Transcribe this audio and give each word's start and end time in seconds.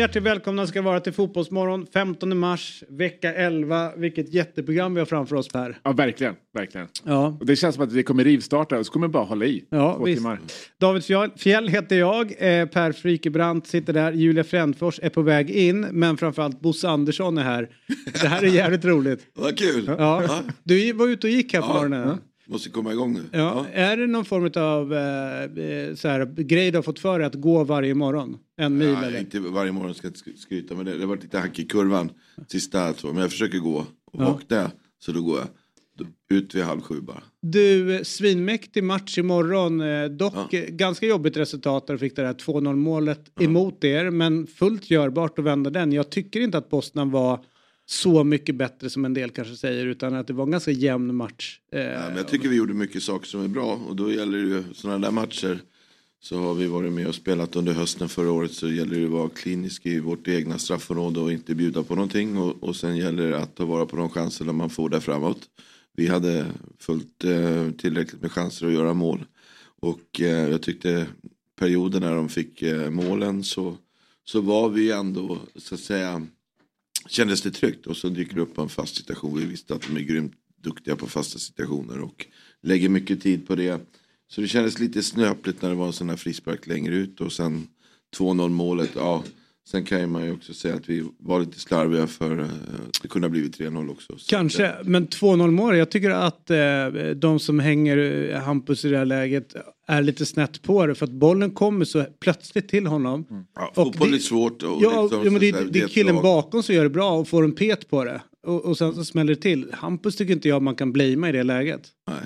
Hjärtligt 0.00 0.24
välkomna 0.24 0.66
ska 0.66 0.82
vara 0.82 1.00
till 1.00 1.12
Fotbollsmorgon 1.12 1.86
15 1.94 2.38
mars, 2.38 2.84
vecka 2.88 3.34
11. 3.34 3.92
Vilket 3.96 4.34
jätteprogram 4.34 4.94
vi 4.94 5.00
har 5.00 5.06
framför 5.06 5.36
oss 5.36 5.48
Per. 5.48 5.78
Ja, 5.82 5.92
verkligen. 5.92 6.34
verkligen. 6.54 6.86
Ja. 7.04 7.36
Och 7.40 7.46
det 7.46 7.56
känns 7.56 7.74
som 7.74 7.84
att 7.84 7.92
vi 7.92 8.02
kommer 8.02 8.24
rivstarta 8.24 8.78
och 8.78 8.86
så 8.86 8.92
kommer 8.92 9.06
vi 9.06 9.12
bara 9.12 9.24
hålla 9.24 9.44
i 9.44 9.64
Ja, 9.70 9.94
två 9.98 10.04
visst. 10.04 10.18
timmar. 10.18 10.38
David 10.80 11.02
Fjell- 11.02 11.38
Fjell 11.38 11.68
heter 11.68 11.96
jag, 11.96 12.26
eh, 12.38 12.66
Per 12.66 12.92
Frykebrandt 12.92 13.66
sitter 13.66 13.92
där, 13.92 14.12
Julia 14.12 14.44
Frändfors 14.44 15.00
är 15.02 15.08
på 15.10 15.22
väg 15.22 15.50
in, 15.50 15.80
men 15.80 16.16
framförallt 16.16 16.60
Bosse 16.60 16.88
Andersson 16.88 17.38
är 17.38 17.42
här. 17.42 17.68
Det 18.22 18.28
här 18.28 18.42
är 18.42 18.46
jävligt 18.48 18.84
roligt. 18.84 19.26
Vad 19.34 19.58
kul! 19.58 19.84
Ja. 19.98 20.40
Du 20.62 20.92
var 20.92 21.08
ute 21.08 21.26
och 21.26 21.30
gick 21.30 21.54
här 21.54 21.60
på 21.60 21.66
Ja. 21.68 21.72
morgonen. 21.74 22.18
Måste 22.50 22.70
komma 22.70 22.92
igång 22.92 23.12
nu. 23.12 23.22
Ja. 23.32 23.66
Är 23.72 23.96
det 23.96 24.06
någon 24.06 24.24
form 24.24 24.50
av 24.62 24.92
eh, 24.94 25.64
eh, 25.88 25.94
så 25.94 26.08
här, 26.08 26.26
grej 26.36 26.70
du 26.70 26.78
har 26.78 26.82
fått 26.82 26.98
för 26.98 27.18
dig 27.18 27.26
att 27.26 27.34
gå 27.34 27.64
varje 27.64 27.94
morgon? 27.94 28.36
En 28.56 28.78
mil 28.78 28.88
Ja, 28.88 29.04
eller? 29.04 29.20
inte 29.20 29.40
varje 29.40 29.72
morgon 29.72 29.94
ska 29.94 30.06
jag 30.06 30.10
inte 30.16 30.30
sk- 30.30 30.36
skryta 30.36 30.74
men 30.74 30.84
det, 30.86 30.92
det 30.94 31.00
har 31.00 31.06
varit 31.06 31.22
lite 31.22 31.38
hack 31.38 31.58
i 31.58 31.64
kurvan 31.64 32.10
sista 32.48 32.92
två. 32.92 33.08
Men 33.08 33.16
jag 33.22 33.30
försöker 33.30 33.58
gå 33.58 33.76
och 33.76 33.86
Ja. 34.12 34.24
vakna 34.32 34.70
så 34.98 35.12
då 35.12 35.22
går 35.22 35.38
jag 35.38 35.46
ut 36.38 36.54
vid 36.54 36.62
halv 36.62 36.80
sju 36.80 37.00
bara. 37.00 37.22
Du, 37.42 37.94
eh, 37.96 38.02
svinmäktig 38.02 38.84
match 38.84 39.18
imorgon. 39.18 39.80
Eh, 39.80 40.04
dock 40.04 40.34
Ja. 40.52 40.60
ganska 40.68 41.06
jobbigt 41.06 41.36
resultat 41.36 41.86
där 41.86 41.94
du 41.94 41.98
fick 41.98 42.16
det 42.16 42.22
där 42.22 42.34
2-0 42.34 42.76
målet 42.76 43.40
emot 43.40 43.84
er. 43.84 44.10
Men 44.10 44.46
fullt 44.46 44.90
görbart 44.90 45.38
att 45.38 45.44
vända 45.44 45.70
den. 45.70 45.92
Jag 45.92 46.10
tycker 46.10 46.40
inte 46.40 46.58
att 46.58 46.70
Boston 46.70 47.10
var 47.10 47.40
så 47.90 48.24
mycket 48.24 48.54
bättre 48.54 48.90
som 48.90 49.04
en 49.04 49.14
del 49.14 49.30
kanske 49.30 49.56
säger. 49.56 49.86
Utan 49.86 50.14
att 50.14 50.26
det 50.26 50.32
var 50.32 50.44
en 50.44 50.50
ganska 50.50 50.70
jämn 50.70 51.14
match. 51.14 51.60
Eh, 51.72 51.80
Ja, 51.80 52.00
men 52.08 52.16
jag 52.16 52.28
tycker 52.28 52.48
vi 52.48 52.56
gjorde 52.56 52.74
mycket 52.74 53.02
saker 53.02 53.26
som 53.26 53.40
är 53.44 53.48
bra 53.48 53.80
och 53.88 53.96
då 53.96 54.12
gäller 54.12 54.38
det 54.38 54.48
ju 54.48 54.64
sådana 54.74 54.98
där 54.98 55.10
matcher 55.10 55.60
så 56.22 56.38
har 56.38 56.54
vi 56.54 56.66
varit 56.66 56.92
med 56.92 57.06
och 57.06 57.14
spelat 57.14 57.56
under 57.56 57.72
hösten 57.72 58.08
förra 58.08 58.32
året 58.32 58.52
så 58.52 58.68
gäller 58.70 58.98
det 58.98 59.04
att 59.04 59.10
vara 59.10 59.28
klinisk 59.28 59.86
i 59.86 60.00
vårt 60.00 60.28
egna 60.28 60.58
straffområde 60.58 61.20
och 61.20 61.32
inte 61.32 61.54
bjuda 61.54 61.82
på 61.82 61.94
någonting 61.94 62.36
och, 62.38 62.62
och 62.62 62.76
sen 62.76 62.96
gäller 62.96 63.30
det 63.30 63.38
att 63.38 63.54
ta 63.54 63.64
vara 63.64 63.86
på 63.86 63.96
de 63.96 64.10
chanserna 64.10 64.52
man 64.52 64.70
får 64.70 64.88
där 64.88 65.00
framåt. 65.00 65.40
Vi 65.96 66.06
hade 66.06 66.46
fullt 66.78 67.24
eh, 67.24 67.70
tillräckligt 67.70 68.22
med 68.22 68.32
chanser 68.32 68.66
att 68.66 68.72
göra 68.72 68.94
mål 68.94 69.24
och 69.80 70.20
eh, 70.20 70.48
jag 70.50 70.62
tyckte 70.62 71.06
perioden 71.58 72.02
när 72.02 72.14
de 72.14 72.28
fick 72.28 72.62
eh, 72.62 72.90
målen 72.90 73.44
så, 73.44 73.76
så 74.24 74.40
var 74.40 74.68
vi 74.68 74.90
ändå 74.90 75.38
så 75.56 75.74
att 75.74 75.80
säga 75.80 76.26
kändes 77.10 77.42
det 77.42 77.50
tryggt 77.50 77.86
och 77.86 77.96
så 77.96 78.08
dyker 78.08 78.34
det 78.34 78.40
upp 78.40 78.58
en 78.58 78.68
fast 78.68 78.96
situation. 78.96 79.38
Vi 79.38 79.44
visste 79.44 79.74
att 79.74 79.82
de 79.82 79.96
är 79.96 80.00
grymt 80.00 80.32
duktiga 80.62 80.96
på 80.96 81.06
fasta 81.06 81.38
situationer 81.38 82.00
och 82.00 82.26
lägger 82.62 82.88
mycket 82.88 83.22
tid 83.22 83.46
på 83.46 83.56
det. 83.56 83.80
Så 84.28 84.40
det 84.40 84.48
kändes 84.48 84.78
lite 84.78 85.02
snöpligt 85.02 85.62
när 85.62 85.68
det 85.68 85.74
var 85.74 85.86
en 85.86 85.92
sån 85.92 86.08
här 86.08 86.16
frispark 86.16 86.66
längre 86.66 86.94
ut 86.94 87.20
och 87.20 87.32
sen 87.32 87.68
2-0 88.16 88.48
målet. 88.48 88.90
Ja, 88.94 89.24
sen 89.70 89.84
kan 89.84 90.10
man 90.10 90.24
ju 90.24 90.32
också 90.32 90.54
säga 90.54 90.74
att 90.74 90.88
vi 90.88 91.04
var 91.18 91.40
lite 91.40 91.60
slarviga 91.60 92.06
för 92.06 92.38
eh, 92.38 92.44
att 92.44 93.02
det 93.02 93.08
kunde 93.08 93.26
ha 93.26 93.30
blivit 93.30 93.58
3-0 93.58 93.90
också. 93.90 94.18
Så 94.18 94.30
Kanske, 94.30 94.70
att, 94.70 94.86
men 94.86 95.08
2-0 95.08 95.50
mål. 95.50 95.76
Jag 95.76 95.90
tycker 95.90 96.10
att 96.10 96.50
eh, 96.50 96.86
de 97.16 97.38
som 97.40 97.58
hänger 97.58 98.30
eh, 98.32 98.40
Hampus 98.40 98.84
i 98.84 98.88
det 98.88 98.98
här 98.98 99.04
läget 99.04 99.54
är 99.86 100.02
lite 100.02 100.26
snett 100.26 100.62
på 100.62 100.86
det. 100.86 100.94
För 100.94 101.06
att 101.06 101.12
bollen 101.12 101.50
kommer 101.50 101.84
så 101.84 102.04
plötsligt 102.20 102.68
till 102.68 102.86
honom. 102.86 103.24
ja, 103.54 103.68
och 103.68 103.74
fotboll 103.74 104.14
är 104.14 104.18
svårt. 104.18 104.62
Och 104.62 104.78
Ja, 104.82 105.02
liksom, 105.02 105.24
ja 105.24 105.30
men 105.30 105.40
det, 105.40 105.72
det 105.72 105.80
är 105.80 105.88
killen 105.88 106.14
lag. 106.14 106.22
bakom 106.22 106.62
som 106.62 106.74
gör 106.74 106.82
det 106.84 106.90
bra 106.90 107.12
och 107.12 107.28
får 107.28 107.44
en 107.44 107.52
pet 107.52 107.88
på 107.90 108.04
det. 108.04 108.20
Och, 108.46 108.64
och 108.64 108.78
sen 108.78 108.94
så 108.94 109.04
smäller 109.04 109.34
det 109.34 109.40
till. 109.40 109.66
Hampus 109.72 110.16
tycker 110.16 110.32
inte 110.32 110.48
jag 110.48 110.62
man 110.62 110.74
kan 110.74 110.92
blamea 110.92 111.30
i 111.30 111.32
det 111.32 111.42
läget. 111.42 111.88
Nej. 112.08 112.16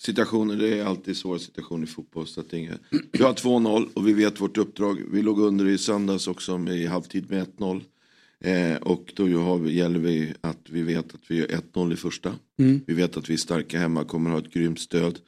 Situationer, 0.00 0.56
det 0.56 0.78
är 0.78 0.84
alltid 0.84 1.16
svåra 1.16 1.38
situationer 1.38 1.84
i 1.84 1.90
fotboll. 1.90 2.26
Så 2.26 2.40
att 2.40 2.50
det 2.50 2.58
inga... 2.58 2.78
Vi 3.12 3.22
har 3.22 3.32
2-0 3.32 3.88
och 3.94 4.08
vi 4.08 4.12
vet 4.12 4.40
vårt 4.40 4.58
uppdrag. 4.58 5.02
Vi 5.12 5.22
låg 5.22 5.40
under 5.40 5.66
i 5.66 5.78
söndags 5.78 6.28
också 6.28 6.58
i 6.58 6.86
halvtid 6.86 7.30
med 7.30 7.46
1-0. 7.58 7.82
Eh, 8.40 8.76
och 8.76 9.12
då 9.16 9.38
har 9.38 9.58
vi, 9.58 9.72
gäller 9.72 9.98
vi 9.98 10.34
att 10.40 10.60
vi 10.68 10.82
vet 10.82 11.14
att 11.14 11.20
vi 11.30 11.40
är 11.40 11.46
1-0 11.46 11.92
i 11.92 11.96
första. 11.96 12.34
Mm. 12.58 12.80
Vi 12.86 12.94
vet 12.94 13.16
att 13.16 13.30
vi 13.30 13.34
är 13.34 13.38
starka 13.38 13.78
hemma, 13.78 14.04
kommer 14.04 14.30
ha 14.30 14.38
ett 14.38 14.52
grymt 14.52 14.80
stöd. 14.80 15.18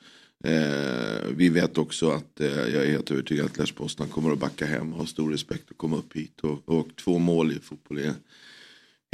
Eh, 0.45 1.29
vi 1.37 1.49
vet 1.49 1.79
också 1.79 2.11
att 2.11 2.41
eh, 2.41 2.49
jag 2.49 2.85
är 2.85 2.91
helt 2.91 3.11
övertygad 3.11 3.47
att 3.47 3.59
Lars 3.59 3.73
Poznan 3.73 4.09
kommer 4.09 4.33
att 4.33 4.39
backa 4.39 4.67
hem 4.67 4.93
och 4.93 4.99
ha 4.99 5.07
stor 5.07 5.31
respekt 5.31 5.71
och 5.71 5.77
komma 5.77 5.97
upp 5.97 6.17
hit. 6.17 6.41
Och, 6.41 6.69
och 6.69 6.89
två 6.97 7.19
mål 7.19 7.53
i 7.53 7.59
fotboll 7.59 7.99
är 7.99 8.15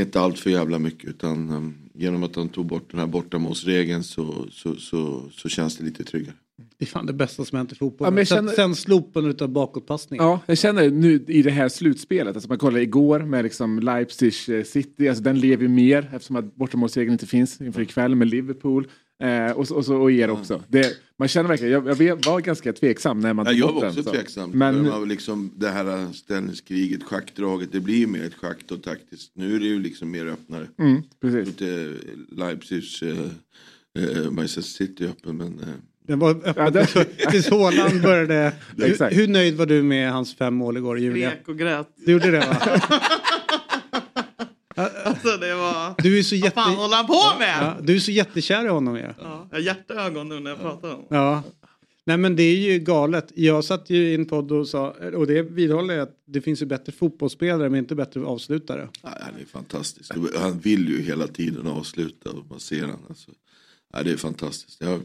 inte 0.02 0.20
allt 0.20 0.38
för 0.38 0.50
jävla 0.50 0.78
mycket 0.78 1.10
utan 1.10 1.50
um, 1.50 1.74
genom 1.94 2.22
att 2.22 2.36
han 2.36 2.48
tog 2.48 2.66
bort 2.66 2.90
den 2.90 3.00
här 3.00 3.06
bortamålsregeln 3.06 4.02
så, 4.04 4.46
så, 4.50 4.74
så, 4.74 5.30
så 5.32 5.48
känns 5.48 5.76
det 5.76 5.84
lite 5.84 6.04
tryggare. 6.04 6.34
Det 6.78 6.84
är 6.84 6.86
fan 6.86 7.06
det 7.06 7.12
bästa 7.12 7.44
som 7.44 7.56
hänt 7.58 7.72
i 7.72 7.74
fotboll. 7.74 8.06
Ja, 8.06 8.10
men 8.10 8.26
känner- 8.26 8.52
sen 8.52 8.74
slopandet 8.74 9.42
av 9.42 9.48
bakåtpassningen. 9.48 10.26
Ja, 10.26 10.40
jag 10.46 10.58
känner 10.58 10.90
nu 10.90 11.24
i 11.28 11.42
det 11.42 11.50
här 11.50 11.68
slutspelet, 11.68 12.34
alltså 12.36 12.48
man 12.48 12.58
kollar 12.58 12.80
igår 12.80 13.20
med 13.20 13.44
liksom 13.44 13.78
Leipzig 13.78 14.32
eh, 14.48 14.64
City, 14.64 15.08
alltså 15.08 15.24
den 15.24 15.40
lever 15.40 15.62
ju 15.62 15.68
mer 15.68 16.10
eftersom 16.12 16.36
att 16.36 16.54
bortamålsregeln 16.56 17.12
inte 17.12 17.26
finns 17.26 17.60
inför 17.60 17.80
ikväll 17.80 18.14
med 18.14 18.28
Liverpool. 18.28 18.88
Eh, 19.22 19.50
och, 19.52 19.68
så- 19.68 19.74
och, 19.76 20.02
och 20.02 20.12
er 20.12 20.30
också. 20.30 20.62
Det, 20.68 20.92
man 21.18 21.28
känner 21.28 21.48
verkligen, 21.48 21.72
jag, 21.72 22.02
jag 22.02 22.26
var 22.26 22.40
ganska 22.40 22.72
tveksam 22.72 23.20
när 23.20 23.32
man 23.34 23.44
Ja, 23.46 23.50
tog 23.52 23.60
jag 23.60 23.66
bort 23.68 23.74
var 23.74 23.80
den. 23.80 23.90
också 23.90 24.02
så. 24.02 24.10
tveksam. 24.10 24.50
Men, 24.50 24.90
var 24.90 25.06
liksom 25.06 25.50
det 25.56 25.68
här 25.68 26.12
ställningskriget, 26.12 27.02
schackdraget, 27.02 27.68
det 27.72 27.80
blir 27.80 27.96
ju 27.96 28.06
mer 28.06 28.24
ett 28.24 28.34
schack 28.34 28.58
och 28.70 28.82
taktiskt. 28.82 29.32
Nu 29.34 29.56
är 29.56 29.60
det 29.60 29.66
ju 29.66 29.82
liksom 29.82 30.10
mer 30.10 30.26
öppnare. 30.26 30.66
mm, 30.78 31.02
precis. 31.20 31.48
Inte 31.48 31.92
Leipzigs 32.36 33.02
eh, 33.02 33.08
eh, 33.98 34.30
Manchester 34.30 34.62
City 34.62 35.04
öppen 35.06 35.36
men 35.36 35.58
eh, 35.60 35.66
Den 36.06 36.18
var 36.18 36.30
öppen 36.30 36.54
Ja, 36.56 36.70
det- 36.70 37.04
tills 37.30 37.50
Haaland 37.50 38.02
började. 38.02 38.52
hur, 38.76 38.84
Exakt. 38.84 39.16
hur 39.16 39.28
nöjd 39.28 39.56
var 39.56 39.66
du 39.66 39.82
med 39.82 40.12
hans 40.12 40.34
fem 40.36 40.54
mål 40.54 40.76
igår 40.76 40.98
Julia? 40.98 41.30
Grek 41.30 41.48
och 41.48 41.58
grät. 41.58 41.88
Du 42.06 42.12
gjorde 42.12 42.30
det 42.30 42.38
va? 42.38 42.56
Alltså 45.04 45.36
det 45.36 45.54
var... 45.54 46.02
Du 46.02 46.18
är 46.18 46.22
så 46.22 46.34
Vad 46.34 46.44
jätte... 46.44 46.54
fan 46.54 46.74
håller 46.74 46.96
han 46.96 47.06
på 47.06 47.38
med? 47.38 47.58
Ja, 47.60 47.76
du 47.82 47.94
är 47.96 48.00
så 48.00 48.10
jättekär 48.10 48.64
i 48.64 48.68
honom 48.68 48.96
ju. 48.96 49.02
Ja. 49.02 49.14
Ja, 49.18 49.48
jag 49.50 49.58
har 49.58 49.62
hjärtögon 49.62 50.28
nu 50.28 50.40
när 50.40 50.50
jag 50.50 50.60
pratar 50.60 50.94
om 50.94 51.04
ja. 51.10 51.42
Nej 52.04 52.16
men 52.16 52.36
det 52.36 52.42
är 52.42 52.56
ju 52.56 52.78
galet. 52.78 53.32
Jag 53.34 53.64
satt 53.64 53.90
ju 53.90 53.96
i 54.08 54.14
en 54.14 54.26
podd 54.26 54.52
och 54.52 54.68
sa, 54.68 54.90
och 55.14 55.26
det 55.26 55.42
vidhåller 55.42 55.94
jag, 55.94 56.02
att 56.02 56.16
det 56.26 56.40
finns 56.40 56.62
ju 56.62 56.66
bättre 56.66 56.92
fotbollsspelare 56.92 57.70
men 57.70 57.78
inte 57.78 57.94
bättre 57.94 58.24
avslutare. 58.24 58.88
ja, 59.02 59.08
han 59.20 59.40
är 59.40 59.44
fantastisk. 59.44 60.12
Han 60.38 60.58
vill 60.58 60.88
ju 60.88 61.02
hela 61.02 61.26
tiden 61.26 61.66
avsluta 61.66 62.30
och 62.30 62.46
man 62.50 62.60
ser 62.60 62.82
han. 62.82 62.98
Alltså. 63.08 63.30
Ja, 63.92 64.02
det 64.02 64.10
är 64.12 64.16
fantastiskt. 64.16 64.80
Jag, 64.80 65.00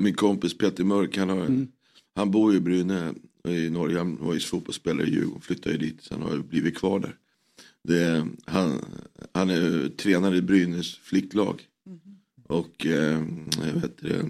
min 0.00 0.14
kompis 0.14 0.58
Peter 0.58 0.84
Mörk, 0.84 1.16
han, 1.16 1.28
har, 1.28 1.66
han 2.14 2.30
bor 2.30 2.52
ju 2.52 2.58
i 2.58 2.60
Bryne 2.60 3.14
i 3.48 3.70
Norge. 3.70 3.98
Han 3.98 4.18
var 4.20 4.34
ju 4.34 4.40
fotbollsspelare 4.40 5.06
i 5.06 5.10
Djurgården, 5.10 5.40
flyttade 5.40 5.74
ju 5.74 5.78
dit. 5.78 6.02
Sen 6.02 6.22
har 6.22 6.30
jag 6.30 6.44
blivit 6.44 6.78
kvar 6.78 6.98
där. 7.00 7.16
Det, 7.88 8.26
han, 8.46 8.84
han 9.34 9.50
är 9.50 9.88
tränare 9.88 10.36
i 10.36 10.42
Brynäs 10.42 10.94
flicklag. 10.96 11.62
Och 12.48 12.86
eh, 12.86 13.20
vet 13.74 13.98
det, 13.98 14.24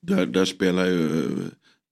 där, 0.00 0.26
där 0.26 0.44
spelar 0.44 0.86
ju 0.86 1.30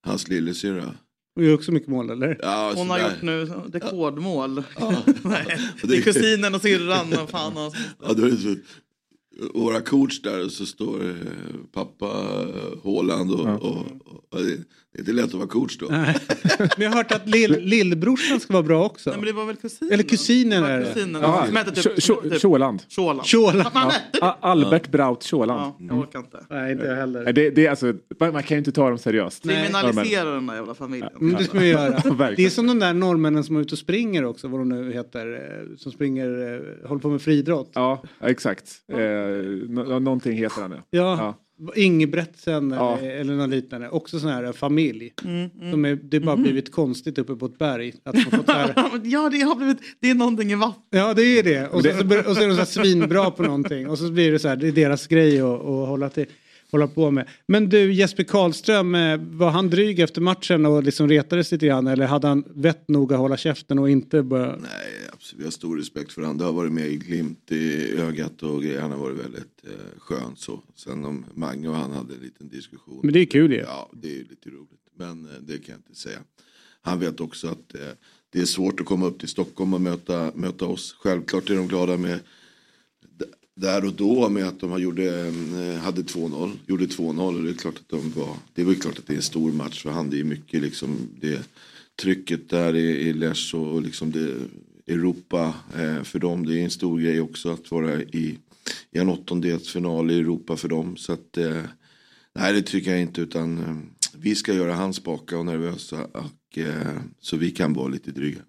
hans 0.05 0.27
lillasyrra. 0.27 0.95
Och 1.35 1.43
gör 1.43 1.53
också 1.53 1.71
mycket 1.71 1.89
mål 1.89 2.09
eller? 2.09 2.37
Ja, 2.41 2.73
Hon 2.75 2.89
har 2.89 2.99
sådär. 2.99 3.11
gjort 3.13 3.21
nu 3.21 3.45
rekordmål. 3.79 4.63
Ja. 4.79 5.03
Nej, 5.23 5.59
det 5.83 5.97
är 5.97 6.01
kusinen 6.01 6.55
och 6.55 6.61
syrran 6.61 7.13
och 7.23 7.29
fan 7.29 7.57
och... 7.57 7.75
Ja, 8.03 8.13
då 8.13 8.25
är 8.25 8.29
det 8.31 8.37
så, 8.37 8.55
våra 9.53 9.81
coach 9.81 10.21
där 10.21 10.45
och 10.45 10.51
så 10.51 10.65
står 10.65 11.09
eh, 11.09 11.15
pappa 11.73 12.05
eh, 12.05 12.83
Haaland 12.83 13.31
och, 13.31 13.47
och, 13.47 13.77
och, 14.29 14.39
det, 14.43 14.57
det 14.93 14.99
är 14.99 14.99
inte 14.99 15.11
lätt 15.11 15.25
att 15.25 15.33
vara 15.33 15.47
coach 15.47 15.77
då. 15.77 15.87
Nej. 15.89 16.17
Men 16.57 16.69
jag 16.77 16.89
har 16.89 16.97
hört 16.97 17.11
att 17.11 17.29
lill, 17.29 17.57
lillbrorsan 17.61 18.39
ska 18.39 18.53
vara 18.53 18.63
bra 18.63 18.85
också. 18.85 19.09
Nej 19.09 19.19
men 19.19 19.25
det 19.27 19.33
var 19.33 19.45
väl 19.45 19.55
kusinen? 19.55 19.93
Eller 19.93 20.03
kusinen 20.03 20.63
är 20.63 20.79
det. 20.79 20.85
kusinen. 20.85 21.21
Ja, 21.21 21.45
Som 21.47 21.55
hette 21.55 21.71
typ... 21.71 21.95
Typ 21.95 22.41
Tjåland. 22.41 22.81
A- 24.21 24.37
Albert 24.39 24.91
Braut 24.91 25.23
Tjåland. 25.23 25.59
Ja, 25.61 25.75
jag 25.89 25.99
orkar 25.99 26.19
inte. 26.19 26.45
Nej 26.49 26.71
inte 26.71 26.85
jag 26.85 26.95
heller. 26.95 27.23
Nej, 27.23 27.33
Det, 27.33 27.49
det, 27.49 27.65
är 27.65 27.69
alltså, 27.69 27.93
man 28.19 28.33
man 28.33 28.43
kan 28.43 28.55
ju 28.55 28.59
inte 28.59 28.71
ta 28.71 28.89
dem 28.89 28.97
seriöst. 28.97 29.43
Kriminalisera 29.43 30.29
den 30.29 30.47
där 30.47 30.55
jävla 30.55 30.75
familjen. 30.75 31.09
Mm, 31.21 31.35
det 31.37 31.43
ska 31.43 31.59
vi 31.59 31.69
göra. 31.69 32.29
Det 32.37 32.45
är 32.45 32.49
som 32.49 32.67
de 32.67 32.79
där 32.79 32.93
norrmännen 32.93 33.43
som 33.43 33.55
är 33.55 33.61
ute 33.61 33.75
och 33.75 33.79
springer 33.79 34.25
också, 34.25 34.47
vad 34.47 34.59
de 34.61 34.69
nu 34.69 34.93
heter, 34.93 35.33
eh, 35.33 35.77
som 35.77 35.91
springer, 35.91 36.87
håller 36.87 37.01
på 37.01 37.09
med 37.09 37.21
friidrott. 37.21 37.71
Ja, 37.73 38.03
exakt. 38.21 38.71
Eh, 39.29 39.69
nå- 39.69 39.99
någonting 39.99 40.37
heter 40.37 40.61
han 40.61 40.71
ja. 40.71 40.77
Ja, 40.89 41.17
Ja. 41.17 41.35
Ingebretsen 41.75 42.71
Ja. 42.71 42.97
eller, 42.97 43.09
eller 43.11 43.33
något 43.33 43.49
liknande. 43.49 43.89
Också 43.89 44.19
sån 44.19 44.29
här 44.29 44.51
familj. 44.51 45.13
Mm, 45.25 45.71
Som 45.71 45.85
är, 45.85 45.95
det 45.95 46.17
har 46.17 46.25
bara 46.25 46.35
blivit 46.37 46.71
konstigt 46.71 47.17
uppe 47.17 47.35
på 47.35 47.45
ett 47.45 47.57
berg. 47.57 47.93
Att 48.03 48.15
man 48.15 48.23
fått 48.39 48.49
här, 48.49 48.73
Ja, 49.03 49.29
det 49.29 49.39
har 49.41 49.55
blivit, 49.55 49.77
det 49.99 50.09
är 50.09 50.15
någonting 50.15 50.51
i 50.51 50.55
vattnet. 50.55 50.83
ja 50.89 51.13
det 51.13 51.23
är 51.39 51.43
det. 51.43 51.67
Och 51.67 51.81
så, 51.83 51.89
så, 51.91 52.29
och 52.29 52.35
så 52.35 52.41
är 52.43 52.47
de 52.47 52.53
så 52.53 52.59
här 52.59 52.65
svinbra 52.65 53.31
på 53.31 53.43
någonting. 53.43 53.89
Och 53.89 53.97
så 53.97 54.11
blir 54.11 54.31
det 54.31 54.39
så 54.39 54.47
här, 54.47 54.55
det 54.55 54.67
är 54.67 54.71
deras 54.71 55.07
grej 55.07 55.41
att, 55.41 55.47
att 55.59 55.87
hålla, 55.87 56.09
till, 56.09 56.25
hålla 56.73 56.87
på 56.87 57.11
med. 57.11 57.29
Men 57.45 57.69
du 57.69 57.93
Jesper 57.93 58.23
Karlström, 58.23 58.95
eh, 58.95 59.17
var 59.17 59.51
han 59.51 59.69
dryg 59.69 59.99
efter 59.99 60.21
matchen 60.21 60.65
och 60.65 60.83
liksom 60.83 61.09
retades 61.09 61.51
lite 61.51 61.65
grann? 61.65 61.87
Eller 61.87 62.05
hade 62.05 62.27
han 62.27 62.43
vett 62.47 62.87
nog 62.87 63.13
att 63.13 63.19
hålla 63.19 63.37
käften 63.37 63.79
och 63.79 63.89
inte 63.89 64.23
börja... 64.23 64.45
Nej, 64.45 65.09
absolut. 65.13 65.41
Vi 65.41 65.43
har 65.43 65.51
stor 65.51 65.77
respekt 65.77 66.11
för 66.11 66.21
honom. 66.21 66.37
Det 66.37 66.43
har 66.43 66.53
varit 66.53 66.71
med 66.71 66.87
i 66.87 66.97
glimt 66.97 67.51
i 67.51 67.95
ögat 67.97 68.43
och. 68.43 68.63
Han 68.63 68.91
har 68.91 68.97
varit 68.97 69.19
väldigt 69.25 69.63
eh, 69.63 69.99
skön 69.99 70.35
så. 70.35 70.61
Sen 70.75 71.05
om 71.05 71.25
Mange 71.33 71.67
och 71.67 71.75
han 71.75 71.91
hade 71.91 72.13
en 72.13 72.19
liten 72.19 72.49
diskussion. 72.49 72.99
Men 73.03 73.13
det 73.13 73.19
är 73.19 73.25
kul 73.25 73.51
ju. 73.51 73.59
Ja, 73.59 73.89
det 73.93 74.07
är 74.07 74.19
lite 74.19 74.49
roligt. 74.49 74.81
Men 74.97 75.25
eh, 75.25 75.31
det 75.41 75.57
kan 75.57 75.65
jag 75.67 75.77
inte 75.77 75.99
säga. 75.99 76.19
Han 76.81 76.99
vet 76.99 77.19
också 77.19 77.47
att 77.47 77.75
eh, 77.75 77.81
det 78.29 78.39
är 78.39 78.45
svårt 78.45 78.79
att 78.79 78.85
komma 78.85 79.05
upp 79.05 79.19
till 79.19 79.29
Stockholm 79.29 79.73
och 79.73 79.81
möta, 79.81 80.31
möta 80.35 80.65
oss. 80.65 80.95
Självklart 80.99 81.49
är 81.49 81.55
de 81.55 81.67
glada 81.67 81.97
med 81.97 82.19
där 83.55 83.85
och 83.85 83.93
då 83.93 84.29
med 84.29 84.47
att 84.47 84.59
de 84.59 84.81
gjorde, 84.81 85.27
eh, 85.27 85.79
hade 85.81 86.01
2-0. 86.01 86.51
Gjorde 86.67 86.85
2-0 86.85 87.37
och 87.37 87.43
det 87.43 87.49
är 87.49 87.53
klart 87.53 87.77
att 87.77 87.89
de 87.89 88.11
var. 88.11 88.37
Det 88.53 88.63
väl 88.63 88.75
klart 88.75 88.99
att 88.99 89.07
det 89.07 89.13
är 89.13 89.17
en 89.17 89.23
stor 89.23 89.51
match 89.51 89.83
för 89.83 89.89
han. 89.89 90.09
Det 90.09 90.19
är 90.19 90.23
mycket 90.23 90.61
liksom 90.61 90.97
det 91.21 91.49
trycket 92.01 92.49
där 92.49 92.75
i, 92.75 93.09
i 93.09 93.13
Lech 93.13 93.55
och 93.55 93.81
liksom 93.81 94.11
det 94.11 94.35
Europa 94.93 95.53
eh, 95.77 96.03
för 96.03 96.19
dem. 96.19 96.45
Det 96.45 96.59
är 96.59 96.63
en 96.63 96.69
stor 96.69 96.99
grej 96.99 97.21
också 97.21 97.49
att 97.49 97.71
vara 97.71 98.01
i, 98.01 98.37
i 98.91 98.97
en 98.97 99.09
åttondelsfinal 99.09 100.11
i 100.11 100.19
Europa 100.19 100.57
för 100.57 100.69
dem. 100.69 100.97
Så 100.97 101.13
att 101.13 101.37
eh, 101.37 101.63
Nej 102.35 102.53
det 102.53 102.61
tycker 102.61 102.91
jag 102.91 103.01
inte 103.01 103.21
utan 103.21 103.81
vi 104.17 104.35
ska 104.35 104.53
göra 104.53 104.73
han 104.73 104.93
spaka 104.93 105.37
och 105.37 105.45
nervösa 105.45 106.03
och, 106.03 106.59
så 107.19 107.37
vi 107.37 107.51
kan 107.51 107.73
vara 107.73 107.87
lite 107.87 108.11
dryga. 108.11 108.41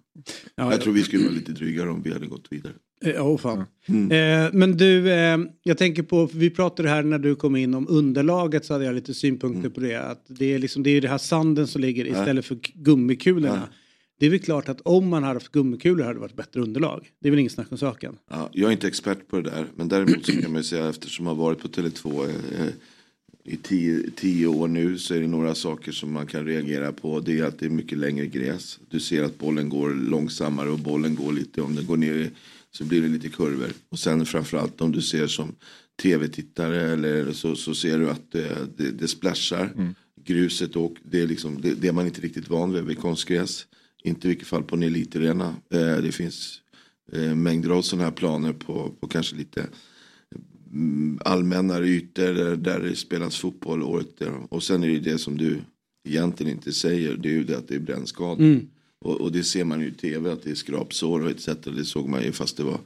Ja, 0.55 0.71
Jag 0.71 0.81
tror 0.81 0.93
vi 0.93 1.03
skulle 1.03 1.23
vara 1.23 1.33
lite 1.33 1.51
drygare 1.51 1.89
om 1.89 2.01
vi 2.01 2.13
hade 2.13 2.27
gått 2.27 2.47
vidare. 2.49 2.73
Eh, 3.05 3.27
oh, 3.27 3.37
fan. 3.37 3.59
Eh, 3.87 4.49
men 4.53 4.77
du, 4.77 5.11
eh, 5.11 5.37
jag 5.63 5.77
tänker 5.77 6.03
på, 6.03 6.29
vi 6.33 6.49
pratade 6.49 6.89
här 6.89 7.03
när 7.03 7.19
du 7.19 7.35
kom 7.35 7.55
in 7.55 7.73
om 7.73 7.87
underlaget 7.89 8.65
så 8.65 8.73
hade 8.73 8.85
jag 8.85 8.95
lite 8.95 9.13
synpunkter 9.13 9.69
på 9.69 9.79
det. 9.79 9.95
Att 9.95 10.25
det 10.27 10.53
är 10.53 10.59
liksom, 10.59 10.83
det 10.83 10.89
är 10.89 11.01
det 11.01 11.07
här 11.07 11.17
sanden 11.17 11.67
som 11.67 11.81
ligger 11.81 12.05
istället 12.07 12.45
för 12.45 12.57
gummikulorna. 12.73 13.67
Det 14.19 14.25
är 14.25 14.29
väl 14.29 14.39
klart 14.39 14.69
att 14.69 14.81
om 14.81 15.07
man 15.07 15.23
hade 15.23 15.35
haft 15.35 15.51
gummikulor 15.51 16.03
hade 16.03 16.13
det 16.15 16.19
varit 16.19 16.35
bättre 16.35 16.61
underlag. 16.61 17.07
Det 17.21 17.27
är 17.27 17.31
väl 17.31 17.39
inget 17.39 17.51
snack 17.51 17.71
om 17.71 17.77
saken. 17.77 18.15
Ja, 18.29 18.49
jag 18.53 18.67
är 18.67 18.71
inte 18.71 18.87
expert 18.87 19.27
på 19.27 19.35
det 19.35 19.49
där 19.49 19.65
men 19.75 19.87
däremot 19.87 20.25
så 20.25 20.31
kan 20.31 20.51
man 20.51 20.61
ju 20.61 20.63
säga 20.63 20.89
eftersom 20.89 21.25
jag 21.25 21.35
har 21.35 21.43
varit 21.43 21.59
på 21.61 21.67
Tele2 21.67 22.23
eh, 22.23 22.67
i 23.47 23.55
tio, 23.57 24.09
tio 24.15 24.47
år 24.47 24.67
nu 24.67 24.97
så 24.97 25.13
är 25.13 25.19
det 25.21 25.27
några 25.27 25.55
saker 25.55 25.91
som 25.91 26.11
man 26.13 26.27
kan 26.27 26.45
reagera 26.45 26.91
på. 26.91 27.19
Det 27.19 27.39
är 27.39 27.43
att 27.43 27.59
det 27.59 27.65
är 27.65 27.69
mycket 27.69 27.97
längre 27.97 28.25
gräs. 28.27 28.79
Du 28.89 28.99
ser 28.99 29.23
att 29.23 29.37
bollen 29.39 29.69
går 29.69 29.89
långsammare 29.89 30.69
och 30.69 30.79
bollen 30.79 31.15
går 31.15 31.33
lite, 31.33 31.61
om 31.61 31.75
den 31.75 31.85
går 31.85 31.97
ner 31.97 32.13
i- 32.13 32.29
så 32.75 32.83
blir 32.83 33.01
det 33.01 33.07
lite 33.07 33.29
kurvor. 33.29 33.69
Och 33.89 33.99
sen 33.99 34.25
framförallt 34.25 34.81
om 34.81 34.91
du 34.91 35.01
ser 35.01 35.27
som 35.27 35.55
tv-tittare 36.01 36.81
eller 36.81 37.31
så, 37.31 37.55
så 37.55 37.75
ser 37.75 37.99
du 37.99 38.09
att 38.09 38.31
det, 38.31 38.77
det, 38.77 38.91
det 38.91 39.07
splashar. 39.07 39.93
Gruset 40.25 40.75
och 40.75 40.95
det 41.03 41.21
är, 41.21 41.27
liksom, 41.27 41.61
det, 41.61 41.73
det 41.73 41.87
är 41.87 41.91
man 41.91 42.05
inte 42.05 42.21
riktigt 42.21 42.49
van 42.49 42.73
vid 42.73 42.83
vid 42.83 42.99
konstgräs. 42.99 43.67
Inte 44.03 44.27
i 44.27 44.29
vilket 44.29 44.47
fall 44.47 44.63
på 44.63 44.75
en 44.75 44.83
elitarena. 44.83 45.55
Eh, 45.73 45.97
det 45.97 46.11
finns 46.11 46.61
eh, 47.11 47.35
mängder 47.35 47.69
av 47.69 47.81
sådana 47.81 48.03
här 48.03 48.11
planer 48.11 48.53
på, 48.53 48.91
på 48.99 49.07
kanske 49.07 49.35
lite 49.35 49.67
mm, 50.73 51.19
allmännare 51.25 51.87
ytor 51.87 52.33
där, 52.33 52.55
där 52.55 52.79
det 52.79 52.95
spelas 52.95 53.37
fotboll 53.37 53.83
året 53.83 54.17
där. 54.17 54.53
Och 54.53 54.63
sen 54.63 54.83
är 54.83 54.87
det 54.87 54.99
det 54.99 55.17
som 55.17 55.37
du 55.37 55.61
egentligen 56.07 56.51
inte 56.51 56.71
säger. 56.71 57.17
Det 57.17 57.29
är 57.29 57.33
ju 57.33 57.43
det 57.43 57.57
att 57.57 57.67
det 57.67 57.75
är 57.75 57.79
brännskador. 57.79 58.59
Och, 59.05 59.21
och 59.21 59.31
det 59.31 59.43
ser 59.43 59.63
man 59.63 59.81
ju 59.81 59.87
i 59.87 59.91
tv 59.91 60.31
att 60.31 60.43
det 60.43 60.51
är 60.51 60.55
skrapsår 60.55 61.23
och 61.23 61.29
etc. 61.31 61.45
Det 61.63 61.85
såg 61.85 62.09
man 62.09 62.23
ju 62.23 62.31
fast 62.31 62.57
det 62.57 62.63
var 62.63 62.79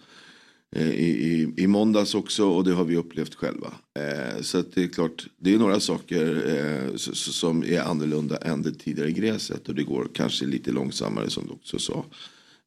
eh, 0.75 0.89
i, 0.89 1.09
i, 1.33 1.53
i 1.63 1.67
måndags 1.67 2.15
också 2.15 2.45
och 2.49 2.63
det 2.63 2.73
har 2.73 2.85
vi 2.85 2.95
upplevt 2.97 3.35
själva. 3.35 3.67
Eh, 3.99 4.41
så 4.41 4.63
det 4.73 4.83
är 4.83 4.87
klart, 4.87 5.27
det 5.37 5.53
är 5.53 5.57
några 5.57 5.79
saker 5.79 6.43
eh, 6.47 6.95
s- 6.95 7.09
s- 7.11 7.35
som 7.35 7.63
är 7.63 7.79
annorlunda 7.81 8.37
än 8.37 8.61
det 8.61 8.71
tidigare 8.71 9.11
gräset 9.11 9.69
och 9.69 9.75
det 9.75 9.83
går 9.83 10.07
kanske 10.13 10.45
lite 10.45 10.71
långsammare 10.71 11.29
som 11.29 11.47
du 11.47 11.53
också 11.53 11.79
sa. 11.79 12.05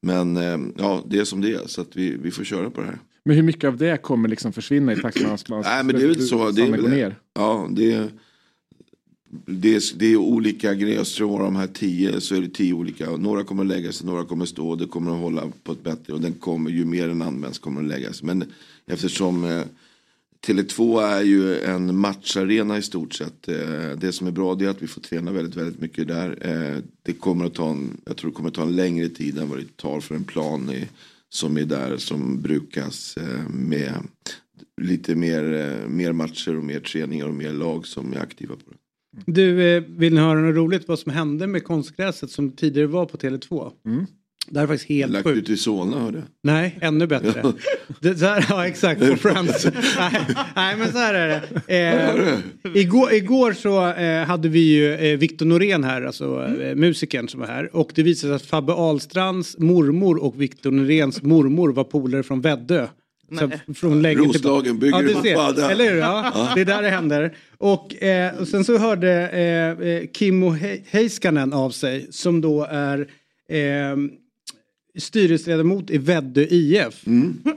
Men 0.02 0.36
eh, 0.36 0.58
ja, 0.78 1.04
det 1.08 1.18
är 1.18 1.24
som 1.24 1.40
det 1.40 1.52
är 1.52 1.66
så 1.66 1.80
att 1.80 1.96
vi, 1.96 2.16
vi 2.16 2.30
får 2.30 2.44
köra 2.44 2.70
på 2.70 2.80
det 2.80 2.86
här. 2.86 2.98
Men 3.24 3.36
hur 3.36 3.42
mycket 3.42 3.68
av 3.68 3.76
det 3.76 4.02
kommer 4.02 4.28
liksom 4.28 4.52
försvinna 4.52 4.92
i 4.92 4.96
takt 4.96 5.20
med 5.22 5.32
att 5.32 5.48
man 5.48 5.60
Nej 5.62 5.84
men 5.84 5.96
det 5.96 6.02
är 6.02 6.06
väl 6.08 6.22
så. 6.26 6.50
Det 6.50 6.62
är, 6.62 6.70
väl, 6.70 6.88
ner? 6.90 7.16
ja, 7.34 7.68
det, 7.70 7.92
är, 7.92 8.08
det, 9.46 9.74
är, 9.74 9.98
det 9.98 10.06
är 10.06 10.16
olika 10.16 10.74
grejer. 10.74 10.96
Jag 10.96 11.06
tror 11.06 11.38
av 11.38 11.44
de 11.44 11.56
här 11.56 11.66
tio 11.66 12.20
så 12.20 12.34
är 12.34 12.40
det 12.40 12.48
tio 12.48 12.74
olika. 12.74 13.10
Några 13.10 13.44
kommer 13.44 13.64
lägga 13.64 13.92
sig, 13.92 14.06
några 14.06 14.24
kommer 14.24 14.44
stå. 14.44 14.76
Det 14.76 14.86
kommer 14.86 15.10
att 15.10 15.20
hålla 15.20 15.52
på 15.62 15.72
ett 15.72 15.84
bättre. 15.84 16.12
Och 16.12 16.20
den 16.20 16.32
kommer, 16.32 16.70
ju 16.70 16.84
mer 16.84 17.08
den 17.08 17.22
används 17.22 17.58
kommer 17.58 17.80
den 17.80 17.88
lägga 17.88 18.00
läggas. 18.00 18.22
Men 18.22 18.44
eftersom 18.86 19.44
eh, 19.44 19.62
Tele2 20.46 21.02
är 21.02 21.22
ju 21.22 21.58
en 21.58 21.98
matcharena 21.98 22.78
i 22.78 22.82
stort 22.82 23.14
sett. 23.14 23.48
Eh, 23.48 23.90
det 23.98 24.12
som 24.12 24.26
är 24.26 24.30
bra 24.30 24.54
det 24.54 24.64
är 24.64 24.68
att 24.68 24.82
vi 24.82 24.86
får 24.86 25.00
träna 25.00 25.32
väldigt, 25.32 25.56
väldigt 25.56 25.80
mycket 25.80 26.08
där. 26.08 26.38
Eh, 26.40 26.82
det 27.02 27.12
kommer 27.12 27.44
att 27.44 27.54
ta 27.54 27.70
en, 27.70 28.00
jag 28.04 28.16
tror 28.16 28.30
det 28.30 28.34
kommer 28.34 28.48
att 28.48 28.54
ta 28.54 28.62
en 28.62 28.76
längre 28.76 29.08
tid 29.08 29.38
än 29.38 29.48
vad 29.48 29.58
det 29.58 29.76
tar 29.76 30.00
för 30.00 30.14
en 30.14 30.24
plan 30.24 30.70
i, 30.70 30.88
som 31.28 31.56
är 31.56 31.64
där 31.64 31.96
som 31.96 32.40
brukas 32.40 33.16
eh, 33.16 33.48
med 33.48 33.94
lite 34.80 35.14
mer, 35.14 35.52
eh, 35.52 35.88
mer 35.88 36.12
matcher 36.12 36.56
och 36.56 36.64
mer 36.64 36.80
träningar 36.80 37.26
och 37.26 37.34
mer 37.34 37.52
lag 37.52 37.86
som 37.86 38.12
är 38.12 38.18
aktiva 38.18 38.54
på 38.54 38.70
det. 38.70 38.76
Du, 39.26 39.76
eh, 39.76 39.82
vill 39.88 40.14
ni 40.14 40.20
höra 40.20 40.40
något 40.40 40.56
roligt 40.56 40.88
vad 40.88 40.98
som 40.98 41.12
hände 41.12 41.46
med 41.46 41.64
konstgräset 41.64 42.30
som 42.30 42.50
tidigare 42.52 42.86
var 42.86 43.06
på 43.06 43.16
Tele2? 43.16 43.70
Det 44.50 44.58
här 44.58 44.64
är 44.64 44.68
faktiskt 44.68 44.88
helt 44.88 45.12
Lagt 45.12 45.24
sjukt. 45.26 45.38
ut 45.38 45.48
i 45.48 45.56
Solna 45.56 46.00
hörde 46.00 46.18
jag. 46.18 46.26
Nej, 46.42 46.78
ännu 46.80 47.06
bättre. 47.06 47.52
Det, 48.00 48.16
så 48.16 48.24
här, 48.26 48.46
ja, 48.48 48.66
exakt. 48.66 49.00
På 49.00 49.16
Friends. 49.16 49.66
nej, 49.98 50.26
nej, 50.56 50.76
men 50.76 50.92
så 50.92 50.98
här 50.98 51.14
är 51.14 51.28
det. 51.66 52.40
Eh, 52.74 52.80
igår, 52.82 53.12
igår 53.12 53.52
så 53.52 53.90
eh, 53.92 54.24
hade 54.24 54.48
vi 54.48 54.60
ju 54.60 54.94
eh, 54.94 55.18
Victor 55.18 55.46
Norén 55.46 55.84
här, 55.84 56.02
alltså 56.02 56.44
eh, 56.62 56.74
musikern 56.74 57.28
som 57.28 57.40
var 57.40 57.46
här. 57.46 57.76
Och 57.76 57.92
det 57.94 58.02
visade 58.02 58.30
sig 58.30 58.36
att 58.36 58.50
Fabbe 58.50 58.72
Ahlstrands 58.72 59.58
mormor 59.58 60.22
och 60.22 60.40
Victor 60.40 60.70
Noréns 60.70 61.22
mormor 61.22 61.72
var 61.72 61.84
polare 61.84 62.22
från 62.22 62.40
Väddö. 62.40 62.86
Så 63.38 63.74
från 63.74 64.02
länge 64.02 64.18
Roslagen 64.20 64.78
bygger 64.78 65.02
ja, 65.02 65.02
du 65.02 65.14
ser. 65.14 65.70
Eller 65.70 65.90
hur? 65.90 65.98
Ja, 65.98 66.52
det 66.54 66.60
är 66.60 66.64
där 66.64 66.82
det 66.82 66.90
händer. 66.90 67.36
Och, 67.58 68.02
eh, 68.02 68.38
och 68.40 68.48
sen 68.48 68.64
så 68.64 68.78
hörde 68.78 69.28
eh, 69.28 69.88
eh, 69.88 70.02
Kimmo 70.14 70.50
He- 70.50 70.80
Heiskanen 70.90 71.52
av 71.52 71.70
sig 71.70 72.06
som 72.10 72.40
då 72.40 72.64
är 72.70 72.98
eh, 73.48 73.96
styrelseledamot 74.98 75.90
i 75.90 75.98
Väddö 75.98 76.42
IF. 76.50 77.04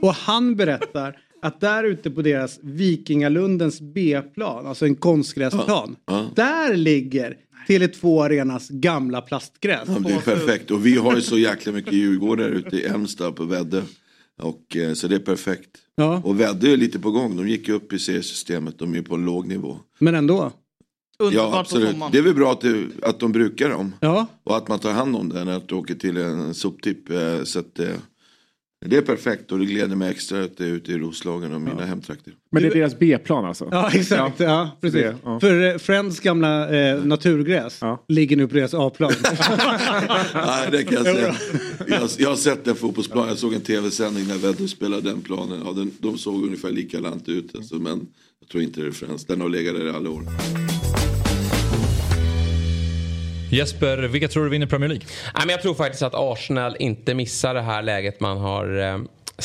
Och 0.02 0.14
han 0.14 0.56
berättar 0.56 1.16
att 1.42 1.60
där 1.60 1.84
ute 1.84 2.10
på 2.10 2.22
deras 2.22 2.58
Vikingalundens 2.62 3.80
B-plan, 3.80 4.66
alltså 4.66 4.84
en 4.86 4.94
konstgräsplan, 4.94 5.96
där 6.34 6.76
ligger 6.76 7.36
Tele2 7.68 8.24
Arenas 8.24 8.68
gamla 8.68 9.20
plastgräs. 9.20 9.88
Ja, 9.88 9.98
det 9.98 10.12
är 10.12 10.20
perfekt. 10.20 10.70
Och 10.70 10.86
vi 10.86 10.96
har 10.96 11.14
ju 11.14 11.20
så 11.20 11.38
jäkla 11.38 11.72
mycket 11.72 11.92
Djurgårdare 11.92 12.48
ute 12.48 12.76
i 12.76 12.82
Älmstad 12.84 13.36
på 13.36 13.44
Väddö. 13.44 13.82
Och, 14.42 14.76
eh, 14.76 14.92
så 14.94 15.08
det 15.08 15.14
är 15.14 15.18
perfekt. 15.18 15.70
Ja, 15.94 16.20
Och 16.24 16.40
Väddö 16.40 16.72
är 16.72 16.76
lite 16.76 16.98
på 16.98 17.10
gång. 17.10 17.36
De 17.36 17.48
gick 17.48 17.68
ju 17.68 17.74
upp 17.74 17.92
i 17.92 17.98
seriesystemet. 17.98 18.78
De 18.78 18.94
är 18.94 19.02
på 19.02 19.14
en 19.14 19.24
låg 19.24 19.46
nivå. 19.46 19.78
men 19.98 20.14
ändå. 20.14 20.52
Underbart 21.18 21.44
Ja, 21.46 21.50
på 21.52 21.58
absolut. 21.58 21.90
sommaren. 21.90 22.12
Det 22.12 22.18
är 22.18 22.22
väl 22.22 22.34
bra 22.34 22.52
att, 22.52 22.60
det, 22.60 22.86
att 23.02 23.20
de 23.20 23.32
brukar 23.32 23.70
dem. 23.70 23.94
Ja, 24.00 24.26
Och 24.44 24.56
att 24.56 24.68
man 24.68 24.78
tar 24.78 24.92
hand 24.92 25.16
om 25.16 25.28
det 25.28 25.44
när 25.44 25.62
du 25.66 25.74
åker 25.74 25.94
till 25.94 26.16
en 26.16 26.54
soptipp. 26.54 27.10
eh, 27.10 27.42
Så 27.44 27.58
att, 27.58 27.78
eh, 27.78 27.88
det 28.84 28.96
är 28.96 29.02
perfekt 29.02 29.52
och 29.52 29.58
det 29.58 29.64
gläder 29.64 29.96
mig 29.96 30.10
extra 30.10 30.44
att 30.44 30.56
det 30.56 30.64
är 30.64 30.68
ute 30.68 30.92
i 30.92 30.98
Roslagen 30.98 31.54
och 31.54 31.60
mina 31.60 31.84
hemtrakter. 31.84 32.32
Men 32.52 32.62
det 32.62 32.68
är 32.68 32.74
deras 32.74 32.98
B-plan 32.98 33.44
alltså? 33.44 33.68
ja 33.70 33.90
exakt. 33.92 34.40
Ja. 34.40 34.70
precis. 34.80 35.00
Det, 35.00 35.16
ja. 35.24 35.40
För 35.40 35.72
eh, 35.72 35.78
Friends 35.78 36.20
gamla 36.20 36.76
eh, 36.76 37.04
naturgräs 37.04 37.78
Ja. 37.80 38.04
ligger 38.08 38.36
nu 38.36 38.48
på 38.48 38.54
deras 38.54 38.74
A-plan. 38.74 39.12
Nej, 40.34 40.68
det 40.70 40.84
kan 40.84 41.04
jag 41.04 41.04
säga. 41.16 41.34
Jag, 41.86 42.08
jag 42.18 42.28
har 42.28 42.36
sett 42.36 42.64
den 42.64 42.74
fotbollsplanen. 42.74 43.28
Jag 43.28 43.38
såg 43.38 43.54
en 43.54 43.60
tv-sändning 43.60 44.26
när 44.28 44.38
Väddö 44.38 44.68
spelade 44.68 45.02
den 45.10 45.20
planen. 45.22 45.62
Ja, 45.64 45.72
den, 45.72 45.90
de 45.98 46.18
såg 46.18 46.44
ungefär 46.44 46.70
likadant 46.70 47.28
ut. 47.28 47.56
Alltså, 47.56 47.74
men 47.74 48.06
jag 48.40 48.48
tror 48.48 48.62
inte 48.62 48.80
det 48.80 48.86
är 48.86 48.90
Friends. 48.92 49.24
Den 49.26 49.40
har 49.40 49.48
legat 49.48 49.74
där 49.76 49.86
i 49.86 49.90
alla 49.90 50.10
år. 50.10 50.22
Jesper, 53.56 53.98
vilka 53.98 54.28
tror 54.28 54.44
du 54.44 54.50
vinner 54.50 54.66
Premier 54.66 54.88
League? 54.88 55.06
Nej, 55.34 55.42
men 55.46 55.48
jag 55.48 55.62
tror 55.62 55.74
faktiskt 55.74 56.02
att 56.02 56.14
Arsenal 56.14 56.76
inte 56.78 57.14
missar 57.14 57.54
det 57.54 57.62
här 57.62 57.82
läget 57.82 58.20
man 58.20 58.36
har 58.38 58.78
eh, 58.78 58.98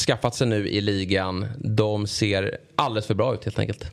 skaffat 0.07 0.35
sig 0.35 0.47
nu 0.47 0.69
i 0.69 0.81
ligan. 0.81 1.47
De 1.57 2.07
ser 2.07 2.57
alldeles 2.75 3.07
för 3.07 3.13
bra 3.13 3.33
ut 3.33 3.45
helt 3.45 3.59
enkelt. 3.59 3.85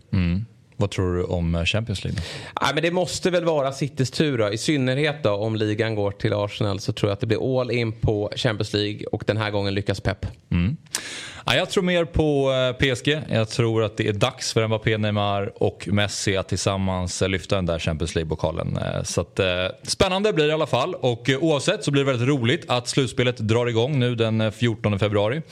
Vad 0.81 0.91
tror 0.91 1.17
du 1.17 1.25
om 1.25 1.55
eh, 1.55 1.65
Champions 1.65 2.05
League? 2.05 2.21
Nej, 2.63 2.71
men 2.75 2.83
det 2.83 2.91
måste 2.91 3.31
väl 3.31 3.45
vara 3.45 3.73
Citys 3.73 4.11
tur 4.11 4.39
då. 4.39 4.53
I 4.53 4.59
synnerhet 4.59 5.23
då 5.23 5.31
om 5.31 5.57
ligan 5.57 5.95
går 5.95 6.11
till 6.11 6.33
Arsenal 6.33 6.81
så 6.81 6.93
tror 6.93 7.11
jag 7.11 7.15
att 7.15 7.21
det 7.21 7.27
blir 7.27 7.61
all 7.61 7.71
in 7.71 7.93
på 7.93 8.33
Champions 8.37 8.73
League 8.73 9.07
och 9.07 9.23
den 9.27 9.37
här 9.37 9.51
gången 9.51 9.75
lyckas 9.75 10.01
Pep. 10.01 10.27
Ja, 11.47 11.55
jag 11.55 11.71
tror 11.71 11.83
mer 11.83 12.05
på 12.05 12.53
eh, 12.53 12.95
PSG. 12.95 13.21
Jag 13.29 13.49
tror 13.49 13.85
att 13.85 13.97
det 13.97 14.09
är 14.09 14.13
dags 14.13 14.53
för 14.53 14.67
Mbappé, 14.69 14.99
Neymar 14.99 15.63
och 15.63 15.89
Messi 15.93 16.37
att 16.37 16.49
tillsammans 16.49 17.23
eh, 17.23 17.29
lyfta 17.29 17.57
den 17.57 17.67
där 17.67 17.79
Champions 17.79 18.15
League-pokalen. 18.15 18.79
Så 19.05 19.21
att, 19.21 19.39
eh, 19.39 19.47
spännande 19.83 20.33
blir 20.33 20.45
det 20.45 20.51
i 20.51 20.55
alla 20.55 20.67
fall 20.67 20.95
och 20.95 21.31
oavsett 21.41 21.85
så 21.85 21.91
blir 21.91 22.05
det 22.05 22.11
väldigt 22.13 22.29
roligt 22.29 22.65
att 22.71 22.89
slutspelet 22.89 23.37
drar 23.39 23.67
igång 23.67 23.99
nu 23.99 24.15
den 24.15 24.41
eh, 24.41 24.51
14 24.51 24.99
februari. 24.99 25.43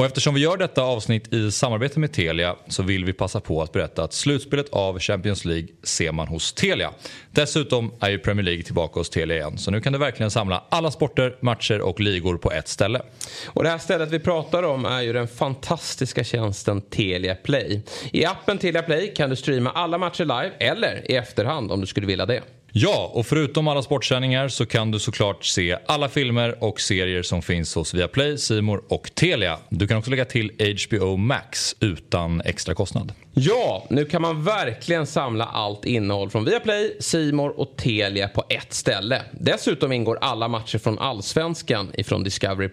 Och 0.00 0.06
eftersom 0.06 0.34
vi 0.34 0.40
gör 0.40 0.56
detta 0.56 0.82
avsnitt 0.82 1.32
i 1.32 1.50
samarbete 1.50 2.00
med 2.00 2.12
Telia 2.12 2.56
så 2.68 2.82
vill 2.82 3.04
vi 3.04 3.12
passa 3.12 3.40
på 3.40 3.62
att 3.62 3.72
berätta 3.72 4.04
att 4.04 4.12
slutspelet 4.12 4.68
av 4.68 4.98
Champions 4.98 5.44
League 5.44 5.68
ser 5.82 6.12
man 6.12 6.28
hos 6.28 6.52
Telia. 6.52 6.90
Dessutom 7.30 7.92
är 8.00 8.10
ju 8.10 8.18
Premier 8.18 8.44
League 8.44 8.62
tillbaka 8.62 9.00
hos 9.00 9.10
Telia 9.10 9.36
igen 9.36 9.58
så 9.58 9.70
nu 9.70 9.80
kan 9.80 9.92
du 9.92 9.98
verkligen 9.98 10.30
samla 10.30 10.64
alla 10.68 10.90
sporter, 10.90 11.36
matcher 11.40 11.80
och 11.80 12.00
ligor 12.00 12.36
på 12.36 12.52
ett 12.52 12.68
ställe. 12.68 13.02
Och 13.46 13.62
det 13.62 13.70
här 13.70 13.78
stället 13.78 14.10
vi 14.10 14.18
pratar 14.18 14.62
om 14.62 14.84
är 14.84 15.00
ju 15.00 15.12
den 15.12 15.28
fantastiska 15.28 16.24
tjänsten 16.24 16.80
Telia 16.80 17.34
Play. 17.34 17.82
I 18.12 18.24
appen 18.24 18.58
Telia 18.58 18.82
Play 18.82 19.14
kan 19.14 19.30
du 19.30 19.36
streama 19.36 19.70
alla 19.70 19.98
matcher 19.98 20.24
live 20.24 20.52
eller 20.58 21.10
i 21.10 21.16
efterhand 21.16 21.72
om 21.72 21.80
du 21.80 21.86
skulle 21.86 22.06
vilja 22.06 22.26
det. 22.26 22.42
Ja, 22.72 23.10
och 23.14 23.26
förutom 23.26 23.68
alla 23.68 23.82
sportsändningar 23.82 24.48
så 24.48 24.66
kan 24.66 24.90
du 24.90 24.98
såklart 24.98 25.44
se 25.44 25.78
alla 25.86 26.08
filmer 26.08 26.64
och 26.64 26.80
serier 26.80 27.22
som 27.22 27.42
finns 27.42 27.74
hos 27.74 27.94
Viaplay, 27.94 28.38
Simor 28.38 28.82
och 28.88 29.10
Telia. 29.14 29.58
Du 29.68 29.86
kan 29.86 29.98
också 29.98 30.10
lägga 30.10 30.24
till 30.24 30.50
HBO 30.88 31.16
Max 31.16 31.76
utan 31.80 32.40
extra 32.40 32.74
kostnad. 32.74 33.12
Ja, 33.34 33.86
nu 33.90 34.04
kan 34.04 34.22
man 34.22 34.44
verkligen 34.44 35.06
samla 35.06 35.44
allt 35.44 35.84
innehåll 35.84 36.30
från 36.30 36.44
Viaplay, 36.44 36.96
Simor 37.00 37.60
och 37.60 37.76
Telia 37.76 38.28
på 38.28 38.44
ett 38.48 38.72
ställe. 38.72 39.22
Dessutom 39.32 39.92
ingår 39.92 40.18
alla 40.20 40.48
matcher 40.48 40.78
från 40.78 40.98
Allsvenskan 40.98 41.90
ifrån 41.94 42.24
Discovery+. 42.24 42.68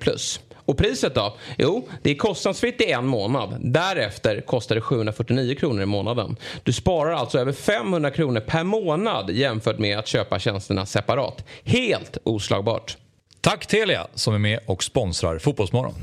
Och 0.67 0.77
priset 0.77 1.15
då? 1.15 1.37
Jo, 1.57 1.87
det 2.01 2.11
är 2.11 2.15
kostnadsfritt 2.15 2.81
i 2.81 2.91
en 2.91 3.05
månad. 3.05 3.57
Därefter 3.61 4.41
kostar 4.41 4.75
det 4.75 4.81
749 4.81 5.55
kronor 5.55 5.81
i 5.81 5.85
månaden. 5.85 6.35
Du 6.63 6.73
sparar 6.73 7.11
alltså 7.11 7.39
över 7.39 7.51
500 7.51 8.11
kronor 8.11 8.39
per 8.39 8.63
månad 8.63 9.29
jämfört 9.29 9.79
med 9.79 9.99
att 9.99 10.07
köpa 10.07 10.39
tjänsterna 10.39 10.85
separat. 10.85 11.45
Helt 11.63 12.17
oslagbart. 12.23 12.97
Tack 13.41 13.67
Telia 13.67 14.07
som 14.13 14.33
är 14.33 14.39
med 14.39 14.59
och 14.65 14.83
sponsrar 14.83 15.39
Fotbollsmorgon. 15.39 15.93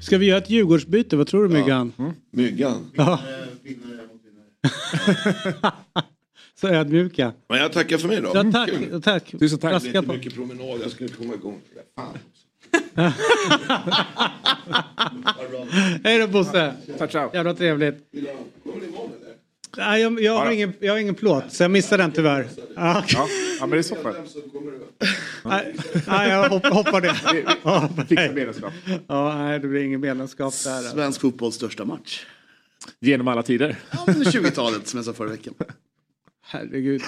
Ska 0.00 0.18
vi 0.18 0.26
göra 0.26 0.38
ett 0.38 0.50
Djurgårdsbyte? 0.50 1.16
Vad 1.16 1.26
tror 1.26 1.48
du 1.48 1.54
Myggan? 1.54 1.92
Myggan. 2.30 2.90
Ja. 2.96 3.18
Så 6.60 6.68
ödmjuka. 6.68 7.32
Men 7.48 7.58
jag 7.58 7.72
tackar 7.72 7.98
för 7.98 8.08
mig 8.08 8.20
då. 8.20 8.30
Ja, 8.34 8.44
tack. 8.52 8.70
Kul. 8.70 9.02
tack. 9.02 9.34
Tusen 9.38 9.58
tack. 9.58 9.72
Raska 9.72 9.88
Lite 9.88 10.02
på. 10.02 10.12
mycket 10.12 10.34
promenad, 10.34 10.80
jag 10.82 10.90
skulle 10.90 11.08
komma 11.08 11.34
igång. 11.34 11.60
Fan. 11.94 12.18
Hej 16.04 16.18
då 16.18 16.26
Bosse. 16.26 16.74
Ciao, 16.98 17.08
ciao. 17.08 17.30
Jävla 17.34 17.54
trevligt. 17.54 17.96
Nej, 19.76 20.02
jag, 20.02 20.20
jag, 20.20 20.38
har 20.38 20.50
ingen, 20.50 20.72
jag 20.80 20.92
har 20.92 20.98
ingen 20.98 21.14
plåt 21.14 21.44
så 21.52 21.62
jag 21.62 21.70
missade 21.70 22.02
den 22.02 22.12
tyvärr. 22.12 22.48
Ja, 22.76 23.04
ja 23.08 23.26
men 23.60 23.70
det 23.70 23.78
är 23.78 23.82
så. 23.82 23.94
Nej, 25.44 25.74
nej, 26.06 26.30
jag 26.30 26.48
hopp, 26.48 26.66
hoppar 26.66 27.00
det. 27.00 27.16
Ja, 27.64 27.88
nej. 28.08 28.32
medlemskap. 28.34 28.72
Ja, 29.06 29.38
nej, 29.38 29.58
det 29.60 29.68
blir 29.68 29.82
ingen 29.82 30.00
medlemskap 30.00 30.54
där. 30.64 30.82
Svensk 30.82 31.20
fotbolls 31.20 31.54
största 31.54 31.84
match. 31.84 32.24
Genom 33.00 33.28
alla 33.28 33.42
tider. 33.42 33.76
Ja, 33.90 34.04
men 34.06 34.22
20-talet 34.22 34.88
som 34.88 34.98
jag 34.98 35.04
sa 35.04 35.12
förra 35.12 35.28
veckan. 35.30 35.54
Herregud. 36.48 37.02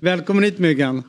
Välkommen 0.00 0.44
hit 0.44 0.58
Myggan. 0.58 1.02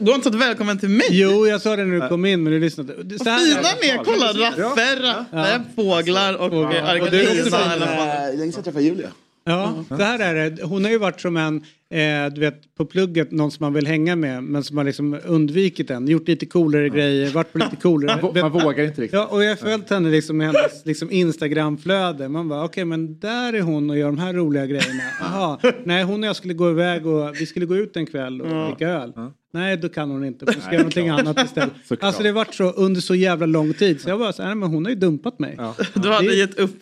Du 0.00 0.10
har 0.10 0.14
inte 0.14 0.30
sagt 0.30 0.42
välkommen 0.42 0.78
till 0.78 0.88
mig. 0.88 1.06
Jo, 1.10 1.46
jag 1.46 1.60
sa 1.60 1.76
det 1.76 1.84
när 1.84 2.00
du 2.02 2.08
kom 2.08 2.24
in 2.24 2.42
men 2.42 2.52
du 2.52 2.60
lyssnade. 2.60 3.18
Så 3.18 3.24
här- 3.30 3.38
Fina 3.38 3.68
med, 3.96 4.04
kolla 4.06 4.26
raffer, 4.32 5.62
fåglar 5.76 6.34
och 6.34 6.50
Fåglar. 6.50 6.96
ja. 6.96 7.02
Och 7.04 7.10
du 7.10 7.20
är 7.20 7.44
också 7.44 7.56
argentina. 7.56 7.58
fin. 7.58 7.70
eller 7.82 7.96
vad. 8.28 8.38
Länge 8.38 8.52
sedan 8.52 8.58
jag 8.58 8.64
träffade 8.64 8.84
Julia. 8.84 9.08
Ja, 9.46 9.84
så 9.88 9.94
här 9.94 10.18
är 10.34 10.50
det. 10.50 10.62
Hon 10.62 10.84
har 10.84 10.90
ju 10.90 10.98
varit 10.98 11.20
som 11.20 11.36
en, 11.36 11.56
eh, 11.90 12.32
du 12.34 12.40
vet, 12.40 12.74
på 12.74 12.84
plugget, 12.84 13.30
någon 13.30 13.50
som 13.50 13.64
man 13.64 13.72
vill 13.74 13.86
hänga 13.86 14.16
med 14.16 14.42
men 14.44 14.64
som 14.64 14.76
har 14.76 14.84
liksom 14.84 15.18
undvikit 15.24 15.88
den. 15.88 16.08
Gjort 16.08 16.28
lite 16.28 16.46
coolare 16.46 16.88
grejer, 16.88 17.30
varit 17.30 17.52
på 17.52 17.58
lite 17.58 17.76
coolare. 17.76 18.22
Man, 18.22 18.32
man 18.40 18.52
vågar 18.52 18.84
inte 18.84 19.00
riktigt. 19.02 19.12
Ja, 19.12 19.26
och 19.26 19.44
jag 19.44 19.48
har 19.48 19.56
följt 19.56 19.90
henne 19.90 20.10
liksom 20.10 20.36
med 20.36 20.46
hennes 20.46 20.86
liksom 20.86 21.10
Instagramflöde. 21.10 22.28
Man 22.28 22.48
bara, 22.48 22.64
okej 22.64 22.84
men 22.84 23.18
där 23.18 23.52
är 23.52 23.60
hon 23.60 23.90
och 23.90 23.98
gör 23.98 24.06
de 24.06 24.18
här 24.18 24.32
roliga 24.32 24.66
grejerna. 24.66 25.02
Jaha, 25.20 25.58
nej 25.84 26.02
hon 26.04 26.22
och 26.22 26.28
jag 26.28 26.36
skulle 26.36 26.54
gå 26.54 26.70
iväg 26.70 27.06
och 27.06 27.34
vi 27.40 27.46
skulle 27.46 27.66
gå 27.66 27.76
ut 27.76 27.96
en 27.96 28.06
kväll 28.06 28.40
och 28.42 28.66
dricka 28.66 28.88
öl. 28.88 29.12
Nej, 29.54 29.76
då 29.76 29.88
kan 29.88 30.10
hon 30.10 30.24
inte. 30.24 30.44
Hon 30.44 30.54
ska 30.54 30.70
göra 30.70 30.76
någonting 30.78 31.08
annat 31.08 31.44
istället. 31.44 31.72
Såklart. 31.84 32.06
Alltså 32.06 32.22
det 32.22 32.28
har 32.28 32.34
varit 32.34 32.54
så 32.54 32.70
under 32.70 33.00
så 33.00 33.14
jävla 33.14 33.46
lång 33.46 33.74
tid. 33.74 34.00
Så 34.00 34.08
jag 34.08 34.18
bara 34.18 34.32
så 34.32 34.42
här, 34.42 34.54
men 34.54 34.68
hon 34.68 34.84
har 34.84 34.90
ju 34.90 34.96
dumpat 34.98 35.38
mig. 35.38 35.54
Ja, 35.58 35.74
Du 35.94 36.08
hade 36.10 36.28
Det- 36.28 36.34
gett 36.34 36.58
upp. 36.58 36.76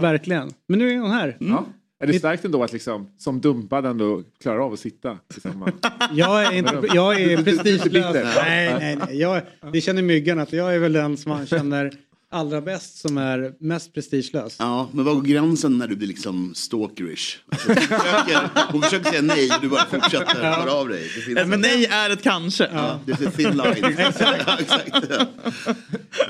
verkligen. 0.00 0.50
Men 0.68 0.78
nu 0.78 0.90
är 0.90 0.98
hon 0.98 1.10
här. 1.10 1.36
Ja. 1.40 1.66
Är 2.00 2.06
det 2.06 2.18
starkt 2.18 2.44
ändå 2.44 2.62
att 2.62 2.72
liksom, 2.72 3.10
som 3.18 3.40
dumpad 3.40 3.86
ändå 3.86 4.22
klarar 4.42 4.58
av 4.58 4.72
att 4.72 4.80
sitta 4.80 5.18
tillsammans? 5.32 5.74
Jag 6.12 6.44
är, 6.44 6.52
inte, 6.52 6.88
jag 6.94 7.20
är 7.20 7.42
prestigelös. 7.42 8.36
Nej, 8.36 8.74
nej, 8.78 8.96
nej. 8.96 9.20
Jag, 9.20 9.42
det 9.72 9.80
känner 9.80 10.02
myggan 10.02 10.38
att 10.38 10.52
jag 10.52 10.74
är 10.74 10.78
väl 10.78 10.92
den 10.92 11.16
som 11.16 11.30
man 11.30 11.46
känner 11.46 11.92
allra 12.30 12.60
bäst 12.60 12.98
som 12.98 13.18
är 13.18 13.52
mest 13.60 13.94
prestigelös. 13.94 14.56
Ja, 14.58 14.88
men 14.92 15.04
var 15.04 15.14
går 15.14 15.22
gränsen 15.22 15.78
när 15.78 15.88
du 15.88 15.96
blir 15.96 16.08
liksom 16.08 16.52
stalkerish? 16.54 17.38
Alltså, 17.48 17.68
hon, 17.68 17.76
försöker, 17.76 18.72
hon 18.72 18.82
försöker 18.82 19.10
säga 19.10 19.22
nej 19.22 19.50
och 19.50 19.60
du 19.62 19.68
bara 19.68 19.84
fortsätter 19.84 20.42
höra 20.42 20.72
av 20.72 20.88
dig. 20.88 21.08
Men 21.46 21.60
nej 21.60 21.86
är 21.86 22.10
ett 22.10 22.22
kanske. 22.22 22.68
ja, 22.72 23.00
det 23.06 23.16
finns 23.16 23.34
thin 23.34 23.56
line. 23.56 23.96
ja, 24.46 24.58
exakt. 24.60 25.06
Ja. 25.10 25.26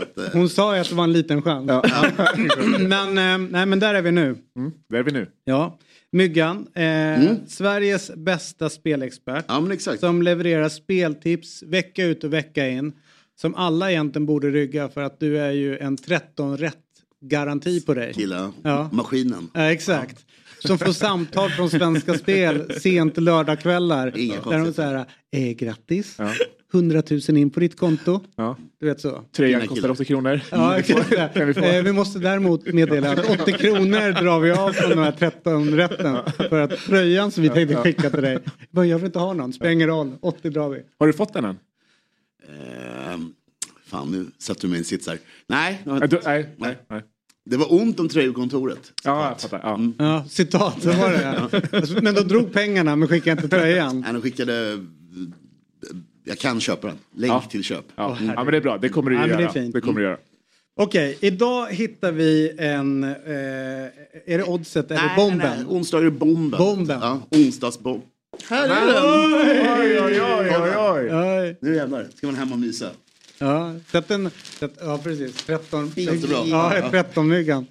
Att, 0.01 0.19
eh, 0.19 0.25
Hon 0.33 0.49
sa 0.49 0.75
ju 0.75 0.81
att 0.81 0.89
det 0.89 0.95
var 0.95 1.05
en 1.05 1.13
liten 1.13 1.43
chans. 1.43 1.71
men, 2.79 3.19
eh, 3.19 3.49
nej, 3.51 3.67
men 3.67 3.81
där 3.81 3.95
är 3.95 4.03
vi 4.03 4.11
nu. 4.11 4.37
Mm, 4.57 4.73
där 4.89 4.99
är 4.99 5.03
vi 5.03 5.13
nu. 5.13 5.27
Ja. 5.45 5.79
Myggan, 6.13 6.67
eh, 6.75 7.35
Sveriges 7.49 8.11
bästa 8.17 8.71
spelexpert. 8.71 9.45
Ja, 9.49 9.61
men 9.61 9.73
exakt. 9.73 10.01
Som 10.01 10.23
levererar 10.23 10.69
speltips 10.69 11.63
vecka 11.63 12.05
ut 12.05 12.25
och 12.25 12.33
vecka 12.33 12.69
in. 12.69 12.93
Som 13.41 13.55
alla 13.55 13.91
egentligen 13.91 14.27
borde 14.27 14.51
rygga 14.51 14.89
för 14.89 15.03
att 15.03 15.21
du 15.21 15.39
är 15.39 15.51
ju 15.51 15.79
en 15.79 15.97
13 15.97 16.57
rätt 16.57 16.75
garanti 17.21 17.81
på 17.81 17.95
dig. 17.95 18.15
Killar, 18.15 18.51
Ja. 18.63 18.89
maskinen. 18.93 19.51
Ja, 19.55 19.73
exakt. 19.73 20.19
Som 20.59 20.79
får 20.79 20.93
samtal 20.93 21.51
från 21.51 21.71
Svenska 21.71 22.15
Spel 22.19 22.73
sent 22.81 23.17
lördagskvällar. 23.17 24.19
Inga 24.19 24.41
Där 24.41 24.59
de 24.59 24.73
säger, 24.73 25.05
eh, 25.33 25.51
grattis, 25.57 26.17
100 26.73 27.03
000 27.29 27.39
in 27.39 27.51
på 27.51 27.61
ditt 27.61 27.77
konto. 27.79 28.21
Ja. 28.37 28.57
Du 28.81 28.87
vet 28.87 29.01
så. 29.01 29.25
Fina 29.37 29.61
kostar 29.61 29.75
killar. 29.75 29.91
80 29.91 30.05
kronor. 30.05 30.41
Ja, 30.51 30.79
exakt. 30.79 31.37
Vi? 31.37 31.77
Eh, 31.77 31.83
vi 31.83 31.93
måste 31.93 32.19
däremot 32.19 32.73
meddela 32.73 33.13
att 33.13 33.41
80 33.41 33.53
kronor 33.53 34.23
drar 34.23 34.41
vi 34.41 34.51
av 34.51 34.73
från 34.73 34.91
den 34.91 34.99
här 34.99 35.13
13 35.13 35.77
rätten. 35.77 36.17
För 36.37 36.61
att 36.61 36.71
tröjan 36.71 37.31
som 37.31 37.43
vi 37.43 37.49
tänkte 37.49 37.77
skicka 37.77 38.11
till 38.11 38.23
dig, 38.23 38.39
jag 38.71 38.83
vill 38.99 39.05
inte 39.07 39.19
ha 39.19 39.33
någon, 39.33 39.53
spelar 39.53 39.73
ingen 39.73 39.89
roll, 39.89 40.13
80 40.21 40.51
drar 40.51 40.69
vi. 40.69 40.83
Har 40.99 41.07
du 41.07 41.13
fått 41.13 41.33
den 41.33 41.45
än? 41.45 41.59
Ehm, 42.49 43.33
fan, 43.87 44.11
nu 44.11 44.27
sätter 44.39 44.61
du 44.63 44.69
mig 44.69 44.77
i 44.77 44.79
en 44.79 44.85
sits 44.85 45.07
här. 45.09 45.19
Nej, 45.49 45.83
Nej, 45.85 46.01
nej, 46.25 46.49
nej, 46.57 46.79
nej. 46.91 47.03
det 47.45 47.57
var 47.57 47.73
ont 47.75 48.01
om 48.01 48.09
tröjkontoret. 48.09 48.93
Ja, 49.05 49.29
jag 49.29 49.41
fattar. 49.41 49.61
Ja. 49.63 49.81
Ja, 49.99 50.25
citat, 50.29 50.83
så 50.83 50.93
var 50.93 51.11
det. 51.11 52.01
Men 52.03 52.15
de 52.15 52.21
drog 52.21 52.53
pengarna 52.53 52.97
men 52.97 53.09
skickade 53.09 53.43
inte 53.43 53.57
tröjan. 53.57 54.01
Nej, 54.01 54.13
de 54.13 54.23
skickade... 54.23 54.79
Jag 56.25 56.39
kan 56.39 56.61
köpa 56.61 56.87
den. 56.87 56.97
Länk 57.17 57.33
Ja. 57.33 57.45
till 57.51 57.65
köp. 57.65 57.85
Ja. 57.97 58.19
ja, 58.21 58.35
men 58.45 58.47
det 58.47 58.57
är 58.57 58.61
bra. 58.61 58.79
Det 58.79 58.89
kommer 58.89 59.11
du 59.11 59.17
Ja, 59.17 59.27
det 59.27 59.43
göra. 59.43 59.53
fint. 59.53 59.75
Det 59.75 59.81
kommer 59.81 60.01
du 60.01 60.07
göra. 60.07 60.19
Okej, 60.81 61.19
idag 61.21 61.67
hittar 61.67 62.13
vi 62.13 62.53
en, 62.59 63.05
eh, 63.05 63.11
är 64.27 64.39
det 64.39 64.45
oddset 64.45 64.91
eller 64.91 65.17
bomben? 65.17 65.39
Nej, 65.39 65.57
nej, 65.57 65.67
onsdag 65.69 65.99
är 65.99 66.03
det 66.03 66.11
bomben. 66.11 66.59
Bomben. 66.59 66.99
Ja, 67.03 67.21
onsdagsbomb. 67.31 68.03
Här 68.49 68.69
är 68.69 68.87
den. 68.87 69.05
Oj, 69.05 70.01
oj, 70.01 70.21
oj, 70.23 70.57
oj, 70.61 70.77
oj. 70.77 71.07
Ja, 71.07 71.55
Nu 71.61 71.75
jävlar, 71.77 72.07
ska 72.15 72.27
man 72.27 72.37
hem 72.37 72.53
och 72.53 72.59
mysa. 72.59 72.91
ja, 73.39 73.75
sätt 73.93 74.11
en, 74.11 74.31
sätt, 74.59 74.73
ja 74.81 75.01
precis, 75.03 75.37
13, 75.37 75.93
Känns 75.95 76.23
det 76.23 76.29
bra? 76.29 76.45
ja, 76.47 76.89
13 76.91 77.29
myggan. 77.29 77.67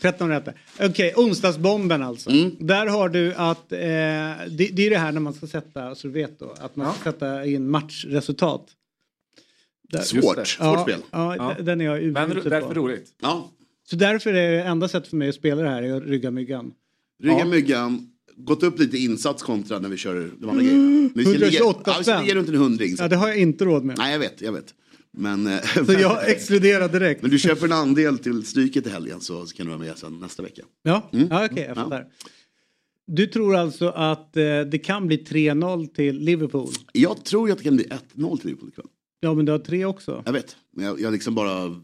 13 0.00 0.28
rätt. 0.28 0.48
Okej, 0.80 1.12
onsdagsbomben 1.16 2.02
alltså. 2.02 2.30
Mm. 2.30 2.56
Där 2.60 2.86
har 2.86 3.08
du 3.08 3.34
att, 3.34 3.72
eh, 3.72 3.78
det, 3.78 4.46
det 4.72 4.86
är 4.86 4.90
det 4.90 4.98
här 4.98 5.12
när 5.12 5.20
man 5.20 5.34
ska 5.34 5.46
sätta, 5.46 5.94
så 5.94 6.06
du 6.06 6.12
vet 6.12 6.38
då, 6.38 6.54
att 6.60 6.76
man 6.76 6.94
ska 6.94 7.12
sätta 7.12 7.46
in 7.46 7.70
matchresultat. 7.70 8.66
Där- 9.88 10.00
Svårt, 10.00 10.22
svårt 10.46 10.56
ja, 10.60 10.82
spel. 10.82 11.00
Ja, 11.10 11.36
Ja. 11.36 11.54
den 11.62 11.80
är 11.80 11.84
jag 11.84 12.02
Men 12.12 12.32
usel 12.38 12.50
därför 12.50 12.68
på. 12.68 12.74
roligt. 12.74 13.06
Ja, 13.22 13.50
Så 13.90 13.96
därför 13.96 14.30
är 14.34 14.50
det 14.56 14.62
enda 14.62 14.88
sättet 14.88 15.08
för 15.10 15.16
mig 15.16 15.28
att 15.28 15.34
spela 15.34 15.62
det 15.62 15.68
här 15.68 15.82
är 15.82 15.96
att 15.96 16.02
rygga 16.02 16.30
myggan. 16.30 16.72
rygga 17.22 17.38
Ja. 17.38 17.44
myggan. 17.44 18.10
Gått 18.38 18.62
upp 18.62 18.78
lite 18.78 18.98
insats 18.98 19.42
kontra 19.42 19.78
när 19.78 19.88
vi 19.88 19.96
kör 19.96 20.30
de 20.38 20.48
andra 20.50 20.62
grejerna. 20.62 20.82
Men 20.88 21.10
vi 21.14 21.22
ska 21.24 21.32
ligga- 21.32 21.46
128 21.46 21.82
ja, 21.86 21.94
vi 21.98 22.04
spänn. 22.04 22.22
ligga 22.22 22.34
runt 22.34 22.48
en 22.48 22.54
hundring. 22.54 22.96
så- 22.96 23.02
Ja, 23.02 23.08
det 23.08 23.16
har 23.16 23.28
jag 23.28 23.36
inte 23.36 23.64
råd 23.64 23.84
med. 23.84 23.98
Nej, 23.98 24.12
jag 24.12 24.18
vet, 24.18 24.40
jag 24.40 24.52
vet. 24.52 24.74
Men, 25.18 25.46
eh, 25.46 25.60
Så 25.86 25.92
jag 25.92 26.30
exkluderar 26.30 26.88
direkt. 26.88 27.22
men 27.22 27.30
du 27.30 27.38
köper 27.38 27.64
en 27.66 27.72
andel 27.72 28.18
till 28.18 28.46
stryket 28.46 28.86
i 28.86 28.90
helgen 28.90 29.20
så 29.20 29.46
så 29.46 29.56
kan 29.56 29.66
du 29.66 29.70
vara 29.72 29.82
med 29.82 29.98
sen 29.98 30.20
nästa 30.20 30.42
vecka. 30.42 30.62
Ja, 30.82 31.10
Mm. 31.12 31.28
ja 31.30 31.44
okej, 31.44 31.62
jag 31.62 31.70
Ja. 31.70 31.74
fattar. 31.74 32.06
Du 33.06 33.26
tror 33.26 33.56
alltså 33.56 33.88
att 33.88 34.36
eh, 34.36 34.42
det 34.60 34.78
kan 34.84 35.06
bli 35.06 35.16
3-0 35.16 35.86
till 35.86 36.18
Liverpool? 36.18 36.68
Jag 36.92 37.24
tror 37.24 37.50
att 37.50 37.58
det 37.58 37.64
kan 37.64 37.76
bli 37.76 37.84
1-0 37.84 38.36
till 38.38 38.46
Liverpool 38.48 38.68
ikväll. 38.68 38.86
Ja 39.20 39.34
men 39.34 39.44
du 39.44 39.52
har 39.52 39.58
tre 39.58 39.84
också. 39.84 40.22
Jag 40.26 40.32
vet, 40.32 40.56
men 40.76 40.84
jag, 40.86 41.00
jag 41.00 41.12
liksom 41.12 41.34
bara 41.34 41.80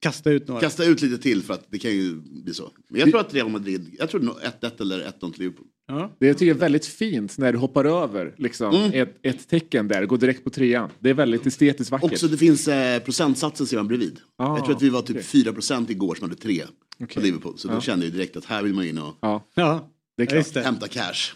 Kasta 0.00 0.30
ut 0.30 0.48
några. 0.48 0.60
kastar 0.60 0.84
ut 0.90 1.02
lite 1.02 1.18
till 1.22 1.42
för 1.42 1.54
att 1.54 1.66
det 1.70 1.78
kan 1.78 1.90
ju 1.90 2.14
bli 2.14 2.54
så. 2.54 2.70
Men 2.90 3.00
jag 3.00 3.10
tror 3.10 3.20
att 3.20 3.34
Real 3.34 3.48
Madrid, 3.48 3.94
jag 3.98 4.10
tror 4.10 4.20
nog 4.20 4.34
1-1 4.60 4.80
eller 4.80 5.00
1-0 5.20 5.32
till 5.32 5.40
Liverpool. 5.42 5.66
Ja. 5.86 6.10
Det 6.18 6.26
jag 6.26 6.38
tycker 6.38 6.54
är 6.54 6.58
väldigt 6.58 6.86
fint 6.86 7.38
när 7.38 7.52
du 7.52 7.58
hoppar 7.58 7.84
över 7.84 8.34
liksom, 8.38 8.74
Mm. 8.74 8.90
ett, 9.02 9.16
ett 9.22 9.48
tecken 9.48 9.88
där, 9.88 10.06
går 10.06 10.18
direkt 10.18 10.44
på 10.44 10.50
trean. 10.50 10.90
Det 10.98 11.10
är 11.10 11.14
väldigt 11.14 11.46
estetiskt 11.46 11.90
vackert. 11.90 12.12
Också 12.12 12.28
det 12.28 12.36
finns 12.36 12.68
eh, 12.68 13.02
procentsatsen 13.02 13.66
ser 13.66 13.76
man 13.76 13.88
bredvid. 13.88 14.20
Ah, 14.36 14.56
jag 14.56 14.64
tror 14.64 14.76
att 14.76 14.82
vi 14.82 14.88
var 14.88 15.02
typ 15.02 15.16
okej. 15.16 15.44
4% 15.44 15.90
igår 15.90 16.14
som 16.14 16.28
hade 16.28 16.40
3 16.40 16.62
på 16.98 17.04
Okej. 17.04 17.22
Liverpool. 17.22 17.58
Så 17.58 17.68
då 17.68 17.74
Ja. 17.74 17.80
kände 17.80 18.06
jag 18.06 18.12
ju 18.12 18.18
direkt 18.18 18.36
att 18.36 18.44
här 18.44 18.62
vill 18.62 18.74
man 18.74 18.84
in 18.84 18.98
och 18.98 19.14
Ja, 19.20 19.44
Ja, 19.54 19.90
det 20.16 20.22
är 20.22 20.26
klart. 20.26 20.54
det. 20.54 20.60
hämta 20.62 20.88
cash. 20.88 21.32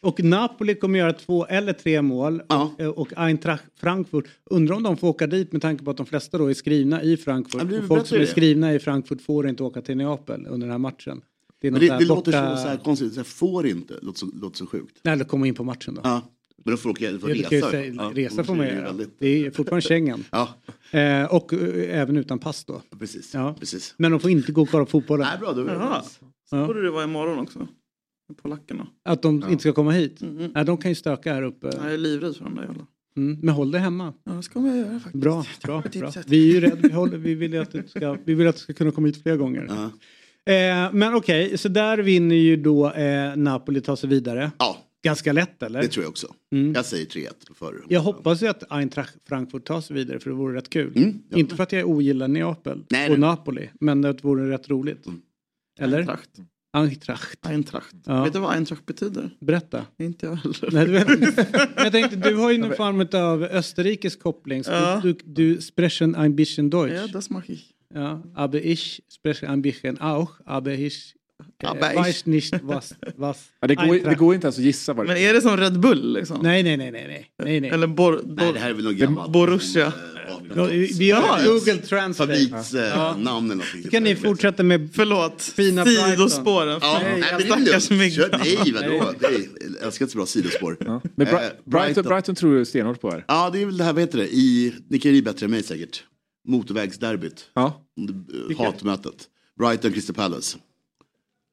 Och 0.00 0.24
Napoli 0.24 0.74
kommer 0.74 0.98
göra 0.98 1.12
två 1.12 1.46
eller 1.46 1.72
tre 1.72 2.02
mål. 2.02 2.42
Ja. 2.48 2.72
Och, 2.78 2.98
och 2.98 3.12
Eintracht 3.16 3.64
Frankfurt, 3.80 4.24
undrar 4.44 4.74
om 4.76 4.82
de 4.82 4.96
får 4.96 5.08
åka 5.08 5.26
dit 5.26 5.52
med 5.52 5.62
tanke 5.62 5.84
på 5.84 5.90
att 5.90 5.96
de 5.96 6.06
flesta 6.06 6.38
då 6.38 6.50
är 6.50 6.54
skrivna 6.54 7.02
i 7.02 7.16
Frankfurt. 7.16 7.62
Ja, 7.72 7.82
folk 7.88 8.06
som 8.06 8.16
är 8.16 8.20
det. 8.20 8.26
skrivna 8.26 8.74
i 8.74 8.78
Frankfurt 8.78 9.20
får 9.22 9.48
inte 9.48 9.62
åka 9.62 9.82
till 9.82 9.96
Neapel 9.96 10.46
under 10.46 10.66
den 10.66 10.70
här 10.70 10.78
matchen. 10.78 11.20
Det, 11.60 11.66
är 11.66 11.70
Men 11.70 11.80
något 11.80 11.88
det, 11.90 11.98
det 11.98 12.04
låter 12.04 12.32
borta- 12.32 12.56
så, 12.56 12.62
så 12.62 12.68
här 12.68 12.76
konstigt, 12.76 13.12
så 13.12 13.20
här, 13.20 13.24
får 13.24 13.66
inte, 13.66 13.94
låter 14.02 14.18
så, 14.18 14.26
låter 14.34 14.56
så 14.56 14.66
sjukt. 14.66 14.98
Nej, 15.02 15.14
eller 15.14 15.24
komma 15.24 15.46
in 15.46 15.54
på 15.54 15.64
matchen 15.64 15.94
då. 15.94 16.00
Ja. 16.04 16.22
Men 16.64 16.70
då 16.72 16.76
får 16.76 16.90
åka, 16.90 17.18
får 17.18 17.28
Det 17.28 17.34
resa. 17.34 17.48
kan 17.48 17.58
ju 17.58 17.62
säga, 17.62 17.94
Ja, 17.94 18.12
resa 18.14 18.44
får 18.44 18.54
man 18.54 18.66
göra. 18.66 18.84
väldigt- 18.84 19.18
Det 19.18 19.46
är 19.46 19.50
fortfarande 19.50 19.82
Schengen. 19.88 20.24
Ja, 20.30 20.48
Eh, 20.90 21.24
och 21.34 21.52
eh, 21.52 22.00
även 22.00 22.16
utan 22.16 22.38
pass 22.38 22.64
då. 22.64 22.82
precis. 22.98 23.34
Ja. 23.34 23.56
precis. 23.60 23.94
Men 23.96 24.10
de 24.10 24.20
får 24.20 24.30
inte 24.30 24.52
gå 24.52 24.62
och 24.62 24.68
kolla 24.70 24.84
på 24.84 24.90
fotbollen. 24.90 25.26
Nej, 25.30 25.38
bra, 25.38 25.52
då 25.52 25.66
Jaha. 25.66 26.02
Så 26.50 26.56
Ja. 26.56 26.66
borde 26.66 26.82
det 26.82 26.90
vara 26.90 27.04
imorgon 27.04 27.38
också. 27.38 27.68
Polackerna. 28.42 28.86
Att 29.04 29.22
de 29.22 29.34
inte 29.50 29.58
ska 29.58 29.72
komma 29.72 29.90
hit. 29.90 30.22
Mm. 30.22 30.50
Nej, 30.54 30.64
de 30.64 30.76
kan 30.76 30.90
ju 30.90 30.94
stöka 30.94 31.34
här 31.34 31.42
uppe. 31.42 31.70
Jag 31.76 31.92
är 31.94 31.98
livrädd 31.98 32.36
för 32.36 32.44
de 32.44 32.54
där 32.54 32.62
jävla. 32.62 32.86
Mm. 33.16 33.38
Men 33.42 33.54
håll 33.54 33.70
det 33.70 33.78
hemma. 33.78 34.12
Ja, 34.24 34.32
det 34.32 34.42
ska 34.42 34.60
man 34.60 34.76
göra 34.78 35.00
faktiskt. 35.00 35.14
Bra, 35.22 35.44
bra, 35.64 35.82
bra. 36.00 36.12
Vi 36.26 36.48
är 36.50 36.54
ju 36.54 36.60
rädda, 36.60 36.88
vi, 36.88 36.92
håller, 36.94 37.16
vi 37.18 37.34
vill 37.34 37.60
att 37.60 37.72
du 37.72 37.82
ska, 37.88 38.16
vi 38.24 38.34
vill 38.34 38.46
att 38.48 38.56
du 38.56 38.60
ska 38.62 38.72
kunna 38.72 38.90
komma 38.90 39.06
hit 39.06 39.22
fler 39.22 39.36
gånger. 39.36 39.66
Ja. 39.68 39.90
Eh, 40.48 40.92
men 40.92 41.14
okej, 41.14 41.58
så 41.58 41.68
där 41.68 41.98
vinner 41.98 42.36
ju 42.36 42.56
då 42.56 42.90
eh, 42.92 43.36
Napoli 43.36 43.80
ta 43.80 43.96
sig 43.96 44.08
vidare. 44.08 44.50
ja, 44.58 44.76
Ganska 45.04 45.32
lätt 45.32 45.62
eller? 45.62 45.82
det 45.82 45.88
tror 45.88 46.04
jag 46.04 46.10
också. 46.10 46.34
Mm. 46.52 46.72
Jag 46.74 46.84
säger 46.84 47.06
3-1 47.06 47.28
på 47.48 47.54
förr. 47.54 47.74
Jag 47.88 48.00
hoppas 48.00 48.42
ju 48.42 48.46
att 48.46 48.72
Eintracht 48.72 49.14
Frankfurt 49.28 49.64
tar 49.64 49.80
sig 49.80 49.96
vidare 49.96 50.18
för 50.20 50.30
det 50.30 50.36
vore 50.36 50.56
rätt 50.56 50.70
kul. 50.70 50.92
Mm, 50.96 51.18
ja. 51.30 51.38
Inte 51.38 51.56
för 51.56 51.62
att 51.62 51.72
jag 51.72 51.88
ogillar 51.88 52.28
Neapel 52.28 52.84
Nej, 52.90 53.04
och 53.10 53.18
nej. 53.18 53.28
Napoli, 53.30 53.70
men 53.80 54.00
det 54.02 54.24
vore 54.24 54.50
rätt 54.50 54.68
roligt. 54.70 55.06
Mm. 55.06 55.20
Eller? 55.80 55.98
Eintracht. 55.98 56.30
Eintracht. 56.72 57.46
Eintracht. 57.46 57.96
Ja. 58.06 58.24
Vet 58.24 58.32
du 58.32 58.38
vad 58.38 58.52
Eintracht 58.52 58.86
betyder? 58.86 59.30
Berätta. 59.40 59.86
Inte 59.98 60.26
jag 60.26 60.34
heller. 60.36 60.70
Nej, 60.72 60.86
du 60.86 61.32
jag 61.82 61.92
tänkte, 61.92 62.16
du 62.16 62.34
har 62.34 62.50
ju 62.50 62.58
någon 62.58 62.74
form 62.76 63.08
av 63.22 63.42
österrikisk 63.42 64.20
koppling. 64.22 64.64
Så 64.64 64.70
Ja. 64.70 65.00
du, 65.02 65.12
du, 65.12 65.18
du 65.54 65.60
sprechen 65.60 66.14
ein 66.14 66.36
bisschen 66.36 66.70
Deutsch. 66.70 66.92
Ja, 66.94 67.06
das 67.12 67.30
mache 67.30 67.52
ich. 67.52 67.64
Ja, 67.94 68.22
aber 68.34 68.58
ich 68.66 69.00
spreche 69.08 69.48
ein 69.48 69.62
bisschen 69.62 69.98
auch, 70.00 70.30
aber 70.46 70.72
ich 70.72 71.14
äh, 71.62 71.66
Aber 71.68 71.90
ich- 71.92 71.98
weiß 71.98 72.26
nicht 72.26 72.54
was. 72.62 72.94
was 73.16 73.38
Ja, 73.60 73.68
det, 73.68 73.74
går, 73.74 73.94
det 74.10 74.14
går 74.18 74.34
inte 74.34 74.46
ens 74.46 74.58
att 74.58 74.64
gissa 74.64 74.92
vad 74.92 75.06
det 75.06 75.12
Men 75.12 75.22
är 75.22 75.34
det 75.34 75.40
som 75.40 75.56
Red 75.56 75.80
Bull 75.80 76.12
liksom? 76.12 76.38
Nej, 76.42 76.62
nej, 76.62 76.76
nej, 76.76 76.90
nej, 76.92 77.06
nej, 77.08 77.30
nej, 77.44 77.60
nej. 77.60 77.70
Eller 77.70 77.86
Bor... 77.86 78.12
Nej, 78.24 78.46
Bor... 78.46 78.52
det 78.52 78.58
här 78.58 78.70
är 78.70 78.74
väl 78.74 78.84
något 78.84 78.94
gammalt. 78.94 79.32
Borussia. 79.32 79.92
Ja, 80.56 80.64
vi- 80.98 81.10
har 81.10 81.44
Google 81.46 81.76
Translate. 81.76 82.32
Fabriksnamn 82.32 82.86
eh, 82.86 83.18
namn 83.18 83.50
eller 83.50 83.64
någonting. 83.64 83.90
Kan 83.90 84.02
ni 84.02 84.16
fortsätta 84.16 84.62
med... 84.62 84.88
Förlåt. 84.92 85.42
Fina. 85.42 85.84
Sidospåren. 85.84 86.78
Ja, 86.82 87.00
Nej, 87.02 87.20
nej, 87.20 87.30
men 87.48 87.64
det 87.64 87.70
är 87.74 87.78
stackars 87.78 87.90
lugnt. 87.90 88.00
mygg. 88.02 88.12
Kör- 88.14 88.38
Nej, 88.38 88.72
vadå? 88.72 89.12
Nej, 89.20 89.48
Jag 89.78 89.86
älskar 89.86 90.04
inte 90.04 90.12
så 90.12 90.18
bra 90.18 90.26
sidospår. 90.26 90.76
Men 90.80 91.00
Bra- 91.16 91.26
Eh, 91.26 91.26
Brighton, 91.26 91.52
Brighton. 91.64 92.04
Brighton 92.04 92.34
tror 92.34 92.58
du 92.58 92.64
stenhårt 92.64 93.00
på 93.00 93.10
här. 93.10 93.24
Ja, 93.28 93.50
det 93.52 93.62
är 93.62 93.66
väl 93.66 93.76
det 93.76 93.84
här, 93.84 93.92
vad 93.92 94.02
heter 94.02 94.18
det? 94.18 94.28
I, 94.34 94.74
ni 94.88 94.98
kan 94.98 95.14
ju 95.14 95.22
bättre 95.22 95.44
än 95.44 95.50
mig 95.50 95.62
säkert. 95.62 96.04
Motorvägsderbyt. 96.48 97.50
Ja. 97.54 97.86
Eh, 98.50 98.58
Hatmötet. 98.58 99.28
Brighton, 99.58 99.92
Crystal 99.92 100.14
Palace. 100.14 100.58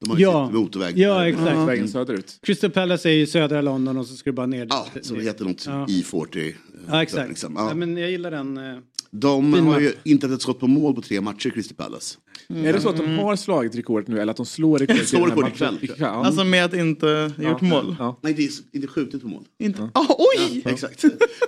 De 0.01 0.09
har 0.09 0.17
ju 0.17 0.23
Ja. 0.23 0.47
sitt 0.47 0.55
motorväg. 0.55 0.97
Ja, 0.97 1.27
exakt. 1.27 1.57
Vägen 1.57 1.87
söderut. 1.89 2.39
Crystal 2.41 2.69
Palace 2.71 3.09
är 3.09 3.13
i 3.13 3.27
södra 3.27 3.61
London 3.61 3.97
och 3.97 4.07
så 4.07 4.15
ska 4.15 4.29
du 4.29 4.35
bara 4.35 4.45
ner 4.45 4.67
Ja, 4.69 4.87
som 5.01 5.19
heter 5.19 5.45
något 5.45 5.65
Ja. 5.65 5.85
I40. 5.89 6.47
eh, 6.49 6.53
Ja, 6.87 7.03
exakt. 7.03 7.29
Liksom. 7.29 7.53
Ja. 7.57 7.67
Ja. 7.69 7.75
men 7.75 7.97
jag 7.97 8.11
gillar 8.11 8.31
den. 8.31 8.57
eh, 8.57 8.77
De 9.11 9.53
har 9.53 9.79
ju 9.79 9.93
inte 10.03 10.27
ett 10.27 10.41
skott 10.41 10.59
på 10.59 10.67
mål 10.67 10.95
på 10.95 11.01
tre 11.01 11.21
matcher, 11.21 11.49
Crystal 11.49 11.75
Palace. 11.75 12.17
Är 12.49 12.73
det 12.73 12.81
så 12.81 12.89
att 12.89 12.97
de 12.97 13.17
har 13.17 13.35
slagit 13.35 13.75
rekordet 13.75 14.07
nu 14.07 14.19
eller 14.19 14.31
att 14.31 14.37
de 14.37 14.45
slår 14.45 14.79
rekordet? 14.79 15.03
i 15.03 15.05
Slår 15.05 15.27
rekordet 15.27 15.53
ikväll. 15.53 15.77
Ja. 15.97 16.07
Alltså 16.07 16.43
med 16.43 16.65
att 16.65 16.73
inte 16.73 17.31
gjort 17.37 17.61
mål. 17.61 17.95
Ja. 17.99 18.19
Nej, 18.23 18.33
det 18.33 18.43
är 18.43 18.49
inte 18.73 18.87
skjutit 18.87 19.21
på 19.21 19.27
mål. 19.27 19.43
Inte... 19.59 19.89
Ah, 19.93 20.05
oj! 20.17 20.61
Exakt. 20.65 21.01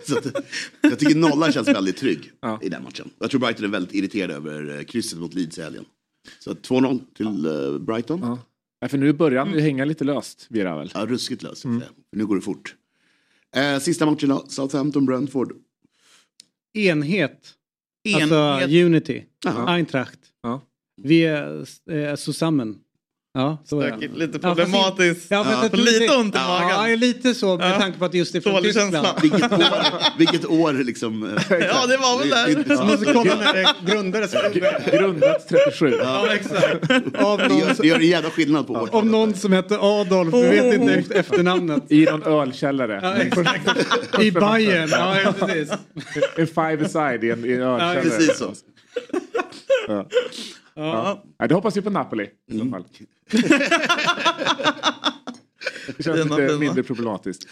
Så 0.07 0.17
att, 0.17 0.25
jag 0.81 0.99
tycker 0.99 1.15
nollan 1.15 1.51
känns 1.51 1.67
väldigt 1.67 1.97
trygg 1.97 2.31
Ja. 2.41 2.59
i 2.63 2.69
den 2.69 2.83
matchen. 2.83 3.09
Jag 3.19 3.29
tror 3.31 3.39
Brighton 3.41 3.65
är 3.65 3.69
väldigt 3.69 3.93
irriterad 3.95 4.31
över 4.31 4.77
eh, 4.77 4.83
krysset 4.83 5.19
mot 5.19 5.33
Leeds 5.33 5.57
i 5.57 5.61
helgen. 5.61 5.85
Så 6.39 6.53
2-0 6.53 7.01
till 7.15 7.45
eh, 7.45 7.79
Brighton. 7.79 8.19
Ja. 8.21 8.27
Ja. 8.27 8.39
Ja, 8.79 8.87
för 8.87 8.97
nu 8.97 9.13
börjar 9.13 9.45
han 9.45 9.53
ju 9.53 9.59
hänga 9.59 9.85
lite 9.85 10.03
löst, 10.03 10.45
Vira 10.49 10.77
väl? 10.77 10.89
ruskigt 11.07 11.43
löst. 11.43 11.65
Mm. 11.65 11.83
Nu 12.11 12.25
går 12.25 12.35
det 12.35 12.41
fort. 12.41 12.75
Eh, 13.55 13.79
sista 13.79 14.05
matchen 14.05 14.29
då, 14.29 14.45
Southampton-Brentford. 14.47 15.51
enhet. 16.73 17.53
Enhet. 18.03 18.31
Alltså 18.31 18.75
Unity. 18.85 19.23
Jaha. 19.45 19.69
Eintracht. 19.69 20.19
Ja. 20.41 20.61
Vi 21.01 21.25
är 21.25 21.65
eh, 21.91 22.15
zusammen. 22.15 22.79
Ja, 23.37 23.57
så 23.65 23.79
är 23.81 23.85
det. 23.85 23.91
Stökigt, 23.91 24.17
Lite 24.17 24.39
Ja, 24.41 24.55
fast 24.55 24.57
problematiskt. 24.71 25.25
Ja, 25.31 25.45
Ja. 25.51 25.69
Lite 25.77 25.99
det- 25.99 26.15
ont 26.17 26.35
i 26.35 26.37
Ja, 26.37 26.75
magen. 26.77 26.99
lite 26.99 27.33
så 27.33 27.57
med 27.57 27.71
Ja. 27.71 27.79
tanke 27.79 27.99
på 27.99 28.05
att 28.05 28.13
just 28.13 28.33
det 28.33 28.39
är 28.39 28.41
från 28.41 28.53
Dålig 28.53 28.73
Tyskland. 28.73 28.93
känsla. 28.93 29.15
Vilket 29.21 29.51
år, 29.51 30.17
vilket 30.17 30.45
år 30.45 30.73
liksom. 30.73 31.23
eh, 31.23 31.29
Ja, 31.49 31.87
det 31.87 31.97
var 31.97 32.19
väl 32.19 32.29
det 32.29 32.35
är 32.35 32.63
där. 32.63 32.75
Man 32.77 32.87
måste 32.87 33.13
kolla 33.13 33.35
när 33.35 33.53
det 33.53 33.91
grundades. 33.93 34.31
Grundat 34.91 35.49
37. 35.49 35.93
Ja, 36.03 36.27
exakt. 36.33 36.91
Av 37.21 37.37
Det 37.37 37.47
någon, 37.47 37.57
gör, 37.59 37.73
det 37.81 37.87
gör 37.87 37.95
en 37.95 38.07
jävla 38.07 38.29
skillnad 38.29 38.67
på 38.67 38.73
år. 38.73 38.89
av 38.91 39.05
någon 39.05 39.33
som 39.33 39.51
hette 39.53 39.77
Adolf, 39.79 40.33
vi 40.33 40.41
vet 40.41 40.73
inte 40.81 40.93
efter- 40.93 41.15
efternamnet. 41.15 41.83
I 41.91 42.05
någon 42.05 42.23
ölkällare. 42.23 42.99
Ja. 43.03 44.21
I 44.21 44.31
Bayern, 44.31 44.89
ja 44.91 45.15
ja, 45.23 45.33
precis. 45.39 45.69
En 46.35 46.47
five-a-side 46.47 47.23
i 47.23 47.31
en, 47.31 47.45
i 47.45 47.51
en 47.53 47.61
ölkällare. 47.61 48.01
Precis 48.01 48.37
så. 48.37 48.53
Ja. 50.77 51.23
Ja. 51.37 51.47
Det 51.47 51.53
hoppas 51.53 51.77
vi 51.77 51.81
på 51.81 51.89
Napoli 51.89 52.29
i 52.51 52.59
så 52.59 52.65
fall. 52.65 52.83
Det 55.97 56.03
känns 56.03 56.29
lite 56.29 56.57
mindre 56.59 56.83
problematiskt. 56.83 57.47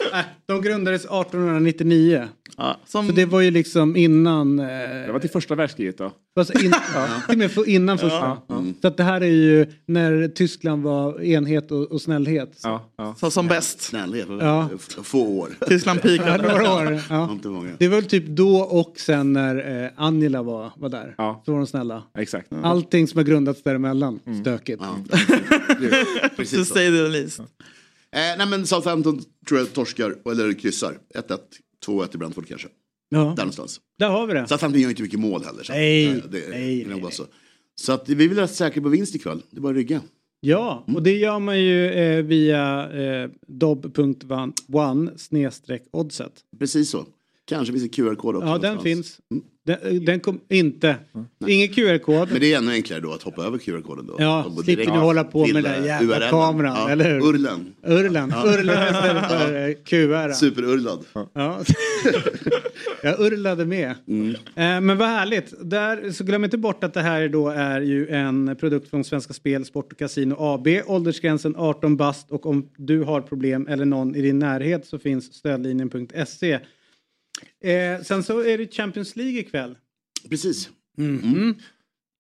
De 0.46 0.62
grundades 0.62 1.02
1899. 1.06 2.28
Ja, 2.58 2.78
som... 2.86 3.08
Så 3.08 3.12
det 3.14 3.26
var 3.26 3.42
ju 3.42 3.52
liksom 3.52 3.96
innan... 3.96 4.60
Eh, 4.60 4.66
Det 4.68 5.10
var 5.12 5.20
till 5.20 5.30
första 5.30 5.56
världskriget 5.56 5.98
då. 5.98 6.12
Alltså 6.40 6.54
in, 6.54 6.60
till 7.28 7.34
och 7.34 7.38
med 7.38 7.52
för, 7.52 7.70
innan 7.70 7.98
första. 7.98 8.38
Så 8.82 8.88
att 8.88 8.98
det 8.98 9.04
här 9.04 9.22
är 9.22 9.26
ju 9.26 9.66
när 9.86 10.28
Tyskland 10.28 10.84
var 10.84 11.22
enhet 11.24 11.72
och, 11.72 11.92
och 11.92 12.02
snällhet. 12.02 12.60
Ja, 12.64 12.90
ja. 12.98 13.16
Så 13.20 13.32
som 13.32 13.48
bäst. 13.48 13.82
Snällhet. 13.82 14.28
Ja. 14.30 14.70
Få 15.04 15.22
år. 15.40 15.50
Tyskland 15.68 16.00
Ja, 16.04 16.10
peakade. 16.10 16.48
några 16.52 16.74
år. 16.74 17.02
Ja. 17.10 17.32
Inte 17.32 17.48
många. 17.48 17.72
Det 17.80 17.88
var 17.88 17.96
väl 17.96 18.06
typ 18.10 18.26
då 18.28 18.58
och 18.58 18.94
sen 19.00 19.34
när 19.34 19.84
eh, 19.84 19.90
Angela 19.96 20.44
var, 20.44 20.72
var 20.78 20.90
där. 20.90 21.16
Ja. 21.18 21.42
Så 21.46 21.52
var 21.52 21.60
de 21.60 21.68
snälla. 21.68 22.04
Exakt. 22.18 22.48
Allting 22.64 23.08
som 23.08 23.18
har 23.18 23.24
grundats 23.24 23.64
däremellan, 23.64 24.20
stökigt. 24.42 24.82
Ja. 24.84 24.98
To 25.10 25.18
Precis 26.36 26.68
så. 26.68 26.74
say 26.74 26.88
the 26.88 27.08
least. 27.08 27.40
Eh, 27.40 27.46
nej 28.38 28.48
men 28.50 28.66
Southampton 28.68 29.22
tror 29.48 29.60
jag 29.60 29.74
torskar, 29.74 30.16
eller 30.32 30.54
kryssar. 30.54 30.98
1-1, 31.16 31.38
2-1 31.88 32.16
i 32.16 32.18
Brentford 32.18 32.48
kanske. 32.48 32.68
Ja, 33.10 33.18
Där 33.20 33.26
någonstans. 33.26 33.82
där 34.00 34.10
har 34.10 34.28
vi 34.28 34.34
det. 34.34 34.48
Southampton 34.48 34.82
gör 34.82 34.90
inte 34.90 35.02
mycket 35.02 35.20
mål 35.20 35.44
heller. 35.44 35.64
Så 35.64 35.74
Nej, 35.74 36.08
eh, 36.08 36.16
det, 36.32 36.50
nej, 36.50 36.78
det 36.78 36.84
nog 36.84 36.92
nej, 36.92 37.02
bara 37.02 37.08
nej. 37.08 37.12
Så. 37.12 37.26
så 37.76 37.92
att 37.94 38.10
vi 38.10 38.16
vill 38.16 38.34
vara 38.38 38.48
säkra 38.48 38.82
på 38.84 38.90
vinst 38.90 39.16
ikväll. 39.16 39.42
Det 39.52 39.58
är 39.58 39.62
bara 39.62 39.70
att 39.70 39.76
rygga. 39.76 40.02
Ja, 40.40 40.84
och 40.96 41.04
det 41.04 41.18
gör 41.18 41.40
man 41.40 41.60
ju 41.62 41.86
eh, 41.92 42.24
via 42.24 42.92
eh, 42.92 43.30
dob.one 43.48 45.12
snedstreck 45.18 45.84
oddset. 45.92 46.34
Precis 46.60 46.90
så. 46.90 47.06
Kanske 47.46 47.72
finns 47.74 47.84
en 47.84 47.90
QR-kod 47.90 48.36
också. 48.36 48.48
Ja, 48.48 48.58
den 48.58 48.76
någonstans. 48.76 48.84
finns. 48.84 49.20
Den, 49.66 50.06
den 50.06 50.20
kom 50.20 50.40
inte. 50.50 50.96
Ingen 51.48 51.68
QR-kod. 51.68 52.32
Men 52.32 52.40
det 52.40 52.54
är 52.54 52.58
ännu 52.58 52.72
enklare 52.72 53.00
då 53.00 53.14
att 53.14 53.24
hoppa 53.24 53.44
över 53.44 53.58
QR-koden 53.58 54.08
då. 54.08 54.16
Ja, 54.20 54.52
slipper 54.64 54.92
ni 54.92 54.98
hålla 54.98 55.24
på 55.24 55.46
med 55.46 55.56
den 55.56 55.64
där 55.64 55.80
eh, 55.80 55.86
jävla 55.86 56.16
URL:en. 56.16 56.30
kameran, 56.30 56.76
ja. 56.76 56.90
eller 56.90 57.14
hur? 57.14 57.22
Urlen. 57.22 57.74
Urlen. 57.88 58.34
Urlen 58.46 58.96
istället 58.96 59.26
för 59.32 59.70
eh, 59.70 59.74
QR. 59.74 60.34
Superurlad. 60.34 61.06
Ja. 61.34 61.60
Jag 63.04 63.20
urlade 63.20 63.66
med. 63.66 63.90
Eh, 63.90 63.96
men 64.56 64.98
vad 64.98 65.08
härligt. 65.08 65.54
Där, 65.62 66.12
så 66.12 66.24
glöm 66.24 66.44
inte 66.44 66.58
bort 66.58 66.84
att 66.84 66.94
det 66.94 67.02
här 67.02 67.28
då 67.28 67.50
är 67.50 67.82
ju 67.82 68.08
en 68.08 68.56
produkt 68.60 68.90
från 68.90 69.04
Svenska 69.04 69.34
Spel, 69.34 69.66
Sport 69.66 69.92
och 69.92 70.00
Casino 70.00 70.36
AB. 70.40 70.68
Åldersgränsen 70.86 71.56
18 71.58 71.98
bast 71.98 72.32
och 72.32 72.46
om 72.46 72.70
du 72.78 73.04
har 73.04 73.22
problem 73.22 73.68
eller 73.68 73.86
någon 73.86 74.16
i 74.16 74.22
din 74.22 74.40
närhet 74.40 74.86
så 74.86 75.00
finns 75.00 75.34
stödlinjen.se. 75.34 76.60
Eh, 77.64 78.04
sen 78.04 78.24
så 78.24 78.44
är 78.44 78.58
det 78.58 78.74
Champions 78.74 79.16
League 79.16 79.40
ikväll. 79.40 79.76
Precis. 80.30 80.70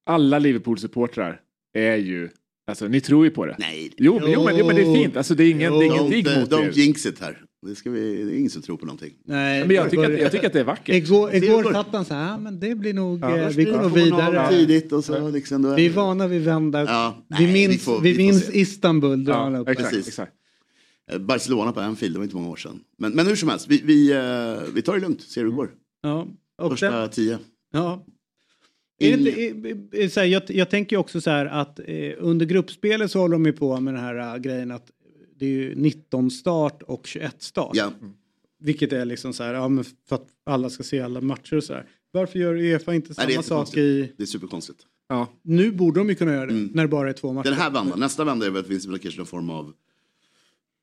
Alla 0.05 0.39
Liverpool-supportrar 0.39 1.39
är 1.73 1.95
ju... 1.95 2.29
Alltså, 2.67 2.87
ni 2.87 3.01
tror 3.01 3.25
ju 3.25 3.31
på 3.31 3.45
det. 3.45 3.55
Nej. 3.59 3.91
Jo, 3.97 4.19
men, 4.21 4.31
jo, 4.31 4.43
men, 4.45 4.57
jo, 4.57 4.65
men 4.67 4.75
det 4.75 4.81
är 4.81 4.95
fint. 4.95 5.17
Alltså, 5.17 5.35
det 5.35 5.43
är 5.43 5.51
ingen, 5.51 5.73
det 5.73 5.85
är 5.85 5.85
ingen 5.85 6.03
Don't, 6.03 6.09
digg 6.09 6.25
mot 6.25 6.49
don't 6.51 6.67
er. 6.67 6.71
jinx 6.71 7.05
it 7.05 7.19
här. 7.19 7.41
Det, 7.67 7.75
ska 7.75 7.89
vi, 7.89 8.23
det 8.23 8.31
är 8.33 8.37
ingen 8.37 8.49
som 8.49 8.61
tror 8.61 8.77
på 8.77 8.85
någonting. 8.85 9.13
Nej, 9.25 9.67
Men 9.67 9.75
jag 9.75 9.89
tycker, 9.91 10.13
att, 10.13 10.19
jag 10.19 10.31
tycker 10.31 10.47
att 10.47 10.53
det 10.53 10.59
är 10.59 10.63
vackert. 10.63 10.95
Igår, 10.95 11.35
igår 11.35 11.73
satt 11.73 11.87
han 11.91 12.05
så 12.05 12.13
här, 12.13 12.27
"Ja, 12.27 12.37
men 12.37 12.59
det 12.59 12.75
blir 12.75 12.93
nog, 12.93 13.19
Ja, 13.21 13.37
eh, 13.37 13.49
vi 13.49 13.63
går 13.63 13.71
nog 13.81 13.91
2-0 13.91 14.03
vidare. 14.03 14.49
Tidigt 14.49 14.91
och 14.91 15.03
så 15.05 15.29
liksom, 15.29 15.61
då 15.61 15.69
är 15.69 15.75
Vi 15.75 15.85
är 15.85 15.89
det- 15.89 15.95
vana 15.95 16.27
vid 16.27 16.41
vända. 16.41 16.83
Ja, 16.85 17.25
vi 17.29 17.35
nej, 17.35 17.45
vi 17.45 17.67
minns, 17.67 17.83
får- 17.83 18.01
vi 18.01 18.11
vi 18.11 18.17
minns. 18.17 18.49
Istanbul. 18.49 19.25
drar 19.25 19.51
Ja, 19.51 19.57
upp. 19.59 19.69
exakt, 19.69 19.95
exakt. 20.07 20.31
Eh, 21.11 21.17
Barcelona 21.19 21.71
på 21.71 21.79
Anfield, 21.79 22.15
det 22.15 22.19
var 22.19 22.23
inte 22.23 22.35
många 22.35 22.49
år 22.49 22.55
sedan. 22.55 22.79
Men, 22.97 23.11
men 23.13 23.27
hur 23.27 23.35
som 23.35 23.49
helst, 23.49 23.67
vi, 23.67 23.81
vi, 23.85 24.11
eh, 24.11 24.73
vi 24.73 24.81
tar 24.81 24.93
det 24.93 24.99
lugnt, 25.01 25.21
ser 25.21 25.41
hur 25.41 25.49
det 25.49 25.55
går. 25.55 25.71
Ja. 26.01 26.27
Och 26.57 26.71
Första 26.71 26.91
sen, 26.91 27.09
tio. 27.09 27.39
ja. 27.71 28.05
Det, 28.99 29.09
inte- 29.09 29.41
är- 30.03 30.09
så 30.09 30.19
här, 30.19 30.27
jag, 30.27 30.43
jag 30.47 30.69
tänker 30.69 30.97
också 30.97 31.21
så 31.21 31.29
här 31.29 31.45
att 31.45 31.79
eh, 31.79 31.85
under 32.17 32.45
gruppspelet 32.45 33.11
så 33.11 33.19
håller 33.19 33.33
de 33.33 33.45
ju 33.45 33.53
på 33.53 33.79
med 33.79 33.93
den 33.93 34.03
här 34.03 34.33
eh, 34.35 34.37
grejen 34.41 34.71
att 34.71 34.91
det 35.39 35.45
är 35.45 35.49
ju 35.49 35.75
19 35.75 36.31
start 36.31 36.83
och 36.83 37.07
21 37.07 37.35
start. 37.41 37.71
Ja. 37.73 37.91
Vilket 38.59 38.93
är 38.93 39.05
liksom 39.05 39.33
så 39.33 39.43
här, 39.43 39.53
ja, 39.53 39.67
men 39.67 39.83
för 39.83 40.15
att 40.15 40.27
alla 40.45 40.69
ska 40.69 40.83
se 40.83 41.01
alla 41.01 41.21
matcher 41.21 41.55
och 41.57 41.63
så 41.63 41.73
här. 41.73 41.85
Varför 42.11 42.39
gör 42.39 42.53
Uefa 42.55 42.93
inte 42.95 43.07
Nej, 43.07 43.15
samma 43.15 43.27
det 43.27 43.35
är 43.35 43.41
sak 43.41 43.77
i... 43.77 44.13
Det 44.17 44.23
är 44.23 44.27
superkonstigt. 44.27 44.79
Ja. 45.09 45.27
Nu 45.41 45.71
borde 45.71 45.99
de 45.99 46.09
ju 46.09 46.15
kunna 46.15 46.33
göra 46.33 46.45
det 46.45 46.51
Mm. 46.53 46.69
när 46.73 46.83
det 46.83 46.89
bara 46.89 47.09
är 47.09 47.13
två 47.13 47.33
matcher. 47.33 47.49
Den 47.49 47.59
här 47.59 47.71
vändan, 47.71 47.99
nästa 47.99 48.23
vända 48.23 48.45
är 48.45 48.49
väl 48.49 48.59
att 48.59 48.65
det 48.67 48.79
finns 48.79 48.85
kanske 49.01 49.17
någon 49.17 49.25
form 49.27 49.49
av... 49.49 49.73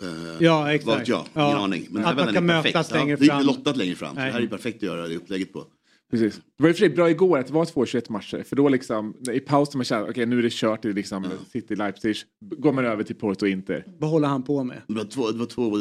Eh, 0.03 0.09
Ja, 0.41 0.73
exakt. 0.75 0.87
Vad 0.87 0.99
vet 0.99 1.09
jag, 1.09 1.27
Ja. 1.35 1.47
ingen 1.49 1.59
aning. 1.63 1.87
Men 1.91 2.05
Att 2.05 2.17
man 2.17 2.35
kan 2.35 2.51
är 2.51 2.55
perfekt. 2.55 2.75
mötas 2.75 2.91
Ja, 2.91 2.97
längre 2.97 3.17
Det 3.17 3.25
är 3.25 3.29
fram. 3.29 3.41
inte 3.41 3.53
lottat 3.57 3.77
längre 3.77 3.95
fram. 3.95 4.09
Så 4.15 4.21
Nej. 4.21 4.27
det 4.27 4.33
här 4.33 4.41
är 4.41 4.47
perfekt 4.47 4.77
att 4.77 4.83
göra 4.83 5.09
det 5.09 5.17
upplägget 5.17 5.53
på. 5.53 5.65
Precis. 6.11 6.35
Det 6.37 6.63
var 6.63 6.69
i 6.69 6.73
och 6.73 6.77
för 6.77 6.81
sig 6.87 6.89
bra 6.95 7.11
igår 7.11 7.39
att 7.39 7.47
det 7.47 7.53
var 7.53 7.65
två 7.65 7.87
21 7.87 8.09
matcher. 8.09 8.43
För 8.49 8.57
då 8.57 8.69
liksom, 8.69 9.15
i 9.33 9.41
pausen 9.41 9.79
man 9.79 9.85
känner 9.85 10.11
okej 10.11 10.27
nu 10.27 10.39
är 10.39 10.43
det 10.43 10.53
kört 10.53 10.85
i 10.85 10.93
liksom 10.93 11.27
City 11.53 11.77
Leipzig. 11.77 12.17
Går 12.59 12.73
man 12.73 12.85
över 12.85 13.05
till 13.05 13.17
Porto 13.17 13.47
Inter. 13.47 13.85
Vad 13.99 14.11
håller 14.11 14.29
han 14.29 14.43
på 14.43 14.65
med? 14.65 14.83
Det 14.89 14.95
var 14.95 15.05
två, 15.05 15.31
det 15.31 15.39
var 15.39 15.47
två 15.47 15.79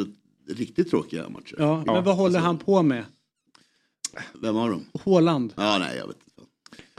riktigt 0.56 0.90
tråkiga 0.90 1.28
matcher. 1.28 1.54
Ja, 1.58 1.82
Ja, 1.86 1.92
men 1.94 2.04
vad 2.04 2.16
håller 2.16 2.26
alltså- 2.38 2.46
han 2.46 2.58
på 2.58 2.82
med? 2.82 3.04
Vem 4.42 4.54
har 4.54 4.70
de? 4.70 4.84
Håland. 4.92 5.52
Ja, 5.56 5.76
nej, 5.78 5.96
jag 5.98 6.06
vet 6.06 6.16
inte. 6.16 6.48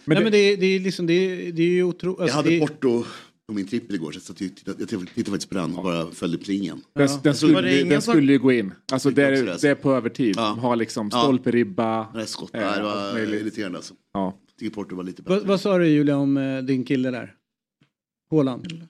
Men 0.05 0.15
Nej, 0.15 0.17
det- 0.17 0.23
men 0.23 0.31
det, 0.31 0.37
är- 0.37 0.57
det 0.57 0.65
är 0.65 0.79
liksom, 0.79 1.05
det 1.07 1.13
är, 1.13 1.51
det 1.51 1.61
är 1.63 1.67
ju 1.67 1.83
otroligt. 1.83 2.17
Jag 2.19 2.23
Alltså, 2.23 2.37
hade 2.37 2.49
det, 2.49 2.59
Porto 2.59 3.03
på 3.47 3.53
min 3.53 3.67
trippel 3.67 3.95
igår, 3.95 4.11
så 4.11 4.19
jag 4.31 4.37
tittade, 4.37 4.77
jag 4.79 4.89
tittade, 4.89 5.05
faktiskt 5.31 5.49
på 5.49 5.55
den 5.55 5.75
och 5.75 5.83
bara 5.83 6.11
följde 6.11 6.37
plingen. 6.37 6.81
Den, 6.95 7.09
den, 7.23 7.35
skulle, 7.35 7.61
det 7.61 7.75
ingen 7.75 7.89
den 7.89 8.01
som- 8.01 8.13
skulle 8.13 8.31
ju 8.33 8.39
gå 8.39 8.51
in. 8.51 8.73
Alltså 8.91 9.09
det 9.09 9.23
är, 9.23 9.31
det. 9.61 9.63
är 9.69 9.75
på 9.75 9.93
övertid. 9.93 10.33
Ja. 10.37 10.41
De 10.49 10.59
har 10.59 10.75
liksom 10.75 11.09
Ja. 11.11 11.21
stolperibba. 11.21 12.07
Den 12.13 12.13
där 12.13 12.27
Ja, 12.51 12.59
det 12.59 12.69
allt 12.69 12.83
var 12.83 13.13
möjligt. 13.13 13.41
irriterande 13.41 13.77
alltså. 13.77 13.93
Ja. 14.13 14.39
Jag 14.47 14.57
tycker 14.59 14.75
Porto 14.75 14.95
var 14.95 15.03
lite 15.03 15.21
bättre. 15.21 15.35
vad, 15.37 15.47
vad 15.47 15.61
sa 15.61 15.77
du 15.77 15.87
Julia 15.87 16.17
om 16.17 16.37
eh, 16.37 16.57
din 16.63 16.83
kille 16.83 17.11
där? 17.11 17.33
Håland? 18.29 18.87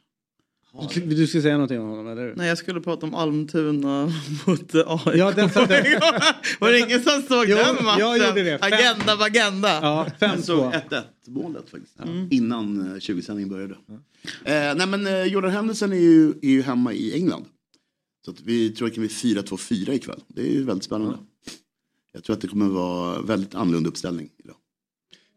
Du, 0.93 0.99
du 1.01 1.27
ska 1.27 1.41
säga 1.41 1.53
någonting 1.53 1.79
om 1.81 1.89
honom, 1.89 2.07
eller 2.07 2.21
hur? 2.21 2.35
Nej, 2.35 2.47
jag 2.47 2.57
skulle 2.57 2.81
prata 2.81 3.05
om 3.05 3.15
Almtuna 3.15 4.13
mot 4.47 4.75
eh, 4.75 4.81
AIK. 5.07 5.15
Ja, 5.17 5.31
den 5.31 5.49
satt 5.49 5.69
Var 6.59 6.71
det 6.71 6.79
ingen 6.79 7.03
som 7.03 7.21
såg 7.21 7.45
Jo, 7.49 7.57
den 7.57 7.85
matchen? 7.85 7.99
jag 7.99 8.17
gjorde 8.17 8.43
det. 8.43 8.59
Fem- 8.59 8.73
Agenda 8.73 9.17
på 9.17 9.23
agenda. 9.23 9.69
Ja, 9.81 10.07
Jag 10.19 10.43
såg 10.43 10.73
5-2. 10.73 10.81
1-1 10.89 11.01
målet 11.27 11.69
faktiskt. 11.69 11.95
Innan 12.31 12.79
eh, 12.91 12.95
20-sändningen 12.95 13.49
började. 13.49 13.73
Eh, 14.45 14.75
nej 14.75 14.87
men 14.87 15.07
eh, 15.07 15.23
Jordan 15.23 15.51
Henderson 15.51 15.93
är 15.93 15.97
ju, 15.97 16.29
är 16.41 16.49
ju 16.49 16.61
hemma 16.61 16.93
i 16.93 17.13
England. 17.15 17.45
Så 18.25 18.31
att 18.31 18.41
vi 18.41 18.69
tror 18.69 18.87
det 18.87 18.93
kan 18.95 19.01
bli 19.01 19.13
4-2-4 19.13 19.91
ikväll. 19.91 20.19
Det 20.27 20.41
är 20.41 20.51
ju 20.51 20.63
väldigt 20.63 20.83
spännande. 20.83 21.17
Jag 22.13 22.23
tror 22.23 22.33
att 22.35 22.41
det 22.41 22.47
kommer 22.47 22.67
vara 22.67 23.21
väldigt 23.21 23.55
annorlunda 23.55 23.89
uppställning 23.89 24.29
idag. 24.43 24.55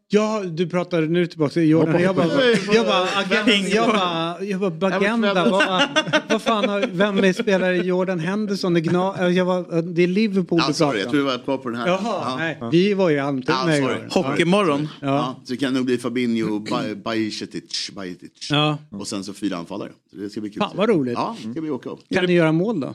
Ja, 0.09 0.43
du 0.43 0.69
pratar 0.69 1.01
nu 1.01 1.27
tillbaka 1.27 1.53
till 1.53 1.69
Jordan. 1.69 2.01
Jag 2.01 2.15
bara, 2.15 2.25
jag 2.25 2.85
bara, 2.85 3.63
jag 3.73 3.87
bara, 3.87 4.43
jag 4.43 4.59
bara 4.59 4.71
bagenda. 4.99 5.49
Vad, 5.49 5.89
vad 6.29 6.41
fan 6.41 6.69
har, 6.69 6.87
vem 6.91 7.17
är 7.23 7.33
spelare 7.33 7.77
Jordan 7.77 8.19
Henderson? 8.19 8.77
i 8.77 8.81
Gna, 8.81 9.29
jag 9.31 9.45
var, 9.45 9.81
det 9.81 10.03
är 10.03 10.07
Liverpool 10.07 10.61
du 10.67 10.73
sorry, 10.73 10.89
pratar 10.91 10.97
jag 10.99 11.05
om. 11.05 11.11
tror 11.11 11.19
det 11.19 11.25
var 11.37 11.43
kvar 11.43 11.57
på 11.57 11.69
den 11.69 11.79
här. 11.79 11.87
Jaha, 11.87 11.99
Ja. 12.03 12.35
nej. 12.37 12.59
Vi 12.71 12.93
var 12.93 13.09
ju 13.09 13.15
i 13.15 13.19
Almtuna 13.19 13.57
Ah, 13.57 13.63
sorry. 13.65 13.97
Hockeymorgon. 14.11 14.87
Ja. 14.99 15.07
Ja, 15.07 15.35
så 15.45 15.53
det 15.53 15.57
kan 15.57 15.73
nog 15.73 15.85
bli 15.85 15.97
Fabinho, 15.97 16.59
Baj- 16.59 16.95
Bajcetic, 17.03 17.91
Bajcetic. 17.95 18.47
Ja. 18.51 18.77
Och 18.91 19.07
sen 19.07 19.23
så 19.23 19.33
fyra 19.33 19.57
anfallare. 19.57 19.91
Så 20.11 20.17
det 20.17 20.29
ska 20.29 20.41
bli 20.41 20.49
kul. 20.49 20.59
Fan, 20.59 20.71
vad 20.77 20.89
roligt. 20.89 21.13
Ja, 21.13 21.35
ska 21.51 21.61
bli 21.61 21.69
åka 21.69 21.89
av. 21.89 21.99
Kan 22.13 22.25
ni 22.25 22.33
göra 22.33 22.51
mål 22.51 22.79
då? 22.79 22.93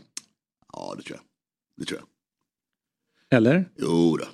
Ja, 0.73 0.95
det 0.97 1.03
tror 1.03 1.17
jag. 1.19 1.25
Det 1.81 1.85
tror 1.85 2.01
jag. 2.01 3.37
Eller? 3.37 3.65
Jo 3.79 4.17
då. 4.17 4.25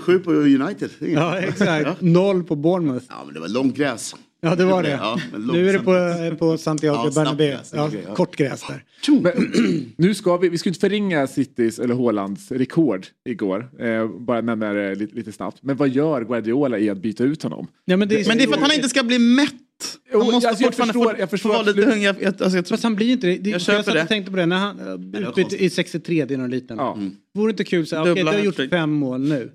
Sju 0.00 0.18
på 0.18 0.32
United. 0.32 0.90
Ja, 1.00 1.38
exakt. 1.38 2.00
Noll 2.00 2.42
på 2.44 2.56
Bournemouth. 2.56 3.04
Ja, 3.08 3.22
men 3.24 3.34
det 3.34 3.40
var 3.40 3.48
långt 3.48 3.76
gräs. 3.76 4.14
Ja, 4.42 4.54
det 4.54 4.64
var 4.64 4.82
det. 4.82 4.90
Ja, 4.90 5.20
Nu 5.52 5.68
är 5.68 5.72
det 5.72 5.78
på, 5.78 6.36
på 6.38 6.58
Santiago 6.58 6.96
Ja, 7.04 7.10
Bernabéu. 7.14 7.50
gräs, 7.50 7.72
Ja, 7.76 7.90
ja. 8.08 8.14
kort 8.14 8.36
gräs 8.36 8.64
där. 8.68 8.84
Men, 9.22 9.32
nu 9.96 10.14
ska 10.14 10.36
vi, 10.36 10.48
vi 10.48 10.58
ska 10.58 10.68
inte 10.68 10.80
förringa 10.80 11.26
Citys 11.26 11.78
eller 11.78 11.94
Haalands 11.94 12.50
rekord 12.52 13.06
igår. 13.28 13.70
Eh, 13.80 14.08
bara 14.08 14.40
nämna 14.40 14.72
det 14.72 14.94
lite, 14.94 15.16
lite 15.16 15.32
snabbt. 15.32 15.58
Men 15.62 15.76
vad 15.76 15.88
gör 15.88 16.24
Guardiola 16.24 16.78
i 16.78 16.90
att 16.90 16.98
byta 17.02 17.24
ut 17.24 17.42
honom? 17.42 17.66
Ja, 17.84 17.96
men, 17.96 18.08
det 18.08 18.20
är, 18.20 18.28
Men 18.28 18.38
det 18.38 18.44
är 18.44 18.48
för 18.48 18.54
att 18.54 18.60
han 18.60 18.72
inte 18.72 18.88
ska 18.88 19.02
bli 19.02 19.18
mätt. 19.18 19.52
Han 20.12 20.20
måste 20.20 20.48
alltså, 20.48 20.62
jag 20.64 20.74
fortfarande 20.74 20.92
förstår- 20.94 21.12
få- 21.14 21.20
jag 21.20 21.30
förstår 21.30 21.50
få 21.50 21.54
vara 21.56 21.66
lite 21.66 21.82
hungrig. 21.82 22.02
Jag, 22.02 22.16
jag, 22.22 22.26
alltså, 22.42 22.56
jag 22.58 22.66
tror, 22.66 22.76
Fast 22.76 22.82
han 22.82 22.94
blir 22.94 23.12
inte 23.12 23.26
det. 23.26 23.36
det 23.36 23.50
Jag 23.50 23.54
jag 23.54 23.60
köper 23.60 23.82
satt 23.92 24.02
och 24.02 24.08
tänkte 24.08 24.30
på 24.30 24.36
det 24.36 24.46
när 24.46 24.56
han 24.58 25.14
utbytte 25.14 25.64
i 25.64 25.70
63, 25.70 26.24
det 26.24 26.34
är 26.34 26.38
någon 26.38 26.50
liten. 26.50 26.76
Ja. 26.76 26.98
Vore 27.34 27.50
inte 27.50 27.64
kul 27.64 27.86
så 27.86 27.96
här, 27.96 28.02
okej 28.02 28.14
Dubbla 28.14 28.32
du 28.32 28.38
har 28.38 28.44
gjort 28.44 28.70
fem 28.70 28.90
mål 28.90 29.20
nu. 29.20 29.52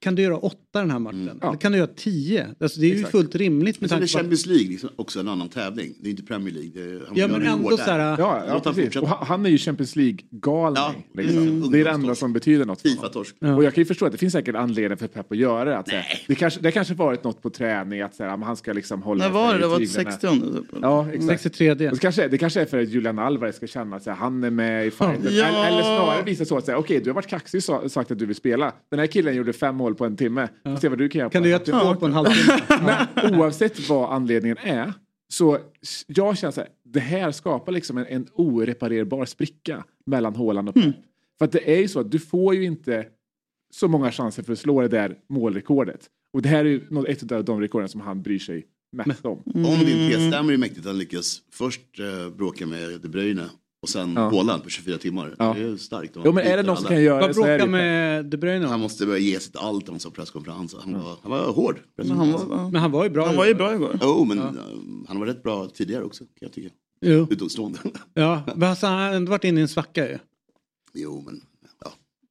Kan 0.00 0.14
du 0.14 0.22
göra 0.22 0.36
åtta 0.36 0.80
den 0.80 0.90
här 0.90 0.98
matchen? 0.98 1.38
Ja. 1.40 1.48
Eller 1.48 1.58
kan 1.58 1.72
du 1.72 1.78
göra 1.78 1.90
tio? 1.96 2.46
Alltså, 2.60 2.80
det 2.80 2.86
är 2.86 2.88
ju 2.88 2.94
Exakt. 2.94 3.10
fullt 3.12 3.34
rimligt 3.34 3.80
Men 3.80 3.84
med 3.84 3.90
sen 3.90 3.96
är 3.96 4.00
tanke 4.00 4.12
på 4.12 4.18
att... 4.18 4.22
Champions 4.22 4.46
League 4.46 4.68
liksom 4.68 4.90
också 4.96 5.20
en 5.20 5.28
annan 5.28 5.48
tävling. 5.48 5.94
Det 6.00 6.08
är 6.08 6.10
inte 6.10 6.22
Premier 6.22 6.54
League. 6.54 6.70
Det 6.74 6.80
är, 6.80 7.06
han 7.06 7.16
Ja 7.16 7.28
men 7.28 7.40
det 7.40 7.46
ändå 7.46 7.70
så 7.70 7.76
där. 7.76 7.98
här... 7.98 8.18
Ja, 8.18 8.44
ja 8.46 8.60
precis. 8.60 8.96
Och 8.96 9.08
han, 9.08 9.46
är 9.46 9.50
ju 9.50 9.58
Champions 9.58 9.96
League-galning. 9.96 10.76
Ja, 10.76 10.94
liksom. 11.14 11.38
mm. 11.38 11.70
Det 11.70 11.80
är 11.80 11.84
det 11.84 11.90
enda 11.90 12.14
som 12.14 12.32
betyder 12.32 12.64
något. 12.64 12.82
Fifa-torsk. 12.82 13.36
Och 13.56 13.64
jag 13.64 13.74
kan 13.74 13.80
ju 13.80 13.84
förstå 13.84 14.06
att 14.06 14.12
det 14.12 14.18
finns 14.18 14.32
säkert 14.32 14.54
anledning 14.54 14.98
för 14.98 15.06
Pep 15.06 15.32
att 15.32 15.38
göra 15.38 15.64
det. 15.64 15.78
Att, 15.78 15.88
säga, 15.88 16.00
Nej. 16.08 16.24
det, 16.28 16.34
kanske, 16.34 16.60
det 16.60 16.72
kanske 16.72 16.94
varit 16.94 17.24
något 17.24 17.42
på 17.42 17.50
träning 17.50 18.00
att 18.00 18.14
säga, 18.14 18.36
men 18.36 18.42
han 18.46 18.56
ska 18.56 18.72
liksom 18.72 19.02
hålla 19.02 19.24
när 19.24 19.30
var 19.30 19.54
det? 19.54 19.60
Det 19.60 19.66
var 19.66 19.78
tyglarna. 19.78 20.10
60 20.10 20.40
typ. 20.40 20.64
Ja, 20.82 21.08
exakt. 21.12 21.42
63. 21.42 21.88
Och 21.90 21.96
så 21.96 22.00
kanske, 22.00 22.28
det 22.28 22.38
kanske 22.38 22.60
är 22.60 22.66
för 22.66 22.82
att 22.82 22.88
Julian 22.88 23.18
Alvarez 23.18 23.56
ska 23.56 23.66
känna 23.66 23.96
att 23.96 24.02
så 24.02 24.10
här, 24.10 24.16
han 24.16 24.44
är 24.44 24.50
med 24.50 24.86
i 24.86 24.90
fighten. 24.90 25.20
Ja. 25.22 25.46
Eller, 25.46 25.66
eller 25.66 25.82
snarare 25.82 26.22
visa 26.22 26.44
så 26.44 26.58
att 26.58 26.64
säga, 26.64 26.78
okej 26.78 26.91
du 27.00 27.10
har 27.10 27.14
varit 27.14 27.26
kaxig 27.26 27.58
och 27.58 27.62
sa- 27.64 27.88
sagt 27.88 28.10
att 28.10 28.18
du 28.18 28.26
vill 28.26 28.36
spela. 28.36 28.74
Den 28.90 28.98
här 28.98 29.06
killen 29.06 29.34
gjorde 29.34 29.52
fem 29.52 29.76
mål 29.76 29.94
på 29.94 30.04
en 30.04 30.16
timme. 30.16 30.48
Får 30.64 30.76
se 30.76 30.88
vad 30.88 30.98
du 30.98 31.08
kan 31.08 31.18
göra 31.18 31.28
på 31.28 31.32
Kan 31.32 31.42
du 31.42 31.48
göra 31.48 31.58
två 31.58 31.94
på 31.94 32.06
en 32.06 32.12
halvtimme? 32.12 32.58
Men 33.20 33.34
oavsett 33.40 33.88
vad 33.88 34.12
anledningen 34.12 34.56
är 34.58 34.92
så 35.28 35.58
jag 36.06 36.38
känner 36.38 36.52
så 36.52 36.60
här, 36.60 36.70
det 36.84 37.00
här 37.00 37.30
skapar 37.30 37.72
liksom 37.72 37.98
en, 37.98 38.06
en 38.06 38.26
oreparerbar 38.34 39.24
spricka 39.24 39.84
mellan 40.06 40.34
Haaland 40.36 40.68
och 40.68 40.74
Pep. 40.74 40.94
För 41.38 41.44
att 41.44 41.52
det 41.52 41.74
är 41.76 41.80
ju 41.80 41.88
så 41.88 42.00
att 42.00 42.10
du 42.10 42.18
får 42.18 42.54
ju 42.54 42.64
inte 42.64 43.06
så 43.74 43.88
många 43.88 44.12
chanser 44.12 44.42
för 44.42 44.52
att 44.52 44.58
slå 44.58 44.80
det 44.80 44.88
där 44.88 45.16
målrekordet. 45.28 46.06
Och 46.32 46.42
det 46.42 46.48
här 46.48 46.64
är 46.64 46.68
ju 46.68 47.04
ett 47.08 47.32
av 47.32 47.44
de 47.44 47.60
rekorden 47.60 47.88
som 47.88 48.00
han 48.00 48.22
bryr 48.22 48.38
sig 48.38 48.66
mest 48.92 49.24
om. 49.24 49.42
Om 49.54 49.62
din 49.62 50.10
tes 50.10 50.28
stämmer 50.28 50.52
är 50.52 50.56
mäktigt 50.56 50.80
att 50.80 50.86
han 50.86 50.98
lyckas 50.98 51.42
först 51.52 51.80
eh, 52.00 52.36
bråka 52.36 52.66
med 52.66 53.00
De 53.00 53.08
Bruyne 53.08 53.44
och 53.82 53.88
sen 53.88 54.12
Ja. 54.16 54.20
Haaland 54.30 54.62
på 54.62 54.68
24 54.68 54.98
timmar. 54.98 55.34
Ja. 55.38 55.54
Det 55.58 55.62
är 55.64 55.76
starkt. 55.76 56.16
Jo 56.24 56.32
men 56.32 56.44
är 56.46 56.56
det 56.56 56.62
någon 56.62 56.76
som 56.76 56.86
kan 56.86 57.02
göra 57.02 57.20
Vad 57.20 57.30
det 57.30 57.34
så 57.34 57.44
är 57.44 57.58
det 57.58 57.66
med 57.66 58.24
De 58.24 58.36
Bruyne 58.36 58.66
Han 58.66 58.80
måste 58.80 59.06
börja 59.06 59.18
ge 59.18 59.40
sitt 59.40 59.56
allt 59.56 59.88
om 59.88 59.92
han 59.92 60.00
sa 60.00 60.10
presskonferens. 60.10 60.74
Han 60.80 60.92
var, 60.92 61.16
han 61.22 61.30
var 61.30 61.52
hård. 61.52 61.80
Men 61.96 62.10
han 62.10 62.32
var, 62.32 62.70
Men 62.70 62.80
han 62.80 62.90
var 62.90 63.04
ju 63.04 63.10
bra. 63.10 63.26
han 63.26 63.36
var 63.36 63.46
ju 63.46 63.54
bra 63.54 63.74
igår. 63.74 63.98
Jo, 64.02 64.24
men 64.24 64.38
eh, 64.38 64.44
han 65.08 65.18
var 65.20 65.26
rätt 65.26 65.42
bra 65.42 65.68
tidigare 65.68 66.04
också 66.04 66.24
kan 66.24 66.30
jag 66.40 66.52
tycka. 66.52 66.68
Jo. 67.00 67.26
Utomstående. 67.30 67.78
Ja, 68.14 68.42
men 68.56 68.68
alltså, 68.70 68.86
han 68.86 68.98
har 68.98 69.12
ändå 69.14 69.30
varit 69.30 69.44
inne 69.44 69.60
i 69.60 69.62
en 69.62 69.68
svacka 69.68 70.08
ju. 70.08 70.18
jo, 70.94 71.22
men 71.26 71.40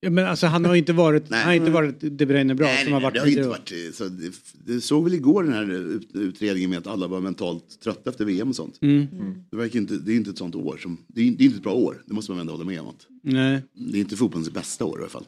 ja. 0.02 0.10
Men 0.10 0.26
alltså, 0.26 0.48
han 0.48 0.66
har 0.66 0.76
inte 0.76 0.94
varit, 0.94 1.30
Nej. 1.30 1.40
han 1.40 1.48
har 1.48 1.56
inte 1.56 1.72
varit 1.72 1.96
De 2.00 2.26
Bruyne 2.26 2.56
bra 2.56 2.68
Nej, 2.68 2.84
som 2.84 2.92
nej, 2.92 2.94
har 2.94 3.00
nej, 3.00 3.04
varit 3.04 3.14
det 3.14 3.20
har 3.20 3.28
inte 3.28 3.36
tidigare. 3.36 3.50
varit 3.50 3.72
eh, 3.72 3.94
så 3.94 4.04
det, 4.08 4.74
det 4.74 4.82
såg 4.82 5.04
väl 5.04 5.14
igår 5.14 5.44
den 5.44 5.54
här 5.54 5.72
ut, 5.96 6.10
utredningen 6.14 6.70
med 6.70 6.80
att 6.80 6.88
alla 6.88 7.08
var 7.08 7.20
mentalt 7.22 7.82
trötta 7.84 8.10
efter 8.10 8.26
VM 8.26 8.50
och 8.50 8.56
sånt. 8.56 8.78
Mm. 8.82 9.08
Det, 9.52 9.58
verkar 9.58 9.80
inte, 9.80 9.98
det 9.98 10.12
är 10.12 10.16
inte 10.16 10.30
ett 10.30 10.38
sånt 10.38 10.56
år 10.56 10.78
som, 10.78 10.98
det 11.08 11.22
är, 11.22 11.32
det 11.32 11.44
är 11.44 11.46
inte 11.46 11.58
ett 11.58 11.64
bra 11.64 11.74
år, 11.74 12.04
det 12.06 12.14
måste 12.14 12.32
man 12.32 12.42
ändå 12.42 12.54
hålla 12.54 12.66
med 12.66 12.80
om. 12.82 12.88
Att, 12.88 13.08
Nej. 13.24 13.62
det 13.74 13.98
är 13.98 14.02
inte 14.02 14.16
fotbollens 14.18 14.52
bästa 14.54 14.86
år 14.86 15.00
i 15.00 15.02
alla 15.02 15.10
fall. 15.10 15.26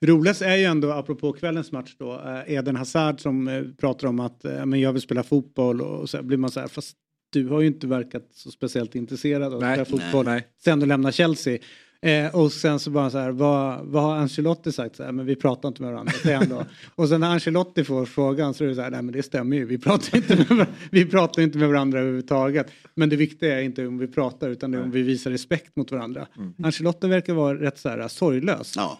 Roligast 0.00 0.42
är 0.42 0.56
ju 0.56 0.64
ändå, 0.64 0.90
apropå 0.92 1.32
kvällens 1.32 1.72
match 1.72 1.94
då, 1.98 2.12
eh, 2.14 2.54
Eden 2.54 2.76
Hazard 2.76 3.20
som 3.20 3.48
eh, 3.48 3.62
pratar 3.80 4.08
om 4.08 4.20
att 4.20 4.44
eh, 4.44 4.66
men 4.66 4.80
jag 4.80 4.92
vill 4.92 5.02
spela 5.02 5.22
fotboll 5.22 5.80
och 5.80 6.10
så 6.10 6.22
blir 6.22 6.36
man 6.38 6.50
så 6.50 6.60
här, 6.60 6.68
fast 6.68 6.96
du 7.32 7.48
har 7.48 7.60
ju 7.60 7.66
inte 7.66 7.86
verkat 7.86 8.28
så 8.34 8.50
speciellt 8.50 8.94
intresserad 8.94 9.42
av 9.42 9.54
att 9.54 9.60
Nej, 9.60 9.84
spela 9.84 9.98
fotboll 10.02 10.24
nej. 10.24 10.46
sen 10.64 10.80
du 10.80 10.86
lämnar 10.86 11.10
Chelsea. 11.10 11.58
Eh, 12.02 12.34
och 12.34 12.52
sen 12.52 12.78
så 12.78 12.90
bara 12.90 13.10
så 13.10 13.18
här, 13.18 13.30
vad, 13.30 13.80
vad 13.86 14.02
har 14.02 14.16
Ancelotti 14.16 14.72
sagt? 14.72 14.96
Så 14.96 15.02
här, 15.04 15.12
men 15.12 15.26
vi 15.26 15.36
pratar 15.36 15.68
inte 15.68 15.82
med 15.82 15.92
varandra, 15.92 16.12
säger 16.22 16.36
han 16.36 16.48
då. 16.48 16.64
och 16.94 17.08
sen 17.08 17.20
när 17.20 17.30
Ancelotti 17.30 17.84
får 17.84 18.04
frågan 18.06 18.54
så 18.54 18.64
är 18.64 18.68
det 18.68 18.74
så 18.74 18.80
här, 18.80 18.90
nej 18.90 19.02
men 19.02 19.12
det 19.12 19.22
stämmer 19.22 19.56
ju, 19.56 19.64
vi 19.64 19.78
pratar 19.78 20.16
inte 20.16 20.36
med, 20.36 20.48
var- 20.48 20.66
vi 20.90 21.06
pratar 21.06 21.42
inte 21.42 21.58
med 21.58 21.68
varandra 21.68 21.98
överhuvudtaget. 22.00 22.66
Men 22.94 23.08
det 23.08 23.16
viktiga 23.16 23.58
är 23.60 23.62
inte 23.62 23.86
om 23.86 23.98
vi 23.98 24.06
pratar 24.06 24.48
utan 24.48 24.70
det 24.70 24.78
är 24.78 24.82
om 24.82 24.90
vi 24.90 25.02
visar 25.02 25.30
respekt 25.30 25.76
mot 25.76 25.92
varandra. 25.92 26.26
Ancelotti 26.64 27.06
verkar 27.08 27.34
vara 27.34 27.60
rätt 27.60 27.78
så 27.78 27.88
här 27.88 28.08
sorglös. 28.08 28.72
Ja, 28.76 28.98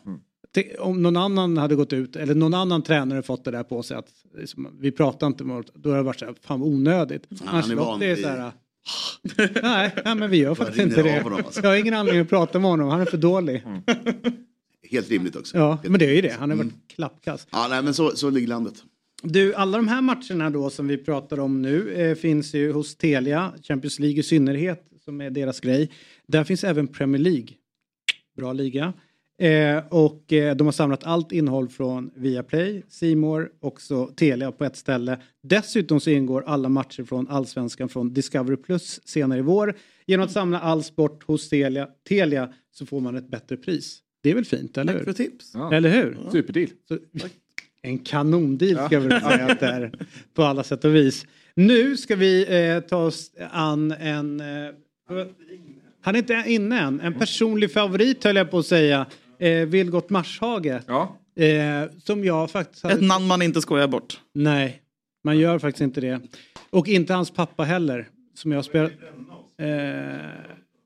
om 0.78 1.02
någon 1.02 1.16
annan 1.16 1.56
hade 1.58 1.74
gått 1.74 1.92
ut 1.92 2.16
eller 2.16 2.34
någon 2.34 2.54
annan 2.54 2.82
tränare 2.82 3.22
fått 3.22 3.44
det 3.44 3.50
där 3.50 3.62
på 3.62 3.82
sig 3.82 3.96
att 3.96 4.08
liksom, 4.38 4.68
vi 4.80 4.92
pratar 4.92 5.26
inte 5.26 5.44
med 5.44 5.50
varandra, 5.54 5.72
då 5.74 5.88
hade 5.90 6.00
det 6.00 6.04
varit 6.06 6.18
så 6.18 6.24
här, 6.24 6.34
fan 6.42 6.62
onödigt. 6.62 7.26
är 7.30 7.36
van 7.44 7.48
Ancelotti 7.54 8.04
är 8.04 8.14
vid- 8.14 8.24
så 8.24 8.30
här, 8.30 8.52
nej, 9.62 9.94
nej, 10.04 10.14
men 10.14 10.30
vi 10.30 10.36
gör 10.36 10.54
faktiskt 10.54 10.80
inte 10.80 11.02
det. 11.02 11.22
honom, 11.22 11.38
alltså. 11.44 11.60
Jag 11.62 11.68
har 11.68 11.76
ingen 11.76 11.94
anledning 11.94 12.22
att 12.22 12.28
prata 12.28 12.58
med 12.58 12.70
honom, 12.70 12.88
han 12.88 13.00
är 13.00 13.04
för 13.04 13.16
dålig. 13.16 13.62
Helt 14.90 15.10
rimligt 15.10 15.36
också. 15.36 15.58
Ja, 15.58 15.78
men 15.82 15.98
det 15.98 16.06
är 16.06 16.14
ju 16.14 16.20
det, 16.20 16.36
han 16.38 16.50
har 16.50 16.56
varit 16.56 16.72
klappkast. 16.94 17.48
Ja, 17.52 17.66
nej, 17.70 17.82
men 17.82 17.94
så, 17.94 18.10
så 18.16 18.30
ligger 18.30 18.48
landet. 18.48 18.74
Du, 19.22 19.54
alla 19.54 19.78
de 19.78 19.88
här 19.88 20.02
matcherna 20.02 20.50
då 20.50 20.70
som 20.70 20.88
vi 20.88 20.98
pratar 20.98 21.40
om 21.40 21.62
nu 21.62 21.92
eh, 21.92 22.14
finns 22.14 22.54
ju 22.54 22.72
hos 22.72 22.96
Telia, 22.96 23.52
Champions 23.62 23.98
League 23.98 24.20
i 24.20 24.22
synnerhet, 24.22 24.84
som 25.04 25.20
är 25.20 25.30
deras 25.30 25.60
grej. 25.60 25.90
Där 26.26 26.44
finns 26.44 26.64
även 26.64 26.88
Premier 26.88 27.22
League. 27.22 27.48
Bra 28.36 28.52
liga. 28.52 28.92
Eh, 29.40 29.82
och 29.88 30.32
eh, 30.32 30.56
de 30.56 30.66
har 30.66 30.72
samlat 30.72 31.04
allt 31.04 31.32
innehåll 31.32 31.68
från 31.68 32.10
Viaplay, 32.14 32.82
Simor 32.88 33.50
också 33.60 34.06
Telia 34.06 34.52
på 34.52 34.64
ett 34.64 34.76
ställe. 34.76 35.18
Dessutom 35.42 36.00
så 36.00 36.10
ingår 36.10 36.44
alla 36.46 36.68
matcher 36.68 37.04
från 37.04 37.28
Allsvenskan 37.28 37.88
från 37.88 38.12
Discovery 38.12 38.56
Plus 38.56 39.00
senare 39.04 39.38
i 39.38 39.42
vår. 39.42 39.74
Genom 40.06 40.26
att 40.26 40.32
samla 40.32 40.60
all 40.60 40.82
sport 40.82 41.24
hos 41.24 41.48
Telia, 41.48 41.88
Telia 42.08 42.52
så 42.72 42.86
får 42.86 43.00
man 43.00 43.16
ett 43.16 43.28
bättre 43.30 43.56
pris. 43.56 43.98
Det 44.22 44.30
är 44.30 44.34
väl 44.34 44.44
fint, 44.44 44.78
eller 44.78 44.92
Tack 44.92 45.02
för 45.02 45.06
hur? 45.06 45.12
tips. 45.12 45.50
Ja. 45.54 45.74
Eller 45.74 45.90
hur? 45.90 46.18
Superdeal. 46.32 46.68
Så, 46.88 46.98
en 47.82 47.98
kanondeal 47.98 48.86
ska 48.86 48.94
jag 48.94 49.00
väl 49.00 49.20
säga 49.20 49.46
att 49.46 49.60
det 49.60 49.66
är 49.66 49.92
på 50.34 50.42
alla 50.42 50.62
sätt 50.62 50.84
och 50.84 50.94
vis. 50.94 51.26
Nu 51.54 51.96
ska 51.96 52.16
vi 52.16 52.46
eh, 52.48 52.80
ta 52.80 52.96
oss 52.96 53.32
an 53.50 53.92
en... 53.92 54.40
Eh, 54.40 54.46
han 56.02 56.14
är 56.14 56.18
inte 56.18 56.44
inne 56.46 56.80
än. 56.80 57.00
En 57.00 57.14
personlig 57.14 57.72
favorit 57.72 58.24
höll 58.24 58.36
jag 58.36 58.50
på 58.50 58.58
att 58.58 58.66
säga. 58.66 59.06
Eh, 59.40 59.66
Vilgot 59.66 60.10
Marshage. 60.10 60.80
Ja. 60.86 61.16
Eh, 61.44 61.90
som 62.04 62.24
jag 62.24 62.50
faktiskt... 62.50 62.82
hade- 62.82 62.94
Ett 62.94 63.02
namn 63.02 63.26
man 63.26 63.42
inte 63.42 63.60
skojar 63.60 63.88
bort. 63.88 64.20
Nej, 64.32 64.82
man 65.24 65.38
gör 65.38 65.58
faktiskt 65.58 65.80
inte 65.82 66.00
det. 66.00 66.20
Och 66.70 66.88
inte 66.88 67.14
hans 67.14 67.30
pappa 67.30 67.64
heller. 67.64 68.08
Som 68.34 68.52
jag 68.52 68.64
spelar... 68.64 68.90
Eh, 69.58 70.26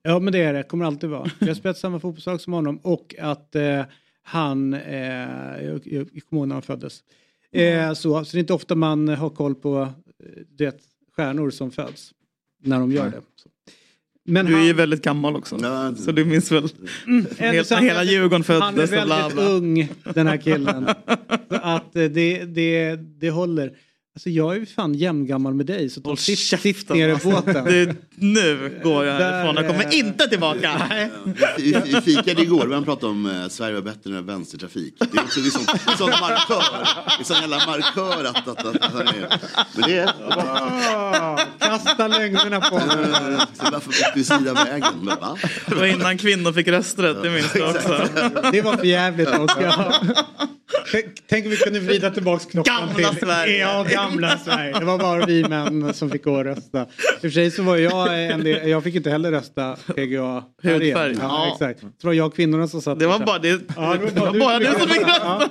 ja 0.02 0.18
men 0.18 0.32
det 0.32 0.38
är 0.42 0.52
det, 0.52 0.62
kommer 0.62 0.84
alltid 0.84 1.10
vara. 1.10 1.30
Jag 1.38 1.46
har 1.46 1.54
spelat 1.54 1.78
samma 1.78 2.00
fotbollslag 2.00 2.40
som 2.40 2.52
honom 2.52 2.76
och 2.82 3.14
att 3.20 3.54
eh, 3.54 3.82
han, 4.22 4.74
eh, 4.74 5.64
jag, 5.64 5.82
kommer 6.28 6.40
ihåg 6.40 6.48
när 6.48 6.54
han 6.54 6.62
föddes. 6.62 7.02
Eh, 7.52 7.92
så, 7.92 8.24
så 8.24 8.32
det 8.32 8.38
är 8.38 8.40
inte 8.40 8.52
ofta 8.52 8.74
man 8.74 9.08
har 9.08 9.30
koll 9.30 9.54
på 9.54 9.80
eh, 9.82 10.42
det, 10.48 10.80
stjärnor 11.16 11.50
som 11.50 11.70
föds. 11.70 12.12
När 12.62 12.80
de 12.80 12.92
gör 12.92 13.04
det. 13.10 13.20
Så. 13.36 13.48
Men 14.26 14.46
Du 14.46 14.52
är 14.52 14.56
han- 14.56 14.66
ju 14.66 14.72
väldigt 14.72 15.02
gammal 15.02 15.36
också. 15.36 15.58
Ja, 15.62 15.94
Så 15.96 16.12
du 16.12 16.24
minns 16.24 16.52
väl 16.52 16.68
eller 17.38 17.52
hela, 17.64 17.80
hela 17.80 18.04
Djurgården 18.04 18.44
Han 18.48 18.78
är 18.78 18.86
föddes 18.86 18.92
och 19.00 19.06
bla 19.06 19.16
väldigt 19.16 19.34
bla. 19.34 19.44
ung 19.48 19.88
den 20.14 20.26
här 20.26 20.36
killen. 20.36 20.86
så 21.50 21.56
att 21.56 21.96
eh, 21.96 22.04
det, 22.04 22.44
det, 22.44 22.96
det 23.20 23.30
håller. 23.30 23.72
Alltså 24.16 24.30
jag 24.30 24.54
är 24.54 24.58
ju 24.60 24.66
fan 24.66 24.94
jämngammal 24.94 25.54
med 25.54 25.66
dig 25.66 25.90
så 25.90 26.00
ta 26.00 26.16
sitt, 26.16 26.88
ner 26.88 27.08
i 27.08 27.16
båten. 27.24 27.64
Du, 27.64 27.94
nu 28.14 28.80
går 28.84 29.04
jag 29.04 29.14
härifrån. 29.14 29.54
Jag 29.56 29.66
kommer 29.68 29.84
eh, 29.84 29.98
inte 29.98 30.26
tillbaka. 30.28 30.80
Vi, 31.58 31.76
vi 31.84 32.00
fikade 32.00 32.42
igår, 32.42 32.66
vi 32.78 32.84
pratade 32.84 33.06
om 33.12 33.26
eh, 33.26 33.48
Sverige 33.48 33.74
var 33.74 33.82
bättre 33.82 34.18
än 34.18 34.26
vänstertrafik. 34.26 34.94
Det 34.98 35.18
är 35.18 35.22
också 35.22 35.40
det 35.40 35.46
är 35.46 35.50
sån, 35.50 35.64
en 35.92 35.98
sån 35.98 36.10
markör. 36.10 36.62
Är 37.20 37.24
sån 37.24 37.36
jävla 37.40 37.56
markör 37.56 38.24
att, 38.24 38.48
att, 38.48 38.66
att, 38.66 38.76
att 38.76 38.94
är. 39.14 39.40
Men 39.76 39.90
det 39.90 39.98
är... 39.98 40.10
Kasta 41.78 42.08
lögnerna 42.08 42.60
på 42.60 42.78
honom. 42.78 43.06
Så 43.54 43.70
varför 43.72 43.92
gick 43.92 44.14
du 44.14 44.24
sida 44.24 44.54
vägen? 44.54 45.06
Va? 45.20 45.36
Det 45.66 45.74
var 45.74 45.86
innan 45.86 46.18
kvinnor 46.18 46.52
fick 46.52 46.68
rösträtt, 46.68 47.16
det 47.22 47.30
minns 47.30 47.54
jag 47.54 47.70
också. 47.70 48.08
Det 48.52 48.62
var 48.62 48.76
för 48.76 48.84
jävligt 48.86 49.28
också. 49.38 49.92
Tänk- 51.28 51.44
om 51.44 51.50
vi 51.50 51.56
kunde 51.56 51.80
vrida 51.80 52.10
tillbaks 52.10 52.44
klockan 52.46 52.74
Gamla 52.94 53.08
till... 53.10 53.18
Sverige. 53.18 53.58
Ja, 53.58 53.86
gamla 53.90 54.38
Sverige. 54.38 54.78
Det 54.78 54.84
var 54.84 54.98
bara 54.98 55.26
vi 55.26 55.44
män 55.48 55.94
som 55.94 56.10
fick 56.10 56.24
gå 56.24 56.32
och 56.32 56.44
rösta. 56.44 56.82
I 56.82 56.84
och 57.16 57.20
för 57.20 57.28
sig 57.30 57.50
så 57.50 57.62
var 57.62 57.76
jag 57.76 58.24
en 58.26 58.44
del, 58.44 58.68
jag 58.68 58.82
fick 58.84 58.94
inte 58.94 59.10
heller 59.10 59.30
rösta 59.30 59.76
PGA. 59.96 60.42
Hudfärg. 60.62 60.92
Ja, 60.92 61.16
Ja. 61.20 61.50
exakt. 61.52 61.80
Så 61.80 61.86
det 62.00 62.06
var 62.06 62.12
jag 62.14 62.26
och 62.26 62.36
kvinnorna 62.36 62.68
som 62.68 62.82
satt 62.82 62.98
Det 62.98 63.06
var 63.06 63.18
bara, 63.18 63.38
det, 63.38 63.48
Ja, 63.76 63.96
det 64.14 64.20
var 64.20 64.38
bara 64.40 64.58
du 64.58 64.64
som 64.66 64.88
fick 64.88 65.00
rösta. 65.02 65.20
Ja. 65.24 65.48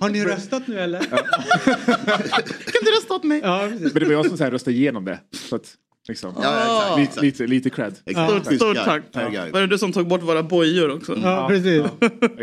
Har 0.00 0.08
ni 0.08 0.24
röstat 0.24 0.62
nu 0.66 0.80
eller? 0.80 1.00
Kan 1.00 2.82
du 2.84 2.90
rösta 2.96 3.14
åt 3.14 3.24
mig? 3.24 3.40
Ja, 3.44 3.68
precis. 3.70 3.92
Men 3.94 4.02
det 4.02 4.06
var 4.06 4.12
jag 4.12 4.26
som 4.26 4.36
så 4.36 4.44
här, 4.44 4.50
röstade 4.50 4.76
igenom 4.76 5.04
det. 5.04 5.18
Så 5.50 5.56
liksom, 6.08 6.34
Ja, 6.42 6.94
lite, 6.98 7.02
exakt. 7.08 7.22
lite, 7.22 7.46
lite 7.46 7.70
cred. 7.70 7.94
exakt. 8.06 8.44
Stort, 8.46 8.54
stort 8.56 8.76
tack. 8.84 9.02
Var 9.52 9.60
det 9.60 9.66
du 9.66 9.78
som 9.78 9.92
tog 9.92 10.08
bort 10.08 10.22
våra 10.22 10.42
bojor 10.42 10.90
också? 10.96 11.18
Ja, 11.22 11.48
precis. 11.48 11.82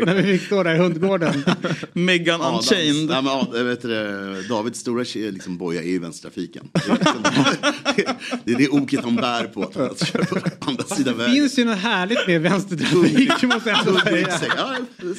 När 0.06 0.14
vi 0.14 0.22
fick 0.38 0.46
stå 0.46 0.62
där 0.62 0.74
i 0.74 0.78
hundgården. 0.78 1.44
Megan 1.92 2.40
Adams. 2.42 2.72
Unchained. 2.72 3.08
Nej, 3.10 3.22
men, 3.52 3.66
vet 3.66 3.82
du, 3.82 3.88
det, 3.88 4.48
Davids 4.48 4.78
stora 4.80 5.04
liksom, 5.14 5.58
boja 5.58 5.82
är 5.82 5.86
ju 5.86 5.98
vänstertrafiken. 5.98 6.68
Det 6.72 6.80
är, 6.90 6.94
liksom, 6.94 7.22
det 8.44 8.52
är 8.52 8.56
det 8.58 8.68
oket 8.68 9.00
han 9.04 9.16
bär 9.16 9.44
på. 9.44 9.62
Att 9.62 9.76
han 9.76 9.88
kör 10.06 10.24
på 10.58 10.70
andra 10.70 10.84
sidan 10.84 11.14
Det 11.18 11.18
vägen. 11.24 11.34
finns 11.34 11.58
ju 11.58 11.64
något 11.64 11.78
härligt 11.78 12.26
med 12.26 12.40
vänstertrafik 12.42 13.42
måste 13.42 13.70
jag 13.70 13.78
ändå 13.88 14.00
säga. 14.00 14.16
Ryggsäck. 14.16 14.52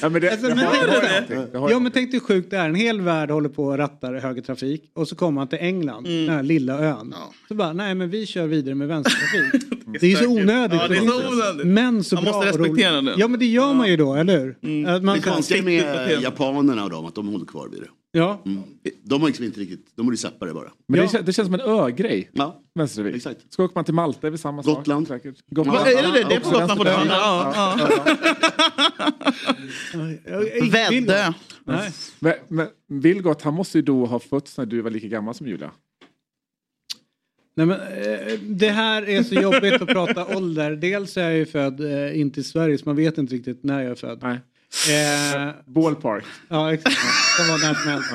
Ja, 0.00 0.08
men 0.08 0.20
det, 0.20 0.30
Alltså, 0.32 0.46
det 0.48 0.54
det 0.54 0.60
det 0.86 1.34
det. 1.34 1.46
Det 1.52 1.58
Ja 1.72 1.90
tänk 1.94 2.10
dig 2.10 2.20
hur 2.20 2.26
sjukt 2.26 2.50
det 2.50 2.56
är. 2.56 2.68
En 2.68 2.74
hel 2.74 3.00
värld 3.00 3.30
håller 3.30 3.48
på 3.48 3.64
och 3.64 3.78
rattar 3.78 4.14
högertrafik 4.14 4.82
och 4.94 5.08
så 5.08 5.14
kommer 5.16 5.32
man 5.32 5.48
till 5.48 5.58
England, 5.60 6.04
den 6.04 6.28
här 6.28 6.42
lilla 6.42 6.78
ön. 6.78 7.14
Så 7.48 7.54
bara, 7.54 7.72
nej 7.72 7.94
men 7.94 8.10
vi 8.10 8.26
kör 8.32 8.46
vidare 8.46 8.74
med 8.74 8.88
vänstertrafik. 8.88 9.62
det 10.00 10.06
är 10.06 10.10
ju 10.10 10.16
så 10.16 10.26
onödigt. 10.28 10.80
Ja, 10.82 10.88
det 10.88 10.96
är 10.96 11.00
så 11.06 11.28
onödigt. 11.32 11.66
Men 11.66 12.04
så 12.04 12.14
Man 12.14 12.24
bra 12.24 12.32
måste 12.32 12.48
respektera 12.48 13.00
det. 13.00 13.14
Ja 13.18 13.28
men 13.28 13.40
det 13.40 13.46
gör 13.46 13.74
man 13.74 13.88
ju 13.88 13.96
då, 13.96 14.14
eller 14.14 14.38
hur? 14.60 14.86
Att 14.88 15.02
man, 15.02 15.16
Det 15.16 15.22
konstiga 15.22 15.62
med 15.62 16.22
japanerna 16.22 16.84
och 16.84 16.90
dem, 16.90 17.06
att 17.06 17.14
de 17.14 17.28
håller 17.28 17.46
kvar 17.46 17.68
vid 17.68 17.80
det. 17.80 18.18
ja. 18.18 18.42
Mm. 18.46 18.62
De 19.04 19.20
har 19.20 19.28
liksom 19.28 19.44
inte 19.44 19.60
riktigt, 19.60 19.86
de 19.96 20.06
borde 20.06 20.16
släppa 20.16 20.46
det 20.46 20.54
bara. 20.54 20.70
Men 20.88 21.00
Ja. 21.00 21.08
det, 21.12 21.18
det 21.22 21.32
känns 21.32 21.46
som 21.46 21.54
en 21.54 21.60
ö-grej. 21.60 22.30
Ja, 22.32 22.60
Vänstertrafik. 22.74 23.16
exakt. 23.16 23.52
Ska 23.52 23.64
åker 23.64 23.74
man 23.74 23.84
till 23.84 23.94
Malta 23.94 24.26
är 24.26 24.30
det 24.30 24.38
samma 24.38 24.62
sak. 24.62 24.76
Gotland. 24.78 25.08
Säkert. 25.08 25.34
Vad 25.50 25.66
Gotland. 25.66 25.86
är 25.88 26.02
det 26.02 26.12
det? 26.12 26.28
Det 26.28 26.34
är 26.34 26.40
på 26.40 26.50
Gotland 26.50 26.70
fortfarande? 26.76 27.12
Ja, 27.14 27.76
ja. 27.78 27.88
Väddö. 30.70 31.32
Vilgot, 32.88 33.42
han 33.42 33.54
måste 33.54 33.78
ju 33.78 33.82
då 33.82 34.06
ha 34.06 34.18
fötts 34.18 34.58
när 34.58 34.66
du 34.66 34.80
var 34.80 34.90
lika 34.90 35.06
gammal 35.06 35.34
som 35.34 35.46
Julia. 35.46 35.70
Nej, 37.54 37.66
men, 37.66 37.80
eh, 37.80 38.38
det 38.40 38.68
här 38.68 39.08
är 39.08 39.22
så 39.22 39.34
jobbigt 39.34 39.82
att 39.82 39.88
prata 39.88 40.36
ålder. 40.36 40.76
Dels 40.76 41.16
är 41.16 41.22
jag 41.22 41.34
ju 41.34 41.46
född 41.46 41.80
eh, 41.80 42.20
inte 42.20 42.40
i 42.40 42.42
Sverige 42.42 42.78
så 42.78 42.84
man 42.84 42.96
vet 42.96 43.18
inte 43.18 43.34
riktigt 43.34 43.64
när 43.64 43.82
jag 43.82 43.90
är 43.90 43.94
född. 43.94 44.18
Nej. 44.22 44.38
Eh, 44.90 45.50
Ballpark. 45.66 46.24
Ja, 46.48 46.72
exakt. 46.72 46.96
Det 47.38 47.52
var 47.52 47.58
när 47.58 47.74
som 47.74 47.90
helst. 47.90 48.12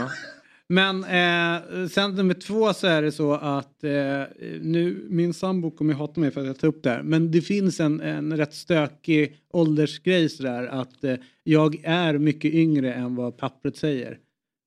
Men 0.69 1.03
eh, 1.03 1.87
sen 1.87 2.15
nummer 2.15 2.33
två 2.33 2.73
så 2.73 2.87
är 2.87 3.01
det 3.01 3.11
så 3.11 3.33
att 3.33 3.83
eh, 3.83 4.23
nu, 4.61 5.05
min 5.09 5.33
sambo 5.33 5.71
kommer 5.71 5.93
ju 5.93 5.99
hata 5.99 6.19
mig 6.19 6.31
för 6.31 6.41
att 6.41 6.47
jag 6.47 6.59
tar 6.59 6.67
upp 6.67 6.83
det 6.83 6.89
här. 6.89 7.03
Men 7.03 7.31
det 7.31 7.41
finns 7.41 7.79
en, 7.79 8.01
en 8.01 8.37
rätt 8.37 8.53
stökig 8.53 9.37
åldersgrej 9.51 10.29
sådär 10.29 10.67
att 10.67 11.03
eh, 11.03 11.15
jag 11.43 11.81
är 11.83 12.17
mycket 12.17 12.53
yngre 12.53 12.93
än 12.93 13.15
vad 13.15 13.37
pappret 13.37 13.77
säger. 13.77 14.17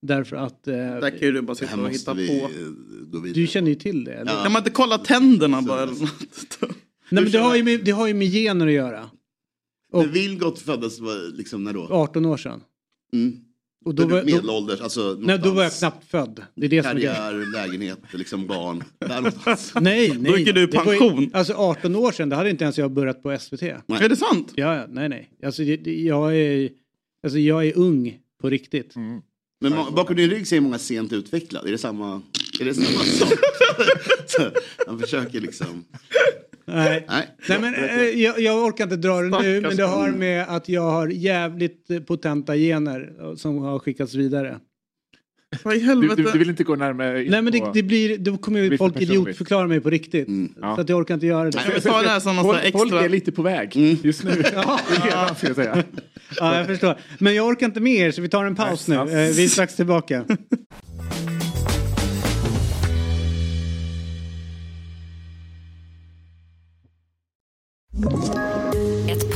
Därför 0.03 0.37
att 0.37 0.69
eh, 0.69 0.75
Där 0.75 1.11
kan 1.11 1.19
ju 1.21 1.33
du 1.33 1.43
bara 1.43 1.55
sitta 1.55 1.81
och 1.81 1.91
hitta 1.91 2.15
vi 2.15 2.41
på. 2.41 2.49
du 3.35 3.47
känner 3.47 3.69
ju 3.69 3.75
till 3.75 4.05
det. 4.05 4.13
Eller? 4.15 4.33
Ja. 4.33 4.43
Kan 4.43 4.53
man 4.53 4.61
inte 4.61 4.71
kolla 4.71 4.99
tänderna 4.99 5.63
bara? 5.63 5.83
eller 5.83 5.93
något? 5.93 6.59
Nej, 7.11 7.23
men 7.25 7.33
det, 7.33 7.39
har 7.39 7.57
ju 7.57 7.63
med, 7.63 7.85
det 7.85 7.91
har 7.91 8.07
ju 8.07 8.15
med 8.15 8.29
gener 8.33 8.67
att 8.67 8.73
göra. 8.73 9.11
Och 9.93 10.03
Men 10.03 10.13
Vilgot 10.13 10.59
föddes 10.59 11.01
var 11.01 11.37
liksom 11.37 11.65
när 11.65 11.73
då? 11.73 11.89
18 11.91 12.27
år 12.27 12.37
sedan. 12.37 12.61
Mm. 13.13 13.37
Och 13.85 13.95
då 13.95 14.07
var, 14.07 14.21
då, 14.21 14.27
Medelålders, 14.27 14.81
alltså 14.81 15.17
nej, 15.21 15.39
då 15.39 15.51
var 15.51 15.63
jag 15.63 15.73
knappt 15.73 16.11
född. 16.11 16.43
Det 16.55 16.67
är 16.67 16.71
det 16.71 16.83
som 16.83 16.91
är. 16.91 16.95
Karriär, 16.95 17.53
lägenhet, 17.53 17.99
liksom 18.13 18.47
barn. 18.47 18.85
Där 18.99 19.17
någonstans. 19.17 19.73
Nej, 19.81 20.17
nej. 20.19 20.39
gick 20.39 20.47
ju 20.47 20.53
du 20.53 20.63
i 20.63 20.67
Det 20.67 20.77
var 20.77 20.93
ju- 20.93 20.99
pension. 20.99 21.31
Alltså 21.33 21.53
18 21.53 21.97
år 21.97 22.13
sedan, 22.13 22.29
då 22.29 22.37
hade 22.37 22.51
inte 22.51 22.65
ens 22.65 22.79
jag 22.79 22.91
börjat 22.93 23.23
på 23.23 23.39
SVT. 23.39 23.63
Är 23.63 24.09
det 24.09 24.17
sant? 24.17 24.53
Ja, 24.55 24.87
nej, 24.89 25.09
nej. 25.09 25.31
Alltså, 25.45 25.63
jag, 25.63 26.37
är, 26.37 26.71
alltså, 27.23 27.39
jag 27.39 27.67
är 27.67 27.79
ung 27.79 28.19
på 28.41 28.51
riktigt. 28.51 28.95
Men 29.61 29.95
bakom 29.95 30.17
din 30.17 30.31
rygg 30.31 30.47
säger 30.47 30.61
många 30.61 30.79
sent 30.79 31.13
utvecklad. 31.13 31.67
Är 31.67 31.73
det 31.73 31.79
samma, 31.79 32.23
är 32.61 32.65
det 32.65 32.75
samma 32.75 33.05
sak? 33.05 33.39
Så, 34.27 34.51
Han 34.87 34.99
försöker 34.99 35.41
liksom... 35.41 35.85
Nej. 36.65 37.07
Nej. 37.09 37.29
Nej, 37.49 37.61
men, 37.61 37.75
eh, 37.75 38.03
jag, 38.03 38.41
jag 38.41 38.65
orkar 38.65 38.85
inte 38.85 38.97
dra 38.97 39.21
det 39.21 39.43
nu, 39.43 39.61
men 39.61 39.77
det 39.77 39.83
har 39.83 40.11
med 40.11 40.49
att 40.49 40.69
jag 40.69 40.91
har 40.91 41.09
jävligt 41.09 42.07
potenta 42.07 42.57
gener 42.57 43.35
som 43.37 43.59
har 43.59 43.79
skickats 43.79 44.15
vidare. 44.15 44.61
Vad 45.63 45.75
i 45.75 45.79
Du, 45.79 45.85
helvete? 45.87 46.15
du, 46.17 46.23
du 46.33 46.39
vill 46.39 46.51
inte 46.51 46.65
gå 46.65 46.77
närmare 46.77 47.25
in 47.25 47.31
Nej, 47.31 47.43
men 47.43 47.53
det, 47.53 47.71
det 47.75 47.83
blir, 47.83 48.19
då 48.19 48.37
kommer 48.39 48.61
ju 48.61 48.79
folk 48.79 49.01
idiotförklara 49.01 49.67
mig 49.67 49.81
på 49.81 49.91
riktigt. 49.91 50.29
Ja. 50.61 50.75
Så 50.77 50.81
att 50.81 50.89
jag 50.89 50.99
orkar 50.99 51.15
inte 51.15 51.27
göra 51.27 51.45
det. 51.51 51.53
Ska 51.59 51.73
vi 51.75 51.81
ta 51.81 52.03
det 52.03 52.09
här 52.09 52.21
som 52.21 52.37
Folk, 52.37 52.73
folk 52.73 52.85
extra... 52.85 53.05
är 53.05 53.09
lite 53.09 53.33
på 53.33 53.43
väg 53.43 53.77
Mm. 53.77 53.97
just 54.03 54.25
nu. 54.25 54.31
Redan, 55.05 55.35
ska 55.37 55.47
jag 55.47 55.57
säga. 55.57 55.85
Ja, 56.37 56.57
jag 56.57 56.67
förstår. 56.67 56.97
Men 57.19 57.35
jag 57.35 57.47
orkar 57.47 57.67
inte 57.67 57.81
mer 57.81 58.11
så 58.11 58.23
vi 58.23 58.29
tar 58.29 58.45
en 58.45 58.55
paus 58.57 58.89
nu. 58.89 58.95
Nej. 59.05 59.29
Eh, 59.29 59.35
Vi 59.37 59.45
är 59.45 59.49
strax 59.49 59.77
tillbaka. 59.77 60.25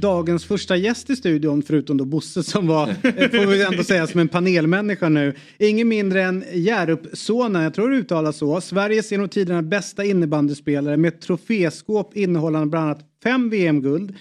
Dagens 0.00 0.44
första 0.44 0.76
gäst 0.76 1.10
i 1.10 1.16
studion, 1.16 1.62
förutom 1.62 1.96
då 1.96 2.04
Bosse 2.04 2.42
som 2.42 2.66
var, 2.66 2.88
eh, 2.88 2.94
får 3.30 3.46
vi 3.46 3.62
ändå 3.62 3.84
säga, 3.84 4.06
som 4.06 4.20
en 4.20 4.28
panelmänniska 4.28 5.08
nu. 5.08 5.34
Ingen 5.58 5.88
mindre 5.88 6.22
än 6.22 6.44
Hjärup-sonen, 6.52 7.62
jag 7.62 7.74
tror 7.74 7.90
det 7.90 7.96
uttalas 7.96 8.36
så, 8.36 8.60
Sveriges 8.60 9.12
genom 9.12 9.28
tiderna 9.28 9.62
bästa 9.62 10.04
innebandyspelare 10.04 10.96
med 10.96 11.20
troféskåp 11.20 12.16
innehållande 12.16 12.66
bland 12.66 12.86
annat 12.86 13.04
fem 13.22 13.50
VM-guld, 13.50 14.14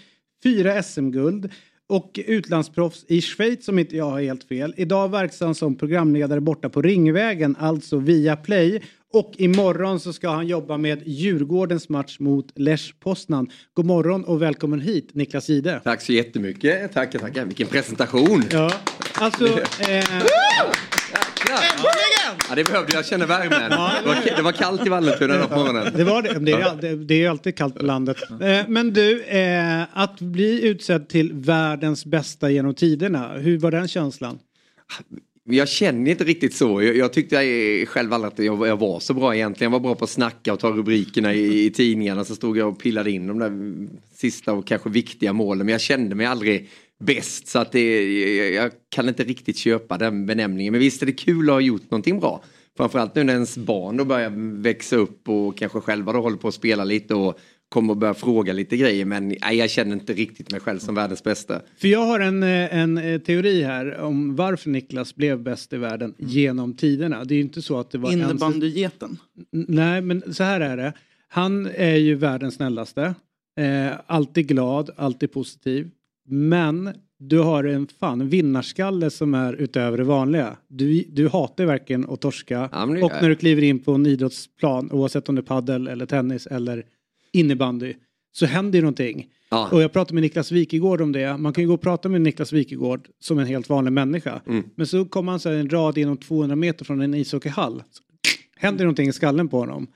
fyra 0.43 0.83
SM-guld 0.83 1.51
och 1.89 2.19
utlandsproffs 2.25 3.05
i 3.07 3.21
Schweiz 3.21 3.67
om 3.67 3.79
inte 3.79 3.97
jag 3.97 4.09
har 4.09 4.21
helt 4.21 4.43
fel. 4.43 4.73
Idag 4.77 5.11
verksam 5.11 5.55
som 5.55 5.75
programledare 5.75 6.41
borta 6.41 6.69
på 6.69 6.81
Ringvägen, 6.81 7.55
alltså 7.59 7.97
via 7.97 8.35
Play. 8.35 8.81
Och 9.13 9.33
imorgon 9.37 9.99
så 9.99 10.13
ska 10.13 10.29
han 10.29 10.47
jobba 10.47 10.77
med 10.77 11.01
Djurgårdens 11.05 11.89
match 11.89 12.19
mot 12.19 12.51
Lech 12.55 12.93
Poznan. 12.99 13.49
God 13.73 13.85
morgon 13.85 14.23
och 14.23 14.41
välkommen 14.41 14.81
hit 14.81 15.09
Niklas 15.13 15.49
Jihde. 15.49 15.81
Tack 15.83 16.01
så 16.01 16.13
jättemycket. 16.13 16.93
Tackar, 16.93 17.19
tackar. 17.19 17.45
Vilken 17.45 17.67
presentation. 17.67 18.43
Ja, 18.51 18.71
alltså... 19.13 19.45
Eh... 19.89 20.03
Ja, 22.49 22.55
det 22.55 22.63
behövde 22.63 22.93
jag. 22.93 23.05
Känner 23.05 23.25
värmen. 23.25 23.69
Det 23.69 23.77
var, 24.07 24.35
det 24.35 24.41
var 24.41 24.51
kallt 24.51 24.85
i 24.85 24.89
Vallentuna 24.89 25.33
den 25.33 25.47
på 25.47 25.55
morgonen. 25.55 25.93
Det 25.95 26.03
var 26.03 26.21
det. 26.21 26.39
Det 26.39 26.51
är, 26.51 26.95
det, 26.95 27.23
är 27.23 27.29
alltid 27.29 27.57
kallt 27.57 27.75
på 27.75 27.85
landet. 27.85 28.17
Eh, 28.41 28.67
men 28.67 28.93
du, 28.93 29.23
eh, 29.23 29.83
att 29.93 30.19
bli 30.19 30.67
utsedd 30.67 31.09
till 31.09 31.33
världens 31.33 32.05
bästa 32.05 32.49
genom 32.49 32.75
tiderna, 32.75 33.33
hur 33.33 33.57
var 33.57 33.71
den 33.71 33.87
känslan? 33.87 34.39
Jag 35.45 35.69
känner 35.69 36.11
inte 36.11 36.23
riktigt 36.23 36.53
så. 36.53 36.81
Jag, 36.81 36.97
jag 36.97 37.13
tyckte 37.13 37.35
jag 37.35 37.87
själv 37.87 38.13
aldrig 38.13 38.33
att 38.33 38.39
jag, 38.39 38.67
jag, 38.67 38.79
var 38.79 38.99
så 38.99 39.13
bra 39.13 39.35
egentligen. 39.35 39.73
Jag 39.73 39.79
var 39.79 39.83
bra 39.87 39.95
på 39.95 40.03
att 40.03 40.09
snacka 40.09 40.53
och 40.53 40.59
ta 40.59 40.69
rubrikerna 40.71 41.33
i, 41.33 41.65
i 41.65 41.71
tidningarna. 41.71 42.25
Så 42.25 42.35
stod 42.35 42.57
jag 42.57 42.69
och 42.69 42.79
pillade 42.79 43.11
in 43.11 43.27
de 43.27 43.39
där 43.39 43.87
sista 44.15 44.53
och 44.53 44.67
kanske 44.67 44.89
viktiga 44.89 45.33
målen. 45.33 45.65
Men 45.65 45.71
jag 45.71 45.81
kände 45.81 46.15
mig 46.15 46.25
aldrig 46.25 46.69
bäst. 46.99 47.47
Så 47.47 47.59
att 47.59 47.71
det, 47.71 48.13
jag, 48.35 48.51
jag 48.51 48.71
kan 48.89 49.09
inte 49.09 49.23
riktigt 49.23 49.57
köpa 49.57 49.97
den 49.97 50.25
benämningen. 50.25 50.71
Men 50.71 50.79
visst 50.79 51.01
är 51.01 51.05
det 51.05 51.11
kul 51.11 51.49
att 51.49 51.53
ha 51.53 51.61
gjort 51.61 51.91
någonting 51.91 52.19
bra. 52.19 52.43
Framförallt 52.77 53.15
nu 53.15 53.23
när 53.23 53.33
ens 53.33 53.57
barn 53.57 53.97
då 53.97 54.05
börjar 54.05 54.61
växa 54.61 54.95
upp 54.95 55.29
och 55.29 55.57
kanske 55.57 55.79
själva 55.79 56.13
då 56.13 56.21
håller 56.21 56.37
på 56.37 56.47
att 56.47 56.53
spela 56.53 56.83
lite 56.83 57.15
och 57.15 57.39
kommer 57.73 57.93
att 57.93 57.99
börja 57.99 58.13
fråga 58.13 58.53
lite 58.53 58.77
grejer 58.77 59.05
men 59.05 59.27
nej, 59.27 59.57
jag 59.57 59.69
känner 59.69 59.93
inte 59.93 60.13
riktigt 60.13 60.51
mig 60.51 60.59
själv 60.59 60.79
som 60.79 60.95
världens 60.95 61.23
bästa. 61.23 61.61
För 61.77 61.87
jag 61.87 62.05
har 62.05 62.19
en, 62.19 62.43
eh, 62.43 62.77
en 62.77 62.97
eh, 62.97 63.19
teori 63.19 63.63
här 63.63 63.99
om 63.99 64.35
varför 64.35 64.69
Niklas 64.69 65.15
blev 65.15 65.39
bäst 65.39 65.73
i 65.73 65.77
världen 65.77 66.13
genom 66.17 66.73
tiderna. 66.73 67.23
Det 67.23 67.33
är 67.33 67.35
ju 67.35 67.41
inte 67.41 67.61
så 67.61 67.79
att 67.79 67.91
det 67.91 67.97
var... 67.97 68.11
Innebandygeten? 68.11 69.17
Nej 69.51 70.01
men 70.01 70.33
så 70.33 70.43
här 70.43 70.61
är 70.61 70.77
det. 70.77 70.93
Han 71.27 71.69
är 71.75 71.95
ju 71.95 72.15
världens 72.15 72.55
snällaste. 72.55 73.15
Eh, 73.59 73.91
alltid 74.07 74.47
glad, 74.47 74.89
alltid 74.95 75.31
positiv. 75.31 75.89
Men 76.27 76.89
du 77.19 77.39
har 77.39 77.63
en 77.63 77.87
fan 77.99 78.29
vinnarskalle 78.29 79.09
som 79.09 79.33
är 79.33 79.53
utöver 79.53 79.97
det 79.97 80.03
vanliga. 80.03 80.57
Du, 80.67 81.03
du 81.09 81.29
hatar 81.29 81.65
verkligen 81.65 82.09
att 82.09 82.21
torska. 82.21 82.69
Ja, 82.71 82.83
och 82.83 83.11
när 83.21 83.29
du 83.29 83.35
kliver 83.35 83.61
in 83.61 83.79
på 83.79 83.91
en 83.91 84.05
idrottsplan, 84.05 84.91
oavsett 84.91 85.29
om 85.29 85.35
det 85.35 85.41
är 85.41 85.43
paddel 85.43 85.87
eller 85.87 86.05
tennis 86.05 86.47
eller 86.47 86.85
innebandy, 87.33 87.93
så 88.31 88.45
händer 88.45 88.77
ju 88.77 88.81
någonting. 88.81 89.27
Ja. 89.49 89.69
Och 89.71 89.81
jag 89.81 89.93
pratade 89.93 90.13
med 90.13 90.23
Niklas 90.23 90.51
Wikegård 90.51 91.01
om 91.01 91.11
det. 91.11 91.37
Man 91.37 91.53
kan 91.53 91.61
ju 91.61 91.67
gå 91.67 91.73
och 91.73 91.81
prata 91.81 92.09
med 92.09 92.21
Niklas 92.21 92.53
Wikegård 92.53 93.07
som 93.19 93.39
en 93.39 93.47
helt 93.47 93.69
vanlig 93.69 93.91
människa. 93.93 94.41
Mm. 94.47 94.63
Men 94.75 94.87
så 94.87 95.05
kommer 95.05 95.31
han 95.31 95.39
så 95.39 95.49
här 95.49 95.55
en 95.55 95.69
rad 95.69 95.97
inom 95.97 96.17
200 96.17 96.55
meter 96.55 96.85
från 96.85 97.01
en 97.01 97.13
ishockeyhall. 97.13 97.83
Så 97.91 98.03
händer 98.55 98.85
någonting 98.85 99.09
i 99.09 99.13
skallen 99.13 99.47
på 99.47 99.59
honom. 99.59 99.87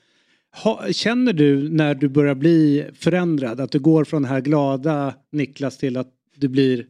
Ha, 0.63 0.88
känner 0.91 1.34
du 1.34 1.69
när 1.69 1.95
du 1.95 2.10
börjar 2.10 2.36
bli 2.36 2.86
förändrad 2.93 3.60
att 3.60 3.71
du 3.71 3.80
går 3.80 4.04
från 4.04 4.21
den 4.21 4.32
här 4.32 4.41
glada 4.41 5.13
Niklas 5.32 5.78
till 5.78 5.97
att 5.97 6.10
du 6.36 6.47
blir 6.47 6.86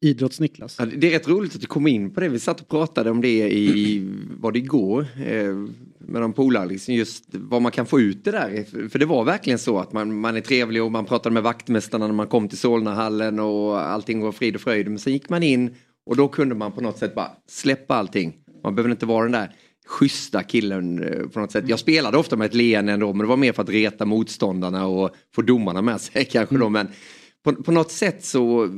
idrotts-Niklas? 0.00 0.76
Ja, 0.78 0.86
det 0.96 1.06
är 1.06 1.10
rätt 1.10 1.28
roligt 1.28 1.54
att 1.54 1.60
du 1.60 1.66
kom 1.66 1.86
in 1.86 2.10
på 2.10 2.20
det. 2.20 2.28
Vi 2.28 2.38
satt 2.38 2.60
och 2.60 2.68
pratade 2.68 3.10
om 3.10 3.20
det 3.20 3.50
i, 3.52 4.02
var 4.40 4.52
det 4.52 4.58
igår, 4.58 5.06
eh, 5.26 5.54
med 5.98 6.22
de 6.22 6.32
polare, 6.32 6.66
liksom 6.66 6.94
just 6.94 7.24
vad 7.30 7.62
man 7.62 7.72
kan 7.72 7.86
få 7.86 8.00
ut 8.00 8.24
det 8.24 8.30
där. 8.30 8.64
För- 8.88 8.98
det 8.98 9.06
var 9.06 9.24
verkligen 9.24 9.58
så 9.58 9.78
att 9.78 9.92
man, 9.92 10.20
man 10.20 10.36
är 10.36 10.40
trevlig 10.40 10.82
och 10.82 10.92
man 10.92 11.04
pratade 11.04 11.34
med 11.34 11.42
vaktmästarna 11.42 12.06
när 12.06 12.14
man 12.14 12.26
kom 12.26 12.48
till 12.48 12.58
Solnahallen 12.58 13.40
och 13.40 13.80
allting 13.80 14.20
var 14.20 14.32
frid 14.32 14.54
och 14.54 14.60
fröjd. 14.60 14.88
Men 14.88 14.98
sen 14.98 15.12
gick 15.12 15.28
man 15.28 15.42
in 15.42 15.74
och 16.06 16.16
då 16.16 16.28
kunde 16.28 16.54
man 16.54 16.72
på 16.72 16.80
något 16.80 16.98
sätt 16.98 17.14
bara 17.14 17.30
släppa 17.48 17.94
allting. 17.94 18.36
Man 18.64 18.74
behöver 18.74 18.90
inte 18.90 19.06
vara 19.06 19.22
den 19.22 19.32
där 19.32 19.52
schyssta 19.86 20.42
killen 20.42 21.02
eh, 21.02 21.26
på 21.26 21.40
något 21.40 21.52
sätt. 21.52 21.64
Jag 21.68 21.78
spelade 21.78 22.18
ofta 22.18 22.36
med 22.36 22.44
ett 22.46 22.54
leende 22.54 22.92
ändå 22.92 23.12
men 23.12 23.18
det 23.18 23.26
var 23.26 23.36
mer 23.36 23.52
för 23.52 23.62
att 23.62 23.68
reta 23.68 24.04
motståndarna 24.04 24.86
och 24.86 25.10
få 25.34 25.42
domarna 25.42 25.82
med 25.82 26.00
sig 26.00 26.24
kanske 26.30 26.58
då. 26.58 26.68
Men 26.68 26.88
på, 27.56 27.62
på 27.62 27.72
något 27.72 27.90
sätt 27.92 28.24
så, 28.24 28.68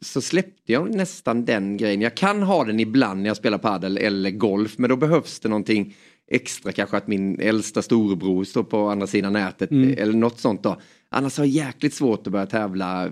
så 0.00 0.20
släppte 0.20 0.72
jag 0.72 0.94
nästan 0.94 1.44
den 1.44 1.76
grejen. 1.76 2.00
Jag 2.00 2.14
kan 2.14 2.42
ha 2.42 2.64
den 2.64 2.80
ibland 2.80 3.20
när 3.22 3.30
jag 3.30 3.36
spelar 3.36 3.58
padel 3.58 3.98
eller 3.98 4.30
golf 4.30 4.78
men 4.78 4.90
då 4.90 4.96
behövs 4.96 5.40
det 5.40 5.48
någonting 5.48 5.94
extra 6.32 6.72
kanske 6.72 6.96
att 6.96 7.08
min 7.08 7.40
äldsta 7.40 7.82
storebror 7.82 8.44
står 8.44 8.62
på 8.62 8.88
andra 8.88 9.06
sidan 9.06 9.32
nätet 9.32 9.70
Mm. 9.70 9.94
eller 9.98 10.12
något 10.12 10.38
sånt 10.40 10.62
då. 10.62 10.80
Annars 11.10 11.38
har 11.38 11.44
jag 11.44 11.66
jäkligt 11.66 11.94
svårt 11.94 12.26
att 12.26 12.32
börja 12.32 12.46
tävla 12.46 13.10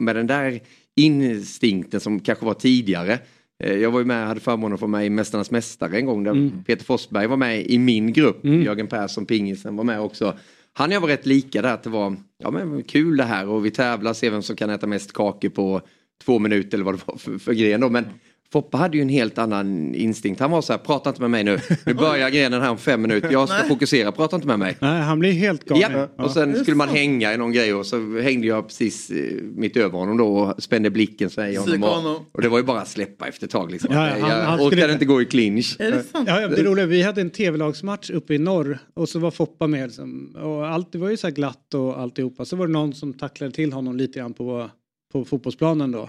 med 0.00 0.16
den 0.16 0.26
där 0.26 0.60
instinkten 0.96 2.00
som 2.00 2.20
kanske 2.20 2.44
var 2.46 2.54
tidigare. 2.54 3.18
Eh, 3.64 3.72
Jag 3.74 3.90
var 3.90 3.98
ju 4.00 4.04
med, 4.06 4.26
hade 4.26 4.40
förmånen 4.40 4.74
att 4.74 4.80
få 4.80 4.86
med 4.86 5.06
i 5.06 5.10
Mästarnas 5.10 5.50
Mästare 5.50 5.96
en 5.98 6.06
gång 6.06 6.24
där 6.24 6.30
Mm. 6.30 6.64
Peter 6.66 6.84
Forsberg 6.84 7.26
var 7.26 7.36
med 7.36 7.66
i 7.66 7.78
min 7.78 8.12
grupp. 8.12 8.44
Jörgen 8.44 8.86
Persson, 8.86 9.26
pingisen, 9.26 9.76
var 9.76 9.84
med 9.84 10.00
också. 10.00 10.34
Han 10.74 10.90
och 10.90 10.94
jag 10.94 11.00
var 11.00 11.08
rätt 11.08 11.26
lika 11.26 11.62
där 11.62 11.74
att 11.74 11.82
det 11.82 11.90
var 11.90 12.16
ja, 12.38 12.50
men 12.50 12.82
kul 12.82 13.16
det 13.16 13.24
här 13.24 13.48
och 13.48 13.66
vi 13.66 13.70
tävlar, 13.70 14.12
ser 14.12 14.30
vem 14.30 14.42
som 14.42 14.56
kan 14.56 14.70
äta 14.70 14.86
mest 14.86 15.12
kakor 15.12 15.48
på 15.48 15.80
två 16.24 16.38
minuter 16.38 16.76
eller 16.76 16.84
vad 16.84 16.94
det 16.94 17.00
var 17.06 17.16
för, 17.16 17.38
för 17.38 17.52
gren 17.52 17.80
då. 17.80 17.88
Men 17.88 18.06
Foppa 18.52 18.78
hade 18.78 18.96
ju 18.96 19.02
en 19.02 19.08
helt 19.08 19.38
annan 19.38 19.94
instinkt. 19.94 20.40
Han 20.40 20.50
var 20.50 20.62
så 20.62 20.72
här, 20.72 20.78
prata 20.78 21.10
inte 21.10 21.20
med 21.20 21.30
mig 21.30 21.44
nu. 21.44 21.58
Nu 21.86 21.94
börjar 21.94 22.30
grenen 22.30 22.62
här 22.62 22.70
om 22.70 22.78
fem 22.78 23.02
minuter. 23.02 23.30
Jag 23.32 23.48
ska 23.48 23.58
Nej. 23.58 23.68
fokusera, 23.68 24.12
prata 24.12 24.36
inte 24.36 24.48
med 24.48 24.58
mig. 24.58 24.76
Nej, 24.80 25.02
han 25.02 25.18
blir 25.18 25.32
helt 25.32 25.64
galen. 25.64 26.08
Ja, 26.16 26.24
och 26.24 26.30
sen 26.30 26.54
skulle 26.60 26.76
man 26.76 26.88
hänga 26.88 27.34
i 27.34 27.36
någon 27.36 27.52
grej 27.52 27.74
och 27.74 27.86
så 27.86 28.18
hängde 28.20 28.46
jag 28.46 28.66
precis 28.66 29.10
eh, 29.10 29.16
mitt 29.42 29.76
över 29.76 29.98
honom 29.98 30.16
då 30.16 30.26
och 30.38 30.62
spände 30.62 30.90
blicken 30.90 31.30
så 31.30 31.40
här 31.40 31.48
i 31.48 31.56
honom. 31.56 31.82
Och, 32.06 32.22
och 32.32 32.42
det 32.42 32.48
var 32.48 32.58
ju 32.58 32.64
bara 32.64 32.80
att 32.80 32.88
släppa 32.88 33.28
efter 33.28 33.46
ett 33.46 33.50
tag 33.52 33.70
liksom. 33.70 33.94
Ja, 33.94 33.98
han- 34.00 34.18
jag 34.20 34.26
han 34.26 34.60
orkade 34.60 34.76
skulle- 34.82 34.92
inte 34.92 35.04
gå 35.04 35.22
i 35.22 35.24
clinch. 35.24 35.76
Ja, 35.78 35.92
ja, 36.26 36.48
det 36.48 36.62
roliga, 36.62 36.86
vi 36.86 37.02
hade 37.02 37.20
en 37.20 37.30
tv-lagsmatch 37.30 38.10
uppe 38.10 38.34
i 38.34 38.38
norr 38.38 38.78
och 38.94 39.08
så 39.08 39.18
var 39.18 39.30
Foppa 39.30 39.66
med. 39.66 39.86
Liksom, 39.86 40.36
och 40.42 40.66
allt, 40.68 40.92
det 40.92 40.98
var 40.98 41.10
ju 41.10 41.16
så 41.16 41.26
här 41.26 41.34
glatt 41.34 41.74
och 41.74 42.00
alltihopa. 42.00 42.44
Så 42.44 42.56
var 42.56 42.66
det 42.66 42.72
någon 42.72 42.94
som 42.94 43.12
tacklade 43.12 43.52
till 43.52 43.72
honom 43.72 43.96
lite 43.96 44.18
grann 44.18 44.32
på, 44.34 44.70
på 45.12 45.24
fotbollsplanen 45.24 45.92
då. 45.92 46.08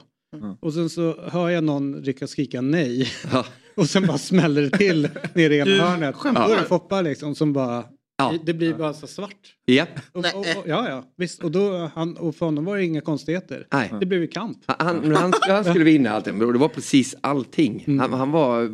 Och 0.59 0.73
sen 0.73 0.89
så 0.89 1.21
hör 1.21 1.49
jag 1.49 1.63
någon 1.63 2.03
rycka 2.03 2.27
skrika 2.27 2.61
nej. 2.61 3.07
och 3.75 3.89
sen 3.89 4.07
bara 4.07 4.17
smäller 4.17 4.61
det 4.61 4.77
till 4.77 5.09
nere 5.33 5.55
i 5.55 5.57
ena 5.57 5.65
Du 5.65 5.81
hörnet. 5.81 6.15
skämtar. 6.15 6.49
Det 6.49 6.63
Foppa 6.63 7.01
liksom 7.01 7.35
som 7.35 7.53
bara... 7.53 7.83
Det, 8.31 8.39
det 8.45 8.53
blir 8.53 8.73
bara 8.73 8.93
så 8.93 9.07
svart. 9.07 9.55
Ja. 9.65 9.85
Och, 10.11 10.19
och, 10.19 10.39
och, 10.39 10.63
ja, 10.67 10.89
ja, 10.89 11.13
visst. 11.17 11.43
Och, 11.43 11.51
då, 11.51 11.91
han, 11.95 12.17
och 12.17 12.35
för 12.35 12.45
honom 12.45 12.65
var 12.65 12.77
det 12.77 12.85
inga 12.85 13.01
konstigheter. 13.01 13.67
Nej. 13.73 13.93
Det 13.99 14.05
blev 14.05 14.21
ju 14.21 14.27
kamp. 14.27 14.57
Han, 14.65 15.15
han, 15.15 15.33
han 15.47 15.63
skulle 15.63 15.83
vinna 15.83 16.09
allting, 16.09 16.39
det 16.39 16.45
var 16.45 16.67
precis 16.67 17.15
allting. 17.21 17.99
Han, 17.99 18.13
han 18.13 18.31
var 18.31 18.69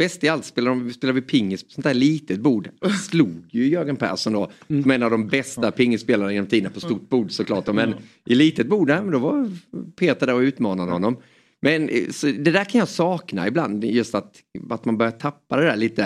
bäst 0.00 0.24
i 0.24 0.28
allt. 0.28 0.44
Spelade, 0.44 0.76
de- 0.76 0.92
spelade 0.92 1.20
vi 1.20 1.26
pingis 1.26 1.62
på 1.64 1.70
sånt 1.70 1.84
där 1.84 1.94
litet 1.94 2.40
bord. 2.40 2.68
Slog 3.08 3.44
ju 3.50 3.68
Jörgen 3.68 3.96
Persson 3.96 4.32
då. 4.32 4.50
Som 4.66 4.90
en 4.90 5.02
av 5.02 5.10
de 5.10 5.28
bästa 5.28 5.70
pingispelarna 5.70 6.32
genom 6.32 6.46
tiden 6.48 6.72
på 6.72 6.80
stort 6.80 7.08
bord 7.08 7.30
såklart. 7.30 7.74
Men 7.74 7.94
i 8.26 8.34
litet 8.34 8.66
bord, 8.66 8.88
där, 8.88 9.02
men 9.02 9.10
då 9.10 9.18
var 9.18 9.50
Peter 9.96 10.26
där 10.26 10.34
och 10.34 10.40
utmanade 10.40 10.92
honom. 10.92 11.16
Men 11.62 11.88
eh, 11.88 12.04
det 12.22 12.50
där 12.50 12.64
kan 12.64 12.78
jag 12.78 12.88
sakna 12.88 13.46
ibland, 13.48 13.84
just 13.84 14.14
att, 14.14 14.34
att 14.70 14.84
man 14.84 14.98
börjar 14.98 15.12
tappa 15.12 15.56
det 15.56 15.62
där 15.66 15.76
lite. 15.76 16.02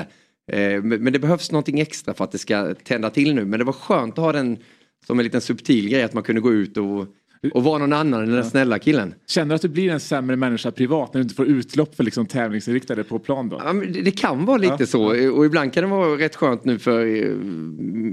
Eh, 0.52 0.82
Men 0.82 1.02
men 1.04 1.12
det 1.12 1.18
behövs 1.18 1.52
någonting 1.52 1.80
extra 1.80 2.14
för 2.14 2.24
att 2.24 2.32
det 2.32 2.38
ska 2.38 2.74
tända 2.74 3.10
till 3.10 3.34
nu. 3.34 3.44
Men 3.44 3.58
det 3.58 3.64
var 3.64 3.72
skönt 3.72 4.18
att 4.18 4.24
ha 4.24 4.32
den 4.32 4.58
som 5.06 5.18
en 5.18 5.24
liten 5.24 5.40
subtil 5.40 5.88
grej, 5.88 6.02
att 6.02 6.14
man 6.14 6.22
kunde 6.22 6.40
gå 6.40 6.52
ut 6.52 6.76
och, 6.76 7.06
och 7.52 7.64
vara 7.64 7.78
någon 7.78 7.92
annan 7.92 8.22
än 8.22 8.30
den 8.30 8.44
snälla 8.44 8.78
killen. 8.78 9.14
Känner 9.26 9.48
du 9.48 9.54
att 9.54 9.62
du 9.62 9.68
blir 9.68 9.90
en 9.90 10.00
sämre 10.00 10.36
människa 10.36 10.70
privat 10.70 11.14
när 11.14 11.18
du 11.18 11.22
inte 11.22 11.34
får 11.34 11.46
utlopp 11.46 11.94
för 11.94 12.04
liksom 12.04 12.26
tävlingsinriktade 12.26 13.04
på 13.04 13.18
plan 13.18 13.48
då? 13.48 13.60
Ja, 13.64 13.72
det, 13.72 14.02
det 14.02 14.10
kan 14.10 14.44
vara 14.44 14.56
lite 14.58 14.76
Ja. 14.78 14.86
så 14.86 15.32
och 15.32 15.46
ibland 15.46 15.72
kan 15.72 15.84
det 15.84 15.90
vara 15.90 16.18
rätt 16.18 16.36
skönt 16.36 16.64
nu 16.64 16.78
för 16.78 17.06
eh, 17.06 17.34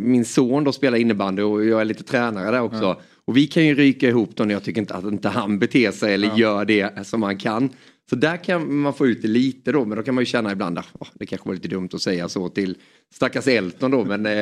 min 0.01 0.25
son 0.25 0.63
då 0.63 0.71
spelar 0.71 0.97
innebandy 0.97 1.41
och 1.41 1.65
jag 1.65 1.82
är 1.82 1.86
lite 1.86 2.03
tränare 2.03 2.51
där 2.51 2.61
också. 2.61 3.01
Och 3.25 3.38
vi 3.38 3.47
kan 3.47 3.65
ju 3.65 3.75
ryka 3.75 4.07
ihop 4.07 4.29
då 4.36 4.43
när 4.43 4.53
jag 4.53 4.63
tycker 4.63 4.82
inte 4.82 4.93
att 4.93 5.03
inte 5.03 5.29
han 5.29 5.59
beter 5.59 5.91
sig 5.91 6.13
eller 6.13 6.38
gör 6.38 6.65
det 6.65 7.07
som 7.07 7.23
han 7.23 7.38
kan. 7.38 7.69
Så 8.09 8.15
där 8.15 8.38
kan 8.38 8.75
man 8.75 8.93
få 8.93 9.07
ut 9.07 9.21
det 9.21 9.27
lite 9.27 9.71
då, 9.71 9.86
men 9.86 9.97
då 9.97 10.03
kan 10.03 10.15
man 10.15 10.21
ju 10.21 10.25
känna 10.25 10.51
ibland 10.51 10.79
att 10.79 10.86
oh, 10.99 11.07
det 11.13 11.25
kanske 11.25 11.47
var 11.47 11.55
lite 11.55 11.67
dumt 11.67 11.89
att 11.93 12.01
säga 12.01 12.29
så 12.29 12.49
till 12.49 12.77
stackars 13.13 13.47
Elton 13.47 13.91
då, 13.91 14.05
men, 14.05 14.25
eh, 14.25 14.34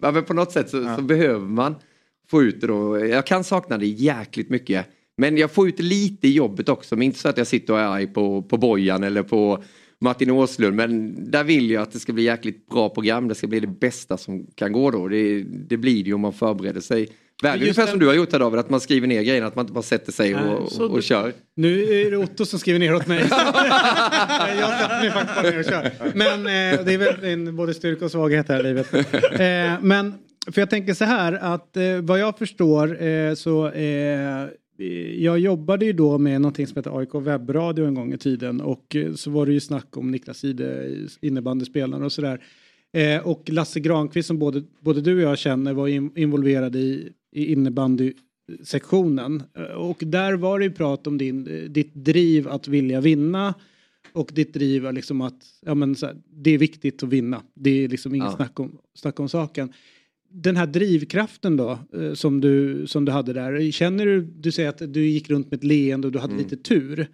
ja, 0.00 0.22
på 0.22 0.34
något 0.34 0.52
sätt 0.52 0.70
så, 0.70 0.94
så 0.96 1.02
behöver 1.02 1.46
man 1.46 1.74
få 2.30 2.42
ut 2.42 2.60
det 2.60 2.66
då. 2.66 3.06
Jag 3.06 3.26
kan 3.26 3.44
sakna 3.44 3.78
det 3.78 3.86
jäkligt 3.86 4.50
mycket. 4.50 4.86
Men 5.18 5.36
jag 5.36 5.50
får 5.50 5.68
ut 5.68 5.80
lite 5.80 6.28
i 6.28 6.32
jobbet 6.32 6.68
också, 6.68 6.96
men 6.96 7.02
inte 7.02 7.18
så 7.18 7.28
att 7.28 7.38
jag 7.38 7.46
sitter 7.46 7.72
och 7.72 7.80
är 7.80 7.84
arg 7.84 8.06
på, 8.06 8.42
på 8.42 8.56
Bojan 8.56 9.04
eller 9.04 9.22
på 9.22 9.62
Martin 10.00 10.30
Åslund. 10.30 10.76
Men 10.76 11.14
där 11.30 11.44
vill 11.44 11.70
jag 11.70 11.82
att 11.82 11.92
det 11.92 11.98
ska 11.98 12.12
bli 12.12 12.22
jäkligt 12.22 12.68
bra 12.68 12.88
program. 12.88 13.28
Det 13.28 13.34
ska 13.34 13.46
bli 13.46 13.60
det 13.60 13.66
bästa 13.80 14.16
som 14.16 14.46
kan 14.54 14.72
gå 14.72 14.90
då. 14.90 15.08
Det, 15.08 15.42
det 15.42 15.76
blir 15.76 15.94
det 16.04 16.08
ju 16.08 16.14
om 16.14 16.20
man 16.20 16.32
förbereder 16.32 16.80
sig. 16.80 17.08
Väl, 17.42 17.60
ungefär 17.62 17.82
den- 17.82 17.90
som 17.90 17.98
du 18.00 18.06
har 18.06 18.14
gjort 18.14 18.32
här 18.32 18.38
David, 18.38 18.60
att 18.60 18.70
man 18.70 18.80
skriver 18.80 19.06
ner 19.06 19.22
grejerna, 19.22 19.46
att 19.46 19.56
man 19.56 19.62
inte 19.62 19.72
bara 19.72 19.82
sätter 19.82 20.12
sig 20.12 20.32
Nej, 20.32 20.42
och, 20.44 20.80
och, 20.80 20.90
och 20.90 20.96
du- 20.96 21.02
kör. 21.02 21.32
Nu 21.56 21.82
är 22.00 22.10
det 22.10 22.16
Otto 22.16 22.44
som 22.46 22.58
skriver 22.58 22.78
ner 22.78 22.94
åt 22.94 23.06
mig. 23.06 23.18
jag 24.60 24.78
sätter 24.80 25.00
mig 25.00 25.10
faktiskt 25.10 25.34
bara 25.42 25.50
ner 25.50 25.58
och 25.58 25.64
kör. 25.64 25.90
Men 26.14 26.38
eh, 26.46 26.84
det 26.84 26.94
är 26.94 26.98
väl 26.98 27.24
en, 27.24 27.56
både 27.56 27.74
styrka 27.74 28.04
och 28.04 28.10
svaghet 28.10 28.48
här 28.48 28.60
i 28.60 28.62
livet. 28.62 28.94
Eh, 29.32 29.72
men 29.82 30.14
för 30.52 30.60
jag 30.60 30.70
tänker 30.70 30.94
så 30.94 31.04
här 31.04 31.32
att 31.32 31.76
eh, 31.76 32.00
vad 32.02 32.18
jag 32.18 32.38
förstår 32.38 33.02
eh, 33.02 33.34
så 33.34 33.68
eh, 33.70 34.46
jag 35.18 35.38
jobbade 35.38 35.84
ju 35.84 35.92
då 35.92 36.18
med 36.18 36.40
någonting 36.40 36.66
som 36.66 36.76
heter 36.76 36.98
AIK 36.98 37.14
webbradio 37.14 37.84
en 37.86 37.94
gång 37.94 38.12
i 38.12 38.18
tiden 38.18 38.60
och 38.60 38.96
eh, 38.96 39.14
så 39.14 39.30
var 39.30 39.46
det 39.46 39.52
ju 39.52 39.60
snack 39.60 39.96
om 39.96 40.10
Niklas 40.10 40.44
Ide, 40.44 40.90
innebandyspelare 41.20 42.04
och 42.04 42.12
sådär. 42.12 42.40
Eh, 42.92 43.26
och 43.26 43.42
Lasse 43.50 43.80
Granqvist 43.80 44.26
som 44.26 44.38
både, 44.38 44.62
både 44.80 45.00
du 45.00 45.16
och 45.16 45.22
jag 45.22 45.38
känner 45.38 45.72
var 45.72 45.88
in, 45.88 46.10
involverad 46.16 46.76
i, 46.76 47.12
i 47.32 47.52
innebandysektionen. 47.52 49.42
Eh, 49.58 49.64
Och 49.64 50.02
där 50.06 50.32
var 50.34 50.58
det 50.58 50.64
ju 50.64 50.70
prat 50.70 51.06
om 51.06 51.18
din, 51.18 51.46
eh, 51.46 51.70
ditt 51.70 51.94
driv 51.94 52.48
att 52.48 52.68
vilja 52.68 53.00
vinna 53.00 53.54
och 54.12 54.30
ditt 54.34 54.54
driv 54.54 54.92
liksom 54.92 55.20
att 55.20 55.42
ja, 55.66 55.74
men 55.74 55.96
här, 56.02 56.16
det 56.30 56.50
är 56.50 56.58
viktigt 56.58 57.02
att 57.02 57.08
vinna. 57.08 57.42
Det 57.54 57.84
är 57.84 57.88
liksom 57.88 58.14
inget 58.14 58.26
Ja. 58.30 58.36
snack, 58.36 58.60
om, 58.60 58.78
snack 58.94 59.20
om 59.20 59.28
saken. 59.28 59.72
Den 60.30 60.56
här 60.56 60.66
drivkraften 60.66 61.56
då 61.56 61.78
eh, 61.92 62.12
som 62.14 62.40
du, 62.40 62.86
som 62.86 63.04
du 63.04 63.12
hade 63.12 63.32
där. 63.32 63.70
Känner 63.70 64.06
du, 64.06 64.20
du 64.22 64.52
säger 64.52 64.68
att 64.68 64.92
du 64.94 65.06
gick 65.06 65.30
runt 65.30 65.50
med 65.50 65.58
ett 65.58 65.64
leende 65.64 66.06
och 66.06 66.12
du 66.12 66.18
hade 66.18 66.32
Mm. 66.32 66.44
lite 66.44 66.56
tur. 66.56 67.08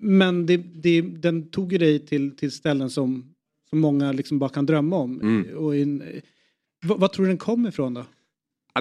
Men 0.00 0.46
det, 0.46 0.56
det, 0.56 1.00
den 1.00 1.50
tog 1.50 1.72
ju 1.72 1.78
dig 1.78 1.98
till, 1.98 2.36
till 2.36 2.50
ställen 2.50 2.90
som, 2.90 3.34
som 3.70 3.80
många 3.80 4.12
liksom 4.12 4.38
bara 4.38 4.50
kan 4.50 4.66
drömma 4.66 4.96
om. 4.96 5.20
Mm. 5.20 5.56
Och 5.56 5.76
in, 5.76 6.02
vad, 6.84 7.00
vad 7.00 7.12
tror 7.12 7.24
du 7.24 7.30
den 7.30 7.38
kom 7.38 7.66
ifrån 7.66 7.94
då? 7.94 8.04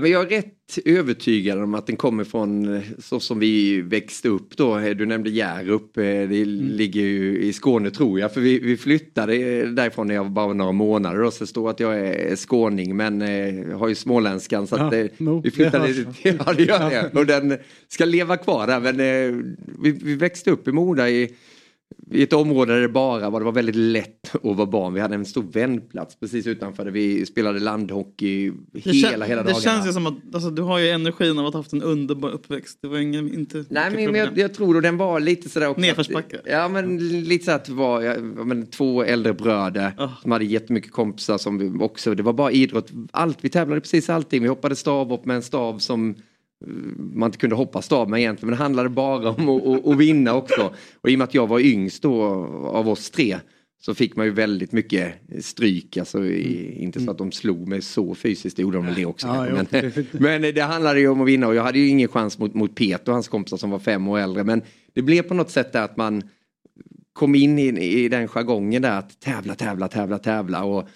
Men 0.02 0.12
jag 0.12 0.34
är 0.34 0.36
rätt 0.38 0.80
övertygad 0.86 1.64
om 1.64 1.76
att 1.76 1.88
den 1.88 1.96
kommer 1.96 2.24
från 2.24 2.76
eh, 2.76 2.82
så 3.00 3.20
som 3.20 3.40
vi 3.40 3.82
växte 3.82 4.30
upp 4.30 4.58
då. 4.58 4.78
Eh, 4.78 4.90
Du 4.90 5.06
nämnde 5.06 5.30
Hjärup, 5.30 5.98
eh, 5.98 6.04
det 6.04 6.46
ligger 6.46 7.02
ju 7.02 7.40
i 7.44 7.54
Skåne 7.54 7.92
tror 7.92 8.20
jag. 8.20 8.34
För 8.34 8.42
vi, 8.42 8.60
vi 8.60 8.78
flyttade 8.78 9.36
därifrån 9.66 10.08
när 10.08 10.16
jag 10.16 10.24
var 10.24 10.30
bara 10.30 10.54
några 10.54 10.72
månader. 10.72 11.20
Då, 11.20 11.32
så 11.32 11.46
står 11.48 11.70
att 11.70 11.80
jag 11.80 12.00
är 12.00 12.36
skåning 12.36 12.98
men 12.98 13.22
har 13.72 13.88
ju 13.88 13.96
småländskan. 13.96 14.68
Så 14.68 14.76
att, 14.76 14.94
Ja, 14.94 15.08
no, 15.18 15.42
vi 15.44 15.52
flyttade, 15.52 15.88
det 15.88 16.04
hörs. 16.04 16.16
ja 16.24 16.54
det 16.58 16.64
gör 16.64 16.90
det. 16.90 17.20
Och 17.20 17.26
den 17.26 17.58
ska 17.88 18.06
leva 18.06 18.38
kvar 18.38 18.68
där. 18.68 18.80
Men 18.80 18.98
vi, 19.84 19.92
vi 19.92 20.16
växte 20.16 20.52
upp 20.52 20.68
i 20.68 20.72
Moda 20.72 21.10
i 21.10 21.36
i 22.12 22.24
ett 22.24 22.34
område 22.34 22.74
där 22.74 22.82
det 22.82 22.90
bara 22.90 23.30
var, 23.30 23.40
det 23.40 23.46
var 23.46 23.52
väldigt 23.52 23.76
lätt 23.76 24.36
att 24.36 24.56
vara 24.56 24.66
barn. 24.66 24.94
Vi 24.94 25.00
hade 25.00 25.16
en 25.16 25.26
stor 25.26 25.44
vändplats 25.44 26.20
precis 26.20 26.48
utanför 26.48 26.86
där 26.86 26.92
vi 26.92 27.26
spelade 27.26 27.60
landhockey 27.60 28.52
Det, 28.72 28.80
hela, 28.80 29.26
hela 29.26 29.44
det 29.44 29.52
dagarna. 29.52 29.62
känns 29.62 29.88
ju 29.88 29.94
som 29.94 30.08
att 30.08 30.14
alltså, 30.34 30.50
du 30.50 30.62
har 30.62 30.80
ju 30.80 30.90
energin 30.90 31.40
av 31.40 31.46
att 31.46 31.54
ha 31.54 31.60
haft 31.60 31.74
en 31.74 31.84
underbar 31.84 32.30
uppväxt. 32.30 32.78
Det 32.82 32.88
var 32.88 32.98
ingen, 32.98 33.34
inte 33.34 33.66
Nej 33.70 33.92
men, 33.92 34.12
men 34.12 34.16
jag, 34.16 34.38
jag 34.38 34.54
tror 34.54 34.78
att 34.78 34.84
den 34.84 34.98
var 34.98 35.20
lite 35.20 35.50
sådär 35.50 35.68
också. 35.68 35.82
Nedförsbacke. 35.82 36.40
Ja 36.46 36.68
men 36.68 36.98
lite 37.24 37.46
så 37.46 37.52
att 37.52 37.66
det 37.66 37.74
var 37.74 38.02
ja, 38.02 38.20
men, 38.20 38.68
två 38.68 39.04
äldre 39.04 39.34
bröder 39.34 39.92
som 40.22 40.32
hade 40.32 40.46
jättemycket 40.46 40.92
kompisar 40.92 41.38
som 41.38 41.58
vi 41.58 41.84
också, 41.84 42.16
det 42.16 42.24
var 42.24 42.34
bara 42.34 42.52
idrott. 42.52 42.92
Allt, 43.12 43.38
vi 43.42 43.50
tävlade 43.50 43.82
precis 43.82 44.10
allting. 44.10 44.42
Vi 44.42 44.48
hoppade 44.48 44.76
stavhopp 44.76 45.26
med 45.26 45.36
en 45.36 45.44
stav 45.44 45.80
som 45.80 46.16
man 46.98 47.28
inte 47.28 47.38
kunde 47.38 47.56
hoppa 47.56 47.82
stav 47.82 48.10
med 48.10 48.20
egentligen. 48.20 48.50
Men 48.50 48.58
det 48.58 48.64
handlade 48.64 48.90
bara 48.90 49.30
om 49.30 49.50
att, 49.50 49.88
att, 49.88 49.98
vinna 49.98 50.34
också. 50.36 50.74
Och 51.02 51.10
i 51.10 51.16
och 51.16 51.18
med 51.18 51.26
att 51.26 51.34
jag 51.34 51.48
var 51.48 51.60
yngst 51.60 52.02
då 52.04 52.22
av 52.74 52.90
oss 52.90 53.10
tre 53.12 53.38
så 53.82 53.94
fick 53.94 54.16
man 54.16 54.26
ju 54.26 54.32
väldigt 54.32 54.72
mycket 54.72 55.14
stryk. 55.42 55.98
Alltså, 55.98 56.26
i, 56.26 56.76
inte 56.84 57.00
så 57.00 57.12
att 57.12 57.18
de 57.18 57.32
slog 57.32 57.68
mig 57.68 57.82
så 57.82 58.16
fysiskt, 58.16 58.56
det 58.58 58.62
gjorde 58.62 58.78
de 58.78 58.86
väl 58.86 58.96
det 58.96 59.06
också. 59.06 59.28
Ja, 59.28 59.48
men, 59.54 59.68
det- 59.70 60.14
men 60.14 60.42
det 60.42 60.62
handlade 60.62 61.00
ju 61.00 61.08
om 61.08 61.22
att 61.22 61.28
vinna 61.28 61.48
och 61.48 61.56
jag 61.56 61.64
hade 61.64 61.80
ju 61.80 61.88
ingen 61.88 62.08
chans 62.08 62.40
mot, 62.40 62.54
mot 62.54 62.76
Peter 62.76 63.08
och 63.12 63.14
hans 63.14 63.28
kompisar 63.28 63.58
som 63.58 63.70
var 63.72 63.80
fem 63.80 64.08
år 64.08 64.20
äldre. 64.20 64.44
Men 64.44 64.62
det 64.94 65.02
blev 65.02 65.22
på 65.22 65.34
något 65.34 65.50
sätt 65.52 65.76
att 65.76 65.98
man 65.98 66.24
kom 67.14 67.36
in 67.36 67.60
i, 67.60 67.84
i 67.84 68.10
den 68.10 68.28
jargongen 68.28 68.82
där 68.82 69.00
att 69.00 69.20
tävla, 69.20 69.56
tävla, 69.56 69.88
tävla, 69.88 70.18
tävla. 70.20 70.64
Och 70.64 70.88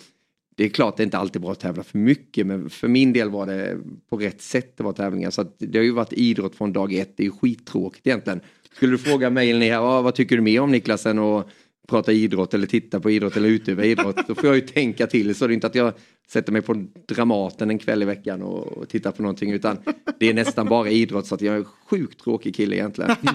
det 0.58 0.66
är 0.66 0.70
klart 0.70 0.98
det 0.98 1.04
är 1.04 1.06
inte 1.06 1.18
alltid 1.18 1.42
bra 1.42 1.52
att 1.52 1.60
tävla 1.60 1.84
för 1.84 1.98
mycket 1.98 2.48
men 2.48 2.70
för 2.70 2.88
min 2.88 3.14
del 3.14 3.30
var 3.30 3.46
det 3.46 3.78
på 4.10 4.18
rätt 4.18 4.42
sätt 4.42 4.78
det 4.78 4.84
var 4.84 4.94
tävlingar. 4.94 5.30
Så 5.30 5.42
att 5.42 5.56
det 5.58 5.78
har 5.78 5.84
ju 5.84 5.92
varit 5.92 6.14
idrott 6.14 6.56
från 6.56 6.74
dag 6.74 6.94
ett. 6.94 7.18
Det 7.18 7.24
är 7.24 7.26
ju 7.26 7.32
skittråkigt 7.32 8.08
egentligen. 8.08 8.42
Skulle 8.76 8.92
du 8.92 8.98
fråga 8.98 9.30
mig 9.30 9.52
eller 9.52 9.72
här, 9.72 10.02
vad 10.02 10.16
tycker 10.16 10.36
du 10.36 10.42
mer 10.42 10.62
om 10.62 10.72
Niklas 10.72 11.06
än 11.06 11.20
att 11.20 11.48
prata 11.88 12.12
idrott 12.12 12.54
eller 12.54 12.68
titta 12.68 13.00
på 13.00 13.12
idrott 13.12 13.38
eller 13.38 13.50
utöva 13.50 13.84
idrott. 13.84 14.28
Då 14.28 14.36
får 14.36 14.46
jag 14.46 14.56
ju 14.56 14.62
tänka 14.62 15.08
till. 15.08 15.36
Så 15.36 15.48
det 15.48 15.54
är 15.54 15.56
inte 15.56 15.68
att 15.68 15.76
jag 15.76 15.94
sätter 16.28 16.52
mig 16.52 16.62
på 16.62 16.86
Dramaten 17.08 17.70
en 17.70 17.80
kväll 17.80 18.02
i 18.02 18.06
veckan 18.06 18.42
och, 18.42 18.68
och 18.68 18.90
tittar 18.90 19.12
på 19.12 19.22
någonting 19.22 19.52
utan 19.52 19.78
det 20.20 20.30
är 20.30 20.34
nästan 20.34 20.68
bara 20.68 20.90
idrott 20.90 21.28
så 21.28 21.36
att 21.36 21.42
jag 21.42 21.56
är 21.56 21.60
en 21.60 21.66
sjukt 21.66 22.24
tråkig 22.24 22.56
kille 22.56 22.76
egentligen. 22.76 23.12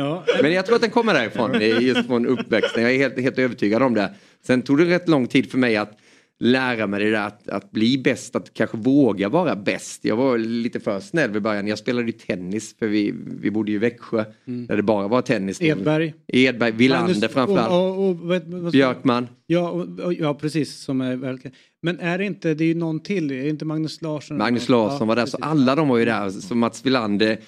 Ja. 0.00 0.24
Men 0.42 0.52
jag 0.52 0.66
tror 0.66 0.76
att 0.76 0.82
den 0.82 0.90
kommer 0.90 1.14
därifrån, 1.14 1.60
just 1.80 2.06
från 2.06 2.26
uppväxten. 2.26 2.82
Jag 2.82 2.92
är 2.92 2.98
helt, 2.98 3.20
helt 3.20 3.38
övertygad 3.38 3.82
om 3.82 3.94
det. 3.94 4.14
Sen 4.46 4.62
tog 4.62 4.78
det 4.78 4.84
rätt 4.84 5.08
lång 5.08 5.26
tid 5.26 5.50
för 5.50 5.58
mig 5.58 5.76
att 5.76 5.98
lära 6.42 6.86
mig 6.86 7.04
det 7.04 7.10
där 7.10 7.26
att, 7.26 7.48
att 7.48 7.70
bli 7.70 7.98
bäst, 7.98 8.36
att 8.36 8.54
kanske 8.54 8.76
våga 8.76 9.28
vara 9.28 9.56
bäst. 9.56 10.04
Jag 10.04 10.16
var 10.16 10.38
lite 10.38 10.80
för 10.80 11.00
snäll 11.00 11.36
i 11.36 11.40
början. 11.40 11.66
Jag 11.66 11.78
spelade 11.78 12.06
ju 12.06 12.12
tennis 12.12 12.74
för 12.78 12.86
vi, 12.86 13.14
vi 13.40 13.50
bodde 13.50 13.70
ju 13.70 13.76
i 13.76 13.78
Växjö 13.78 14.24
där 14.44 14.76
det 14.76 14.82
bara 14.82 15.08
var 15.08 15.22
tennis. 15.22 15.62
Edberg. 15.62 16.14
Edberg, 16.28 16.70
Wilander 16.72 17.28
framförallt. 17.28 17.70
Och, 17.70 17.98
och, 17.98 18.08
och, 18.08 18.16
vad- 18.16 18.44
vad- 18.46 18.72
Björkman. 18.72 19.28
Ja, 19.46 19.70
och, 19.70 20.12
ja, 20.14 20.34
precis. 20.34 20.76
Som 20.80 21.00
är 21.00 21.16
verkligen. 21.16 21.56
Men 21.82 22.00
är 22.00 22.18
det 22.18 22.24
inte, 22.24 22.54
det 22.54 22.64
är 22.64 22.68
ju 22.68 22.74
någon 22.74 23.00
till, 23.00 23.30
är 23.30 23.42
det 23.42 23.48
inte 23.48 23.64
Magnus 23.64 24.02
Larsson? 24.02 24.36
Magnus 24.38 24.68
Larsson 24.68 25.08
var 25.08 25.16
där, 25.16 25.26
så 25.26 25.38
alla 25.40 25.74
de 25.74 25.88
var 25.88 25.98
ju 25.98 26.04
där. 26.04 26.30
Så 26.30 26.54
Mats 26.54 26.86
Wilander 26.86 27.38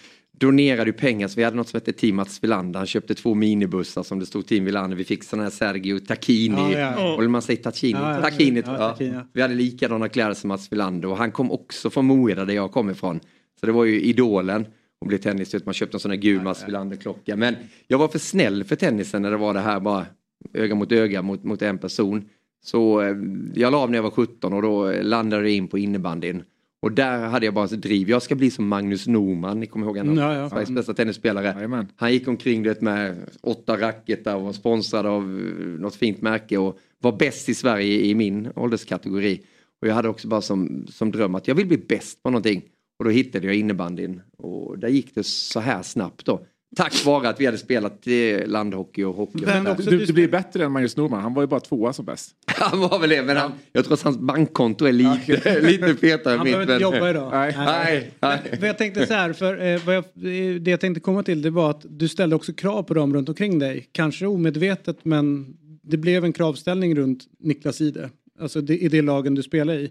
donerade 0.46 0.90
ju 0.90 0.92
pengar, 0.92 1.28
så 1.28 1.36
vi 1.36 1.44
hade 1.44 1.56
något 1.56 1.68
som 1.68 1.76
hette 1.76 1.92
Team 1.92 2.16
Mats 2.16 2.44
Wilander. 2.44 2.78
Han 2.78 2.86
köpte 2.86 3.14
två 3.14 3.34
minibussar 3.34 4.02
som 4.02 4.18
det 4.18 4.26
stod 4.26 4.46
Team 4.46 4.64
Wilander. 4.64 4.96
Vi 4.96 5.04
fick 5.04 5.24
sådana 5.24 5.42
här 5.42 5.50
Sergio 5.50 5.98
Tacchini. 5.98 6.72
Ja, 6.72 6.78
ja. 6.78 7.18
Eller 7.18 7.28
man 7.28 7.42
säger 7.42 7.62
Tacchini. 7.62 7.98
Ja, 8.00 8.14
ja. 8.14 8.22
Tacchini, 8.22 8.62
Ja. 8.66 8.96
Vi 9.32 9.42
hade 9.42 9.54
likadana 9.54 10.08
kläder 10.08 10.34
som 10.34 10.48
Mats 10.48 10.72
Wilander 10.72 11.08
och 11.08 11.16
han 11.16 11.32
kom 11.32 11.52
också 11.52 11.90
från 11.90 12.04
Moeda 12.04 12.44
där 12.44 12.54
jag 12.54 12.72
kom 12.72 12.90
ifrån. 12.90 13.20
Så 13.60 13.66
det 13.66 13.72
var 13.72 13.84
ju 13.84 14.00
idolen 14.00 14.66
och 15.00 15.06
blev 15.06 15.18
tennis. 15.18 15.64
Man 15.64 15.74
köpte 15.74 15.96
en 15.96 16.00
sån 16.00 16.10
här 16.10 16.18
gul 16.18 16.42
Mats 16.42 16.64
Wilander-klocka. 16.66 17.36
Men 17.36 17.56
jag 17.88 17.98
var 17.98 18.08
för 18.08 18.18
snäll 18.18 18.64
för 18.64 18.76
tennisen 18.76 19.22
när 19.22 19.30
det 19.30 19.36
var 19.36 19.54
det 19.54 19.60
här 19.60 19.80
bara 19.80 20.06
öga 20.54 20.74
mot 20.74 20.92
öga 20.92 21.22
mot, 21.22 21.44
mot 21.44 21.62
en 21.62 21.78
person. 21.78 22.28
Så 22.64 23.00
eh, 23.00 23.16
jag 23.54 23.72
la 23.72 23.78
av 23.78 23.90
när 23.90 23.98
jag 23.98 24.02
var 24.02 24.10
17 24.10 24.52
och 24.52 24.62
då 24.62 24.92
landade 25.02 25.42
jag 25.42 25.52
in 25.52 25.68
på 25.68 25.78
innebandyn. 25.78 26.42
Och 26.82 26.92
där 26.92 27.18
hade 27.18 27.46
jag 27.46 27.54
bara 27.54 27.68
så 27.68 27.76
driv. 27.76 28.10
Jag 28.10 28.22
ska 28.22 28.34
bli 28.34 28.50
som 28.50 28.68
Magnus 28.68 29.06
Norman, 29.06 29.60
ni 29.60 29.66
kommer 29.66 29.86
ihåg 29.86 29.98
honom? 29.98 30.16
Ja, 30.16 30.34
ja. 30.34 30.50
Sveriges 30.50 30.70
bästa 30.70 30.94
tennisspelare. 30.94 31.86
Han 31.96 32.12
gick 32.12 32.28
omkring 32.28 32.62
du 32.62 32.68
vet, 32.68 32.80
med 32.80 33.30
åtta 33.40 33.80
racketar 33.80 34.36
och 34.36 34.42
var 34.42 34.52
sponsrad 34.52 35.06
av 35.06 35.22
eh, 35.22 35.80
något 35.80 35.94
fint 35.94 36.22
märke 36.22 36.58
och 36.58 36.78
var 36.98 37.12
bäst 37.12 37.48
i 37.48 37.54
Sverige 37.54 38.00
i 38.00 38.14
min 38.14 38.48
ålderskategori. 38.56 39.40
Och 39.80 39.88
jag 39.88 39.94
hade 39.94 40.08
också 40.08 40.28
bara 40.28 40.40
som, 40.40 40.86
som 40.90 41.10
dröm 41.10 41.34
att 41.34 41.48
jag 41.48 41.54
vill 41.54 41.66
bli 41.66 41.78
bäst 41.78 42.22
på 42.22 42.30
någonting. 42.30 42.62
Och 42.98 43.04
då 43.04 43.10
hittade 43.10 43.46
jag 43.46 43.56
innebandyn 43.56 44.20
och 44.38 44.78
där 44.78 44.88
gick 44.88 45.14
det 45.14 45.26
så 45.26 45.60
här 45.60 45.82
snabbt 45.82 46.26
då. 46.26 46.46
Tack 46.76 47.04
vare 47.04 47.28
att 47.28 47.40
vi 47.40 47.46
hade 47.46 47.58
spelat 47.58 48.06
landhockey 48.46 49.02
och 49.04 49.14
hockey. 49.14 49.46
Men 49.46 49.66
och 49.66 49.72
också 49.72 49.90
Du, 49.90 50.04
du- 50.04 50.12
blir 50.12 50.28
bättre 50.28 50.64
än 50.64 50.72
Magnus 50.72 50.96
Norman. 50.96 51.22
Han 51.22 51.34
var 51.34 51.42
ju 51.42 51.46
bara 51.46 51.60
tvåa 51.60 51.92
som 51.92 52.04
bäst. 52.04 52.30
Han 52.46 52.80
var 52.80 52.98
väl 52.98 53.10
det, 53.10 53.22
men 53.22 53.36
han, 53.36 53.52
jag 53.72 53.84
tror 53.84 53.94
att 53.94 54.02
hans 54.02 54.18
bankkonto 54.18 54.84
är 54.84 54.92
lite, 54.92 55.60
lite 55.62 55.94
fetare 55.94 56.32
än 56.32 56.38
Han 56.38 56.44
mitt. 56.46 56.54
behöver 56.54 56.62
inte 56.62 56.72
men- 56.72 56.80
jobba 56.94 57.10
idag. 57.10 57.30
Nej. 57.32 57.54
Nej, 57.56 58.10
nej. 58.20 58.56
För 58.60 58.66
jag 58.66 58.78
tänkte 58.78 59.06
så 59.06 59.14
här, 59.14 59.32
för 59.32 59.66
eh, 59.74 59.80
vad 59.86 59.94
jag, 59.96 60.04
det 60.62 60.70
jag 60.70 60.80
tänkte 60.80 61.00
komma 61.00 61.22
till 61.22 61.42
det 61.42 61.50
var 61.50 61.70
att 61.70 61.86
du 61.88 62.08
ställde 62.08 62.36
också 62.36 62.52
krav 62.52 62.82
på 62.82 62.94
dem 62.94 63.14
runt 63.14 63.28
omkring 63.28 63.58
dig. 63.58 63.88
Kanske 63.92 64.26
omedvetet 64.26 65.04
men 65.04 65.56
det 65.82 65.96
blev 65.96 66.24
en 66.24 66.32
kravställning 66.32 66.94
runt 66.96 67.24
Niklas 67.38 67.80
Ide. 67.80 68.10
Alltså 68.40 68.60
det, 68.60 68.78
i 68.78 68.88
det 68.88 69.02
lagen 69.02 69.34
du 69.34 69.42
spelar 69.42 69.74
i. 69.74 69.90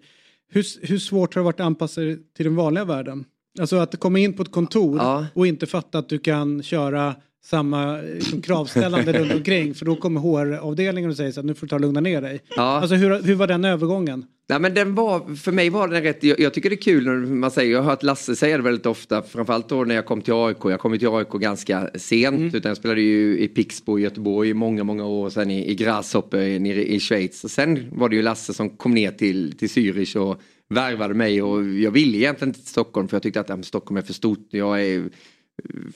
Hur, 0.53 0.87
hur 0.87 0.97
svårt 0.97 1.35
har 1.35 1.41
det 1.41 1.43
varit 1.45 1.59
att 1.59 1.65
anpassa 1.65 2.01
dig 2.01 2.17
till 2.37 2.45
den 2.45 2.55
vanliga 2.55 2.85
världen? 2.85 3.25
Alltså 3.59 3.75
att 3.75 3.99
komma 3.99 4.19
in 4.19 4.33
på 4.33 4.43
ett 4.43 4.51
kontor 4.51 4.97
Ja. 4.97 5.25
och 5.33 5.47
inte 5.47 5.65
fatta 5.65 5.97
att 5.97 6.09
du 6.09 6.19
kan 6.19 6.63
köra 6.63 7.15
samma 7.43 7.97
liksom, 8.01 8.41
kravställande 8.41 9.13
runt 9.19 9.33
omkring. 9.33 9.73
För 9.73 9.85
då 9.85 9.95
kommer 9.95 10.21
HR-avdelningen 10.21 11.09
och 11.09 11.17
säger 11.17 11.31
så 11.31 11.39
att 11.39 11.45
nu 11.45 11.53
får 11.53 11.67
du 11.67 11.69
ta 11.69 11.75
och 11.75 11.81
lugna 11.81 11.99
ner 11.99 12.21
dig. 12.21 12.41
Ja. 12.55 12.63
Alltså 12.63 12.95
hur, 12.95 13.23
hur 13.23 13.35
var 13.35 13.47
den 13.47 13.65
övergången? 13.65 14.25
Nej, 14.49 14.59
men 14.59 14.73
den 14.73 14.95
var, 14.95 15.35
för 15.35 15.51
mig 15.51 15.69
var 15.69 15.87
den 15.87 16.03
rätt, 16.03 16.23
jag, 16.23 16.39
jag 16.39 16.53
tycker 16.53 16.69
det 16.69 16.75
är 16.75 16.81
kul 16.81 17.05
när 17.05 17.15
man 17.15 17.51
säger, 17.51 17.71
jag 17.71 17.81
har 17.81 17.89
hört 17.89 18.03
Lasse 18.03 18.35
säga 18.35 18.57
det 18.57 18.63
väldigt 18.63 18.85
ofta, 18.85 19.21
framförallt 19.21 19.69
då 19.69 19.83
när 19.83 19.95
jag 19.95 20.05
kom 20.05 20.21
till 20.21 20.33
AIK, 20.33 20.57
jag 20.63 20.79
kom 20.79 20.99
till 20.99 21.07
AIK 21.07 21.29
ganska 21.29 21.89
sent, 21.95 22.55
utan 22.55 22.69
jag 22.69 22.77
spelade 22.77 23.01
ju 23.01 23.39
i 23.39 23.47
Pixbo 23.47 23.99
i 23.99 24.01
Göteborg 24.01 24.49
i 24.49 24.53
många, 24.53 24.83
många 24.83 25.05
år, 25.05 25.25
och 25.25 25.33
sen 25.33 25.51
i, 25.51 25.71
i 25.71 25.75
Grasshopper 25.75 26.59
nere 26.59 26.83
i 26.85 26.99
Schweiz. 26.99 27.43
Och 27.43 27.51
sen 27.51 27.87
var 27.91 28.09
det 28.09 28.15
ju 28.15 28.21
Lasse 28.21 28.53
som 28.53 28.69
kom 28.69 28.93
ner 28.93 29.11
till, 29.11 29.57
till 29.57 29.67
Zürich 29.67 30.17
och 30.17 30.41
värvade 30.71 31.13
mig 31.13 31.41
och 31.41 31.63
jag 31.63 31.91
ville 31.91 32.17
egentligen 32.17 32.49
inte 32.49 32.59
till 32.59 32.69
Stockholm 32.69 33.07
för 33.07 33.15
jag 33.15 33.23
tyckte 33.23 33.39
att 33.41 33.65
Stockholm 33.65 33.97
är 33.97 34.01
för 34.01 34.13
stort, 34.13 34.47
jag 34.49 34.81
är 34.81 35.09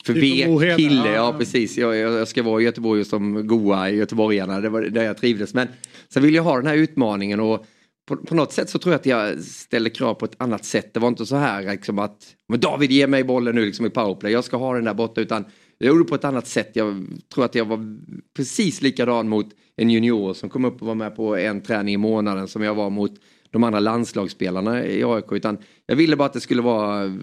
för 0.03 0.13
från 0.13 0.15
vek 0.15 0.77
kille, 0.77 1.07
ja, 1.07 1.13
ja, 1.13 1.35
precis. 1.37 1.77
Jag, 1.77 1.95
jag 1.95 2.27
ska 2.27 2.43
vara 2.43 2.61
i 2.61 2.63
Göteborg 2.63 3.05
som 3.05 3.47
goa 3.47 3.89
göteborgarna, 3.89 4.61
det 4.61 4.69
var 4.69 4.81
där 4.81 5.03
jag 5.03 5.17
trivdes. 5.17 5.53
Men 5.53 5.67
sen 6.09 6.23
vill 6.23 6.35
jag 6.35 6.43
ha 6.43 6.57
den 6.57 6.67
här 6.67 6.75
utmaningen 6.75 7.39
och 7.39 7.65
på, 8.07 8.17
på 8.17 8.35
något 8.35 8.53
sätt 8.53 8.69
så 8.69 8.79
tror 8.79 8.93
jag 8.93 8.99
att 8.99 9.05
jag 9.05 9.39
ställer 9.39 9.89
krav 9.89 10.13
på 10.13 10.25
ett 10.25 10.35
annat 10.37 10.65
sätt. 10.65 10.93
Det 10.93 10.99
var 10.99 11.07
inte 11.07 11.25
så 11.25 11.35
här 11.35 11.71
liksom 11.71 11.99
att 11.99 12.35
men 12.47 12.59
David 12.59 12.91
ge 12.91 13.07
mig 13.07 13.23
bollen 13.23 13.55
nu 13.55 13.65
liksom 13.65 13.85
i 13.85 13.89
powerplay, 13.89 14.31
jag 14.31 14.43
ska 14.43 14.57
ha 14.57 14.73
den 14.73 14.83
där 14.83 14.93
borta. 14.93 15.21
Utan 15.21 15.45
jag 15.77 15.87
gjorde 15.87 16.03
på 16.03 16.15
ett 16.15 16.25
annat 16.25 16.47
sätt. 16.47 16.71
Jag 16.73 17.05
tror 17.33 17.45
att 17.45 17.55
jag 17.55 17.65
var 17.65 17.97
precis 18.35 18.81
likadan 18.81 19.29
mot 19.29 19.47
en 19.77 19.89
junior 19.89 20.33
som 20.33 20.49
kom 20.49 20.65
upp 20.65 20.81
och 20.81 20.87
var 20.87 20.95
med 20.95 21.15
på 21.15 21.35
en 21.35 21.61
träning 21.61 21.93
i 21.93 21.97
månaden 21.97 22.47
som 22.47 22.61
jag 22.61 22.75
var 22.75 22.89
mot 22.89 23.11
de 23.55 23.63
andra 23.63 23.79
landslagsspelarna 23.79 24.85
i 24.85 25.03
AIK. 25.03 25.31
Utan 25.31 25.57
jag 25.85 25.95
ville 25.95 26.15
bara 26.15 26.25
att 26.25 26.33
det 26.33 26.41
skulle 26.41 26.61
vara 26.61 27.17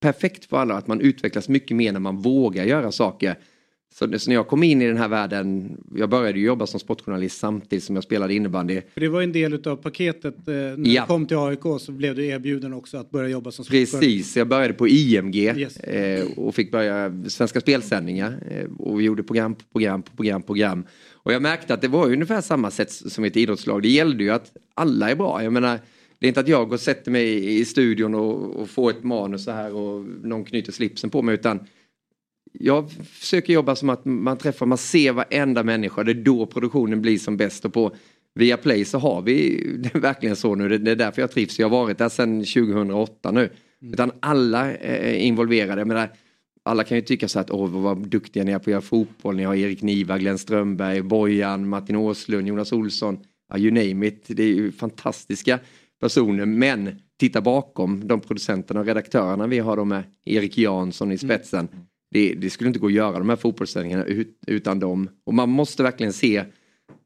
perfekt 0.00 0.44
för 0.44 0.56
alla, 0.56 0.74
att 0.74 0.86
man 0.86 1.00
utvecklas 1.00 1.48
mycket 1.48 1.76
mer 1.76 1.92
när 1.92 2.00
man 2.00 2.16
vågar 2.16 2.64
göra 2.64 2.92
saker. 2.92 3.34
Så, 3.94 4.18
så 4.18 4.30
när 4.30 4.34
jag 4.34 4.46
kom 4.48 4.62
in 4.62 4.82
i 4.82 4.86
den 4.86 4.96
här 4.96 5.08
världen, 5.08 5.76
jag 5.96 6.10
började 6.10 6.40
jobba 6.40 6.66
som 6.66 6.80
sportjournalist 6.80 7.38
samtidigt 7.38 7.84
som 7.84 7.94
jag 7.94 8.04
spelade 8.04 8.34
innebandy. 8.34 8.80
För 8.94 9.00
det 9.00 9.08
var 9.08 9.22
en 9.22 9.32
del 9.32 9.68
av 9.68 9.76
paketet. 9.76 10.48
Eh, 10.48 10.54
när 10.54 10.88
Ja. 10.94 11.02
du 11.02 11.06
kom 11.06 11.26
till 11.26 11.36
AIK 11.36 11.60
så 11.80 11.92
blev 11.92 12.14
du 12.14 12.26
erbjuden 12.26 12.72
också 12.72 12.96
att 12.98 13.10
börja 13.10 13.28
jobba 13.28 13.50
som 13.50 13.64
sportjournalist. 13.64 14.00
Precis, 14.00 14.36
jag 14.36 14.48
började 14.48 14.74
på 14.74 14.88
IMG 14.88 15.36
Yes. 15.36 15.76
eh, 15.80 16.26
och 16.36 16.54
fick 16.54 16.72
börja 16.72 17.12
Svenska 17.28 17.60
spelsändningar. 17.60 18.38
Eh, 18.50 18.66
och 18.78 19.00
vi 19.00 19.04
gjorde 19.04 19.22
program 19.22 19.54
på 19.54 19.64
program 19.72 20.02
på 20.02 20.16
program 20.16 20.42
på 20.42 20.46
program. 20.46 20.84
Och 21.28 21.34
jag 21.34 21.42
märkte 21.42 21.74
att 21.74 21.80
det 21.80 21.88
var 21.88 22.12
ungefär 22.12 22.40
samma 22.40 22.70
sätt 22.70 22.90
som 22.90 23.24
ett 23.24 23.36
idrottslag. 23.36 23.82
Det 23.82 23.88
gällde 23.88 24.24
ju 24.24 24.30
att 24.30 24.56
alla 24.74 25.10
är 25.10 25.14
bra. 25.14 25.42
Jag 25.42 25.52
menar, 25.52 25.78
det 26.18 26.26
är 26.26 26.28
inte 26.28 26.40
att 26.40 26.48
jag 26.48 26.68
går 26.68 26.74
och 26.74 26.80
sätter 26.80 27.10
mig 27.10 27.58
i 27.58 27.64
studion 27.64 28.14
och, 28.14 28.56
och 28.56 28.70
får 28.70 28.90
ett 28.90 29.04
manus 29.04 29.44
så 29.44 29.50
här 29.50 29.74
och 29.74 30.04
någon 30.04 30.44
knyter 30.44 30.72
slipsen 30.72 31.10
på 31.10 31.22
mig 31.22 31.34
utan 31.34 31.60
jag 32.52 32.90
försöker 32.92 33.52
jobba 33.52 33.76
som 33.76 33.90
att 33.90 34.04
man 34.04 34.36
träffar, 34.36 34.66
man 34.66 34.78
ser 34.78 35.12
varenda 35.12 35.62
människa. 35.62 36.04
Det 36.04 36.12
är 36.12 36.14
då 36.14 36.46
produktionen 36.46 37.02
blir 37.02 37.18
som 37.18 37.36
bäst. 37.36 37.64
Och 37.64 37.72
på 37.72 37.96
Viaplay 38.34 38.84
så 38.84 38.98
har 38.98 39.22
vi 39.22 39.66
det 39.92 39.98
verkligen 39.98 40.36
så 40.36 40.54
nu. 40.54 40.78
Det 40.78 40.90
är 40.90 40.96
därför 40.96 41.22
jag 41.22 41.30
trivs. 41.30 41.58
Jag 41.58 41.68
har 41.68 41.82
varit 41.82 41.98
där 41.98 42.08
sedan 42.08 42.38
2008 42.38 43.30
nu. 43.30 43.50
Utan 43.92 44.12
alla 44.20 44.72
är 44.74 45.14
involverade. 45.14 45.80
Jag 45.80 45.88
menar, 45.88 46.08
alla 46.68 46.84
kan 46.84 46.96
ju 46.96 47.02
tycka 47.02 47.28
så 47.28 47.38
att 47.38 47.50
åh 47.50 47.70
vad 47.70 48.08
duktiga 48.08 48.44
ni 48.44 48.52
är 48.52 48.58
på 48.58 48.62
att 48.62 48.66
göra 48.66 48.80
fotboll. 48.80 49.36
Ni 49.36 49.44
har 49.44 49.54
Erik 49.54 49.82
Niva, 49.82 50.18
Glenn 50.18 50.38
Strömberg, 50.38 51.02
Bojan, 51.02 51.68
Martin 51.68 51.96
Åslund, 51.96 52.48
Jonas 52.48 52.72
Olsson. 52.72 53.18
Ja, 53.48 53.58
you 53.58 53.70
name 53.70 54.06
it. 54.06 54.24
Det 54.26 54.42
är 54.42 54.54
ju 54.54 54.72
fantastiska 54.72 55.58
personer. 56.00 56.46
Men 56.46 56.90
titta 57.20 57.40
bakom 57.40 58.08
de 58.08 58.20
producenterna 58.20 58.80
och 58.80 58.86
redaktörerna 58.86 59.46
vi 59.46 59.58
har 59.58 59.76
då 59.76 59.84
med 59.84 60.02
Erik 60.24 60.58
Jansson 60.58 61.12
i 61.12 61.18
spetsen. 61.18 61.68
Det, 62.10 62.34
det 62.34 62.50
skulle 62.50 62.68
inte 62.68 62.80
gå 62.80 62.86
att 62.86 62.92
göra 62.92 63.18
de 63.18 63.28
här 63.28 63.36
fotbollssändningarna 63.36 64.04
ut, 64.04 64.38
utan 64.46 64.80
dem. 64.80 65.08
Och 65.26 65.34
man 65.34 65.48
måste 65.48 65.82
verkligen 65.82 66.12
se, 66.12 66.44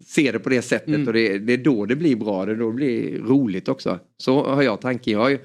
se 0.04 0.32
det 0.32 0.38
på 0.38 0.48
det 0.48 0.62
sättet 0.62 1.06
och 1.06 1.12
det, 1.12 1.38
det 1.38 1.52
är 1.52 1.64
då 1.64 1.86
det 1.86 1.96
blir 1.96 2.16
bra, 2.16 2.46
det 2.46 2.52
är 2.52 2.56
då 2.56 2.70
det 2.70 2.76
blir 2.76 3.18
roligt 3.18 3.68
också. 3.68 3.98
Så 4.16 4.44
har 4.44 4.62
jag 4.62 4.80
tanken. 4.80 5.12
Jag 5.12 5.20
har 5.20 5.30
ju 5.30 5.38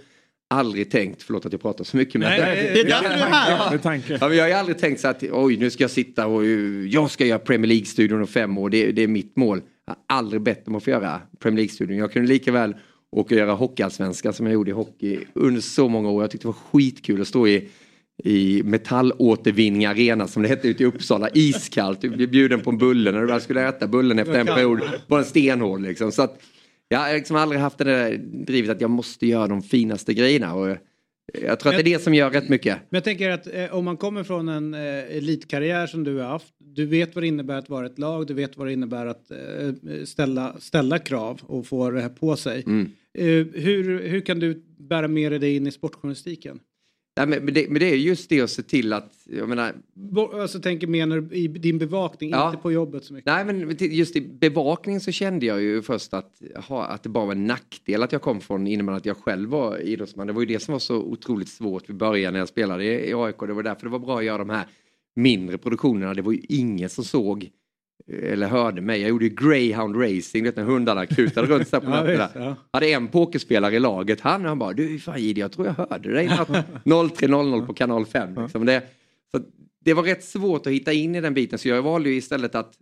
aldrig 0.48 0.92
tänkt, 0.92 1.24
förlåt 1.24 1.46
att 1.46 1.52
jag 1.52 1.62
pratar 1.62 1.84
så 1.84 1.98
mycket 1.98 2.22
men... 2.22 2.30
Nej, 2.30 2.72
det 2.74 2.80
är 2.80 2.84
därför 2.84 3.10
du 3.10 3.16
är 3.16 3.30
här. 3.30 4.18
Ja, 4.22 4.34
jag 4.34 4.56
har 4.56 4.60
aldrig 4.60 4.78
tänkt 4.78 5.00
så 5.00 5.08
att 5.08 5.24
oj 5.24 5.58
nu 5.58 5.70
ska 5.70 5.84
jag 5.84 5.92
sitta 5.92 6.28
och 6.28 6.42
uh, 6.42 6.88
jag 6.88 7.12
ska 7.12 7.26
göra 7.26 7.40
Premier 7.40 7.68
League-studion 7.68 8.22
om 8.22 8.28
fem 8.28 8.58
år, 8.58 8.70
det, 8.70 8.92
det 8.92 9.02
är 9.02 9.08
mitt 9.08 9.36
mål. 9.36 9.62
Jag 9.86 9.94
har 9.94 10.18
aldrig 10.18 10.42
bett 10.42 10.68
om 10.68 10.76
att 10.76 10.84
få 10.84 10.90
göra 10.90 11.22
Premier 11.40 11.58
League-studion. 11.58 11.98
Jag 11.98 12.12
kunde 12.12 12.28
lika 12.28 12.52
väl 12.52 12.76
åka 13.12 13.36
och 13.36 13.40
göra 13.40 13.54
hockeyallsvenskan 13.54 14.34
som 14.34 14.46
jag 14.46 14.54
gjorde 14.54 14.72
i 14.72 14.74
hockey 14.74 15.20
under 15.34 15.62
så 15.62 15.90
många 15.90 16.10
år. 16.10 16.24
Jag 16.24 16.32
tyckte 16.32 16.48
det 16.48 16.52
var 16.52 16.80
skitkul 16.80 17.22
att 17.22 17.28
stå 17.28 17.48
i 17.48 17.70
i 18.24 18.62
metallåtervinning 18.66 19.86
arena 19.86 20.28
som 20.28 20.44
det 20.44 20.50
hette 20.50 20.68
ute 20.68 20.84
i 20.84 20.86
Uppsala, 20.86 21.30
iskallt. 21.34 22.02
Du 22.02 22.10
blev 22.10 22.30
bjuden 22.30 22.60
på 22.60 22.70
en 22.70 22.78
bulle 22.78 23.12
när 23.12 23.22
du 23.22 23.28
väl 23.28 23.42
skulle 23.42 23.68
äta 23.68 23.88
bullen 23.88 24.20
efter 24.20 24.40
en 24.40 24.46
period. 24.46 24.82
Bara 25.08 25.20
en 25.20 25.26
stenhård 25.26 25.82
liksom. 25.82 26.12
Så 26.12 26.22
att, 26.22 26.42
jag 26.90 27.00
har 27.00 27.14
liksom 27.14 27.36
aldrig 27.36 27.62
haft 27.62 27.78
det 27.78 27.84
där 27.84 28.18
drivet 28.18 28.72
att 28.72 28.82
jag 28.82 28.90
måste 28.90 29.28
göra 29.28 29.48
de 29.48 29.62
finaste 29.62 30.14
grejerna. 30.14 30.54
Och 30.54 30.78
jag 31.34 31.60
tror 31.60 31.72
att 31.72 31.78
det 31.78 31.92
är 31.92 31.98
det 31.98 32.04
som 32.04 32.14
gör 32.14 32.30
rätt 32.30 32.50
mycket. 32.50 32.78
Men 32.90 32.98
jag 32.98 33.04
tänker 33.04 33.30
att 33.30 33.54
eh, 33.54 33.76
om 33.76 33.86
man 33.86 33.98
kommer 33.98 34.24
från 34.24 34.50
en 34.50 34.74
eh, 34.74 35.18
elitkarriär 35.18 35.88
som 35.88 36.04
du 36.04 36.18
har 36.18 36.28
haft. 36.28 36.54
Du 36.60 36.86
vet 36.86 37.16
vad 37.16 37.24
det 37.24 37.28
innebär 37.28 37.58
att 37.58 37.70
vara 37.70 37.86
ett 37.86 38.00
lag. 38.00 38.28
Du 38.28 38.34
vet 38.34 38.58
vad 38.58 38.68
det 38.68 38.74
innebär 38.74 39.06
att 39.06 39.32
eh, 39.32 39.38
ställa, 40.06 40.56
ställa 40.60 41.00
krav 41.00 41.42
och 41.44 41.68
få 41.68 41.92
det 41.92 42.02
här 42.02 42.10
på 42.10 42.36
sig. 42.36 42.64
Mm. 42.66 42.92
Eh, 43.14 43.26
hur, 43.62 44.08
hur 44.08 44.22
kan 44.22 44.40
du 44.40 44.64
bära 44.80 45.08
med 45.08 45.32
dig 45.32 45.40
det 45.40 45.56
in 45.56 45.68
i 45.68 45.72
sportjournalistiken? 45.72 46.60
Nej, 47.18 47.28
men, 47.28 47.54
det, 47.54 47.70
men 47.70 47.80
det 47.80 47.92
är 47.92 47.96
just 47.96 48.30
det 48.30 48.42
att 48.42 48.50
se 48.50 48.64
till 48.64 48.94
att, 48.94 49.14
jag 49.26 49.50
menar, 49.50 49.74
Alltså 50.34 50.60
tänker 50.60 50.88
menar 50.88 51.20
du 51.22 51.36
i 51.36 51.48
din 51.48 51.78
bevakning, 51.78 52.30
Ja. 52.30 52.48
inte 52.50 52.62
på 52.62 52.72
jobbet 52.72 53.04
så 53.04 53.14
mycket. 53.14 53.26
Nej 53.26 53.46
men 53.46 53.78
just 53.80 54.16
i 54.16 54.22
bevakning 54.22 55.00
så 55.00 55.12
kände 55.12 55.46
jag 55.46 55.62
ju 55.62 55.82
först 55.82 56.14
att, 56.14 56.42
ha, 56.68 56.86
att 56.86 57.04
det 57.04 57.10
bara 57.10 57.26
var 57.26 57.32
en 57.32 57.46
nackdel 57.48 58.04
att 58.04 58.12
jag 58.12 58.22
kom 58.22 58.42
från 58.42 58.68
innebandy, 58.68 58.98
att 58.98 59.06
jag 59.06 59.18
själv 59.18 59.50
var 59.50 59.78
idrottsman. 59.78 60.28
Det 60.28 60.34
var 60.34 60.42
ju 60.42 60.48
det 60.48 60.60
som 60.60 60.72
var 60.72 60.80
så 60.80 60.96
otroligt 60.98 61.50
svårt 61.50 61.90
vid 61.90 61.96
början 61.96 62.34
när 62.34 62.40
jag 62.40 62.50
spelade 62.50 62.84
i, 62.86 63.10
i 63.10 63.14
AIK. 63.14 63.40
Det 63.40 63.54
var 63.54 63.64
därför 63.64 63.84
det 63.84 63.90
var 63.90 64.00
bra 64.00 64.18
att 64.18 64.26
göra 64.26 64.38
de 64.38 64.50
här 64.50 64.66
mindre 65.16 65.58
produktionerna. 65.58 66.14
Det 66.14 66.22
var 66.22 66.32
ju 66.32 66.42
ingen 66.50 66.90
som 66.90 67.04
såg 67.04 67.50
eller 68.24 68.48
hörde 68.48 68.82
mig. 68.82 69.02
Jag 69.02 69.10
gjorde 69.10 69.30
greyhound 69.30 69.96
racing, 70.02 70.44
vet 70.44 70.56
när 70.56 70.64
hundarna 70.64 71.06
kutade 71.06 71.48
runt 71.48 71.72
på 71.72 71.78
Ja, 71.84 71.90
nätterna. 72.04 72.26
visst, 72.26 72.36
ja. 72.36 72.56
Hade 72.74 72.88
en 72.92 73.08
pokerspelare 73.08 73.76
i 73.76 73.80
laget, 73.80 74.22
han, 74.22 74.46
han 74.46 74.60
bara 74.60 74.74
du 74.74 75.00
fan 75.00 75.22
Jihde, 75.22 75.40
jag 75.42 75.52
tror 75.52 75.68
jag 75.68 75.74
hörde 75.74 76.14
dig 76.14 76.28
natt 76.28 76.50
03.00 76.84 77.66
på 77.66 77.74
kanal 77.74 78.06
5. 78.06 78.42
Liksom. 78.42 78.66
Det, 78.66 78.84
så 79.32 79.40
det 79.86 79.94
var 79.94 80.04
rätt 80.04 80.24
svårt 80.24 80.68
att 80.68 80.74
hitta 80.74 80.94
in 80.94 81.16
i 81.16 81.22
den 81.22 81.34
biten 81.34 81.60
så 81.60 81.68
jag 81.68 81.82
valde 81.82 82.10
ju 82.10 82.16
istället 82.16 82.56
att 82.56 82.74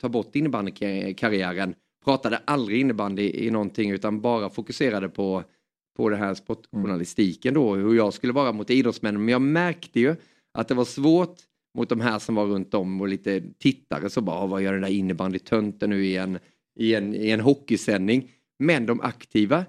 ta 0.00 0.08
bort 0.08 0.36
innebandykarriären. 0.36 1.74
Pratade 2.04 2.40
aldrig 2.44 2.80
innebandy 2.80 3.30
i 3.34 3.50
någonting 3.50 3.90
utan 3.90 4.20
bara 4.20 4.50
fokuserade 4.50 5.08
på, 5.08 5.42
på 5.96 6.08
det 6.08 6.16
här 6.16 6.34
sportjournalistiken 6.34 7.54
då, 7.54 7.74
hur 7.74 7.94
jag 7.94 8.14
skulle 8.14 8.32
vara 8.32 8.52
mot 8.52 8.70
idrottsmännen. 8.70 9.24
Men 9.24 9.32
jag 9.32 9.42
märkte 9.42 10.00
ju 10.00 10.16
att 10.58 10.68
det 10.68 10.74
var 10.74 10.84
svårt 10.84 11.36
mot 11.74 11.88
de 11.88 12.00
här 12.00 12.18
som 12.18 12.34
var 12.34 12.46
runt 12.46 12.74
om 12.74 13.00
och 13.00 13.08
lite 13.08 13.42
tittare 13.58 14.10
så 14.10 14.20
bara, 14.20 14.36
"Ah, 14.36 14.46
vad 14.46 14.62
gör 14.62 14.72
den 14.72 14.82
där 14.82 14.88
innebandytönten 14.88 15.90
nu 15.90 16.06
i 16.06 16.16
en, 16.16 16.38
i, 16.76 16.94
en, 16.94 17.14
i 17.14 17.30
en 17.30 17.40
hockeysändning? 17.40 18.30
Men 18.58 18.86
de 18.86 19.00
aktiva, 19.00 19.64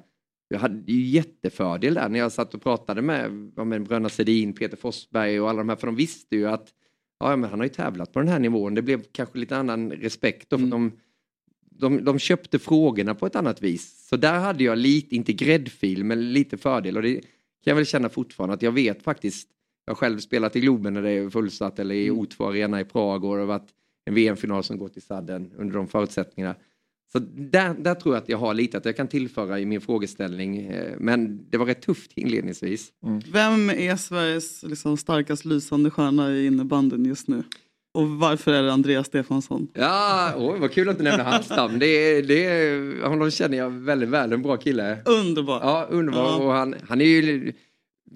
jag 0.47 0.59
hade 0.59 0.91
ju 0.91 1.01
jättefördel 1.01 1.93
där 1.93 2.09
när 2.09 2.19
jag 2.19 2.31
satt 2.31 2.53
och 2.53 2.61
pratade 2.61 3.01
med, 3.01 3.51
ja, 3.55 3.63
med 3.63 3.83
Bröderna 3.83 4.09
Sedin, 4.09 4.53
Peter 4.53 4.77
Forsberg 4.77 5.41
och 5.41 5.49
alla 5.49 5.57
de 5.57 5.69
här, 5.69 5.75
för 5.75 5.87
de 5.87 5.95
visste 5.95 6.35
ju 6.35 6.47
att 6.47 6.73
ja, 7.19 7.35
men 7.35 7.49
han 7.49 7.59
har 7.59 7.65
ju 7.65 7.73
tävlat 7.73 8.13
på 8.13 8.19
den 8.19 8.27
här 8.27 8.39
nivån. 8.39 8.75
Det 8.75 8.81
blev 8.81 9.01
kanske 9.11 9.37
lite 9.37 9.57
annan 9.57 9.91
respekt 9.91 10.49
då, 10.49 10.57
för 10.57 10.65
de, 10.65 10.91
de, 11.61 12.03
de 12.03 12.19
köpte 12.19 12.59
frågorna 12.59 13.15
på 13.15 13.25
ett 13.25 13.35
annat 13.35 13.61
vis. 13.61 14.07
Så 14.07 14.17
där 14.17 14.39
hade 14.39 14.63
jag 14.63 14.77
lite, 14.77 15.15
inte 15.15 15.33
gräddfil, 15.33 16.03
men 16.03 16.33
lite 16.33 16.57
fördel. 16.57 16.97
Och 16.97 17.03
det 17.03 17.13
kan 17.13 17.21
jag 17.63 17.75
väl 17.75 17.85
känna 17.85 18.09
fortfarande 18.09 18.53
att 18.53 18.61
jag 18.61 18.71
vet 18.71 19.03
faktiskt. 19.03 19.49
Jag 19.85 19.93
har 19.93 19.95
själv 19.95 20.19
spelat 20.19 20.55
i 20.55 20.59
Globen 20.59 20.93
när 20.93 21.01
det 21.01 21.11
är 21.11 21.29
fullsatt 21.29 21.79
eller 21.79 21.95
i 21.95 22.09
O2 22.11 22.49
Arena 22.49 22.81
i 22.81 22.85
Prag 22.85 23.23
och 23.23 23.35
det 23.35 23.41
har 23.41 23.47
varit 23.47 23.69
en 24.05 24.15
VM-final 24.15 24.63
som 24.63 24.77
gått 24.77 24.97
i 24.97 25.01
sadden 25.01 25.51
under 25.57 25.75
de 25.75 25.87
förutsättningarna. 25.87 26.55
Så 27.11 27.19
där, 27.35 27.73
där 27.73 27.95
tror 27.95 28.15
jag 28.15 28.21
att 28.21 28.29
jag 28.29 28.37
har 28.37 28.53
lite 28.53 28.77
att 28.77 28.85
jag 28.85 28.97
kan 28.97 29.07
tillföra 29.07 29.59
i 29.59 29.65
min 29.65 29.81
frågeställning. 29.81 30.57
Eh, 30.57 30.93
Men 30.99 31.49
det 31.49 31.57
var 31.57 31.65
rätt 31.65 31.81
tufft 31.81 32.11
inledningsvis. 32.15 32.91
Vem 33.31 33.69
är 33.69 33.95
Sveriges 33.95 34.63
liksom, 34.63 34.97
starkast 34.97 35.45
lysande 35.45 35.89
stjärna 35.91 36.31
i 36.31 36.45
innebandyn 36.45 37.05
just 37.05 37.27
nu? 37.27 37.43
Och 37.93 38.09
varför 38.09 38.53
är 38.53 38.63
det 38.63 38.73
Andreas 38.73 39.07
Stefansson? 39.07 39.67
Ja, 39.73 40.33
oj, 40.37 40.59
vad 40.59 40.71
kul 40.71 40.89
att 40.89 40.97
du 40.97 41.03
nämner 41.03 41.23
hans 41.23 41.49
namn. 41.49 41.79
Det, 41.79 42.21
det, 42.21 43.07
honom 43.07 43.31
känner 43.31 43.57
jag 43.57 43.69
väldigt 43.69 44.09
väl, 44.09 44.33
en 44.33 44.41
bra 44.41 44.57
kille. 44.57 44.97
Underbar. 45.05 45.59
Ja, 45.63 45.87
underbar. 45.89 46.21
Ja. 46.21 46.35
Och 46.35 46.51
han, 46.51 46.75
han 46.87 47.01
är 47.01 47.05
ju, 47.05 47.53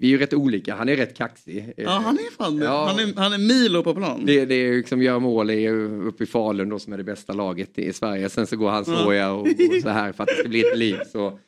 vi 0.00 0.06
är 0.06 0.10
ju 0.10 0.18
rätt 0.18 0.34
olika. 0.34 0.74
Han 0.74 0.88
är 0.88 0.96
rätt 0.96 1.16
kaxig. 1.16 1.72
Ja, 1.76 1.90
han 1.90 2.14
är 2.18 2.30
fan 2.36 2.58
Ja. 2.58 2.86
han, 2.86 2.98
är, 3.08 3.12
han 3.16 3.32
är 3.32 3.38
Milo 3.38 3.82
på 3.82 3.94
plan. 3.94 4.22
Det, 4.26 4.44
det 4.44 4.54
är 4.54 4.76
liksom 4.76 5.02
gör 5.02 5.18
mål 5.18 5.50
i, 5.50 5.68
uppe 5.68 6.24
i 6.24 6.26
Falun 6.26 6.68
då 6.68 6.78
som 6.78 6.92
är 6.92 6.96
det 6.96 7.04
bästa 7.04 7.32
laget 7.32 7.78
i 7.78 7.92
Sverige. 7.92 8.28
Sen 8.28 8.46
så 8.46 8.56
går 8.56 8.70
han 8.70 8.84
så 8.84 9.14
Ja. 9.14 9.30
och, 9.30 9.40
och 9.42 9.82
så 9.82 9.88
här 9.88 10.12
för 10.12 10.22
att 10.22 10.28
det 10.28 10.34
ska 10.40 10.48
bli 10.48 10.60
ett 10.60 10.78
liv. 10.78 10.96
Så 11.12 11.38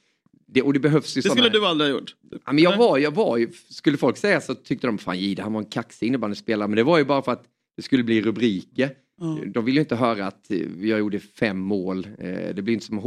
det, 0.46 0.62
och 0.62 0.72
det 0.72 0.78
behövs 0.80 1.16
ju 1.16 1.20
Det 1.20 1.30
skulle 1.30 1.48
du 1.48 1.66
aldrig 1.66 1.90
ha 1.90 1.98
gjort. 1.98 2.14
Ja, 2.46 2.52
men 2.52 2.64
jag 2.64 2.76
var, 2.76 2.98
jag 2.98 3.10
var 3.14 3.36
ju, 3.36 3.48
skulle 3.70 3.96
folk 3.96 4.16
säga 4.16 4.40
så 4.40 4.54
tyckte 4.54 4.86
de 4.86 4.98
fan 4.98 5.18
Jihde 5.18 5.42
han 5.42 5.52
var 5.52 5.60
en 5.60 5.66
kaxig 5.66 6.06
innebandyspelare 6.06 6.68
men 6.68 6.76
det 6.76 6.82
var 6.82 6.98
ju 6.98 7.04
bara 7.04 7.22
för 7.22 7.32
att 7.32 7.44
det 7.76 7.82
skulle 7.82 8.02
bli 8.02 8.20
rubriker. 8.22 8.90
De 9.54 9.64
vill 9.64 9.74
ju 9.74 9.80
inte 9.80 9.96
höra 9.96 10.26
att 10.26 10.50
eh, 10.50 10.58
jag 10.80 10.98
gjorde 10.98 11.18
fem 11.20 11.58
mål. 11.58 12.06
Eh, 12.18 12.54
Det 12.54 12.62
blir 12.62 12.74
inte 12.74 12.86
som 12.86 12.98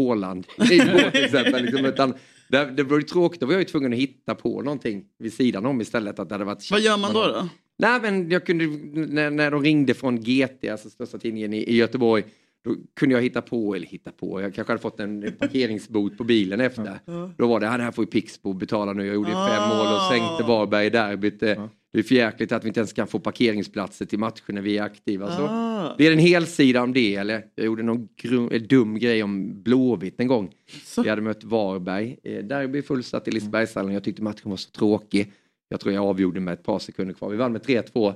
till 1.11 1.23
exempel. 1.25 1.63
Liksom, 1.63 1.85
utan 1.85 2.13
det, 2.47 2.65
det 2.65 2.83
var 2.83 2.97
ju 2.97 3.03
tråkigt, 3.03 3.39
då 3.39 3.45
var 3.45 3.53
jag 3.53 3.61
ju 3.61 3.65
tvungen 3.65 3.93
att 3.93 3.99
hitta 3.99 4.35
på 4.35 4.61
någonting 4.61 5.05
vid 5.19 5.33
sidan 5.33 5.65
om 5.65 5.81
istället. 5.81 6.19
Att 6.19 6.29
det 6.29 6.35
hade 6.35 6.45
varit 6.45 6.71
Vad 6.71 6.81
gör 6.81 6.97
man 6.97 7.13
då? 7.13 7.27
då? 7.27 7.47
Nej 7.77 7.99
men 8.01 8.29
jag 8.29 8.45
kunde, 8.45 8.65
när, 9.13 9.29
när 9.29 9.51
de 9.51 9.61
ringde 9.63 9.93
från 9.93 10.19
GT, 10.19 10.69
alltså 10.71 10.89
största 10.89 11.17
tidningen 11.17 11.53
i, 11.53 11.57
i 11.57 11.75
Göteborg, 11.75 12.23
då 12.65 12.75
kunde 12.99 13.15
jag 13.15 13.21
hitta 13.21 13.41
på, 13.41 13.75
eller 13.75 13.87
hitta 13.87 14.11
på, 14.11 14.41
jag 14.41 14.53
kanske 14.53 14.71
hade 14.73 14.81
fått 14.81 14.99
en 14.99 15.33
parkeringsbot 15.39 16.17
på 16.17 16.23
bilen 16.23 16.61
efter. 16.61 16.99
Då 17.37 17.47
var 17.47 17.59
det, 17.59 17.65
"Ja, 17.65 17.77
det 17.77 17.83
här 17.83 17.91
får 17.91 18.03
ju 18.05 18.11
Pixbo 18.11 18.53
betala 18.53 18.93
nu, 18.93 19.05
jag 19.05 19.15
gjorde 19.15 19.31
fem 19.31 19.69
mål 19.69 19.87
och 19.95 20.01
sänkte 20.11 20.43
Varberg 20.43 20.85
i 20.85 20.89
derbyt. 20.89 21.39
Det 21.39 21.99
är 21.99 22.03
för 22.03 22.15
jäkligt 22.15 22.51
att 22.51 22.63
vi 22.63 22.67
inte 22.67 22.79
ens 22.79 22.93
kan 22.93 23.07
få 23.07 23.19
parkeringsplatser 23.19 24.05
till 24.05 24.19
matcher 24.19 24.51
när 24.53 24.61
vi 24.61 24.77
är 24.77 24.83
aktiva. 24.83 25.37
Så 25.37 25.43
Ah. 25.43 25.95
det 25.97 26.07
är 26.07 26.11
en 26.11 26.19
hel 26.19 26.45
sida 26.45 26.83
om 26.83 26.93
det, 26.93 27.15
eller 27.15 27.45
jag 27.55 27.65
gjorde 27.65 27.83
någon 27.83 28.07
dum 28.69 28.99
grej 28.99 29.23
om 29.23 29.63
Blåvitt 29.63 30.19
en 30.19 30.27
gång. 30.27 30.51
Vi 31.03 31.09
hade 31.09 31.21
mött 31.21 31.43
Varberg, 31.43 32.17
eh, 32.23 32.43
derby 32.45 32.81
fullsatt 32.81 33.27
i 33.27 33.31
Lisebergshallen, 33.31 33.93
jag 33.93 34.03
tyckte 34.03 34.21
matchen 34.23 34.49
var 34.49 34.57
så 34.57 34.69
tråkig. 34.71 35.31
Jag 35.69 35.79
tror 35.79 35.93
jag 35.93 36.05
avgjorde 36.05 36.39
med 36.39 36.53
ett 36.53 36.63
par 36.63 36.79
sekunder 36.79 37.13
kvar. 37.13 37.29
Vi 37.29 37.37
vann 37.37 37.51
med 37.51 37.63
3-2. 37.63 38.13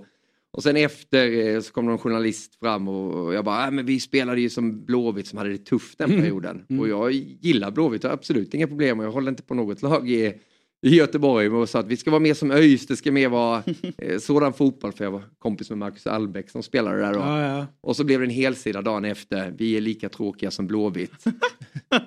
Och 0.51 0.63
sen 0.63 0.75
efter 0.77 1.47
eh, 1.55 1.61
så 1.61 1.73
kom 1.73 1.85
någon 1.85 1.97
journalist 1.97 2.55
fram 2.59 2.87
och 2.87 3.33
jag 3.33 3.45
bara, 3.45 3.65
äh, 3.65 3.71
men 3.71 3.85
vi 3.85 3.99
spelade 3.99 4.41
ju 4.41 4.49
som 4.49 4.85
Blåvitt 4.85 5.27
som 5.27 5.37
hade 5.37 5.49
det 5.49 5.57
tufft 5.65 5.97
den 5.97 6.09
Mm. 6.09 6.21
perioden. 6.21 6.65
Mm. 6.69 6.79
Och 6.81 6.89
jag 6.89 7.11
gillar 7.11 7.71
Blåvitt, 7.71 8.03
jag 8.03 8.09
har 8.09 8.13
absolut 8.17 8.53
inga 8.53 8.67
problem 8.67 8.99
och 8.99 9.05
jag 9.05 9.11
håller 9.11 9.29
inte 9.29 9.43
på 9.43 9.53
något 9.53 9.81
lag 9.81 10.09
i, 10.09 10.33
i 10.81 10.95
Göteborg 10.95 11.49
och 11.49 11.69
sa 11.69 11.79
att 11.79 11.87
vi 11.87 11.97
ska 11.97 12.11
vara 12.11 12.19
mer 12.19 12.33
som 12.33 12.51
ÖIS, 12.51 12.87
det 12.87 12.95
ska 12.95 13.11
mer 13.11 13.29
vara 13.29 13.63
eh, 13.97 14.19
sådan 14.19 14.53
fotboll 14.53 14.91
för 14.91 15.03
jag 15.03 15.11
var 15.11 15.23
kompis 15.39 15.69
med 15.69 15.77
Marcus 15.77 16.07
Albeck 16.07 16.49
som 16.49 16.63
spelade 16.63 16.99
där 16.99 17.13
då. 17.13 17.19
Ja, 17.19 17.41
ja. 17.41 17.65
Och 17.81 17.95
så 17.95 18.03
blev 18.03 18.19
det 18.19 18.25
en 18.25 18.29
helsida 18.29 18.81
dagen 18.81 19.05
efter, 19.05 19.53
vi 19.57 19.77
är 19.77 19.81
lika 19.81 20.09
tråkiga 20.09 20.51
som 20.51 20.67
Blåvitt. 20.67 21.25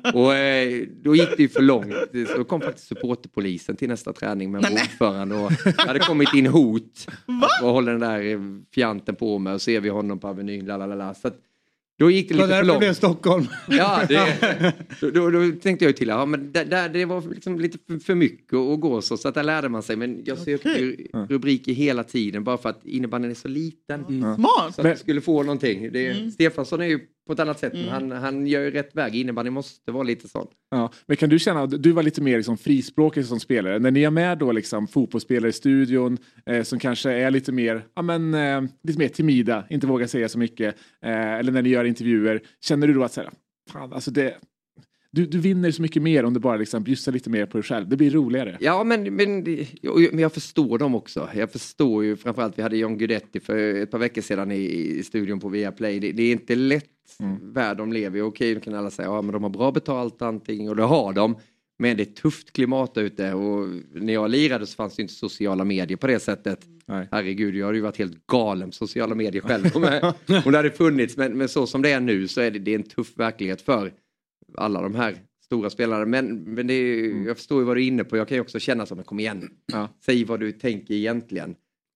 och 0.14 0.34
eh, 0.34 0.86
då 1.02 1.16
gick 1.16 1.36
det 1.36 1.42
ju 1.42 1.48
för 1.48 1.62
långt. 1.62 1.94
Då 2.36 2.44
kom 2.44 2.60
faktiskt 2.60 2.88
supporterpolisen 2.88 3.76
till 3.76 3.88
nästa 3.88 4.12
träning 4.12 4.50
med 4.50 4.62
vår 4.62 4.72
ordförande 4.72 5.34
och 5.34 5.52
det 5.64 5.86
hade 5.86 5.98
kommit 5.98 6.34
in 6.34 6.46
hot. 6.46 7.06
Vad 7.62 7.72
håller 7.72 7.92
den 7.92 8.00
där 8.00 8.38
fjanten 8.74 9.14
på 9.14 9.38
med 9.38 9.54
och 9.54 9.62
ser 9.62 9.80
vi 9.80 9.88
honom 9.88 10.18
på 10.18 10.28
Avenyn, 10.28 10.66
lalalala. 10.66 11.14
Så 11.14 11.28
att, 11.28 11.36
då 12.02 12.10
gick 12.10 12.28
det 12.28 12.34
lite 12.34 12.48
för 12.48 12.64
långt. 12.64 12.78
blev 12.78 12.94
Stockholm. 12.94 13.46
Ja, 13.68 14.02
det, 14.08 14.74
då, 15.00 15.10
då, 15.10 15.30
då 15.30 15.40
tänkte 15.62 15.84
jag 15.84 15.90
ju 15.90 15.92
till, 15.92 16.08
ja, 16.08 16.26
men 16.26 16.52
där, 16.52 16.64
där, 16.64 16.88
det 16.88 17.04
var 17.04 17.34
liksom 17.34 17.60
lite 17.60 17.78
för, 17.86 17.98
för 17.98 18.14
mycket 18.14 18.54
att 18.54 18.80
gå 18.80 19.02
så, 19.02 19.16
så 19.16 19.28
att 19.28 19.34
där 19.34 19.42
lärde 19.42 19.68
man 19.68 19.82
sig. 19.82 19.96
Men 19.96 20.22
jag 20.24 20.38
sökte 20.38 20.96
rubriker 21.28 21.72
hela 21.72 22.04
tiden 22.04 22.44
bara 22.44 22.58
för 22.58 22.68
att 22.68 22.86
innebandyn 22.86 23.30
är 23.30 23.34
så 23.34 23.48
liten. 23.48 24.04
Smart! 24.36 24.74
Så 24.74 24.80
att 24.80 24.86
vi 24.86 24.96
skulle 24.96 25.20
få 25.20 25.42
någonting. 25.42 25.92
Det, 25.92 26.32
Stefansson 26.32 26.80
är 26.80 26.86
ju 26.86 27.00
på 27.26 27.32
ett 27.32 27.40
annat 27.40 27.58
sätt, 27.58 27.72
men 27.72 27.88
han, 27.88 28.10
han 28.10 28.46
gör 28.46 28.60
ju 28.60 28.70
rätt 28.70 28.96
väg. 28.96 29.14
Innebandy 29.14 29.50
måste 29.50 29.92
vara 29.92 30.02
lite 30.02 30.28
sån. 30.28 30.46
Ja, 30.70 30.92
men 31.06 31.16
kan 31.16 31.28
du 31.28 31.38
känna, 31.38 31.66
du 31.66 31.92
var 31.92 32.02
lite 32.02 32.22
mer 32.22 32.36
liksom 32.36 32.58
frispråkig 32.58 33.26
som 33.26 33.40
spelare, 33.40 33.78
när 33.78 33.90
ni 33.90 34.02
är 34.02 34.10
med 34.10 34.38
då 34.38 34.52
liksom 34.52 34.88
fotbollsspelare 34.88 35.48
i 35.48 35.52
studion 35.52 36.18
eh, 36.46 36.62
som 36.62 36.78
kanske 36.78 37.12
är 37.12 37.30
lite 37.30 37.52
mer, 37.52 37.84
ja, 37.94 38.02
men, 38.02 38.34
eh, 38.34 38.62
lite 38.82 38.98
mer 38.98 39.08
timida, 39.08 39.64
inte 39.70 39.86
vågar 39.86 40.06
säga 40.06 40.28
så 40.28 40.38
mycket, 40.38 40.76
eh, 41.04 41.32
eller 41.32 41.52
när 41.52 41.62
ni 41.62 41.68
gör 41.68 41.84
intervjuer, 41.84 42.42
känner 42.60 42.86
du 42.86 42.94
då 42.94 43.04
att 43.04 43.12
så 43.12 43.20
här, 43.20 43.30
fan, 43.70 43.92
alltså 43.92 44.10
det, 44.10 44.34
du, 45.12 45.26
du 45.26 45.38
vinner 45.38 45.70
så 45.70 45.82
mycket 45.82 46.02
mer 46.02 46.24
om 46.24 46.34
du 46.34 46.40
bara 46.40 46.56
liksom 46.56 46.82
bjussar 46.82 47.12
lite 47.12 47.30
mer 47.30 47.46
på 47.46 47.58
dig 47.58 47.64
själv, 47.64 47.88
det 47.88 47.96
blir 47.96 48.10
roligare. 48.10 48.56
Ja, 48.60 48.84
men, 48.84 49.16
men, 49.16 49.44
jag, 49.80 50.08
men 50.12 50.18
jag 50.18 50.32
förstår 50.32 50.78
dem 50.78 50.94
också. 50.94 51.28
Jag 51.34 51.52
förstår 51.52 52.04
ju 52.04 52.16
framförallt, 52.16 52.58
vi 52.58 52.62
hade 52.62 52.76
John 52.76 52.98
Guidetti 52.98 53.40
för 53.40 53.74
ett 53.74 53.90
par 53.90 53.98
veckor 53.98 54.22
sedan 54.22 54.52
i, 54.52 54.62
i 54.98 55.02
studion 55.02 55.40
på 55.40 55.48
Viaplay. 55.48 56.00
Det, 56.00 56.12
det 56.12 56.22
är 56.22 56.32
inte 56.32 56.54
lätt 56.54 56.84
värld 57.42 57.76
de 57.76 57.92
lever 57.92 58.18
i. 58.18 58.22
Okej, 58.22 58.54
då 58.54 58.60
kan 58.60 58.74
alla 58.74 58.90
säga 58.90 59.08
ja, 59.08 59.22
men 59.22 59.32
de 59.32 59.42
har 59.42 59.50
bra 59.50 59.72
betalt 59.72 60.22
allting 60.22 60.68
och 60.68 60.76
det 60.76 60.82
har 60.82 61.12
de. 61.12 61.36
Men 61.78 61.96
det 61.96 62.02
är 62.02 62.14
tufft 62.14 62.52
klimat 62.52 62.98
ute 62.98 63.32
och 63.32 63.68
när 63.94 64.12
jag 64.12 64.30
lirade 64.30 64.66
så 64.66 64.74
fanns 64.74 64.96
det 64.96 65.02
inte 65.02 65.14
sociala 65.14 65.64
medier 65.64 65.96
på 65.96 66.06
det 66.06 66.20
sättet. 66.20 66.60
Herregud, 67.10 67.54
jag 67.54 67.66
hade 67.66 67.78
ju 67.78 67.82
varit 67.82 67.98
helt 67.98 68.26
galen 68.26 68.68
på 68.68 68.74
sociala 68.74 69.14
medier 69.14 69.42
själv 69.42 69.64
om 70.44 70.52
det 70.52 70.56
hade 70.56 70.70
funnits. 70.70 71.16
Men, 71.16 71.38
men 71.38 71.48
så 71.48 71.66
som 71.66 71.82
det 71.82 71.90
är 71.90 72.00
nu 72.00 72.28
så 72.28 72.40
är 72.40 72.50
det, 72.50 72.58
det 72.58 72.70
är 72.70 72.74
en 72.74 72.82
tuff 72.82 73.18
verklighet 73.18 73.62
för 73.62 73.92
alla 74.54 74.82
de 74.82 74.94
här 74.94 75.16
stora 75.44 75.70
spelarna. 75.70 76.06
Men, 76.06 76.42
men 76.42 76.66
det 76.66 76.74
är, 76.74 77.26
jag 77.26 77.36
förstår 77.36 77.60
ju 77.60 77.64
vad 77.66 77.76
du 77.76 77.82
är 77.82 77.86
inne 77.86 78.04
på. 78.04 78.16
Jag 78.16 78.28
kan 78.28 78.36
ju 78.36 78.40
också 78.40 78.58
känna 78.58 78.86
som, 78.86 79.04
kom 79.04 79.20
igen, 79.20 79.50
säg 80.04 80.24
vad 80.24 80.40
du 80.40 80.52
tänker 80.52 80.94
egentligen. 80.94 81.54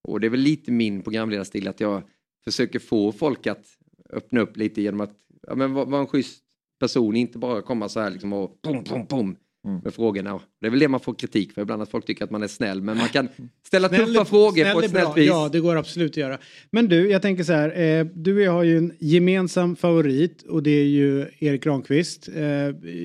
Och 0.09 0.21
det 0.21 0.27
är 0.27 0.31
väl 0.31 0.41
lite 0.41 0.73
min 0.73 1.03
programledarstil 1.03 1.69
att 1.69 1.81
jag 1.81 2.03
försöker 2.45 2.79
få 2.79 3.13
folk 3.13 3.47
att 3.47 3.67
öppna 4.11 4.41
upp 4.41 4.57
lite 4.57 4.83
genom 4.83 5.01
att 5.01 5.17
ja, 5.47 5.55
men 5.55 5.75
vara 5.75 5.85
vara 5.85 6.01
en 6.01 6.07
schysst 6.07 6.45
person, 6.81 7.17
inte 7.17 7.39
bara 7.39 7.63
komma 7.63 7.89
så 7.89 8.01
här 8.01 8.11
liksom 8.11 8.33
och 8.33 8.63
pom, 8.63 8.85
pom, 8.85 9.07
pom 9.07 9.37
med 9.85 9.95
frågorna. 9.95 10.41
Det 10.61 10.67
är 10.67 10.71
väl 10.71 10.81
det 10.81 10.89
man 10.89 11.01
får 11.01 11.15
kritik 11.15 11.53
för 11.53 11.63
ibland, 11.63 11.83
att 11.83 11.91
folk 11.91 12.07
tycker 12.07 12.25
att 12.25 12.31
man 12.31 12.43
är 12.43 12.49
snäll. 12.49 12.83
Men 12.83 12.97
man 12.99 13.09
kan 13.09 13.29
ställa 13.67 13.89
Snäll- 13.89 14.07
tuffa 14.07 14.25
frågor 14.25 14.63
snäll 14.63 14.73
på 14.75 14.81
ett 14.81 14.91
snällt 14.91 15.17
vis. 15.17 15.27
Ja, 15.29 15.49
det 15.53 15.61
går 15.61 15.77
absolut 15.77 16.11
att 16.13 16.17
göra. 16.17 16.39
Men 16.71 16.89
du, 16.89 17.11
jag 17.11 17.23
tänker 17.23 17.45
så 17.45 17.53
här. 17.53 17.81
Eh, 17.81 18.07
du 18.15 18.35
och 18.37 18.43
jag 18.43 18.53
har 18.53 18.63
ju 18.65 18.79
en 18.79 18.93
gemensam 18.99 19.77
favorit 19.77 20.43
och 20.43 20.63
det 20.63 20.71
är 20.71 20.85
ju 20.85 21.27
Erik 21.39 21.63
Granqvist. 21.65 22.29
Eh, 22.35 22.45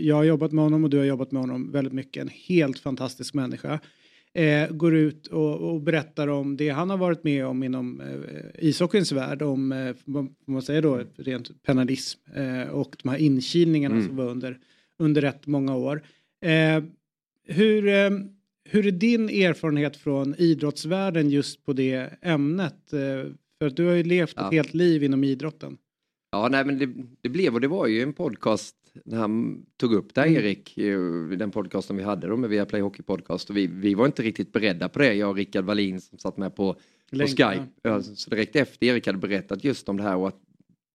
jag 0.01 0.15
har 0.15 0.23
jobbat 0.23 0.51
med 0.51 0.63
honom 0.63 0.83
och 0.83 0.89
du 0.89 0.97
har 0.97 1.05
jobbat 1.05 1.31
med 1.31 1.41
honom 1.41 1.71
väldigt 1.71 1.93
mycket. 1.93 2.21
En 2.21 2.29
helt 2.47 2.79
fantastisk 2.79 3.33
människa. 3.33 3.79
Eh, 4.33 4.69
går 4.69 4.95
ut 4.95 5.27
och, 5.27 5.55
och 5.73 5.81
berättar 5.81 6.27
om 6.27 6.57
det 6.57 6.69
han 6.69 6.89
har 6.89 6.97
varit 6.97 7.23
med 7.23 7.45
om 7.45 7.63
inom 7.63 8.01
eh, 8.01 8.65
ishockeyns 8.67 9.11
värld. 9.11 9.41
Om, 9.41 9.71
eh, 9.71 9.95
vad 10.05 10.27
man 10.47 10.61
säger 10.61 10.81
då, 10.81 11.01
rent 11.17 11.63
penalism 11.63 12.19
eh, 12.35 12.69
och 12.69 12.95
de 13.03 13.09
här 13.09 13.17
inkilningarna 13.17 13.95
Mm. 13.95 14.07
som 14.07 14.15
var 14.17 14.25
under, 14.25 14.57
under 14.99 15.21
rätt 15.21 15.47
många 15.47 15.75
år. 15.75 16.03
Eh, 16.41 16.83
hur, 17.47 17.87
eh, 17.87 18.09
hur 18.69 18.87
är 18.87 18.91
din 18.91 19.29
erfarenhet 19.29 19.97
från 19.97 20.35
idrottsvärlden 20.37 21.29
just 21.29 21.65
på 21.65 21.73
det 21.73 22.13
ämnet? 22.21 22.93
Eh, 22.93 23.31
för 23.59 23.67
att 23.67 23.75
du 23.75 23.85
har 23.85 23.93
ju 23.93 24.03
levt 24.03 24.37
ett 24.37 24.51
helt 24.51 24.73
liv 24.73 25.03
inom 25.03 25.23
idrotten. 25.23 25.77
Ja, 26.31 26.47
nej, 26.51 26.65
men 26.65 26.77
det, 26.79 26.89
det 27.21 27.29
blev 27.29 27.53
och 27.53 27.61
det 27.61 27.67
var 27.67 27.87
ju 27.87 28.01
en 28.01 28.13
podcast 28.13 28.75
när 29.05 29.17
han 29.17 29.65
tog 29.77 29.93
upp 29.93 30.13
det 30.13 30.21
här, 30.21 30.27
Mm. 30.27 30.43
Erik, 30.43 30.77
eh, 30.77 31.37
den 31.37 31.51
podcasten 31.51 31.97
vi 31.97 32.03
hade 32.03 32.27
då 32.27 32.37
med 32.37 32.49
Viaplay 32.49 32.81
Hockey 32.81 33.03
Podcast 33.03 33.49
och 33.49 33.57
vi, 33.57 33.67
vi 33.67 33.93
var 33.93 34.05
inte 34.05 34.23
riktigt 34.23 34.51
beredda 34.51 34.89
på 34.89 34.99
det, 34.99 35.13
jag 35.13 35.29
och 35.29 35.35
Rickard 35.35 35.65
Wallin 35.65 36.01
som 36.01 36.17
satt 36.17 36.37
med 36.37 36.55
på, 36.55 36.73
på 36.73 37.15
Länkarna. 37.15 37.51
Skype. 37.51 37.67
Ja, 37.81 38.01
så 38.01 38.29
direkt 38.29 38.55
efter 38.55 38.85
Erik 38.87 39.07
hade 39.07 39.17
berättat 39.17 39.63
just 39.63 39.89
om 39.89 39.97
det 39.97 40.03
här 40.03 40.15
och 40.15 40.27
att 40.27 40.39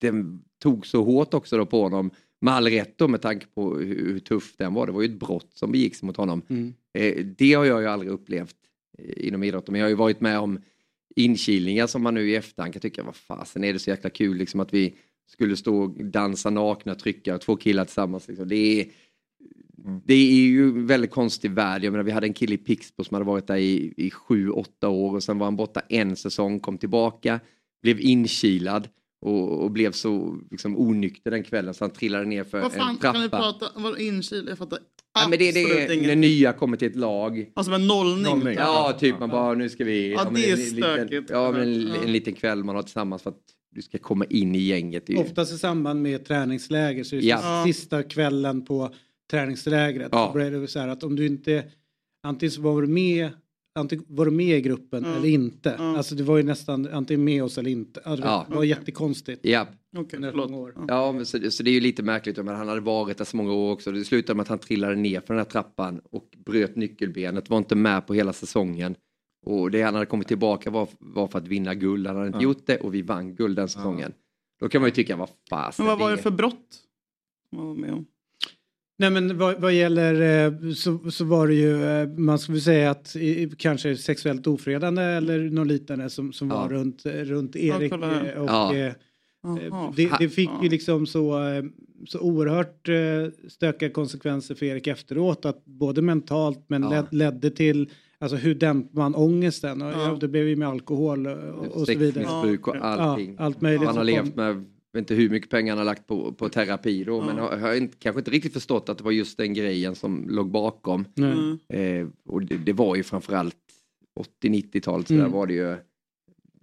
den 0.01 0.43
tog 0.63 0.87
så 0.87 1.05
hårt 1.05 1.35
också 1.35 1.57
då 1.57 1.67
på 1.67 1.83
honom, 1.83 2.11
med 2.41 2.55
all 2.55 2.69
rätt 2.69 2.99
då 2.99 3.09
med 3.09 3.23
tanke 3.23 3.47
på 3.47 3.79
hur, 3.79 4.13
hur 4.13 4.19
tuff 4.19 4.57
den 4.57 4.75
var. 4.75 4.87
Det 4.87 4.93
var 4.93 5.03
ju 5.03 5.09
ett 5.09 5.21
brott 5.21 5.51
som 5.55 5.73
begicks 5.73 6.03
mot 6.03 6.17
honom. 6.17 6.43
Mm. 6.49 6.75
Eh, 6.95 7.25
det 7.25 7.55
har 7.55 7.65
jag 7.65 7.81
ju 7.81 7.87
aldrig 7.87 8.11
upplevt 8.13 8.57
eh, 8.99 9.27
inom 9.27 9.43
idrotten, 9.43 9.73
men 9.73 9.79
jag 9.79 9.87
har 9.87 9.91
ju 9.91 9.97
varit 9.97 10.21
med 10.21 10.39
om 10.39 10.59
inkilningar 11.17 11.87
som 11.87 12.03
man 12.03 12.15
nu 12.15 12.31
i 12.31 12.37
efterhand 12.37 12.73
kan 12.73 12.83
tycka, 12.83 13.03
vad 13.03 13.17
fasen 13.17 13.65
är 13.65 13.73
det 13.73 13.79
så 13.79 13.91
jäkla 13.91 14.11
kul 14.11 14.37
liksom 14.37 14.61
att 14.61 14.75
vi 14.75 14.95
skulle 15.27 15.57
stå 15.57 15.83
och 15.83 16.05
dansa 16.05 16.51
nakna, 16.51 16.95
trycka, 16.95 17.39
två 17.39 17.57
killar 17.57 17.85
tillsammans. 17.85 18.29
Liksom. 18.29 18.49
Det, 18.49 18.81
är, 18.81 18.87
det 20.05 20.15
är 20.15 20.35
ju 20.35 20.63
en 20.63 20.87
väldigt 20.87 21.11
konstig 21.11 21.51
värld. 21.51 21.85
Jag 21.85 21.91
menar, 21.91 22.05
vi 22.05 22.11
hade 22.11 22.27
en 22.27 22.35
kille 22.35 22.55
i 22.55 22.59
Pixbo 22.59 23.05
som 23.05 23.15
hade 23.15 23.27
varit 23.27 23.47
där 23.47 23.57
i, 23.57 23.95
i 23.97 24.11
sju, 24.11 24.51
åtta 24.51 24.89
år 24.89 25.15
och 25.15 25.23
sen 25.23 25.39
var 25.39 25.47
han 25.47 25.57
borta 25.57 25.81
en 25.89 26.17
säsong, 26.17 26.61
kom 26.61 26.79
tillbaka, 26.79 27.41
blev 27.83 28.01
inkilad 28.01 28.89
och, 29.27 29.63
och 29.65 29.71
blev 29.71 29.93
så 29.93 30.39
liksom, 30.51 30.77
onykter 30.79 31.31
den 31.31 31.43
kvällen 31.43 31.75
så 31.75 31.85
han 31.85 31.91
trillade 31.91 32.25
ner 32.25 32.45
för 32.45 32.61
Vad 32.61 32.73
fan 32.73 32.91
en 32.91 32.97
kan 32.97 33.15
ni 33.23 33.29
trappa. 33.29 33.37
prata 33.59 33.81
Vad 33.81 34.01
inkil? 34.01 34.47
Jag 34.49 34.59
fattar 34.59 34.79
Ja, 35.15 35.29
men 35.29 35.39
det, 35.39 35.53
det 35.53 35.63
är 35.63 35.93
inget. 35.93 36.07
när 36.07 36.17
nya 36.17 36.53
kommer 36.53 36.77
till 36.77 36.89
ett 36.89 36.97
lag. 36.97 37.51
Alltså 37.55 37.71
med 37.71 37.81
nollning. 37.81 38.55
Ja, 38.59 38.97
typ 39.01 39.19
man 39.21 39.29
bara 39.29 39.55
nu 39.55 39.69
ska 39.69 39.85
vi... 39.85 40.13
Ja, 40.13 40.25
men 40.25 40.35
det 40.35 40.51
är 40.51 40.53
en, 40.53 40.59
liten, 40.59 40.77
stökigt. 40.83 41.31
ja, 41.31 41.53
men 41.53 41.61
en, 41.63 41.81
Ja. 41.89 41.95
en 42.05 42.13
liten 42.13 42.35
kväll 42.35 42.65
man 42.65 42.75
har 42.77 42.83
tillsammans 42.83 43.23
för 43.23 43.31
att 43.31 43.41
du 43.71 43.83
ska 43.83 43.99
komma 43.99 44.25
in 44.25 44.55
i 44.55 44.59
gänget. 44.59 45.05
Oftast 45.19 45.53
i 45.53 45.59
samband 45.59 46.03
med 46.03 46.25
träningsläger 46.25 47.05
så 47.05 47.17
är 47.17 47.21
det 47.21 47.27
Ja. 47.27 47.63
sista 47.67 48.03
kvällen 48.03 48.65
på 48.65 48.95
träningslägret. 49.31 50.09
Ja. 50.13 50.27
Så 50.27 50.39
blir 50.39 50.51
det 50.51 50.69
så 50.69 50.79
här 50.79 50.89
att 50.89 51.03
om 51.03 51.17
du 51.17 51.27
inte 51.27 51.65
antingen 52.23 52.51
så 52.51 52.61
var 52.61 52.83
du 52.83 52.89
med 52.89 53.31
antingen 53.77 54.05
var 54.09 54.25
du 54.25 54.31
med 54.31 54.59
i 54.59 54.61
gruppen 54.61 55.05
Ja. 55.07 55.17
eller 55.17 55.29
inte. 55.29 55.75
Ja. 55.79 55.97
Alltså 55.97 56.15
det 56.15 56.23
var 56.23 56.37
ju 56.37 56.43
nästan 56.43 56.89
antingen 56.93 57.25
med 57.25 57.43
oss 57.45 57.59
eller 57.59 57.71
inte. 57.71 58.01
Ja, 58.05 58.17
det 58.17 58.23
var, 58.23 58.29
Ja. 58.31 58.47
det 58.49 58.55
var 58.57 58.65
jättekonstigt. 58.65 59.41
Ja. 59.47 59.67
År. 59.97 60.75
Ja, 60.89 61.13
men 61.13 61.27
så, 61.27 61.51
så 61.51 61.63
det 61.63 61.71
är 61.71 61.73
ju 61.75 61.81
lite 61.81 62.03
märkligt. 62.03 62.37
Men 62.37 62.49
han 62.49 62.69
hade 62.69 62.81
varit 62.81 63.19
där 63.19 63.25
så 63.25 63.37
många 63.37 63.53
år 63.53 63.73
också. 63.73 63.93
Det 63.93 64.05
slutade 64.05 64.37
med 64.37 64.43
att 64.43 64.49
han 64.49 64.59
trillade 64.59 64.95
ner 64.95 65.21
för 65.21 65.35
den 65.35 65.39
här 65.39 65.45
trappan 65.45 66.01
och 66.11 66.29
bröt 66.47 66.77
nyckelbenet. 66.77 67.51
Var 67.51 67.59
inte 67.59 67.75
med 67.75 68.07
på 68.07 68.15
hela 68.15 68.33
säsongen. 68.33 68.95
Och 69.47 69.71
det 69.71 69.83
han 69.83 69.95
hade 69.95 70.07
kommit 70.07 70.29
tillbaka 70.29 70.71
var, 70.71 70.89
var 70.99 71.27
för 71.29 71.39
att 71.39 71.49
vinna 71.49 71.75
guld. 71.75 72.07
Han 72.07 72.17
hade 72.17 72.27
inte 72.27 72.39
Ja. 72.39 72.43
gjort 72.43 72.67
det 72.67 72.77
och 72.77 72.95
vi 72.95 73.03
vann 73.03 73.35
guld 73.35 73.57
den 73.57 73.69
säsongen. 73.69 74.13
Då 74.61 74.69
kan 74.69 74.81
man 74.81 74.89
ju 74.89 74.95
tycka, 74.95 75.17
vad 75.17 75.29
fasen. 75.51 75.87
Men 75.87 75.91
vad 75.99 75.99
var 75.99 76.11
det 76.17 76.23
för 76.23 76.31
brott? 76.31 76.83
man 77.53 77.67
var 77.67 77.75
med 77.75 77.93
om? 77.93 78.07
Nej 78.99 79.11
men 79.11 79.39
vad, 79.39 79.61
vad 79.61 79.73
gäller 79.75 80.47
eh, 80.47 80.73
så, 80.73 81.11
så 81.11 81.25
var 81.25 81.47
det 81.49 81.55
ju, 81.55 81.85
eh, 81.85 82.09
man 82.09 82.39
skulle 82.39 82.61
säga 82.61 82.91
att 82.91 83.17
kanske 83.59 83.97
sexuellt 83.97 84.47
ofredande 84.47 85.03
eller 85.03 85.39
något 85.51 85.67
liknande 85.67 86.11
som, 86.11 86.33
som 86.33 86.49
var 86.49 86.69
runt, 86.69 87.07
runt 87.07 87.57
Erik. 87.57 87.93
eh, 87.93 88.43
och, 88.43 88.49
Ja. 88.49 88.75
eh, 88.75 88.93
Jaha. 89.43 89.93
det, 89.97 90.11
det 90.19 90.29
fick 90.29 90.51
ju 90.63 90.69
liksom 90.69 91.07
så, 91.07 91.49
eh, 91.49 91.65
så 92.07 92.21
oerhört 92.21 92.89
eh, 92.89 93.49
stökiga 93.49 93.91
konsekvenser 93.91 94.55
för 94.55 94.67
Erik 94.67 94.87
efteråt 94.87 95.45
att 95.45 95.65
både 95.65 96.03
mentalt 96.03 96.65
men 96.69 96.83
Ja. 96.83 96.91
led, 96.91 97.05
ledde 97.11 97.51
till 97.51 97.91
Alltså 98.19 98.37
hur 98.37 98.55
dämpar 98.55 98.97
man 99.01 99.15
ångesten? 99.15 99.83
Och, 99.83 99.93
Ja. 99.93 100.03
ja. 100.09 100.17
Det 100.21 100.29
blev 100.29 100.49
ju 100.49 100.57
med 100.57 100.69
alkohol 100.69 101.27
och, 101.27 101.67
och 101.67 101.87
så 101.87 101.99
vidare. 101.99 102.25
Sexmissbruk 102.25 102.69
och 102.69 102.77
allting. 102.77 103.35
Ja, 103.39 103.45
allt 103.45 103.61
möjligt. 103.61 103.87
Han 103.87 103.97
har 103.97 104.05
levt 104.05 104.35
med, 104.37 104.65
vet 104.97 105.03
inte 105.03 105.15
hur 105.15 105.31
mycket 105.31 105.51
pengar 105.51 105.71
han 105.73 105.79
har 105.79 105.85
lagt 105.85 106.07
på, 106.07 106.33
på 106.33 106.49
terapi 106.49 107.05
då, 107.05 107.21
men 107.21 107.39
har, 107.39 107.57
har 107.57 107.75
inte, 107.75 107.97
kanske 107.99 108.21
inte 108.21 108.31
riktigt 108.31 108.53
förstått 108.53 108.89
att 108.89 108.99
det 108.99 109.05
var 109.05 109.11
just 109.13 109.39
den 109.39 109.55
grejen 109.55 109.95
som 109.95 110.27
låg 110.29 110.51
bakom. 110.51 111.05
Mm. 111.19 111.59
Eh, 111.69 112.09
och 112.29 112.43
det, 112.43 112.57
det 112.57 112.73
var 112.73 112.97
ju 112.97 113.03
framförallt 113.03 113.57
80-90-talet 114.43 115.07
så 115.07 115.13
där 115.13 115.21
Mm. 115.21 115.33
var 115.33 115.47
det 115.47 115.55
ju 115.55 115.77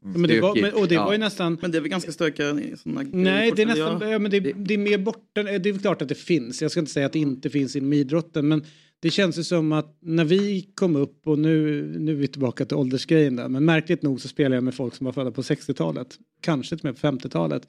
men 0.06 0.22
det 0.24 0.42
var, 0.42 0.52
stökigt. 0.56 0.74
men, 0.74 0.82
och 0.84 0.88
det 0.88 0.96
Ja. 0.96 1.06
var 1.06 1.12
ju 1.12 1.18
nästan... 1.18 1.58
Men 1.62 1.72
det 1.72 1.78
är 1.78 1.82
väl 1.82 1.90
ganska 1.92 2.12
stökiga 2.12 2.50
sådana 2.78 3.04
Nej, 3.12 3.52
det 3.56 3.62
är 3.62 3.66
nästan, 3.66 4.10
ja, 4.12 4.20
men 4.20 4.32
det, 4.32 4.40
det 4.40 4.74
är 4.74 4.78
mer 4.78 4.98
borta, 4.98 5.44
det 5.44 5.70
är 5.70 5.80
klart 5.80 6.02
att 6.02 6.08
det 6.10 6.16
finns. 6.16 6.62
Jag 6.62 6.72
ska 6.72 6.80
inte 6.80 6.92
säga 6.92 7.06
att 7.06 7.14
det 7.14 7.20
inte 7.20 7.50
finns 7.50 7.76
inom 7.76 7.94
idrotten, 7.94 8.48
men 8.48 8.64
det 9.00 9.10
känns 9.10 9.40
ju 9.40 9.44
som 9.44 9.72
att 9.72 9.98
när 10.02 10.26
vi 10.26 10.62
kom 10.76 10.96
upp 10.96 11.28
och 11.28 11.40
nu, 11.40 11.84
nu 12.00 12.12
är 12.12 12.16
vi 12.16 12.28
tillbaka 12.28 12.66
till 12.66 12.78
åldersgrejen 12.78 13.36
där, 13.36 13.48
men 13.50 13.66
märkligt 13.66 14.02
nog 14.02 14.22
så 14.22 14.28
spelar 14.28 14.56
jag 14.58 14.64
med 14.64 14.76
folk 14.76 14.96
som 14.96 15.06
var 15.06 15.12
födda 15.14 15.32
på 15.32 15.42
60-talet, 15.42 16.18
kanske 16.42 16.78
till 16.78 16.88
och 16.88 16.94
med 16.94 17.02
på 17.02 17.28
50-talet. 17.28 17.68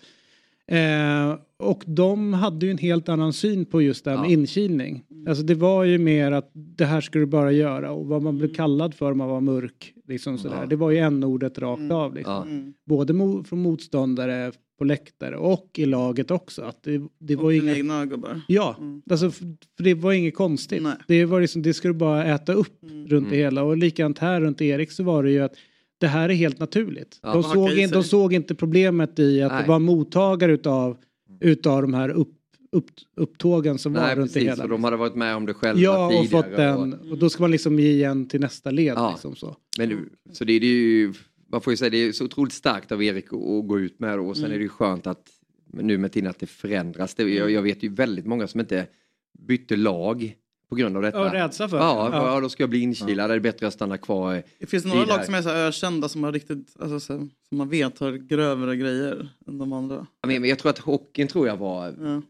Eh, 0.66 1.38
och 1.58 1.82
de 1.86 2.32
hade 2.32 2.66
ju 2.66 2.72
en 2.72 2.78
helt 2.78 3.08
annan 3.08 3.32
syn 3.32 3.64
på 3.64 3.82
just 3.82 4.04
det 4.04 4.10
här 4.10 4.18
med 4.18 4.30
inkilning. 4.30 5.04
Alltså 5.28 5.44
det 5.44 5.54
var 5.54 5.84
ju 5.84 5.98
mer 5.98 6.32
att 6.32 6.50
det 6.54 6.84
här 6.84 7.00
ska 7.00 7.18
du 7.18 7.26
bara 7.26 7.52
göra 7.52 7.90
och 7.92 8.06
vad 8.06 8.22
man 8.22 8.38
blev 8.38 8.54
kallad 8.54 8.94
för 8.94 9.12
om 9.12 9.18
man 9.18 9.28
var 9.28 9.40
mörk. 9.40 9.92
Liksom 10.08 10.38
sådär. 10.38 10.56
Ja. 10.60 10.66
Det 10.66 10.76
var 10.76 10.90
ju 10.90 10.98
en-ordet 10.98 11.58
rakt 11.58 11.90
av. 11.92 12.14
Liksom. 12.14 12.32
Ja. 12.34 12.42
Mm. 12.42 12.74
Både 12.86 13.12
mo- 13.12 13.44
från 13.44 13.58
motståndare 13.62 14.52
på 14.78 14.84
läktare 14.84 15.36
och 15.36 15.70
i 15.78 15.86
laget 15.86 16.30
också. 16.30 16.62
Att 16.62 16.82
det, 16.82 17.02
det 17.18 17.36
var 17.36 17.44
Och 17.44 17.50
dina 17.52 17.64
inget... 17.64 17.76
egna 17.78 18.06
gubbar. 18.06 18.40
Ja, 18.48 18.76
Mm. 18.78 19.02
alltså, 19.10 19.30
för 19.30 19.82
det 19.84 19.94
var 19.94 20.12
inget 20.12 20.34
konstigt. 20.34 20.82
Nej. 20.82 20.92
Det, 21.08 21.24
var 21.24 21.40
liksom, 21.40 21.62
det 21.62 21.74
ska 21.74 21.88
du 21.88 21.94
bara 21.94 22.24
äta 22.24 22.52
upp 22.52 22.82
Mm. 22.82 23.06
runt 23.06 23.30
det 23.30 23.36
hela. 23.36 23.62
Och 23.62 23.76
likadant 23.76 24.18
här 24.18 24.40
runt 24.40 24.60
Erik 24.60 24.90
så 24.92 25.02
var 25.02 25.22
det 25.22 25.30
ju 25.30 25.40
att 25.40 25.52
det 26.04 26.08
här 26.08 26.28
är 26.28 26.34
helt 26.34 26.58
naturligt. 26.58 27.18
Ja. 27.22 27.32
de, 27.32 27.42
såg 27.42 27.70
in, 27.70 27.90
de 27.90 28.02
såg 28.04 28.32
inte 28.32 28.54
problemet 28.54 29.18
i 29.18 29.42
att 29.42 29.52
Nej. 29.52 29.62
det 29.62 29.68
var 29.68 29.78
mottagare 29.78 30.52
utav, 30.52 30.96
utav 31.40 31.82
de 31.82 31.94
här 31.94 32.08
upp, 32.08 32.34
upp, 32.72 32.86
upptågen 33.16 33.78
som 33.78 33.92
var 33.92 34.02
Nej 34.02 34.16
runt 34.16 34.30
det 34.34 34.40
precis, 34.40 34.50
hela. 34.50 34.64
och 34.64 34.70
de 34.70 34.84
hade 34.84 34.96
varit 34.96 35.14
med 35.14 35.36
om 35.36 35.46
det 35.46 35.54
själva 35.54 35.80
Ja, 35.80 36.06
och 36.06 36.12
tidigare. 36.12 36.42
fått 36.42 36.56
den. 36.56 36.92
Och 37.12 37.18
då 37.18 37.30
ska 37.30 37.42
man 37.42 37.50
liksom 37.50 37.78
ge 37.80 37.90
igen 37.90 38.28
till 38.28 38.40
nästa 38.40 38.70
led. 38.70 38.94
Ja. 38.96 39.10
Liksom 39.10 39.36
så. 39.36 39.56
Men, 39.78 39.88
det- 39.88 40.34
så 40.34 40.44
det 40.44 40.52
är 40.52 40.60
det 40.60 40.66
ju, 40.66 41.12
man 41.52 41.60
får 41.60 41.72
ju 41.72 41.76
säga 41.76 41.90
det 41.90 41.96
är 41.96 42.12
så 42.12 42.24
otroligt 42.24 42.52
starkt 42.52 42.92
av 42.92 43.02
Erik 43.02 43.26
att, 43.26 43.32
att 43.32 43.66
gå 43.68 43.80
ut 43.80 44.00
med 44.00 44.18
det 44.18 44.22
och 44.22 44.36
sen 44.36 44.44
Mm. 44.44 44.54
är 44.54 44.58
det 44.58 44.62
ju 44.62 44.68
skönt 44.68 45.06
att 45.06 45.22
nu 45.72 45.98
med 45.98 46.12
tiden 46.12 46.30
att 46.30 46.38
det 46.40 46.46
förändras. 46.46 47.14
Det, 47.14 47.22
jag, 47.34 47.50
jag 47.50 47.62
vet 47.62 47.82
ju 47.82 47.88
väldigt 47.88 48.26
många 48.26 48.46
som 48.46 48.60
inte 48.60 48.86
bytte 49.38 49.76
lag 49.76 50.34
på 50.74 50.78
grund 50.78 50.96
av 50.96 51.02
detta. 51.02 51.18
Ja, 51.18 51.32
rädsla 51.32 51.68
för 51.68 51.76
det. 51.76 51.82
ja, 51.82 52.08
Ja. 52.12 52.34
ja. 52.34 52.40
då 52.40 52.48
ska 52.48 52.62
jag 52.62 52.70
bli 52.70 52.78
inkilad, 52.80 53.30
det 53.30 53.34
är 53.34 53.40
bättre 53.40 53.66
att 53.66 53.72
stanna 53.74 53.98
kvar. 53.98 54.42
Det 54.58 54.66
finns 54.66 54.84
några 54.84 55.04
lag 55.04 55.24
som 55.24 55.34
är 55.34 55.42
så 55.42 55.48
ökända 55.50 56.08
som 56.08 56.24
har 56.24 56.32
riktigt, 56.32 56.76
alltså, 56.80 57.00
som 57.00 57.30
man 57.50 57.68
vet 57.68 57.98
har 57.98 58.12
grövre 58.12 58.76
grejer 58.76 59.28
än 59.48 59.58
de 59.58 59.72
andra. 59.72 60.06
Ja, 60.22 60.26
Men, 60.28 60.44
jag 60.44 60.58
tror 60.58 60.70
att 60.70 60.78
hockeyn 60.78 61.28
tror 61.28 61.46
jag 61.48 61.56
var 61.56 61.94
Ja. 62.02 62.22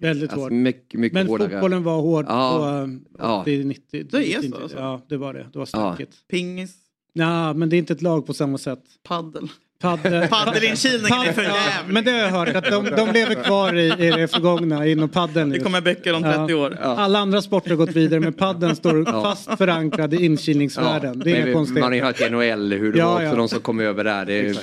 Väldigt 0.00 0.30
alltså, 0.30 0.40
hård. 0.44 0.52
mycket, 0.52 1.00
mycket 1.00 1.14
Men 1.14 1.26
hårdare. 1.26 1.50
fotbollen 1.50 1.82
var 1.82 2.00
hård 2.00 2.24
Ja. 2.28 2.86
på 3.18 3.22
Ja. 3.22 3.42
80-90. 3.46 4.06
Det 4.10 4.34
är 4.34 4.42
så, 4.42 4.56
alltså? 4.56 4.78
Ja, 4.78 5.00
det 5.08 5.16
var 5.16 5.34
det. 5.34 5.46
Det 5.52 5.58
var 5.58 5.68
Ja. 5.72 5.94
stökigt. 5.94 6.16
Pingis, 6.28 6.74
Ja, 7.12 7.52
men 7.52 7.68
det 7.68 7.76
är 7.76 7.78
inte 7.78 7.92
ett 7.92 8.02
lag 8.02 8.26
på 8.26 8.34
samma 8.34 8.58
sätt. 8.58 8.82
paddel. 9.02 9.48
Paddel. 9.80 10.28
Paddelinkilningen 10.28 11.20
är 11.28 11.32
för 11.32 11.42
Ja, 11.42 11.56
jävligt. 11.56 11.94
men 11.94 12.04
det 12.04 12.10
har 12.10 12.18
jag 12.18 12.28
hört 12.30 12.48
att 12.56 12.64
de, 12.64 12.84
de 12.96 13.12
lever 13.12 13.34
kvar 13.44 13.74
i, 13.74 13.86
i 14.06 14.10
det 14.10 14.28
förgångna 14.28 14.86
inom 14.86 15.08
paddeln. 15.08 15.50
Det 15.50 15.58
kommer 15.58 15.80
böcker 15.80 16.14
om 16.14 16.22
30 16.22 16.54
år. 16.54 16.76
Alla 16.80 17.18
andra 17.18 17.42
sporter 17.42 17.70
har 17.70 17.76
gått 17.76 17.96
vidare 17.96 18.20
men 18.20 18.32
paddeln 18.32 18.76
står 18.76 19.04
fast 19.22 19.58
förankrad 19.58 20.14
i 20.14 20.24
inkilningsvärlden. 20.24 21.18
Det 21.18 21.30
är 21.30 21.34
Men 21.34 21.44
inga 21.46 21.54
konstigheter. 21.54 21.80
Man 21.80 21.90
har 21.90 21.96
ju 21.96 22.02
hört 22.02 22.20
i 22.20 22.30
NHL 22.30 22.72
hur 22.72 22.92
det 22.92 22.98
Ja, 22.98 23.06
var 23.08 23.14
också 23.14 23.24
ja. 23.26 23.34
de 23.34 23.48
som 23.48 23.60
kom 23.60 23.80
över 23.80 24.04
där. 24.04 24.26
Det 24.26 24.40
är, 24.40 24.56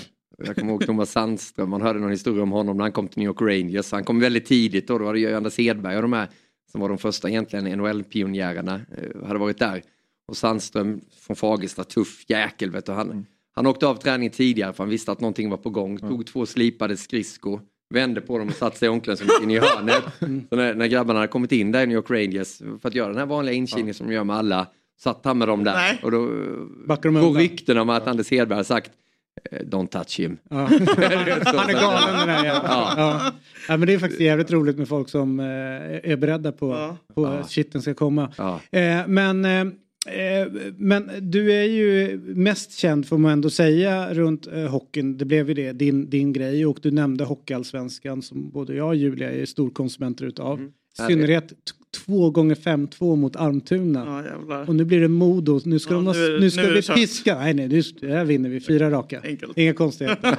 jag 0.45 0.55
kommer 0.55 0.71
ihåg 0.71 0.85
Thomas 0.85 1.11
Sandström, 1.11 1.69
man 1.69 1.81
hörde 1.81 1.99
någon 1.99 2.11
historia 2.11 2.43
om 2.43 2.51
honom 2.51 2.77
när 2.77 2.83
han 2.83 2.91
kom 2.91 3.07
till 3.07 3.19
New 3.19 3.27
York 3.27 3.41
Rangers. 3.41 3.91
Han 3.91 4.03
kom 4.03 4.19
väldigt 4.19 4.45
tidigt 4.45 4.87
då, 4.87 4.97
då 4.97 5.05
var 5.05 5.13
det 5.13 5.19
ju 5.19 5.35
Anders 5.35 5.57
Hedberg 5.57 5.95
och 5.95 6.01
de 6.01 6.13
här 6.13 6.27
som 6.71 6.81
var 6.81 6.89
de 6.89 6.97
första 6.97 7.29
egentligen 7.29 7.67
NHL-pionjärerna 7.67 8.73
eh, 8.97 9.27
hade 9.27 9.39
varit 9.39 9.59
där. 9.59 9.81
Och 10.27 10.37
Sandström 10.37 11.01
från 11.27 11.35
Fagersta, 11.35 11.83
tuff 11.83 12.25
jäkel 12.27 12.71
vet 12.71 12.85
du. 12.85 12.91
Han, 12.91 13.25
han 13.57 13.65
åkte 13.67 13.87
av 13.87 13.95
träning 13.95 14.29
tidigare 14.29 14.73
för 14.73 14.83
han 14.83 14.89
visste 14.89 15.11
att 15.11 15.21
någonting 15.21 15.49
var 15.49 15.57
på 15.57 15.69
gång. 15.69 15.97
Tog 15.97 16.25
två 16.27 16.45
slipade 16.45 16.97
skridskor, 16.97 17.61
vände 17.93 18.21
på 18.21 18.37
dem 18.37 18.47
och 18.47 18.53
satte 18.53 18.77
sig 18.77 18.85
i 18.85 18.89
omklädningsrummet 18.89 19.43
in 19.43 19.51
i 19.51 19.59
hörnet. 19.59 20.03
Så 20.49 20.55
när, 20.55 20.73
när 20.73 20.87
grabbarna 20.87 21.19
hade 21.19 21.31
kommit 21.31 21.51
in 21.51 21.71
där 21.71 21.83
i 21.83 21.85
New 21.87 21.95
York 21.95 22.09
Rangers 22.09 22.57
för 22.81 22.87
att 22.89 22.95
göra 22.95 23.07
den 23.09 23.17
här 23.17 23.25
vanliga 23.25 23.55
inkilningen 23.55 23.93
som 23.93 24.07
de 24.07 24.13
gör 24.13 24.23
med 24.23 24.35
alla 24.35 24.67
satt 24.99 25.25
han 25.25 25.37
med 25.37 25.47
dem 25.47 25.63
där. 25.63 25.73
Nej. 25.73 25.99
Och 26.03 26.11
då 26.11 26.17
går 27.21 27.37
rykten 27.37 27.77
om 27.77 27.89
att 27.89 28.07
Anders 28.07 28.31
Hedberg 28.31 28.55
har 28.57 28.63
sagt 28.63 28.91
eh, 29.51 29.59
Don't 29.59 29.87
touch 29.87 30.19
him. 30.19 30.37
Ja. 30.49 30.55
Han 30.57 30.71
är 30.71 31.81
galen 31.81 32.27
den 32.27 32.43
jäveln. 32.43 32.65
Ja. 32.67 32.93
Ja. 32.97 33.31
Ja, 33.67 33.77
men 33.77 33.87
det 33.87 33.93
är 33.93 33.99
faktiskt 33.99 34.21
jävligt 34.21 34.51
roligt 34.51 34.77
med 34.77 34.87
folk 34.87 35.09
som 35.09 35.39
eh, 35.39 35.45
är 36.11 36.15
beredda 36.15 36.51
på, 36.51 36.69
Ja. 36.71 36.97
på 37.15 37.23
Ja. 37.23 37.29
att 37.33 37.51
shiten 37.51 37.81
ska 37.81 37.93
komma. 37.93 38.23
Eh, 38.71 39.07
men, 39.07 39.45
Eh, 40.07 40.47
men 40.77 41.09
du 41.21 41.53
är 41.53 41.63
ju 41.63 42.17
mest 42.17 42.71
känd 42.71 43.07
får 43.07 43.17
man 43.17 43.31
ändå 43.31 43.49
säga 43.49 44.13
runt 44.13 44.47
eh, 44.47 44.65
hockeyn. 44.65 45.17
Det 45.17 45.25
blev 45.25 45.47
ju 45.47 45.53
det, 45.53 45.71
din, 45.71 46.09
din 46.09 46.33
grej. 46.33 46.65
Och 46.65 46.79
du 46.81 46.91
nämnde 46.91 47.23
Hockeyallsvenskan 47.23 48.21
som 48.21 48.49
både 48.49 48.75
jag 48.75 48.87
och 48.87 48.95
Julia 48.95 49.31
är 49.31 49.45
storkonsumenter 49.45 50.25
utav. 50.25 50.59
Mm. 50.59 50.71
I 51.03 51.07
synnerhet 51.07 51.49
t- 51.49 51.55
två 52.05 52.29
gånger 52.29 52.55
5-2 52.55 53.15
mot 53.15 53.35
Almtuna. 53.35 54.23
Ja. 54.49 54.57
Och 54.67 54.75
nu 54.75 54.85
blir 54.85 55.01
det 55.01 55.07
Modo. 55.07 55.59
Nu 55.65 55.79
ska, 55.79 55.93
Ja, 55.93 55.99
de, 56.01 56.11
nu 56.11 56.25
är 56.25 56.31
det- 56.31 56.39
nu 56.39 56.49
ska 56.51 56.61
nu 56.61 56.67
är 56.67 56.73
vi 56.73 56.81
piska. 56.81 57.35
Nej, 57.39 57.53
nej, 57.53 57.67
nu, 57.67 57.81
det 58.01 58.13
här 58.13 58.25
vinner 58.25 58.49
vi. 58.49 58.59
Fyra 58.59 58.91
raka. 58.91 59.21
Enkelt. 59.23 59.57
Inga 59.57 59.73
konstigheter. 59.73 60.27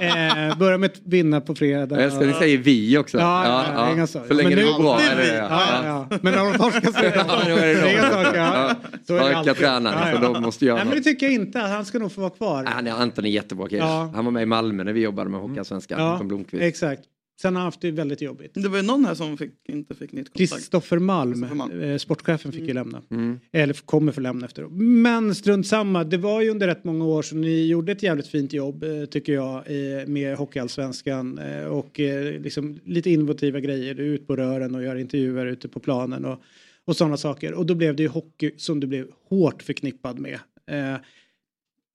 eh, 0.00 0.58
börja 0.58 0.78
med 0.78 0.90
att 0.90 1.00
vinna 1.04 1.40
på 1.40 1.54
fredag. 1.54 2.02
Jag 2.02 2.12
ska 2.12 2.24
ni 2.26 2.32
säga 2.32 2.60
vi 2.60 2.98
också. 2.98 3.18
Ja, 3.18 3.44
ja, 3.46 3.64
ja, 3.74 3.92
inga 3.92 4.06
saker. 4.06 4.28
Så 4.28 4.34
länge 4.34 4.48
Men 4.48 4.58
det 4.58 4.64
nu- 4.64 4.72
går 4.72 4.82
bra. 4.82 5.00
Är 5.00 5.16
det- 5.16 5.22
vi. 5.22 5.36
Ja, 5.38 5.62
ja. 5.84 6.18
Men 6.22 6.34
när 6.34 6.44
de 6.52 6.58
torskar 6.58 6.92
så 6.92 6.98
är 6.98 7.02
det 7.02 7.16
Ja, 7.28 7.58
är 7.58 7.90
inga 7.92 8.10
saker. 8.10 8.38
Ja. 8.38 8.74
Så 9.06 9.14
är 9.14 9.18
det 9.18 9.24
Starka 9.24 9.38
alltid. 9.38 9.56
tränare, 9.56 10.12
så 10.16 10.32
de 10.32 10.42
måste 10.42 10.64
göra 10.64 10.76
Nej, 10.76 10.84
men 10.86 10.94
det 10.96 11.02
tycker 11.02 11.26
jag 11.26 11.34
inte. 11.34 11.58
Han 11.58 11.84
ska 11.84 11.98
nog 11.98 12.12
få 12.12 12.20
vara 12.20 12.30
kvar. 12.30 12.64
Han 12.64 12.86
är 12.86 12.92
Anton 12.92 13.24
är 13.24 13.28
jättebra 13.30 13.68
kille. 13.68 13.82
Ja. 13.82 14.10
Han 14.14 14.24
var 14.24 14.32
med 14.32 14.42
i 14.42 14.46
Malmö 14.46 14.84
när 14.84 14.92
vi 14.92 15.00
jobbade 15.00 15.30
med 15.30 15.40
Hockeyallsvenskan. 15.40 16.00
Ja, 16.00 16.40
exakt. 16.60 17.02
Sen 17.40 17.54
har 17.54 17.60
han 17.62 17.66
haft 17.66 17.80
det 17.80 17.90
väldigt 17.90 18.20
jobbigt. 18.22 18.50
Det 18.54 18.68
var 18.68 18.76
ju 18.76 18.82
någon 18.82 19.04
här 19.04 19.14
som 19.14 19.36
fick, 19.38 19.50
inte 19.68 19.94
fick 19.94 20.12
nytt 20.12 20.28
kontrakt. 20.32 20.52
Kristoffer 20.54 20.98
Malm, 20.98 21.46
Malm. 21.56 21.80
eh, 21.80 21.96
sportchefen, 21.96 22.52
fick 22.52 22.62
ju 22.68 22.72
lämna. 22.74 23.02
Mm. 23.10 23.40
Eller 23.52 23.74
kommer 23.74 24.12
få 24.12 24.20
lämna 24.20 24.46
efter. 24.46 24.62
Men 24.78 25.34
strunt 25.34 25.66
samma, 25.66 26.04
det 26.04 26.16
var 26.16 26.40
ju 26.42 26.50
under 26.50 26.66
rätt 26.66 26.84
många 26.84 27.04
år 27.04 27.22
som 27.22 27.40
ni 27.40 27.66
gjorde 27.66 27.92
ett 27.92 28.02
jävligt 28.02 28.26
fint 28.26 28.52
jobb 28.52 28.82
eh, 28.82 29.04
tycker 29.04 29.32
jag 29.32 29.66
i- 29.70 30.04
med 30.06 30.36
Hockeyallsvenskan 30.36 31.38
eh, 31.38 31.64
och 31.64 31.98
liksom 32.40 32.78
lite 32.84 33.10
innovativa 33.10 33.60
grejer. 33.60 33.94
Du 33.94 34.02
är 34.02 34.14
ute 34.14 34.24
på 34.26 34.36
rören 34.36 34.74
och 34.74 34.82
gör 34.82 34.96
intervjuer 34.96 35.46
ute 35.46 35.68
på 35.68 35.80
planen 35.80 36.24
och, 36.24 36.40
och 36.84 36.96
sådana 36.96 37.16
saker. 37.16 37.52
Och 37.54 37.66
då 37.66 37.74
blev 37.74 37.96
det 37.96 38.02
ju 38.02 38.08
hockey 38.08 38.50
som 38.56 38.80
du 38.80 38.86
blev 38.86 39.06
hårt 39.28 39.62
förknippad 39.62 40.18
med. 40.18 40.38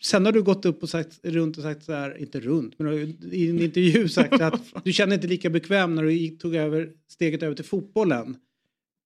Sen 0.04 0.26
har 0.26 0.32
du 0.32 0.41
gått 0.43 0.66
upp 0.66 0.84
och 0.84 0.89
sagt 0.89 1.20
runt 1.24 1.58
och 1.58 1.64
sagt 1.64 1.84
så 1.84 1.93
här, 1.93 2.18
inte 2.22 2.39
runt, 2.39 2.80
men 2.80 2.93
i 3.32 3.50
en 3.50 3.60
intervju 3.60 4.08
sagt 4.10 4.41
att 4.41 4.62
du 4.84 4.93
känner 4.93 5.16
inte 5.16 5.28
lika 5.28 5.50
bekväm 5.50 5.95
när 5.95 6.04
du 6.04 6.28
tog 6.28 6.56
över 6.56 6.89
steget 7.12 7.43
över 7.43 7.56
till 7.56 7.66
fotbollen. 7.66 8.36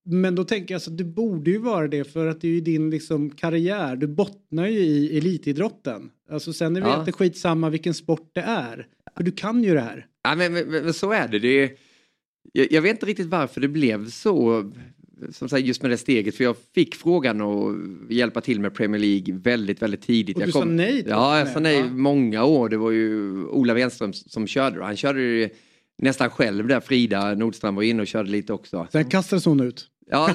Men 0.06 0.36
då 0.36 0.44
tänker 0.44 0.74
jag 0.74 0.82
så 0.82 0.90
du 0.92 1.04
borde 1.04 1.52
ju 1.52 1.58
vara 1.58 1.88
det 1.88 2.04
för 2.04 2.28
att 2.28 2.42
det 2.42 2.48
är 2.48 2.52
ju 2.52 2.62
din 2.62 2.90
liksom 2.90 3.30
karriär. 3.30 3.96
Du 3.96 4.08
bottnar 4.08 4.68
ju 4.68 4.80
i 4.80 5.18
elitidrotten. 5.18 6.10
Alltså 6.30 6.54
sen 6.54 6.76
är 6.76 6.82
det 6.82 6.88
Ja. 6.88 7.00
inte 7.00 7.12
skitsamma 7.12 7.70
vilken 7.70 7.94
sport 7.94 8.30
det 8.34 8.42
är. 8.42 8.88
För 9.18 9.24
du 9.24 9.32
kan 9.32 9.64
ju 9.64 9.74
det 9.74 9.82
här. 9.82 10.08
Ja, 10.24 10.36
men, 10.36 10.54
men, 10.54 10.70
men 10.70 10.94
så 10.94 11.12
är 11.12 11.28
det. 11.28 11.40
det 11.40 11.48
är, 11.64 11.72
jag, 12.54 12.72
jag 12.72 12.82
vet 12.82 12.92
inte 12.92 13.06
riktigt 13.06 13.28
varför 13.28 13.62
det 13.62 13.68
blev 13.68 14.10
så. 14.10 14.72
Som 15.32 15.50
sagt, 15.50 15.66
just 15.66 15.82
med 15.82 15.92
det 15.92 15.98
steget. 15.98 16.36
För 16.36 16.44
jag 16.44 16.56
fick 16.76 16.96
frågan 16.96 17.42
att 17.42 17.76
hjälpa 18.10 18.42
till 18.42 18.60
med 18.60 18.74
Premier 18.74 19.02
League 19.02 19.34
väldigt, 19.44 19.82
väldigt 19.82 20.02
tidigt. 20.02 20.36
Och 20.36 20.42
jag 20.42 20.48
du 20.48 20.52
sa 20.52 20.66
nej 20.66 21.06
Ja, 21.08 21.40
jag 21.40 21.48
sa 21.48 21.60
nej 21.60 21.78
Ja. 21.80 21.86
många 21.88 22.44
år. 22.44 22.70
Det 22.70 22.78
var 22.78 22.92
ju 22.92 23.32
Ola 23.46 23.74
Wenström 23.74 24.14
som 24.14 24.48
körde 24.48 24.78
det. 24.78 24.84
Han 24.86 24.96
körde 24.98 25.40
det 25.40 25.50
nästan 25.98 26.30
själv 26.30 26.68
där. 26.68 26.80
Frida 26.80 27.36
Nordström 27.36 27.76
var 27.76 27.84
inne 27.84 28.02
och 28.02 28.08
körde 28.08 28.30
lite 28.30 28.54
också. 28.54 28.88
Sen 28.92 29.06
kastades 29.10 29.46
hon 29.46 29.60
ut. 29.60 29.88
Ja, 30.12 30.30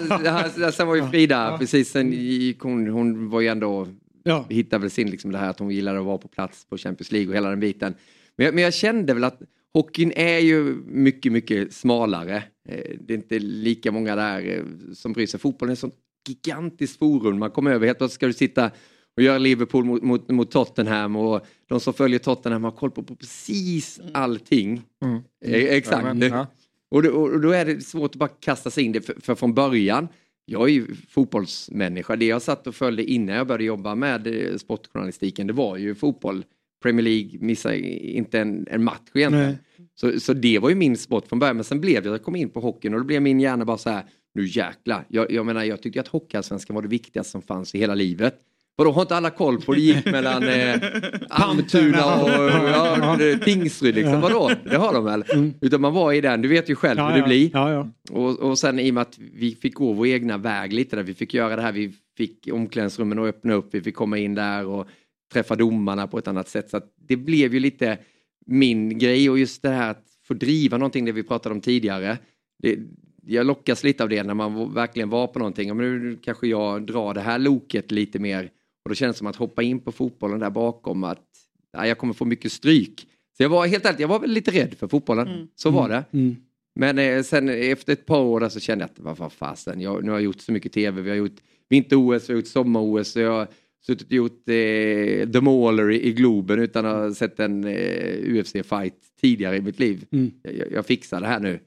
sen 0.74 0.86
var 0.86 0.94
ju 0.96 1.06
Frida, 1.06 1.56
precis, 1.58 1.90
sen 1.90 2.12
gick 2.12 2.60
hon, 2.60 2.86
hon 2.88 3.30
var 3.30 3.40
ju 3.40 3.48
ändå, 3.48 3.88
Ja. 4.22 4.46
hittade 4.50 4.80
väl 4.80 4.90
sin 4.90 5.10
liksom 5.10 5.32
det 5.32 5.38
här 5.38 5.50
att 5.50 5.58
hon 5.58 5.70
gillade 5.70 5.98
att 5.98 6.04
vara 6.04 6.18
på 6.18 6.28
plats 6.28 6.66
på 6.68 6.76
Champions 6.76 7.12
League 7.12 7.28
och 7.28 7.34
hela 7.34 7.50
den 7.50 7.60
biten. 7.60 7.94
Men 8.36 8.44
jag, 8.46 8.54
men 8.54 8.64
jag 8.64 8.74
kände 8.74 9.14
väl 9.14 9.24
att 9.24 9.40
hockeyn 9.74 10.12
är 10.16 10.38
ju 10.38 10.74
mycket, 10.86 11.32
mycket 11.32 11.72
smalare. 11.72 12.42
Eh, 12.68 12.96
Det 13.00 13.12
är 13.12 13.18
inte 13.18 13.38
lika 13.38 13.92
många 13.92 14.16
där 14.16 14.56
eh, 14.56 14.64
som 14.94 15.12
bryr 15.12 15.26
sig. 15.26 15.40
Fotbollen 15.40 15.70
är 15.70 15.72
ett 15.72 15.78
sånt 15.78 15.94
gigantiskt 16.28 16.98
forum. 16.98 17.38
Man 17.38 17.50
kommer 17.50 17.70
över, 17.70 17.86
helt 17.86 17.98
plötsligt 17.98 18.14
ska 18.14 18.26
du 18.26 18.32
sitta 18.32 18.70
och 19.16 19.22
göra 19.22 19.38
Liverpool 19.38 19.84
mot, 19.84 20.02
mot, 20.02 20.30
mot 20.30 20.50
Tottenham 20.50 21.16
och 21.16 21.46
de 21.68 21.80
som 21.80 21.94
följer 21.94 22.18
Tottenham 22.18 22.64
har 22.64 22.70
koll 22.70 22.90
på, 22.90 23.02
på 23.02 23.16
precis 23.16 24.00
allting. 24.12 24.82
Mm. 25.02 25.20
Eh, 25.44 25.64
Exakt. 25.76 26.06
Ja, 26.06 26.14
men, 26.14 26.28
ja. 26.28 26.46
Och, 26.90 27.02
då, 27.02 27.10
och 27.10 27.40
då 27.40 27.50
är 27.50 27.64
det 27.64 27.80
svårt 27.80 28.10
att 28.10 28.16
bara 28.16 28.28
kasta 28.28 28.70
sig 28.70 28.84
in 28.84 28.92
det. 28.92 29.00
För, 29.00 29.14
för 29.20 29.34
från 29.34 29.54
början, 29.54 30.08
jag 30.44 30.68
är 30.68 30.72
ju 30.72 30.86
fotbollsmänniska. 31.08 32.16
Det 32.16 32.24
jag 32.24 32.42
satt 32.42 32.66
och 32.66 32.74
följde 32.74 33.04
innan 33.04 33.36
jag 33.36 33.46
började 33.46 33.64
jobba 33.64 33.94
med 33.94 34.28
sportjournalistiken, 34.60 35.46
det 35.46 35.52
var 35.52 35.76
ju 35.76 35.94
fotboll. 35.94 36.44
Premier 36.82 37.04
League 37.04 37.38
missar 37.40 37.72
inte 37.72 38.40
en, 38.40 38.66
en 38.70 38.84
match 38.84 39.10
egentligen. 39.14 39.46
Nej. 39.46 39.58
Så, 39.94 40.20
så 40.20 40.32
det 40.32 40.58
var 40.58 40.68
ju 40.68 40.74
min 40.74 40.96
sport 40.96 41.28
från 41.28 41.38
början. 41.38 41.56
Men 41.56 41.64
sen 41.64 41.80
blev 41.80 42.02
det, 42.02 42.08
jag 42.08 42.22
kom 42.22 42.36
in 42.36 42.50
på 42.50 42.60
hockeyn 42.60 42.94
och 42.94 43.00
då 43.00 43.06
blev 43.06 43.22
min 43.22 43.40
hjärna 43.40 43.64
bara 43.64 43.78
så 43.78 43.90
här, 43.90 44.04
nu 44.34 44.46
jäkla. 44.46 45.04
Jag, 45.08 45.30
jag 45.30 45.46
menar, 45.46 45.64
jag 45.64 45.82
tyckte 45.82 46.00
att 46.00 46.08
hockeyallsvenskan 46.08 46.74
var 46.74 46.82
det 46.82 46.88
viktigaste 46.88 47.30
som 47.30 47.42
fanns 47.42 47.74
i 47.74 47.78
hela 47.78 47.94
livet. 47.94 48.34
Vadå, 48.76 48.92
har 48.92 49.02
inte 49.02 49.16
alla 49.16 49.30
koll 49.30 49.60
på 49.60 49.74
det 49.74 49.80
gick 49.80 50.04
mellan 50.04 50.42
eh, 50.42 50.80
Almtuna 51.28 52.22
och 52.22 52.30
ja, 52.30 53.18
Tingsryd? 53.44 53.94
Liksom. 53.94 54.20
Vadå, 54.20 54.50
det 54.64 54.76
har 54.76 54.92
de 54.92 55.04
väl? 55.04 55.24
Utan 55.60 55.80
man 55.80 55.94
var 55.94 56.12
i 56.12 56.20
den, 56.20 56.42
du 56.42 56.48
vet 56.48 56.70
ju 56.70 56.74
själv 56.74 56.98
Ja, 56.98 57.06
hur 57.06 57.12
det 57.12 57.18
ja. 57.18 57.26
blir. 57.26 57.50
Ja, 57.52 57.72
ja. 57.72 57.88
Och, 58.10 58.38
och 58.38 58.58
sen 58.58 58.78
i 58.78 58.90
och 58.90 58.94
med 58.94 59.00
att 59.00 59.18
vi 59.18 59.54
fick 59.54 59.74
gå 59.74 59.92
vår 59.92 60.06
egna 60.06 60.36
väg 60.36 60.72
lite 60.72 60.96
där, 60.96 61.02
vi 61.02 61.14
fick 61.14 61.34
göra 61.34 61.56
det 61.56 61.62
här, 61.62 61.72
vi 61.72 61.92
fick 62.16 62.48
omklädningsrummen 62.52 63.18
att 63.18 63.26
öppna 63.26 63.54
upp, 63.54 63.68
vi 63.70 63.80
fick 63.80 63.94
komma 63.94 64.18
in 64.18 64.34
där 64.34 64.66
och 64.66 64.86
träffa 65.32 65.56
domarna 65.56 66.06
på 66.06 66.18
ett 66.18 66.28
annat 66.28 66.48
sätt. 66.48 66.70
Så 66.70 66.76
att 66.76 66.92
det 66.96 67.16
blev 67.16 67.54
ju 67.54 67.60
lite 67.60 67.98
min 68.46 68.98
grej 68.98 69.30
och 69.30 69.38
just 69.38 69.62
det 69.62 69.68
här 69.68 69.90
att 69.90 70.04
få 70.24 70.34
driva 70.34 70.78
någonting, 70.78 71.04
det 71.04 71.12
vi 71.12 71.22
pratade 71.22 71.54
om 71.54 71.60
tidigare. 71.60 72.18
Det, 72.62 72.78
jag 73.26 73.46
lockas 73.46 73.84
lite 73.84 74.02
av 74.02 74.08
det 74.08 74.22
när 74.22 74.34
man 74.34 74.74
verkligen 74.74 75.10
var 75.10 75.26
på 75.26 75.38
någonting. 75.38 75.76
Men 75.76 76.02
nu 76.02 76.18
kanske 76.22 76.46
jag 76.46 76.86
drar 76.86 77.14
det 77.14 77.20
här 77.20 77.38
loket 77.38 77.90
lite 77.90 78.18
mer 78.18 78.50
och 78.84 78.88
då 78.90 78.94
känns 78.94 79.16
det 79.16 79.18
som 79.18 79.26
att 79.26 79.36
hoppa 79.36 79.62
in 79.62 79.80
på 79.80 79.92
fotbollen 79.92 80.40
där 80.40 80.50
bakom 80.50 81.04
att 81.04 81.26
ja, 81.72 81.86
jag 81.86 81.98
kommer 81.98 82.14
få 82.14 82.24
mycket 82.24 82.52
stryk. 82.52 83.06
Så 83.36 83.42
jag 83.42 83.50
var 83.50 83.66
helt 83.66 83.86
ärligt, 83.86 84.00
jag 84.00 84.08
var 84.08 84.20
väl 84.20 84.30
lite 84.30 84.50
rädd 84.50 84.74
för 84.78 84.88
fotbollen. 84.88 85.48
Så 85.54 85.70
var 85.70 85.88
det. 85.88 86.04
Mm. 86.12 86.36
Men 86.74 86.98
eh, 86.98 87.22
sen 87.22 87.48
efter 87.48 87.92
ett 87.92 88.06
par 88.06 88.20
år 88.20 88.40
där 88.40 88.48
så 88.48 88.60
kände 88.60 88.84
jag 88.96 89.08
att 89.08 89.18
vad 89.18 89.32
fasen, 89.32 89.80
jag, 89.80 90.04
nu 90.04 90.10
har 90.10 90.18
jag 90.18 90.24
gjort 90.24 90.40
så 90.40 90.52
mycket 90.52 90.72
tv. 90.72 91.02
Vi 91.02 91.10
har 91.10 91.16
gjort 91.16 91.40
vinter-OS, 91.68 92.28
vi 92.28 92.32
har 92.32 92.38
gjort 92.38 92.46
sommar-OS. 92.46 93.16
Jag 93.16 93.46
suttit 93.86 94.06
och 94.06 94.12
gjort 94.12 94.48
eh, 94.48 95.30
The 95.30 95.40
Mauler 95.40 95.90
i, 95.90 96.06
i 96.08 96.12
Globen 96.12 96.58
utan 96.58 96.86
att 96.86 96.94
ha 96.96 97.14
sett 97.14 97.40
en 97.40 97.64
eh, 97.64 98.18
UFC-fight 98.34 98.94
tidigare 99.20 99.56
i 99.56 99.60
mitt 99.60 99.78
liv. 99.78 100.04
Mm. 100.10 100.30
Jag, 100.42 100.72
jag 100.72 100.86
fixar 100.86 101.20
det 101.20 101.26
här 101.26 101.40
nu. 101.40 101.60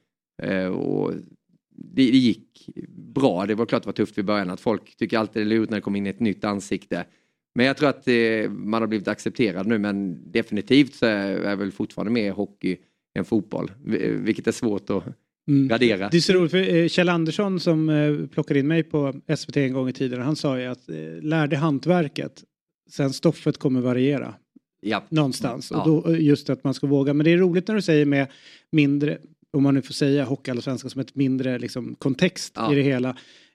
Eh, 0.44 0.66
och 0.68 1.14
det, 1.76 2.12
det 2.12 2.18
gick 2.18 2.70
bra. 3.14 3.46
Det 3.46 3.56
var 3.56 3.66
klart 3.66 3.84
det 3.84 3.88
var 3.88 3.94
tufft 3.94 4.18
i 4.18 4.24
början 4.24 4.50
att 4.50 4.62
folk 4.62 4.96
tycker 4.96 5.18
alltid 5.18 5.42
det 5.42 5.44
är 5.44 5.50
lurigt 5.50 5.70
när 5.72 5.78
det 5.78 5.82
kommer 5.82 5.98
in 5.98 6.08
ett 6.08 6.20
nytt 6.20 6.44
ansikte. 6.44 7.06
Men 7.56 7.66
jag 7.66 7.78
tror 7.78 7.90
att 7.90 8.08
eh, 8.08 8.50
man 8.50 8.82
har 8.82 8.88
blivit 8.88 9.08
accepterad 9.08 9.68
nu 9.68 9.78
men 9.80 10.20
definitivt 10.32 10.94
så 10.96 11.06
är, 11.06 11.36
är 11.40 11.56
väl 11.56 11.72
fortfarande 11.72 12.12
mer 12.12 12.32
hockey 12.32 12.78
än 13.16 13.26
fotboll. 13.26 13.72
Vi- 13.86 14.08
Vilket 14.12 14.48
är 14.48 14.52
svårt 14.52 14.90
att 14.90 15.04
Mm. 15.48 15.68
gradera. 15.68 16.10
Det 16.10 16.18
är 16.18 16.22
så 16.22 16.34
roligt 16.34 16.52
för 16.52 16.76
eh, 16.76 16.88
Kjell 16.88 17.10
Andersson 17.10 17.60
som 17.60 17.90
eh, 17.90 18.28
plockade 18.28 18.60
in 18.60 18.68
mig 18.68 18.84
på 18.84 19.14
SVT 19.38 19.58
en 19.58 19.74
gång 19.74 19.90
i 19.90 19.94
tiden. 19.94 20.22
Han 20.22 20.36
sa 20.36 20.60
ju 20.60 20.66
att 20.66 20.90
eh, 20.90 20.96
lär 21.22 21.48
dig 21.48 21.60
hantverket. 21.60 22.44
Sen 22.92 23.14
stoffet 23.14 23.58
kommer 23.58 23.82
variera. 23.82 24.34
Ja. 24.82 25.04
Någonstans. 25.10 25.72
Ja. 25.72 25.82
Och 25.82 26.04
då, 26.04 26.16
just 26.18 26.50
att 26.50 26.64
man 26.64 26.74
ska 26.74 26.88
våga. 26.88 27.14
Men 27.14 27.24
det 27.24 27.32
är 27.32 27.38
roligt 27.38 27.68
när 27.68 27.76
du 27.76 27.82
säger 27.82 28.06
med 28.06 28.28
mindre, 28.72 29.18
om 29.54 29.64
man 29.64 29.74
nu 29.74 29.82
får 29.82 29.94
säga 29.94 30.24
hockeyallsvenskan 30.24 30.90
som 30.90 31.02
ett 31.02 31.16
mindre 31.16 31.60
liksom, 31.60 31.96
kontext 31.96 32.54
Ja. 32.56 32.72
i 32.72 32.76
det 32.76 32.82
hela. 32.82 33.10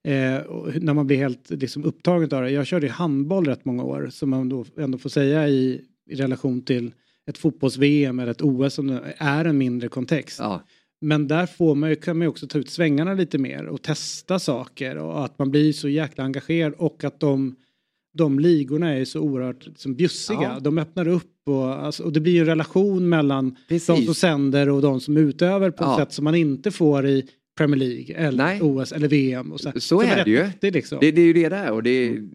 Eh, 0.04 0.40
när 0.80 0.94
man 0.94 1.06
blir 1.06 1.16
helt 1.16 1.50
liksom, 1.50 1.84
upptagen 1.84 2.32
av 2.32 2.42
det. 2.42 2.50
Jag 2.50 2.66
körde 2.66 2.88
handboll 2.88 3.46
rätt 3.46 3.64
många 3.64 3.82
år. 3.82 4.08
Som 4.10 4.30
man 4.30 4.48
då 4.48 4.64
ändå 4.78 4.98
får 4.98 5.10
säga 5.10 5.48
i, 5.48 5.80
i 6.10 6.14
relation 6.14 6.62
till 6.62 6.92
ett 7.30 7.38
fotbolls-VM 7.38 8.18
eller 8.18 8.30
ett 8.30 8.42
OS 8.42 8.74
som 8.74 8.98
är 9.18 9.44
en 9.44 9.58
mindre 9.58 9.88
kontext. 9.88 10.38
Ja. 10.38 10.62
Men 11.00 11.28
där 11.28 11.46
får 11.46 11.74
man 11.74 11.90
ju, 11.90 11.96
kan 11.96 12.18
man 12.18 12.24
ju 12.24 12.28
också 12.28 12.46
ta 12.46 12.58
ut 12.58 12.70
svängarna 12.70 13.14
lite 13.14 13.38
mer 13.38 13.66
och 13.66 13.82
testa 13.82 14.38
saker 14.38 14.96
och 14.96 15.24
att 15.24 15.38
man 15.38 15.50
blir 15.50 15.72
så 15.72 15.88
jäkla 15.88 16.24
engagerad 16.24 16.72
och 16.78 17.04
att 17.04 17.20
de, 17.20 17.56
de 18.18 18.38
ligorna 18.38 18.94
är 18.94 19.04
så 19.04 19.20
oerhört 19.20 19.66
liksom, 19.66 19.94
bjussiga. 19.94 20.42
Ja. 20.42 20.58
De 20.60 20.78
öppnar 20.78 21.08
upp 21.08 21.32
och, 21.46 21.64
alltså, 21.84 22.02
och 22.02 22.12
det 22.12 22.20
blir 22.20 22.32
ju 22.32 22.40
en 22.40 22.46
relation 22.46 23.08
mellan 23.08 23.56
Precis. 23.68 23.86
de 23.86 24.04
som 24.04 24.14
sänder 24.14 24.68
och 24.68 24.82
de 24.82 25.00
som 25.00 25.16
utövar 25.16 25.70
på 25.70 25.84
Ja. 25.84 25.92
ett 25.92 26.08
sätt 26.08 26.14
som 26.14 26.24
man 26.24 26.34
inte 26.34 26.70
får 26.70 27.06
i 27.06 27.28
Premier 27.58 27.78
League 27.78 28.14
eller 28.16 28.44
Nej. 28.44 28.62
OS 28.62 28.92
eller 28.92 29.08
VM. 29.08 29.52
Och 29.52 29.60
så, 29.60 29.72
Så 29.74 29.80
Som 29.80 30.00
är 30.00 30.24
det 30.24 30.30
ju. 30.62 30.70
liksom. 30.70 30.98
Det, 31.00 31.10
det 31.10 31.20
är 31.20 31.26
ju 31.26 31.32
det 31.32 31.48
där 31.48 31.70
och 31.72 31.82
det 31.82 31.90
är, 31.90 32.28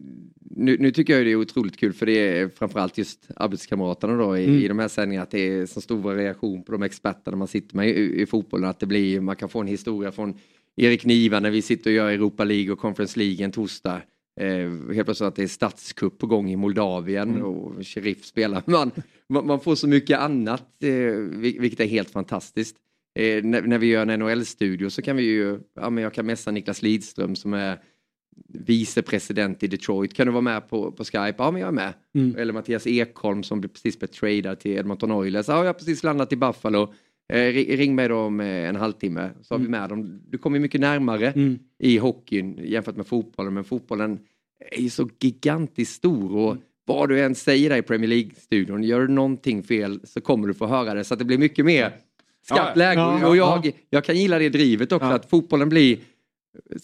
nu, 0.56 0.76
nu 0.78 0.90
tycker 0.90 1.16
jag 1.16 1.26
det 1.26 1.30
är 1.32 1.36
otroligt 1.36 1.76
kul 1.76 1.92
för 1.92 2.06
det 2.06 2.18
är 2.18 2.48
framförallt 2.48 2.98
just 2.98 3.28
arbetskamraterna 3.36 4.16
då 4.16 4.38
i, 4.38 4.44
Mm. 4.44 4.58
i 4.58 4.68
de 4.68 4.78
här 4.78 4.88
sändningarna 4.88 5.22
att 5.22 5.30
det 5.30 5.48
är 5.48 5.66
så 5.66 5.80
stor 5.80 5.98
variation 5.98 6.62
på 6.62 6.72
de 6.72 6.82
experterna 6.82 7.36
man 7.36 7.48
sitter 7.48 7.76
med 7.76 7.88
i, 7.88 8.22
i 8.22 8.26
fotbollen 8.26 8.70
att 8.70 8.80
det 8.80 8.86
blir, 8.86 9.20
man 9.20 9.36
kan 9.36 9.48
få 9.48 9.60
en 9.60 9.66
historia 9.66 10.12
från 10.12 10.34
Erik 10.76 11.04
Niva 11.04 11.40
när 11.40 11.50
vi 11.50 11.62
sitter 11.62 11.90
och 11.90 11.94
gör 11.96 12.10
Europa 12.10 12.44
League 12.44 12.72
och 12.72 12.78
Conference 12.78 13.18
League 13.18 13.44
en 13.44 13.52
torsdag. 13.52 14.02
Eh, 14.40 14.48
helt 14.94 15.04
plötsligt 15.04 15.20
att 15.28 15.36
det 15.36 15.42
är 15.42 15.46
statskupp 15.46 16.18
på 16.18 16.26
gång 16.26 16.50
i 16.50 16.56
Moldavien 16.56 17.30
Mm. 17.30 17.42
och 17.42 17.86
Sheriff 17.86 18.24
spelar. 18.24 18.62
Man, 18.66 18.90
man, 19.28 19.46
man 19.46 19.60
får 19.60 19.74
så 19.74 19.88
mycket 19.88 20.18
annat 20.18 20.82
eh, 20.82 20.88
vil- 20.88 21.60
vilket 21.60 21.80
är 21.80 21.86
helt 21.86 22.10
fantastiskt. 22.10 22.76
Eh, 23.18 23.44
när, 23.44 23.62
när 23.62 23.78
vi 23.78 23.86
gör 23.86 24.06
en 24.06 24.20
NHL-studio 24.20 24.90
så 24.90 25.02
kan 25.02 25.16
vi 25.16 25.22
ju, 25.22 25.58
ja 25.74 25.90
men 25.90 26.04
jag 26.04 26.14
kan 26.14 26.26
messa 26.26 26.50
Niklas 26.50 26.82
Lidström 26.82 27.36
som 27.36 27.54
är 27.54 27.78
vicepresident 28.66 29.62
i 29.62 29.66
Detroit. 29.66 30.14
Kan 30.14 30.26
du 30.26 30.32
vara 30.32 30.40
med 30.42 30.68
på, 30.68 30.92
på 30.92 31.04
Skype? 31.04 31.34
Ja 31.38 31.50
men 31.50 31.60
jag 31.60 31.68
är 31.68 31.72
med. 31.72 31.92
Mm. 32.14 32.36
Eller 32.38 32.52
Mattias 32.52 32.86
Ekholm 32.86 33.42
som 33.42 33.62
precis 33.62 33.98
blev 33.98 34.08
tradad 34.08 34.60
till 34.60 34.70
Edmonton 34.72 35.12
Oilers. 35.12 35.48
Ja 35.48 35.58
jag 35.58 35.64
har 35.64 35.72
precis 35.72 36.02
landat 36.02 36.32
i 36.32 36.36
Buffalo. 36.36 36.94
Eh, 37.32 37.36
ri- 37.36 37.76
ring 37.76 37.94
mig 37.94 38.08
då 38.08 38.16
om 38.16 38.40
eh, 38.40 38.46
en 38.68 38.76
halvtimme 38.76 39.30
så 39.42 39.54
har 39.54 39.58
vi 39.58 39.68
med 39.68 39.88
dem. 39.88 40.20
Du 40.28 40.38
kommer 40.38 40.58
mycket 40.58 40.80
närmare 40.80 41.30
Mm. 41.30 41.58
i 41.78 41.98
hockeyn 41.98 42.58
jämfört 42.64 42.96
med 42.96 43.06
fotbollen. 43.06 43.54
Men 43.54 43.64
fotbollen 43.64 44.18
är 44.70 44.80
ju 44.82 44.90
så 44.90 45.08
gigantiskt 45.20 45.92
stor 45.94 46.36
och 46.36 46.56
vad 46.84 47.08
du 47.08 47.20
än 47.20 47.34
säger 47.34 47.70
där 47.70 47.76
i 47.76 47.82
Premier 47.82 48.08
League-studion, 48.08 48.82
gör 48.82 49.00
du 49.00 49.08
någonting 49.08 49.62
fel 49.62 50.00
så 50.04 50.20
kommer 50.20 50.48
du 50.48 50.54
få 50.54 50.66
höra 50.66 50.94
det. 50.94 51.04
Så 51.04 51.14
att 51.14 51.18
det 51.18 51.24
blir 51.24 51.38
mycket 51.38 51.64
mer 51.64 51.92
skarpt 52.46 52.60
Ja, 52.66 52.72
läge. 52.74 53.00
ja, 53.00 53.28
och 53.28 53.36
ja. 53.36 53.60
jag, 53.64 53.72
jag 53.90 54.04
kan 54.04 54.16
gilla 54.16 54.38
det 54.38 54.48
drivet 54.48 54.92
också, 54.92 55.06
att 55.06 55.30
fotbollen 55.30 55.68
blir, 55.68 55.98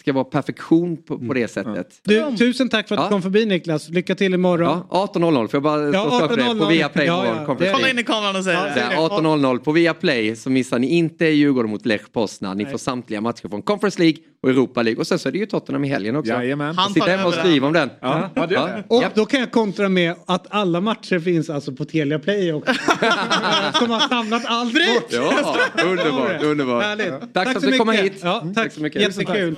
ska 0.00 0.12
vara 0.12 0.24
perfektion 0.24 0.96
på, 1.02 1.18
på 1.18 1.34
det 1.34 1.48
sättet. 1.48 2.00
Du, 2.02 2.36
tusen 2.38 2.68
tack 2.68 2.88
för 2.88 2.94
att 2.94 3.00
Ja. 3.00 3.04
du 3.06 3.10
kom 3.10 3.22
förbi 3.22 3.46
Niklas. 3.46 3.88
Lycka 3.88 4.14
till 4.14 4.34
imorgon. 4.34 4.80
Ja, 4.90 5.10
18.00 5.14 5.32
får 5.48 5.48
jag 5.52 5.62
bara 5.62 5.82
Ja, 5.92 6.18
slå 6.18 6.28
för 6.28 6.36
det 6.36 6.42
18.00. 6.42 6.58
på 6.58 6.66
Viaplay 6.66 7.06
Ja, 7.06 7.14
imorgon, 7.24 7.36
ja. 7.40 7.46
Conference 7.46 7.74
Kolla 7.74 7.90
in 7.90 7.98
i 7.98 8.02
kameran 8.02 8.36
och 8.36 8.44
säg 8.44 8.54
Ja, 8.54 8.64
det. 8.64 8.72
säg 8.74 8.82
det. 8.90 8.96
18.00 8.96 9.58
på 9.58 9.72
Viaplay 9.72 10.36
så 10.36 10.50
missar 10.50 10.78
ni 10.78 10.86
inte 10.86 11.24
Djurgården 11.26 11.70
mot 11.70 11.86
Lech 11.86 12.12
Poznan. 12.12 12.56
Ni 12.56 12.62
Nej. 12.64 12.70
får 12.70 12.78
samtliga 12.78 13.20
matcher 13.20 13.48
från 13.48 13.62
Conference 13.62 13.98
League 14.02 14.18
och 14.42 14.50
Europa 14.50 14.82
League. 14.82 15.00
Och 15.00 15.06
sen 15.06 15.18
så 15.18 15.28
är 15.28 15.32
det 15.32 15.38
ju 15.38 15.46
Tottenham 15.46 15.84
i 15.84 15.88
helgen 15.88 16.16
också. 16.16 16.32
Jajamän. 16.32 16.76
Han 16.76 16.92
Sitta 16.94 17.06
tar 17.06 17.12
hemma 17.16 17.28
och 17.28 17.34
skriva 17.34 17.66
om 17.66 17.72
den. 17.72 17.90
Ja, 18.00 18.30
ja, 18.34 18.46
det. 18.46 18.84
Och 18.88 19.04
då 19.14 19.26
kan 19.26 19.40
jag 19.40 19.50
kontra 19.50 19.88
med 19.88 20.14
att 20.26 20.46
alla 20.50 20.80
matcher 20.80 21.18
finns 21.20 21.50
alltså 21.50 21.72
på 21.72 21.84
Telia 21.84 22.18
Play 22.18 22.52
också. 22.52 22.72
Som 23.74 23.90
har 23.90 24.08
samlat 24.08 24.42
allt 24.46 24.72
bort. 24.72 25.12
Ja, 25.12 25.32
underbart, 25.84 26.42
underbart. 26.42 26.82
Härligt. 26.84 27.34
Tack, 27.34 27.48
för 27.48 27.56
att 27.56 27.62
du 27.72 27.78
kom 27.78 27.88
hit. 27.88 28.12
Ja, 28.22 28.40
Mm, 28.40 28.54
tack. 28.54 28.64
tack 28.64 28.72
så 28.72 28.80
mycket. 28.80 29.02
Jättekul. 29.02 29.57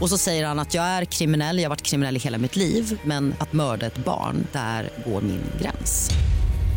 Och 0.00 0.08
så 0.08 0.18
säger 0.18 0.46
han 0.46 0.58
att 0.58 0.74
jag 0.74 0.84
är 0.84 1.04
kriminell, 1.04 1.56
jag 1.56 1.64
har 1.64 1.68
varit 1.68 1.82
kriminell 1.82 2.16
i 2.16 2.18
hela 2.18 2.38
mitt 2.38 2.56
liv 2.56 3.00
men 3.04 3.34
att 3.40 3.52
mörda 3.52 3.86
ett 3.86 4.04
barn, 4.04 4.46
där 4.52 4.90
går 5.06 5.20
min 5.20 5.42
gräns. 5.60 6.10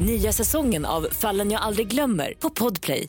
Nya 0.05 0.31
säsongen 0.31 0.85
av 0.85 1.07
Fallen 1.11 1.51
jag 1.51 1.61
aldrig 1.61 1.87
glömmer 1.87 2.33
på 2.39 2.49
Podplay. 2.49 3.07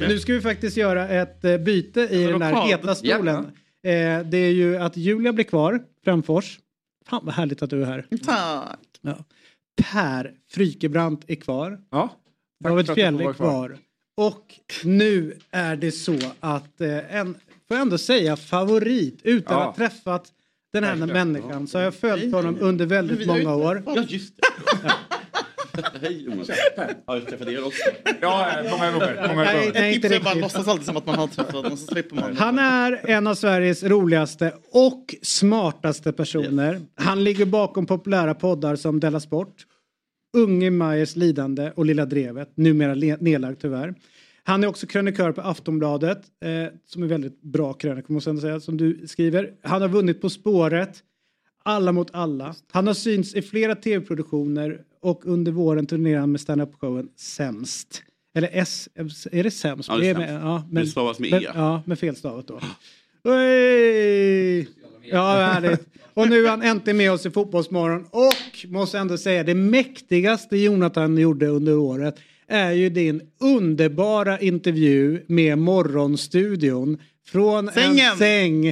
Nu 0.00 0.18
ska 0.18 0.32
vi 0.32 0.40
faktiskt 0.40 0.76
göra 0.76 1.08
ett 1.08 1.44
eh, 1.44 1.58
byte 1.58 2.00
i 2.00 2.26
den 2.26 2.32
Rockad. 2.32 2.68
heta 2.68 2.94
stolen. 2.94 3.44
Eh, 3.86 4.20
det 4.20 4.36
är 4.36 4.52
ju 4.52 4.76
att 4.76 4.96
Julia 4.96 5.32
blir 5.32 5.44
kvar, 5.44 5.82
Framfors. 6.04 6.58
Fan 7.06 7.20
vad 7.24 7.34
härligt 7.34 7.62
att 7.62 7.70
du 7.70 7.82
är 7.82 7.86
här. 7.86 8.06
Tack. 8.24 8.78
Ja. 9.00 9.24
Per 9.82 10.32
Frykebrant 10.50 11.24
är 11.26 11.34
kvar. 11.34 11.80
Ja. 11.90 12.10
David 12.64 12.90
Fjell 12.94 13.20
är 13.20 13.32
kvar. 13.32 13.78
Och 14.16 14.54
nu 14.84 15.38
är 15.50 15.76
det 15.76 15.92
så 15.92 16.16
att 16.40 16.80
eh, 16.80 17.16
en, 17.16 17.34
får 17.68 17.76
jag 17.76 17.80
ändå 17.80 17.98
säga 17.98 18.36
favorit 18.36 19.20
utan 19.22 19.54
Ja. 19.58 19.60
att 19.60 19.66
ha 19.78 19.88
träffat 19.88 20.32
den 20.72 20.84
här 20.84 20.96
Verkligen. 20.96 21.32
människan 21.32 21.66
så 21.66 21.78
har 21.78 21.84
jag 21.84 21.94
följt 21.94 22.34
honom 22.34 22.56
under 22.60 22.86
väldigt 22.86 23.26
många 23.26 23.54
år. 23.54 23.82
Ja, 23.86 24.04
just 24.08 24.34
det. 24.36 24.42
Hej 26.02 26.24
Jonas. 26.24 26.48
Har 27.06 27.16
jag 27.16 27.26
träffat 27.28 27.48
er 27.48 27.66
också? 27.66 27.82
Ja, 28.20 28.48
många 28.70 28.92
gånger. 28.92 29.28
Många 29.28 29.44
Nej, 29.44 29.58
gånger. 29.66 29.72
nej, 29.80 29.94
inte 29.94 30.34
låtsas 30.34 30.68
alltid 30.68 30.86
som 30.86 30.96
att 30.96 31.06
man 31.06 31.14
har 31.14 31.26
träffat 31.26 31.52
någon 31.54 31.76
så 31.76 31.86
slipper 31.86 32.16
man. 32.16 32.36
Han 32.36 32.58
är 32.58 33.00
en 33.10 33.26
av 33.26 33.34
Sveriges 33.34 33.82
roligaste 33.82 34.54
och 34.72 35.14
smartaste 35.22 36.12
personer. 36.12 36.80
Han 36.94 37.24
ligger 37.24 37.46
bakom 37.46 37.86
populära 37.86 38.34
poddar 38.34 38.76
som 38.76 39.00
Della 39.00 39.20
Sport, 39.20 39.54
Unge 40.36 40.70
Majers 40.70 41.16
lidande 41.16 41.72
och 41.74 41.86
Lilla 41.86 42.06
Drevet, 42.06 42.56
numera 42.56 43.16
nedlagd 43.20 43.60
tyvärr. 43.60 43.94
Han 44.42 44.64
är 44.64 44.68
också 44.68 44.86
krönikör 44.86 45.32
på 45.32 45.40
Aftonbladet, 45.40 46.18
eh, 46.44 46.72
som 46.86 47.02
är 47.02 47.06
väldigt 47.06 47.42
bra 47.42 47.72
krönikor 47.72 48.14
måste 48.14 48.30
jag 48.30 48.38
säga, 48.40 48.60
som 48.60 48.76
du 48.76 49.06
skriver. 49.06 49.52
Han 49.62 49.82
har 49.82 49.88
vunnit 49.88 50.20
På 50.20 50.30
spåret, 50.30 51.02
Alla 51.62 51.92
mot 51.92 52.08
alla. 52.12 52.54
Han 52.72 52.86
har 52.86 52.94
synts 52.94 53.34
i 53.34 53.42
flera 53.42 53.74
tv-produktioner 53.74 54.80
och 55.00 55.26
under 55.26 55.52
våren 55.52 55.86
turnerar 55.86 56.20
han 56.20 56.32
med 56.32 56.40
stand-up-showen 56.40 57.08
Sämst. 57.16 58.02
Eller 58.34 58.50
S, 58.52 58.88
är 59.32 59.42
det 59.42 59.50
Sämst? 59.50 59.88
Ja, 59.88 59.96
det 59.96 60.08
är 60.08 60.14
med, 60.18 60.28
Sämst. 60.28 60.44
ja, 60.44 60.80
Det 60.80 60.86
stavas 60.86 61.18
med 61.18 61.30
men, 61.30 61.42
E. 61.42 61.46
Ja, 61.54 61.82
med 61.86 61.98
felstavat 61.98 62.46
då. 62.48 62.60
Oj! 63.24 64.68
Ja, 65.10 65.32
härligt. 65.32 65.80
Och 66.14 66.28
nu 66.28 66.46
är 66.46 66.50
han 66.50 66.62
äntligen 66.62 66.96
med 66.96 67.12
oss 67.12 67.26
i 67.26 67.30
Fotbollsmorgon 67.30 68.06
och 68.10 68.68
måste 68.72 68.98
ändå 68.98 69.18
säga 69.18 69.42
det 69.44 69.54
mäktigaste 69.54 70.56
Jonathan 70.56 71.18
gjorde 71.18 71.46
under 71.46 71.76
året 71.76 72.14
är 72.48 72.70
ju 72.72 72.88
din 72.90 73.20
underbara 73.40 74.38
intervju 74.40 75.24
med 75.28 75.58
Morgonstudion 75.58 76.98
från 77.26 77.68
en 77.68 77.74
Sängen. 77.74 78.16
säng 78.16 78.66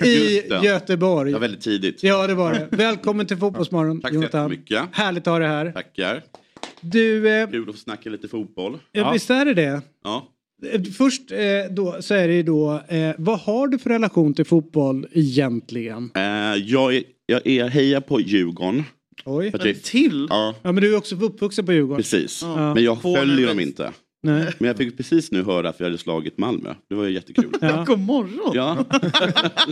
i. 0.00 0.42
Göteborg. 0.62 1.30
Det 1.30 1.34
var 1.34 1.40
väldigt 1.40 1.60
tidigt. 1.60 2.02
Ja, 2.02 2.26
det 2.26 2.34
var 2.34 2.52
det. 2.52 2.68
Välkommen 2.70 3.26
till 3.26 3.36
Fotbollsmorgon, 3.36 4.00
Tack 4.00 4.10
så 4.10 4.14
Jonathan. 4.14 4.40
jättemycket. 4.50 4.82
Härligt 4.92 5.26
att 5.26 5.32
ha 5.32 5.38
dig 5.38 5.48
här. 5.48 5.72
Tackar. 5.72 6.22
Du, 6.80 7.28
eh, 7.40 7.50
Kul 7.50 7.70
att 7.70 7.78
snacka 7.78 8.10
lite 8.10 8.28
fotboll. 8.28 8.78
ja. 8.92 9.12
visst 9.12 9.30
är 9.30 9.44
det 9.44 9.54
det? 9.54 9.80
Ja. 10.04 10.28
Eh, 10.72 10.82
Först 10.82 11.30
eh, 11.32 11.38
då, 11.70 11.96
så 12.00 12.14
är 12.14 12.28
det 12.28 12.34
ju 12.34 12.42
då, 12.42 12.80
eh, 12.88 13.10
vad 13.18 13.38
har 13.40 13.68
du 13.68 13.78
för 13.78 13.90
relation 13.90 14.34
till 14.34 14.44
fotboll 14.44 15.06
egentligen? 15.12 16.10
Eh, 16.14 16.22
jag, 16.64 16.94
är, 16.94 17.02
jag 17.26 17.46
är 17.46 17.68
hejar 17.68 18.00
på 18.00 18.20
Djurgården. 18.20 18.82
Oj. 19.24 19.50
För 19.50 19.58
att 19.58 19.64
jag- 19.64 19.82
Till? 19.82 20.26
Ja, 20.30 20.54
Ja, 20.62 20.72
men 20.72 20.82
du 20.82 20.92
är 20.94 20.98
också 20.98 21.16
uppvuxen 21.16 21.66
på 21.66 21.72
Djurgården. 21.72 21.96
precis. 21.96 22.40
Ja. 22.42 22.74
Men 22.74 22.84
jag 22.84 23.02
följer 23.02 23.46
dem 23.46 23.60
inte. 23.60 23.92
Nej. 24.26 24.52
Men 24.58 24.68
jag 24.68 24.76
fick 24.76 24.96
precis 24.96 25.32
nu 25.32 25.42
höra 25.42 25.68
att 25.68 25.80
vi 25.80 25.84
hade 25.84 25.98
slagit 25.98 26.38
Malmö. 26.38 26.74
Det 26.88 26.94
var 26.94 27.04
ju 27.04 27.10
jättekul. 27.12 27.52
Ja. 27.60 27.84
God 27.86 27.98
morgon. 27.98 28.50
Ja. 28.54 28.84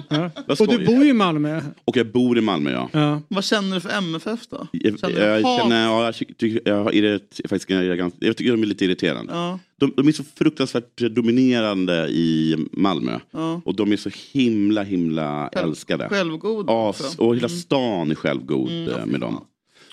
Ja. 0.08 0.30
Och 0.58 0.68
du 0.68 0.86
bor 0.86 1.04
ju 1.04 1.10
i 1.10 1.12
Malmö. 1.12 1.60
Och 1.84 1.96
jag 1.96 2.12
bor 2.12 2.38
i 2.38 2.40
Malmö 2.40 2.72
ja. 2.72 2.88
Ja. 2.92 3.20
Vad 3.28 3.44
känner 3.44 3.74
du 3.74 3.80
för 3.80 3.90
MFF 3.90 4.46
då? 4.50 4.66
Jag, 4.72 4.98
Känner 5.00 5.20
jag, 5.26 5.40
du 5.40 5.44
hat? 5.46 5.62
känner, 5.62 5.84
ja, 5.84 6.04
jag, 6.04 6.14
tycker, 6.14 6.60
jag, 6.64 6.94
är 6.94 7.02
det, 7.02 7.48
faktiskt, 7.48 7.70
jag, 7.70 7.84
är 7.86 7.94
ganska, 7.94 8.18
jag 8.26 8.36
tycker 8.36 8.50
de 8.52 8.62
är 8.62 8.66
lite 8.66 8.84
irriterande. 8.84 9.32
Ja. 9.32 9.58
De, 9.76 9.92
de 9.96 10.08
är 10.08 10.12
så 10.12 10.24
fruktansvärt 10.38 10.96
dominerande 11.10 12.08
i 12.08 12.56
Malmö. 12.72 13.18
Ja. 13.30 13.60
Och 13.64 13.76
de 13.76 13.92
är 13.92 13.96
så 13.96 14.10
himla 14.32 14.82
himla 14.82 15.50
Själv- 15.54 15.68
älskade. 15.68 16.08
Självgod 16.08 16.64
Ja, 16.68 16.94
och 17.18 17.36
hela 17.36 17.48
stan 17.48 18.10
är 18.10 18.14
självgod 18.14 18.70
Mm, 18.70 18.88
eh, 18.88 19.06
med 19.06 19.20
dem. 19.20 19.44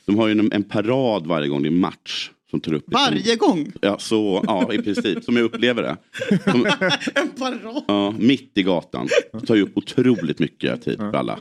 De 0.05 0.18
har 0.18 0.28
ju 0.28 0.32
en, 0.39 0.51
en 0.51 0.64
parad 0.64 1.28
varje 1.28 1.47
gång 1.47 1.62
det 1.64 1.70
är 1.70 1.72
match. 1.72 2.30
Som 2.51 2.59
tar 2.59 2.73
upp 2.73 2.83
Varje 2.87 3.35
gång? 3.35 3.71
Ja, 3.81 3.97
så, 3.99 4.43
ja, 4.47 4.73
i 4.73 4.77
princip. 4.77 5.23
Som 5.23 5.35
jag 5.37 5.43
upplever 5.45 5.83
det. 5.83 5.97
De, 6.45 6.65
En 7.15 7.29
parad. 7.29 7.83
ja, 7.87 8.11
mitt 8.19 8.51
i 8.57 8.63
gatan. 8.63 9.07
Det 9.33 9.45
tar 9.45 9.55
ju 9.55 9.61
upp 9.61 9.77
otroligt 9.77 10.39
mycket 10.39 10.81
tid 10.81 10.97
för 10.97 11.13
alla. 11.13 11.39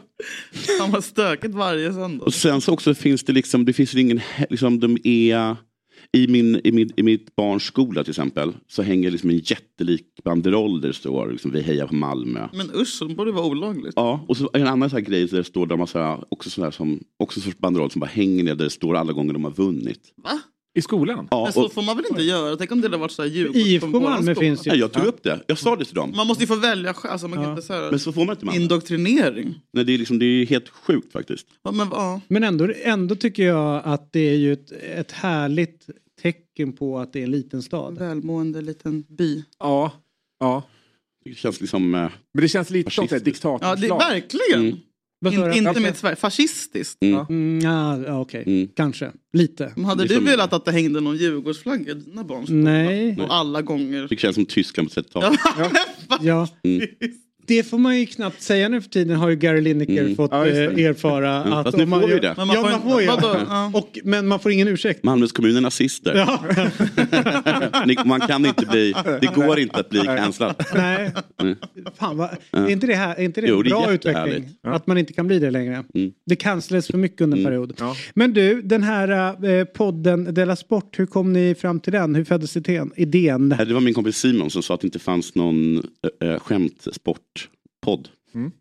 Han 0.81 0.91
var 0.91 1.01
stökigt 1.01 1.55
varje 1.55 1.93
söndag. 1.93 2.25
Och 2.25 2.35
sen 2.35 2.61
så 2.61 2.73
också 2.73 2.95
finns 2.95 3.23
det 3.23 3.33
liksom, 3.33 3.65
det 3.65 3.73
finns 3.73 3.95
ingen, 3.95 4.19
he- 4.19 4.47
liksom 4.51 4.81
de 4.81 4.99
är 5.05 5.57
i, 6.13 6.27
min, 6.29 6.61
i, 6.65 6.73
min, 6.73 6.91
I 6.97 7.03
mitt 7.03 7.37
barns 7.37 7.63
skola 7.63 8.05
till 8.05 8.11
exempel 8.11 8.53
så 8.69 8.83
hänger 8.83 9.11
liksom 9.11 9.31
en 9.31 9.39
jättelik 9.39 10.07
banderoll 10.25 10.81
där 10.81 10.89
det 10.89 10.95
står 10.95 11.31
liksom, 11.33 11.51
vi 11.51 11.63
hejar 11.63 11.87
på 11.87 11.95
Malmö. 11.95 12.49
Men 12.55 12.71
usch, 12.75 13.09
det 13.09 13.15
borde 13.15 13.33
vara 13.33 13.47
olagligt. 13.47 13.93
Ja, 13.97 14.25
och 14.29 14.37
så 14.37 14.51
en 14.53 14.67
annan 14.67 14.91
så 14.91 14.97
här 14.97 15.03
grej 15.03 15.27
där 15.27 15.37
det 15.39 15.45
står 15.45 15.67
där 15.67 15.77
man 15.77 15.87
så 15.87 15.99
här, 15.99 16.25
också 16.29 16.51
sån 16.51 16.65
här 16.65 16.71
som, 16.71 17.01
också 17.19 17.39
en 17.41 17.43
sorts 17.45 17.59
banderoll 17.59 17.91
som 17.91 18.01
bara 18.01 18.07
hänger 18.07 18.45
ner 18.45 18.55
där 18.55 18.65
det 18.65 18.71
står 18.71 18.97
alla 18.97 19.13
gånger 19.13 19.33
de 19.33 19.45
har 19.45 19.51
vunnit. 19.51 20.13
Va? 20.25 20.41
I 20.75 20.83
skolan? 20.83 21.29
Ja, 21.31 21.45
Men 21.45 21.53
så 21.53 21.65
och, 21.67 21.73
får 21.73 21.83
man 21.83 21.97
väl 21.97 22.07
inte 22.11 22.23
göra? 22.23 22.57
Tänk 22.57 22.73
om 22.73 22.81
det 22.81 22.87
hade 22.87 22.97
varit 22.97 23.13
så 23.13 23.23
här 23.23 23.29
IFK 23.37 23.59
Djurgården 23.59 23.93
på 23.93 23.99
våran 23.99 24.13
Malmö 24.15 24.35
finns 24.35 24.67
ju. 24.67 24.71
ja, 24.71 24.77
jag 24.77 24.93
tog 24.93 25.05
upp 25.05 25.23
det, 25.23 25.41
jag 25.47 25.59
sa 25.59 25.77
det 25.77 25.85
till 25.85 25.95
dem. 25.95 26.13
Man 26.17 26.27
måste 26.27 26.43
ju 26.43 26.47
få 26.47 26.57
välja 26.57 26.95
själv. 26.95 27.13
Alltså 27.13 27.29
man 27.29 27.37
kan 27.37 27.45
Ja. 27.45 27.51
inte 27.51 27.63
säga 27.63 27.91
Men 27.91 28.01
så 28.01 28.13
får 28.13 28.25
man 28.25 28.33
inte 28.35 28.45
Malmö. 28.47 28.61
indoktrinering. 28.63 29.61
Nej, 29.73 29.85
det, 29.85 29.95
är 29.95 29.99
liksom, 29.99 30.19
det 30.19 30.25
är 30.25 30.47
helt 30.47 30.69
sjukt 30.69 31.13
faktiskt. 31.13 31.47
Ja, 31.63 31.71
men, 31.73 31.89
ja. 31.93 32.21
Men 32.29 32.45
ändå, 32.45 32.69
ändå 32.85 33.15
tycker 33.17 33.43
jag 33.47 33.83
att 33.85 34.13
det 34.13 34.21
är 34.29 34.37
ju 34.37 34.53
ett, 34.53 34.73
ett 34.73 35.13
härligt 35.13 35.87
tecken 36.23 36.73
på 36.73 36.99
att 36.99 37.13
det 37.13 37.19
är 37.21 37.25
en 37.25 37.31
liten 37.31 37.63
stad. 37.63 37.99
Välmående 37.99 38.63
liten 38.63 39.05
by. 39.09 39.45
Ja. 39.59 39.93
ja. 40.41 40.63
Det 41.25 41.35
känns 41.35 41.61
liksom... 41.61 41.95
Eh, 41.95 42.01
Men 42.35 42.43
det 42.43 42.49
känns 42.49 42.71
lite 42.71 42.91
som 42.91 43.05
ett 43.05 43.11
Fascistiskt. 43.11 43.45
Ja, 43.45 43.59
det, 43.59 43.81
diktatorslag. 43.81 43.99
verkligen. 43.99 44.61
Mm. 44.67 44.79
In, 45.27 45.53
inte 45.67 45.81
med 45.81 45.97
Sverige. 45.97 46.17
Fascistiskt. 46.17 47.03
mm. 47.03 47.27
Mm, 47.29 47.61
ja, 47.63 47.99
ja, 48.07 48.21
okej. 48.21 48.45
Mm. 48.47 48.69
Kanske. 48.77 49.11
Lite. 49.33 49.73
Men 49.77 49.85
Hade 49.85 50.05
du 50.05 50.21
velat 50.21 50.53
att 50.53 50.65
det 50.65 50.73
hängde 50.73 51.01
någon 51.01 51.17
Djurgårdsflagga 51.17 51.93
i 51.93 51.95
dina 51.95 52.25
barns? 52.25 52.51
Nej. 52.51 53.21
Och 53.21 53.35
alla 53.35 53.63
gånger. 53.63 54.07
Det 54.09 54.17
känns 54.17 54.35
som 54.35 54.47
Tyskland 54.47 54.89
på 54.89 54.95
sätt 54.95 55.15
och 55.15 55.23
Ja, 55.23 55.35
tag. 55.57 55.71
Ja. 56.23 56.49
Det 57.51 57.63
får 57.63 57.79
man 57.79 57.99
ju 58.01 58.07
knappt 58.07 58.43
säga 58.43 58.69
nu 58.69 58.81
för 58.81 58.89
tiden 58.91 59.17
har 59.17 59.29
ju 59.31 59.37
Gary 59.37 59.61
Lineker 59.61 60.01
Mm. 60.03 60.17
fått 60.17 60.31
Ja, 60.33 60.45
det. 60.45 60.65
eh, 60.65 60.85
erfara 60.87 61.37
Mm. 61.43 61.53
att... 61.53 61.65
Fast 61.67 61.77
nu 61.79 61.87
man 61.87 62.01
får 62.01 62.09
vi 62.09 62.19
det. 62.19 62.35
Men 62.37 62.47
man 62.47 62.57
ja, 62.57 62.63
får 62.63 62.71
man 62.71 62.81
en- 62.83 62.91
får 62.91 63.01
ju. 63.01 63.07
vadå? 63.07 63.37
Ja. 63.49 63.71
Och, 63.75 63.99
men 64.05 64.27
man 64.27 64.41
får 64.41 64.53
ingen 64.53 64.69
ursäkt. 64.69 65.05
Malmös 65.05 65.33
kommun 65.33 65.57
är 65.57 65.61
nazister. 65.61 66.15
Ja. 66.15 66.45
Man 68.05 68.21
kan 68.21 68.47
inte 68.47 68.67
bli, 68.67 68.95
det 69.21 69.35
går 69.35 69.59
inte 69.59 69.77
att 69.81 69.89
bli 69.91 70.01
cancellad. 70.01 70.55
Nej. 70.75 71.13
Mm. 71.43 71.57
Fan, 71.99 72.17
vad, 72.17 72.31
är 72.53 72.69
inte 72.69 72.87
det, 72.87 72.95
här, 72.95 73.15
är 73.15 73.23
inte 73.23 73.41
det 73.41 73.47
Jo, 73.47 73.57
en 73.57 73.63
det 73.63 73.69
är 73.69 73.71
bra 73.71 73.93
jättehärligt. 73.93 74.37
utveckling? 74.37 74.59
Att 74.75 74.87
man 74.87 74.99
inte 74.99 75.13
kan 75.13 75.27
bli 75.27 75.39
det 75.39 75.51
längre. 75.51 75.85
Mm. 75.95 76.13
Det 76.27 76.37
cancellades 76.37 76.87
för 76.87 76.99
mycket 76.99 77.21
under 77.21 77.37
en 77.39 77.43
Mm. 77.47 77.51
period. 77.53 77.73
Ja. 77.79 77.97
Men 78.15 78.33
du, 78.33 78.63
den 78.63 78.83
här 78.83 79.37
eh, 79.59 79.65
podden 79.65 80.35
Della 80.35 80.57
Sport, 80.57 80.99
hur 80.99 81.07
kom 81.07 81.33
ni 81.33 81.55
fram 81.55 81.81
till 81.81 81.93
den? 81.93 82.15
Hur 82.15 82.25
föddes 82.25 82.57
idén? 82.97 83.49
Det 83.49 83.75
var 83.75 83.81
min 83.81 83.95
kompis 83.95 84.17
Simon 84.17 84.51
som 84.51 84.63
sa 84.63 84.75
att 84.75 84.81
det 84.81 84.87
inte 84.87 84.99
fanns 84.99 85.35
någon 85.35 85.83
äh, 87.87 87.87
skämtsportpodd. 87.87 88.09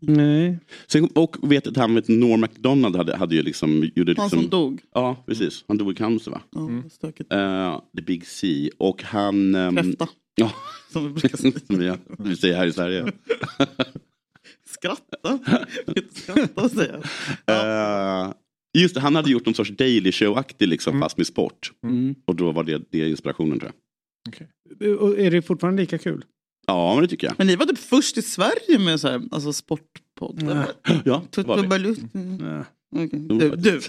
Nej. 0.00 0.58
Sen, 0.86 1.08
och 1.14 1.36
vet 1.52 1.66
att 1.66 1.76
han 1.76 1.94
vet 1.94 2.08
Norm 2.08 2.40
MacDonald 2.40 2.96
hade, 2.96 3.16
hade 3.16 3.34
ju 3.34 3.42
liksom... 3.42 3.90
Gjorde 3.94 4.14
Han 4.16 4.24
liksom 4.26 4.40
som 4.40 4.50
dog. 4.50 4.80
Ja, 4.94 5.22
precis. 5.26 5.64
Han 5.68 5.78
dog 5.78 5.92
i 5.92 5.94
cancer 5.94 6.30
va? 6.30 6.40
Ja, 6.50 6.68
stökigt. 6.90 7.32
Eh, 7.32 7.80
The 7.96 8.02
Big 8.02 8.26
C. 8.26 8.70
Och 8.78 9.02
han... 9.02 9.54
ehm, 9.54 9.76
Kräfta. 9.76 10.08
Ja, 10.34 10.52
Som 10.92 11.04
vi 11.06 11.10
brukar 11.20 11.36
säga. 11.38 11.52
som 11.66 11.78
vi, 11.78 11.92
vi 12.18 12.36
säger 12.36 12.56
här 12.56 12.66
i 12.66 12.72
Sverige. 12.72 13.12
Skratta. 14.66 15.38
Skratta 16.14 16.68
säger 16.68 17.00
jag. 17.46 18.24
Eh, 18.26 18.32
just 18.78 18.94
det, 18.94 19.00
han 19.00 19.14
hade 19.16 19.30
gjort 19.30 19.46
någon 19.46 19.54
sorts 19.54 19.70
Daily 19.70 20.12
Show-aktig 20.12 20.66
liksom, 20.66 20.90
Mm. 20.90 21.02
fast 21.02 21.16
med 21.16 21.26
sport. 21.26 21.72
Mm. 21.84 22.14
Och 22.24 22.36
då 22.36 22.52
var 22.52 22.64
det, 22.64 22.82
det 22.90 23.08
inspirationen 23.10 23.60
tror 23.60 23.72
jag. 23.72 25.00
Och 25.00 25.18
är 25.18 25.30
det 25.30 25.42
fortfarande 25.42 25.82
lika 25.82 25.98
kul? 25.98 26.24
Ja, 26.70 26.94
men 26.94 27.02
det 27.02 27.08
tycker 27.08 27.26
jag. 27.26 27.34
Men 27.38 27.46
ni 27.46 27.56
var 27.56 27.66
typ 27.66 27.78
först 27.78 28.18
i 28.18 28.22
Sverige 28.22 28.78
med 28.78 29.00
så 29.00 29.08
här, 29.08 29.22
alltså 29.30 29.52
sportpodd. 29.52 30.42
Nej. 30.42 30.52
eller? 30.52 30.66
Ja, 31.04 31.22
det 31.34 31.42
var 31.46 31.56
vi. 31.56 31.62
Tuttobalut. 31.62 31.98
Mm. 32.14 32.36
Nej. 32.92 33.08
De 33.12 33.38
Du, 33.38 33.50
du. 33.56 33.80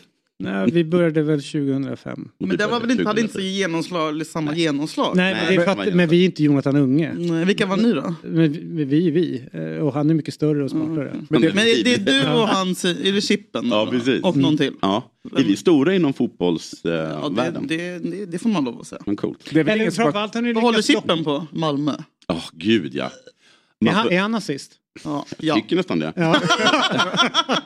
Nej, 0.44 0.72
vi 0.72 0.84
började 0.84 1.22
väl 1.22 1.42
2005. 1.42 2.30
Men 2.40 2.58
det 2.58 2.68
var 2.68 2.80
väl 2.80 2.92
inte, 2.92 3.04
hade 3.04 3.22
inte 3.22 3.34
så 3.34 3.40
genomslag, 3.40 4.26
samma 4.26 4.56
genomslag? 4.56 5.16
Nej, 5.16 5.34
men, 5.36 5.46
det 5.48 5.54
är 5.54 5.58
men- 5.66 5.76
för 5.78 5.84
att, 5.90 5.96
men 5.96 6.10
vi 6.10 6.22
är 6.22 6.26
inte 6.26 6.44
Jonathan 6.44 6.76
Unge. 6.76 7.14
Nej, 7.14 7.46
vilka 7.46 7.66
var 7.66 7.78
ni 7.78 7.94
då? 7.94 8.16
Men 8.24 8.52
vi, 8.52 8.62
men 8.64 8.90
vi 8.90 9.08
är 9.08 9.12
vi. 9.12 9.44
Eh, 9.54 9.86
Och 9.86 9.94
han 9.94 10.10
är 10.10 10.14
mycket 10.14 10.34
större 10.34 10.64
och 10.64 10.70
smartare. 10.72 11.14
Men 11.30 11.42
det- 11.42 11.50
det, 11.84 11.94
är 11.94 11.98
du 12.24 12.40
och 12.42 12.48
han, 12.48 12.68
är 12.70 13.12
det 13.14 13.22
Chippen? 13.22 13.68
Ja, 13.70 13.86
då? 13.86 13.92
precis. 13.92 14.24
Och 14.24 14.38
någon 14.38 14.58
till? 14.58 14.74
Ja, 14.82 15.04
är 15.38 15.44
vi 15.44 15.56
stora 15.56 15.96
inom 15.96 16.08
Ja, 16.08 16.12
det, 16.12 16.18
fotbollsvärlden? 16.18 17.68
det, 17.68 18.00
det, 18.00 18.26
det 18.26 18.38
får 18.40 18.50
man 18.50 18.64
lov 18.64 18.80
att 18.82 18.88
säga. 18.88 19.02
Men 19.06 19.16
coolt. 19.16 19.50
Det 19.54 19.60
är 19.60 19.64
väl 19.64 19.74
Eller 19.74 19.82
ingen 19.84 19.92
som 19.92 20.04
har... 20.04 20.12
framförallt 20.12 20.34
har 20.36 20.42
ni 20.42 20.54
Vad 20.54 20.64
håller. 20.64 20.82
Chippen 20.82 21.24
på? 21.24 21.48
Malmö? 21.52 21.92
Åh, 22.32 22.44
gud 22.54 22.96
ja. 22.96 23.06
Är 23.06 23.86
Man 23.86 23.94
han, 23.94 24.04
får- 24.04 24.12
är 24.14 24.20
han 24.22 24.32
nazist? 24.32 24.72
Ja. 25.04 25.26
Jag 25.38 25.48
ja. 25.48 25.56
tycker 25.62 25.76
nästan 25.76 26.00
det. 26.00 26.14
Ja. 26.16 26.36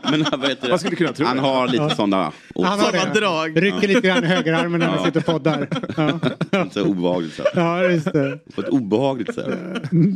Men 0.11 0.25
vad 0.31 0.49
heter 0.49 0.69
Man 0.69 0.79
skulle 0.79 0.89
det? 0.91 0.95
kunna 0.95 1.13
tro 1.13 1.25
Han 1.25 1.35
det. 1.37 1.41
har 1.43 1.67
lite 1.67 1.89
sådana 1.95 2.31
Han 2.55 2.63
har 2.65 2.77
Sådana 2.85 3.13
det. 3.13 3.19
drag. 3.19 3.63
Rycker 3.63 3.87
lite 3.87 4.01
grann 4.01 4.23
i 4.23 4.27
högerarmen 4.27 4.79
när 4.79 4.87
han 4.87 5.05
sitter 5.05 5.19
och 5.19 5.25
poddar. 5.25 5.67
Ja, 6.51 6.69
så 6.71 6.83
obehagligt 6.85 7.33
sätt. 7.33 7.45
ja 7.55 7.83
just 7.83 8.13
det. 8.13 8.39
På 8.55 8.61
ett 8.61 8.69
obehagligt 8.69 9.35
sätt. 9.35 9.47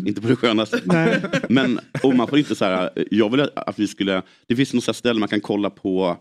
Inte 0.06 0.22
på 0.22 0.28
det 0.28 0.36
skönaste. 0.36 0.80
Nej. 0.84 1.22
Men 1.50 1.80
och 2.04 2.16
man 2.16 2.28
får 2.28 2.38
inte 2.38 2.56
så 2.56 2.66
här, 2.66 2.90
jag 3.12 3.32
vill 3.32 3.50
att 3.56 3.80
vi 3.80 3.88
skulle, 3.88 4.22
det 4.48 4.56
finns 4.56 4.74
något 4.74 4.96
ställe 4.96 5.20
man 5.20 5.30
kan 5.30 5.42
kolla 5.42 5.70
på, 5.70 6.18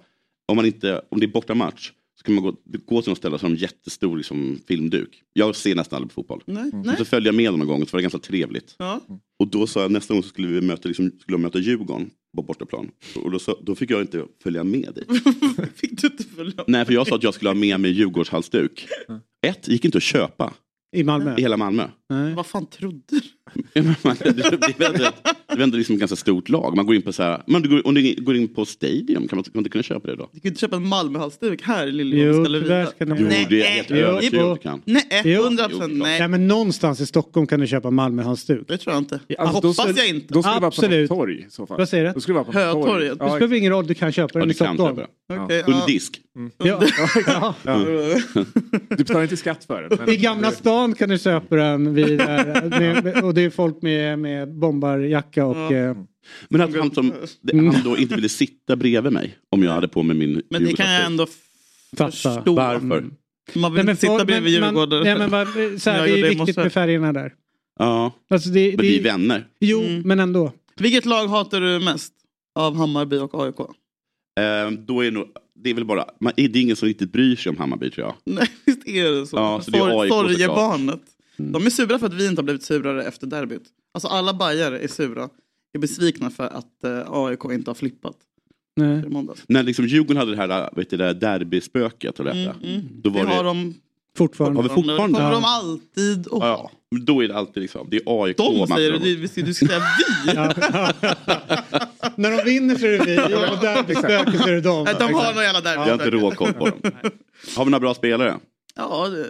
om, 0.48 0.56
man 0.56 0.66
inte, 0.66 1.00
om 1.10 1.20
det 1.20 1.26
är 1.26 1.32
bortamatch, 1.32 1.90
ska 2.28 2.34
man 2.34 2.44
gå, 2.44 2.56
gå 2.86 3.02
till 3.02 3.10
något 3.10 3.18
ställe 3.18 3.38
så 3.38 3.44
har 3.46 3.50
de 3.50 3.56
jättestor 3.56 4.16
liksom, 4.16 4.58
filmduk. 4.68 5.22
Jag 5.32 5.56
ser 5.56 5.74
nästan 5.74 5.96
aldrig 5.96 6.14
på 6.14 6.14
fotboll. 6.14 6.42
Nej, 6.46 6.70
Och 6.72 6.86
nej. 6.86 6.96
så 6.96 7.04
följde 7.04 7.28
jag 7.28 7.34
med 7.34 7.52
dem 7.52 7.60
en 7.60 7.66
gång 7.66 7.82
och 7.82 7.88
så 7.88 7.92
var 7.96 7.98
det 7.98 8.02
ganska 8.02 8.18
trevligt. 8.18 8.74
Ja. 8.78 9.00
Och 9.38 9.48
då 9.48 9.66
sa 9.66 9.82
jag 9.82 9.90
nästa 9.90 10.14
gång 10.14 10.22
så 10.22 10.28
skulle 10.28 10.48
vi 10.48 10.60
möta, 10.60 10.88
liksom, 10.88 11.12
skulle 11.20 11.34
de 11.34 11.42
möta 11.42 11.58
Djurgården 11.58 12.10
på 12.36 12.42
bortaplan. 12.42 12.90
Och 13.24 13.30
då, 13.30 13.38
sa, 13.38 13.56
då 13.62 13.74
fick 13.74 13.90
jag 13.90 14.00
inte 14.00 14.24
följa 14.42 14.64
med 14.64 14.92
dit. 14.94 15.08
Fick 15.74 16.00
du 16.00 16.06
inte 16.06 16.24
följa 16.24 16.64
Nej, 16.66 16.84
för 16.84 16.92
jag 16.92 17.06
sa 17.06 17.16
att 17.16 17.22
jag 17.22 17.34
skulle 17.34 17.48
ha 17.50 17.54
med 17.54 17.80
mig 17.80 17.90
Djurgårdshalsduk. 17.90 18.86
Ett, 19.46 19.68
gick 19.68 19.84
inte 19.84 19.98
att 19.98 20.02
köpa. 20.04 20.52
I 20.96 21.04
Malmö? 21.04 21.34
I 21.38 21.40
hela 21.40 21.56
Malmö. 21.56 21.88
Nej. 22.08 22.34
Vad 22.34 22.46
fan 22.46 22.66
trodde 22.66 23.00
du? 23.08 23.20
Det 23.74 23.80
är 23.80 24.86
ändå- 24.86 25.62
ändå 25.62 25.76
liksom 25.76 25.92
ett 25.94 25.98
ganska 26.00 26.16
stort 26.16 26.48
lag. 26.48 26.76
Man 26.76 26.86
går 26.86 26.94
in 26.94 27.02
på 27.02 27.12
så 27.12 27.22
här, 27.22 27.42
man 27.46 27.62
går, 27.62 27.86
om 27.86 27.94
du 27.94 28.14
går 28.18 28.36
in 28.36 28.48
på 28.54 28.64
Stadium 28.64 29.28
kan 29.28 29.36
man, 29.36 29.44
kan 29.44 29.50
man 29.54 29.60
inte 29.60 29.70
kunna 29.70 29.82
köpa 29.82 30.06
det 30.08 30.16
då? 30.16 30.28
Du 30.32 30.40
kan 30.40 30.48
inte 30.48 30.60
köpa 30.60 30.76
en 30.76 30.88
Malmöhalsduk 30.88 31.62
här 31.62 31.86
i 31.86 31.90
Jo, 31.90 31.96
Liljeholmens 31.96 32.62
tyvärr 32.62 32.84
det 32.98 33.16
Jo, 33.20 33.26
det 33.48 33.60
är 33.62 33.64
helt 33.70 33.90
övertygad 33.90 34.44
att 34.50 34.56
du 34.56 34.62
kan. 34.62 34.82
Nej, 34.84 35.22
Jo. 35.24 35.42
100 35.44 35.68
procent 35.68 35.92
nej. 35.96 36.18
Nej, 36.18 36.28
men 36.28 36.48
någonstans 36.48 37.00
i 37.00 37.06
Stockholm 37.06 37.46
kan 37.46 37.60
du 37.60 37.66
köpa 37.66 37.90
Malmöhalsduk. 37.90 38.68
Det 38.68 38.78
tror 38.78 38.94
jag 38.94 39.00
inte. 39.00 39.20
Alltså, 39.38 39.54
Hoppas 39.56 39.76
skulle- 39.76 39.98
jag 39.98 40.08
inte. 40.08 40.34
Då 40.34 40.42
skulle 40.42 40.54
det 40.56 40.60
vara 40.60 40.60
på 40.60 40.66
Absolut. 40.66 41.08
torg 41.08 41.38
i 41.48 41.50
så 41.50 41.66
fall. 41.66 41.78
Vad 41.78 41.88
säger 41.88 42.04
du? 42.04 42.12
Då 42.12 42.20
skulle 42.20 42.34
vara 42.34 42.44
på. 42.44 42.52
Hötorget. 42.52 43.18
Det 43.18 43.24
Ja, 43.24 43.36
spelar 43.36 43.54
ingen 43.54 43.72
roll, 43.72 43.86
du 43.86 43.94
kan 43.94 44.12
köpa 44.12 44.30
Ja, 44.34 44.40
den 44.40 44.50
i 44.50 44.54
kan 44.54 44.74
Stockholm. 44.74 45.06
Okej, 45.44 45.62
Under 45.66 45.86
disk. 45.86 46.20
Ja. 46.58 47.54
Du 48.88 48.96
betalar 48.96 49.22
inte 49.22 49.36
skatt 49.36 49.64
för 49.64 49.82
den. 49.90 50.08
I 50.10 50.16
Gamla 50.16 50.50
stan 50.50 50.94
kan 50.94 51.08
du 51.08 51.18
köpa 51.18 51.56
den 51.56 51.94
vid, 51.94 52.20
och 53.24 53.34
det 53.38 53.44
är 53.44 53.50
folk 53.50 53.82
med, 53.82 54.18
med 54.18 54.54
bombarjacka 54.58 55.46
och... 55.46 55.72
Eh, 55.72 55.96
Men 56.48 56.60
att 56.60 56.76
han, 56.76 56.94
som, 56.94 57.12
han 57.52 57.82
då 57.84 57.96
inte 57.96 58.14
ville 58.14 58.28
sitta 58.28 58.76
bredvid 58.76 59.12
mig 59.12 59.38
om 59.50 59.62
jag 59.62 59.72
hade 59.72 59.88
på 59.88 60.02
mig 60.02 60.16
min 60.16 60.42
Men 60.50 60.64
det 60.64 60.72
kan 60.72 60.92
jag 60.92 61.04
ändå 61.06 61.26
Fatta. 61.96 62.10
förstå. 62.12 62.54
Varför? 62.54 63.04
Man 63.54 63.74
vill 63.74 63.84
men 63.84 63.88
inte 63.90 64.00
sitta 64.00 64.24
bredvid 64.24 64.52
Djurgården. 64.52 65.02
Nej, 65.04 65.18
men 65.28 65.30
så 65.80 65.90
här, 65.90 66.02
det 66.06 66.10
är 66.20 66.22
viktigt 66.22 66.38
morse. 66.38 66.60
med 66.62 66.72
färgerna 66.72 67.12
där. 67.12 67.34
Ja, 67.78 68.12
Alltså 68.30 68.48
det, 68.50 68.66
men 68.68 68.76
det, 68.76 68.82
vi 68.82 68.98
är 68.98 69.02
vänner. 69.02 69.46
Jo, 69.60 69.80
Mm. 69.82 70.02
men 70.04 70.20
ändå. 70.20 70.52
Vilket 70.76 71.04
lag 71.06 71.26
hatar 71.28 71.60
du 71.60 71.84
mest? 71.84 72.12
Av 72.54 72.76
Hammarby 72.76 73.16
och 73.18 73.44
AIK? 73.44 73.60
Eh, 73.60 74.70
då 74.86 75.04
är 75.04 75.10
nog, 75.10 75.24
det 75.64 75.70
är 75.70 75.74
väl 75.74 75.84
bara, 75.84 76.04
man, 76.20 76.32
det 76.36 76.42
är 76.42 76.56
ingen 76.56 76.76
som 76.76 76.88
riktigt 76.88 77.12
bryr 77.12 77.36
sig 77.36 77.50
om 77.50 77.56
Hammarby 77.56 77.90
tror 77.90 78.06
jag. 78.06 78.14
Nej, 78.34 78.48
visst 78.66 78.88
är 78.88 79.10
det 79.20 79.26
så? 79.26 79.36
Ja, 79.36 79.60
så 79.60 79.70
det 79.70 79.78
är 79.78 80.00
AIK 80.00 80.12
såklart. 80.12 80.30
Sorgebarnet. 80.32 81.00
De 81.38 81.66
är 81.66 81.70
sura 81.70 81.98
för 81.98 82.06
att 82.06 82.14
vi 82.14 82.26
inte 82.26 82.38
har 82.40 82.44
blivit 82.44 82.62
surare 82.62 83.04
efter 83.04 83.26
derbyt. 83.26 83.62
Alltså 83.94 84.08
alla 84.08 84.34
bajare 84.34 84.78
är 84.78 84.88
sura. 84.88 85.28
Är 85.72 85.78
besvikna 85.78 86.30
för 86.30 86.44
att 86.46 86.84
eh, 86.84 87.12
AIK 87.12 87.44
inte 87.44 87.70
har 87.70 87.74
flippat. 87.74 88.16
Nej. 88.76 89.06
i 89.06 89.08
måndags. 89.08 89.44
När 89.48 89.62
liksom 89.62 89.86
Djurgården 89.86 90.16
hade 90.16 90.30
det 90.30 90.36
här 90.36 90.70
vet 90.76 90.90
du, 90.90 90.96
det 90.96 91.04
där 91.04 91.14
derbyspöket, 91.14 92.20
Mm, 92.20 92.36
mm. 92.36 92.82
Då 93.02 93.10
var 93.10 93.20
Det 93.20 93.26
det, 93.26 93.34
har 93.36 93.44
de 93.44 93.74
Fortfarande. 94.16 94.58
Har 94.58 94.62
vi 94.62 94.68
fortfarande? 94.68 95.18
Det 95.18 95.22
kommer 95.22 95.34
Ja. 95.34 95.40
de 95.40 95.44
alltid 95.44 96.28
ha. 96.30 96.46
ja, 96.48 96.70
då 96.98 97.24
är 97.24 97.28
det 97.28 97.36
alltid 97.36 97.62
liksom, 97.62 97.86
det 97.90 97.96
är 97.96 98.24
AIK 98.24 98.36
De 98.36 98.58
man 98.58 98.68
säger 98.68 98.92
det, 98.92 98.98
du, 98.98 99.42
du, 99.42 99.54
ska 99.54 99.66
säga 99.66 99.80
vi. 100.26 100.32
När 102.22 102.36
de 102.36 102.44
vinner 102.44 102.74
så 102.74 102.86
är 102.86 102.90
det 102.90 103.04
vi 103.28 103.34
och 103.34 103.60
där 103.60 103.82
blir 103.82 103.96
spöket 103.96 104.40
så 104.40 104.48
är 104.48 104.60
det. 104.60 104.82
Nej, 104.84 104.94
de 104.98 105.14
har 105.14 105.34
någon 105.34 105.42
jävla 105.42 105.60
derby. 105.60 105.80
Jag 105.80 105.86
har 105.86 105.92
inte 105.92 106.10
råkoll 106.10 106.52
på 106.52 106.68
dem. 106.68 106.80
Har 107.56 107.64
vi 107.64 107.70
några 107.70 107.80
bra 107.80 107.94
spelare? 107.94 108.36
Ja, 108.76 109.08
det... 109.08 109.26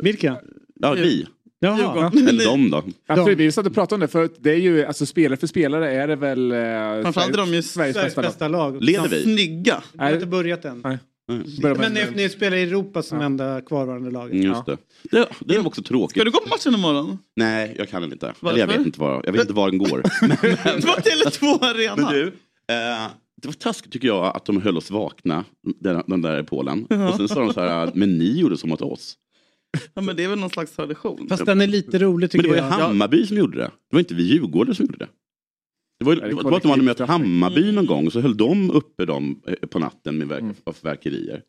Vilka? 0.00 0.36
Ja, 0.74 0.92
vi. 0.92 1.26
Jaha. 1.62 1.78
Djurgården. 1.78 2.28
Eller 2.28 2.44
de 2.44 2.70
då? 2.70 2.84
Absolut, 3.06 3.38
vi 3.38 3.52
satt 3.52 3.66
och 3.66 3.74
pratade 3.74 3.94
om 3.94 4.00
det 4.00 4.08
för 4.08 4.28
det 4.40 4.50
är 4.50 4.56
ju, 4.56 4.84
alltså 4.84 5.06
spelare 5.06 5.36
för 5.36 5.46
spelare 5.46 5.92
är 5.94 6.08
det 6.08 6.16
väl... 6.16 6.52
Eh, 6.52 6.58
Framförallt 7.02 7.32
är 7.32 7.36
de 7.36 7.54
ju 7.54 7.62
Sveriges 7.62 7.94
Sveriges 7.96 8.14
bästa 8.14 8.20
lag. 8.20 8.30
bästa 8.30 8.48
lag. 8.48 8.82
Leder 8.82 9.08
de 9.08 9.16
vi? 9.16 9.22
snygga. 9.22 9.82
Vi 9.92 9.98
har 9.98 10.12
inte 10.12 10.26
börjat 10.26 10.64
än. 10.64 10.80
Nej. 10.84 10.98
Mm. 11.30 11.78
Men 11.78 11.92
ni, 11.92 12.06
ni 12.14 12.28
spelar 12.28 12.56
i 12.56 12.62
Europa 12.62 13.02
som 13.02 13.20
enda 13.20 13.60
kvarvarande 13.60 14.10
laget. 14.10 14.32
Mm, 14.32 14.46
Just 14.46 14.66
det. 14.66 14.76
det. 15.02 15.28
Det 15.40 15.54
är 15.54 15.66
också 15.66 15.82
tråkigt. 15.82 16.10
Ska 16.10 16.24
du 16.24 16.30
gå 16.30 16.40
på 16.40 16.48
matchen 16.48 16.74
imorgon? 16.74 17.18
Nej, 17.36 17.74
jag 17.78 17.88
kan 17.88 18.04
inte. 18.04 18.26
Varför? 18.40 18.48
Eller 18.48 18.60
jag 18.72 18.78
vet 18.78 18.86
inte 18.86 19.00
var, 19.00 19.22
jag 19.24 19.32
vet 19.32 19.40
inte 19.40 19.52
var 19.52 19.70
den 19.70 19.78
går. 19.78 20.02
Du 20.80 20.86
var 20.86 21.00
till 21.00 21.12
Tele2 21.12 21.64
Arena. 21.64 21.96
Men 21.96 22.12
du, 22.12 22.26
eh, 22.26 23.06
det 23.42 23.48
var 23.48 23.52
taskigt 23.52 23.92
tycker 23.92 24.08
jag 24.08 24.36
att 24.36 24.44
de 24.44 24.62
höll 24.62 24.76
oss 24.76 24.90
vakna, 24.90 25.44
den, 25.80 26.02
den 26.06 26.22
där 26.22 26.40
i 26.40 26.42
Polen. 26.44 26.86
Ja. 26.90 27.08
Och 27.08 27.16
sen 27.16 27.28
sa 27.28 27.40
de 27.40 27.52
så 27.52 27.60
här, 27.60 27.90
men 27.94 28.18
ni 28.18 28.38
gjorde 28.40 28.56
så 28.56 28.66
mot 28.66 28.82
oss. 28.82 29.16
Ja, 29.94 30.02
men 30.02 30.16
det 30.16 30.24
är 30.24 30.28
väl 30.28 30.38
någon 30.38 30.50
slags 30.50 30.76
tradition. 30.76 31.26
Fast 31.28 31.46
den 31.46 31.60
är 31.60 31.66
lite 31.66 31.98
rolig 31.98 32.24
Men 32.24 32.28
tycker 32.28 32.42
det 32.42 32.48
var 32.48 32.56
ju 32.56 32.62
jag. 32.62 32.70
Hammarby 32.88 33.26
som 33.26 33.36
gjorde 33.36 33.58
det. 33.58 33.64
Det 33.64 33.96
var 33.96 34.00
inte 34.00 34.14
vi 34.14 34.22
Djurgårdare 34.22 34.74
som 34.74 34.86
gjorde 34.86 34.98
det. 34.98 35.08
Det 35.98 36.04
var, 36.04 36.16
det 36.16 36.22
är 36.22 36.28
det 36.28 36.34
var 36.34 36.56
att 36.56 36.62
de 36.62 36.70
hade 36.70 36.82
mött. 36.82 36.98
Hammarby 36.98 37.72
någon 37.72 37.86
gång 37.86 38.06
och 38.06 38.12
så 38.12 38.20
höll 38.20 38.36
de 38.36 38.70
uppe 38.70 39.04
dem 39.04 39.42
eh, 39.46 39.54
på 39.68 39.78
natten 39.78 40.18
med 40.18 40.32
Mm. 40.32 40.46
verk, 40.46 40.56
av 40.64 40.76
verkerier. 40.82 41.42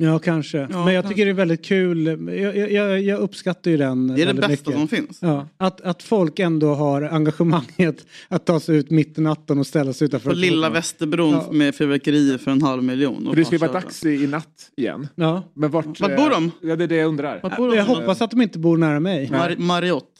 Ja, 0.00 0.18
kanske. 0.18 0.58
Ja, 0.70 0.84
Men 0.84 0.94
jag 0.94 1.08
tycker 1.08 1.24
det 1.24 1.30
är 1.30 1.34
väldigt 1.34 1.64
kul. 1.64 2.06
Jag, 2.06 2.72
jag- 2.72 3.02
jag, 3.02 3.20
uppskattar 3.20 3.70
ju 3.70 3.76
den 3.76 4.06
Det 4.08 4.22
är 4.22 4.26
det 4.26 4.34
bästa 4.34 4.48
mycket. 4.48 4.72
som 4.72 4.88
finns. 4.88 5.18
Ja, 5.22 5.48
att, 5.56 5.80
att 5.80 6.02
folk 6.02 6.38
ändå 6.38 6.74
har 6.74 7.02
engagemanget 7.02 8.06
att 8.28 8.46
ta 8.46 8.60
sig 8.60 8.76
ut 8.76 8.90
mitt 8.90 9.18
i 9.18 9.20
natten 9.20 9.58
och 9.58 9.66
ställa 9.66 9.92
sig 9.92 10.04
utanför. 10.04 10.30
På 10.30 10.36
lilla. 10.36 10.70
Västerbron 10.70 11.32
Ja. 11.32 11.48
med 11.52 11.74
fyrverkerier 11.74 12.38
för 12.38 12.50
en 12.50 12.62
halv 12.62 12.82
miljon. 12.82 13.26
För 13.28 13.36
det 13.36 13.44
ska 13.44 13.54
ju 13.54 13.58
bara 13.58 13.72
vara 13.72 13.80
dags 13.82 14.04
i, 14.04 14.08
i 14.10 14.26
natt 14.26 14.70
igen. 14.76 15.08
Ja. 15.14 15.42
Men 15.54 15.70
vart, 15.70 16.00
Vart 16.00 16.16
bor 16.16 16.30
de? 16.30 16.50
Ja, 16.62 16.76
det 16.76 16.84
är 16.84 16.88
det 16.88 16.96
jag 16.96 17.08
undrar. 17.08 17.40
Vart 17.42 17.56
bor 17.56 17.68
de? 17.70 17.76
Jag 17.76 17.84
hoppas 17.84 18.22
att 18.22 18.30
de 18.30 18.42
inte 18.42 18.58
bor 18.58 18.76
nära 18.76 19.00
mig. 19.00 19.28
Mar- 19.32 19.58
Marriott. 19.58 20.10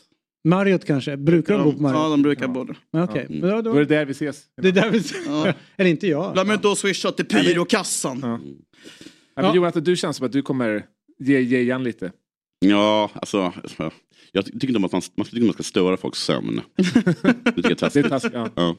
Marriott 0.48 0.84
kanske? 0.84 1.16
Brukar 1.16 1.54
de 1.58 1.64
bo 1.64 1.72
på 1.72 1.78
Ja, 1.78 1.82
Marriott? 1.82 2.10
de 2.12 2.22
brukar 2.22 2.48
bo 2.48 2.64
där. 2.64 2.76
Ja. 2.90 3.04
Okej, 3.04 3.26
Mm. 3.28 3.40
men 3.40 3.50
då, 3.50 3.62
Då 3.62 3.70
är 3.70 3.74
då, 3.74 3.78
det 3.78 3.84
där 3.84 4.04
vi 4.04 4.10
ses. 4.12 4.42
det 4.62 4.68
är 4.68 4.72
där 4.72 4.90
vi... 4.90 5.02
Ja. 5.26 5.52
Eller 5.76 5.90
inte 5.90 6.06
jag. 6.06 6.32
Glöm 6.34 6.50
inte 6.50 6.68
att 6.72 6.78
swisha 6.78 7.12
till 7.12 7.24
pyrokassan. 7.26 8.20
Ja. 8.22 8.40
Ja, 9.38 9.46
men 9.46 9.54
Jonathan, 9.56 9.84
du 9.84 9.96
känns 9.96 10.16
som 10.16 10.26
att 10.26 10.32
du 10.32 10.42
kommer 10.42 10.86
ge, 11.18 11.40
ge 11.40 11.58
igen 11.60 11.84
lite. 11.84 12.12
Ja, 12.60 13.10
alltså. 13.14 13.52
Jag 14.32 14.44
tycker 14.44 14.66
inte 14.66 14.76
om 14.76 14.84
att 14.84 14.92
man, 14.92 15.02
man, 15.16 15.26
tycker 15.26 15.40
man 15.44 15.52
ska 15.52 15.62
störa 15.62 15.96
folks 15.96 16.18
sömn. 16.18 16.60
Det 16.76 16.82
tycker 16.84 17.06
jag 17.44 17.56
är 17.56 17.62
Det 17.62 17.68
är 17.70 17.74
taskigt. 17.74 18.08
taskigt. 18.08 18.32
Ja. 18.34 18.48
Ja. 18.54 18.76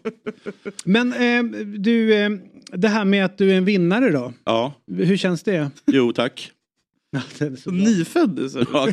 Men 0.86 1.14
eh, 1.14 1.44
du, 1.80 2.14
eh, 2.16 2.30
det 2.74 2.88
här 2.88 3.06
med 3.06 3.26
att 3.26 3.38
du 3.38 3.52
är 3.52 3.58
en 3.58 3.66
vinnare 3.66 4.10
då? 4.12 4.34
ja, 4.44 4.74
Hur 4.88 5.18
känns 5.18 5.44
det? 5.44 5.72
jo 5.86 6.14
tack. 6.14 6.52
Ja, 7.12 7.22
det 7.40 7.46
är 7.46 7.56
så 7.56 7.72
nyfödd 7.72 8.30
du 8.30 8.50
ser. 8.50 8.68
Ja, 8.74 8.86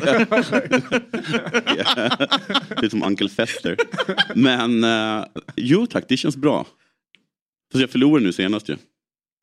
det 2.79 2.85
är 2.85 2.89
som 2.89 3.03
Uncle 3.03 3.29
Fester. 3.29 3.77
Men 4.35 4.83
eh, 4.83 5.25
jo 5.55 5.85
tack, 5.87 6.05
det 6.09 6.17
känns 6.17 6.37
bra. 6.37 6.67
Fast 7.71 7.81
jag 7.81 7.89
förlorade 7.89 8.25
nu 8.25 8.33
senast 8.33 8.69
ju. 8.69 8.75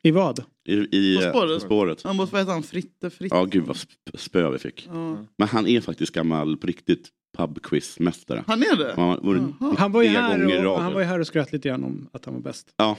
I 0.04 0.10
vad? 0.10 0.44
I, 0.68 0.72
i 0.74 1.16
På 1.16 1.22
eh, 1.22 1.30
spåret? 1.30 1.60
På 1.60 1.66
spåret. 1.66 2.02
Han 2.02 2.16
måste, 2.16 2.32
vad 2.32 2.42
heter 2.42 2.52
han? 2.52 2.62
Fritte? 2.62 3.10
Fritte? 3.10 3.36
Ja, 3.36 3.44
gud 3.44 3.64
vad 3.66 3.76
sp- 3.76 4.16
spö 4.18 4.50
vi 4.50 4.58
fick. 4.58 4.88
Ja. 4.92 5.16
Men 5.38 5.48
han 5.48 5.66
är 5.66 5.80
faktiskt 5.80 6.12
gammal 6.12 6.56
på 6.56 6.66
riktigt 6.66 7.08
pubquizmästare. 7.36 8.44
Han 8.46 8.62
är 8.62 8.76
det? 8.76 8.94
Ja, 8.96 9.18
var. 9.22 9.76
Han 9.76 9.92
var, 9.92 10.02
ju 10.02 10.08
här 10.08 10.66
och, 10.66 10.80
han 10.80 10.92
var 10.92 11.00
ju 11.00 11.06
här 11.06 11.20
och 11.20 11.26
skröt 11.26 11.52
lite 11.52 11.68
grann 11.68 11.84
om 11.84 12.08
att 12.12 12.24
han 12.24 12.34
var 12.34 12.40
bäst. 12.40 12.66
Ja, 12.76 12.96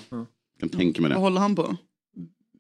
kan 0.60 0.70
tänka 0.70 1.02
mig 1.02 1.10
Vad 1.10 1.18
det. 1.18 1.22
håller 1.22 1.42
han 1.42 1.56
på? 1.56 1.78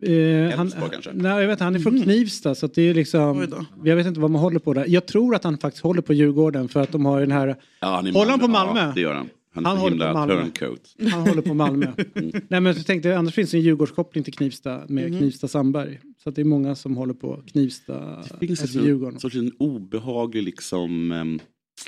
Eh, 0.01 0.57
han, 0.57 0.71
kanske? 0.91 1.11
nej, 1.13 1.41
jag 1.41 1.47
vet, 1.47 1.59
han 1.59 1.75
är 1.75 1.79
från 1.79 2.01
Knivsta 2.01 2.55
så 2.55 2.65
att 2.65 2.73
det 2.73 2.81
är 2.81 2.93
liksom, 2.93 3.47
jag 3.83 3.95
vet 3.95 4.07
inte 4.07 4.19
vad 4.19 4.31
man 4.31 4.41
håller 4.41 4.59
på 4.59 4.73
där. 4.73 4.85
Jag 4.87 5.05
tror 5.05 5.35
att 5.35 5.43
han 5.43 5.57
faktiskt 5.57 5.83
håller 5.83 6.01
på 6.01 6.13
Djurgården 6.13 6.69
för 6.69 6.81
att 6.81 6.91
de 6.91 7.05
har 7.05 7.19
ju 7.19 7.25
den 7.25 7.37
här, 7.37 7.55
Ja, 7.79 7.87
han 7.87 8.07
Håller 8.07 8.31
han 8.31 8.39
på 8.39 8.47
Malmö? 8.47 8.79
Ja, 8.79 8.91
det 8.95 9.01
gör 9.01 9.13
han. 9.13 9.29
Han 9.55 9.65
Han 9.65 9.77
håller 9.77 10.07
på 10.07 10.13
Malmö. 10.13 10.41
turncoat. 10.43 10.95
han 11.11 11.27
håller 11.27 11.41
på 11.41 11.53
Malmö. 11.53 11.91
Nej 12.49 12.61
men 12.61 12.75
så 12.75 12.83
tänkte 12.83 13.09
jag, 13.09 13.17
annars 13.17 13.33
finns 13.33 13.51
det 13.51 13.57
en 13.57 13.63
Djurgårdskoppling 13.63 14.23
till 14.23 14.33
Knivsta 14.33 14.83
med 14.87 15.09
Mhm. 15.11 15.19
Knivsta 15.19 15.47
Sandberg. 15.47 15.99
Så 16.23 16.29
att 16.29 16.35
det 16.35 16.41
är 16.41 16.45
många 16.45 16.75
som 16.75 16.97
håller 16.97 17.13
på 17.13 17.43
Knivsta, 17.47 18.23
Det 18.39 18.47
finns 18.47 18.61
alltså 18.61 18.79
en 18.79 18.85
Djurgården. 18.85 19.19
sorts 19.19 19.35
en 19.35 19.51
obehaglig 19.59 20.43
liksom, 20.43 21.11
em, 21.11 21.39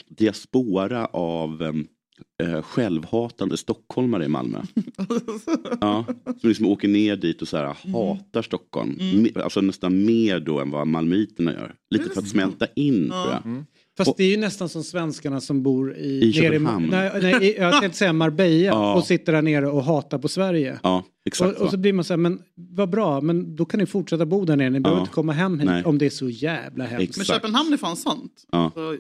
diaspora 0.10 1.06
av 1.06 1.62
eh, 2.44 2.62
självhatande 2.62 3.58
stockholmare 3.58 4.26
i 4.26 4.28
Malmö. 4.28 4.62
ja, 5.82 6.06
som 6.42 6.50
liksom 6.50 6.66
åker 6.66 6.88
ner 6.88 7.16
dit 7.16 7.42
och 7.42 7.48
så 7.48 7.58
här, 7.58 7.66
hatar 7.94 8.42
Stockholm. 8.42 8.98
Mm. 9.00 9.26
Me- 9.26 9.42
Alltså 9.42 9.62
nästan 9.62 10.06
mer 10.06 10.40
då 10.40 10.60
än 10.60 10.70
vad 10.70 10.88
malmöiterna 10.88 11.54
gör. 11.54 11.76
Lite 11.90 12.10
för 12.10 12.22
att 12.22 12.28
smälta 12.28 12.68
in 12.76 13.10
tror 13.10 13.32
jag. 13.32 13.64
Fast 13.98 14.18
det 14.18 14.24
är 14.24 14.30
ju 14.30 14.38
nästan 14.38 14.70
som 14.70 14.84
svenskarna 14.84 15.42
som 15.42 15.64
bor 15.64 15.96
i, 15.98 16.20
I 16.26 16.34
Köpenhamn. 16.34 16.88
nej, 16.92 17.12
nej, 17.22 17.44
i, 17.46 17.58
jag 17.58 17.82
tänkte 17.82 17.98
säga 17.98 18.14
Marbella 18.14 18.66
Ja. 18.66 18.96
och 18.96 19.04
sitter 19.04 19.34
där 19.34 19.42
nere 19.42 19.68
och 19.68 19.84
hatar 19.84 20.18
på 20.18 20.28
Sverige. 20.28 20.80
Ja, 20.84 21.04
exakt 21.26 21.56
Och, 21.56 21.62
och 21.62 21.68
så 21.68 21.72
så. 21.72 21.78
blir 21.78 21.94
man 21.94 22.04
så 22.06 22.14
här, 22.14 22.18
men 22.18 22.40
vad 22.56 22.90
bra, 22.90 23.22
men 23.22 23.56
då 23.56 23.66
kan 23.66 23.80
ni 23.80 23.86
fortsätta 23.86 24.26
bo 24.26 24.46
där 24.46 24.56
nere, 24.56 24.70
ni 24.70 24.80
behöver 24.80 25.00
Ja. 25.00 25.04
inte 25.04 25.14
komma 25.14 25.34
hem 25.34 25.60
hit 25.60 25.70
Nej. 25.70 25.84
om 25.84 25.98
det 25.98 26.06
är 26.06 26.10
så 26.10 26.30
jävla 26.30 26.86
hemskt. 26.86 27.04
Exakt. 27.04 27.18
Men 27.30 27.36
Köpenhamn 27.36 27.74
är 27.74 27.78
fan 27.78 27.96
sant. 27.98 28.32
Ja. 28.52 28.72
Så 28.76 28.98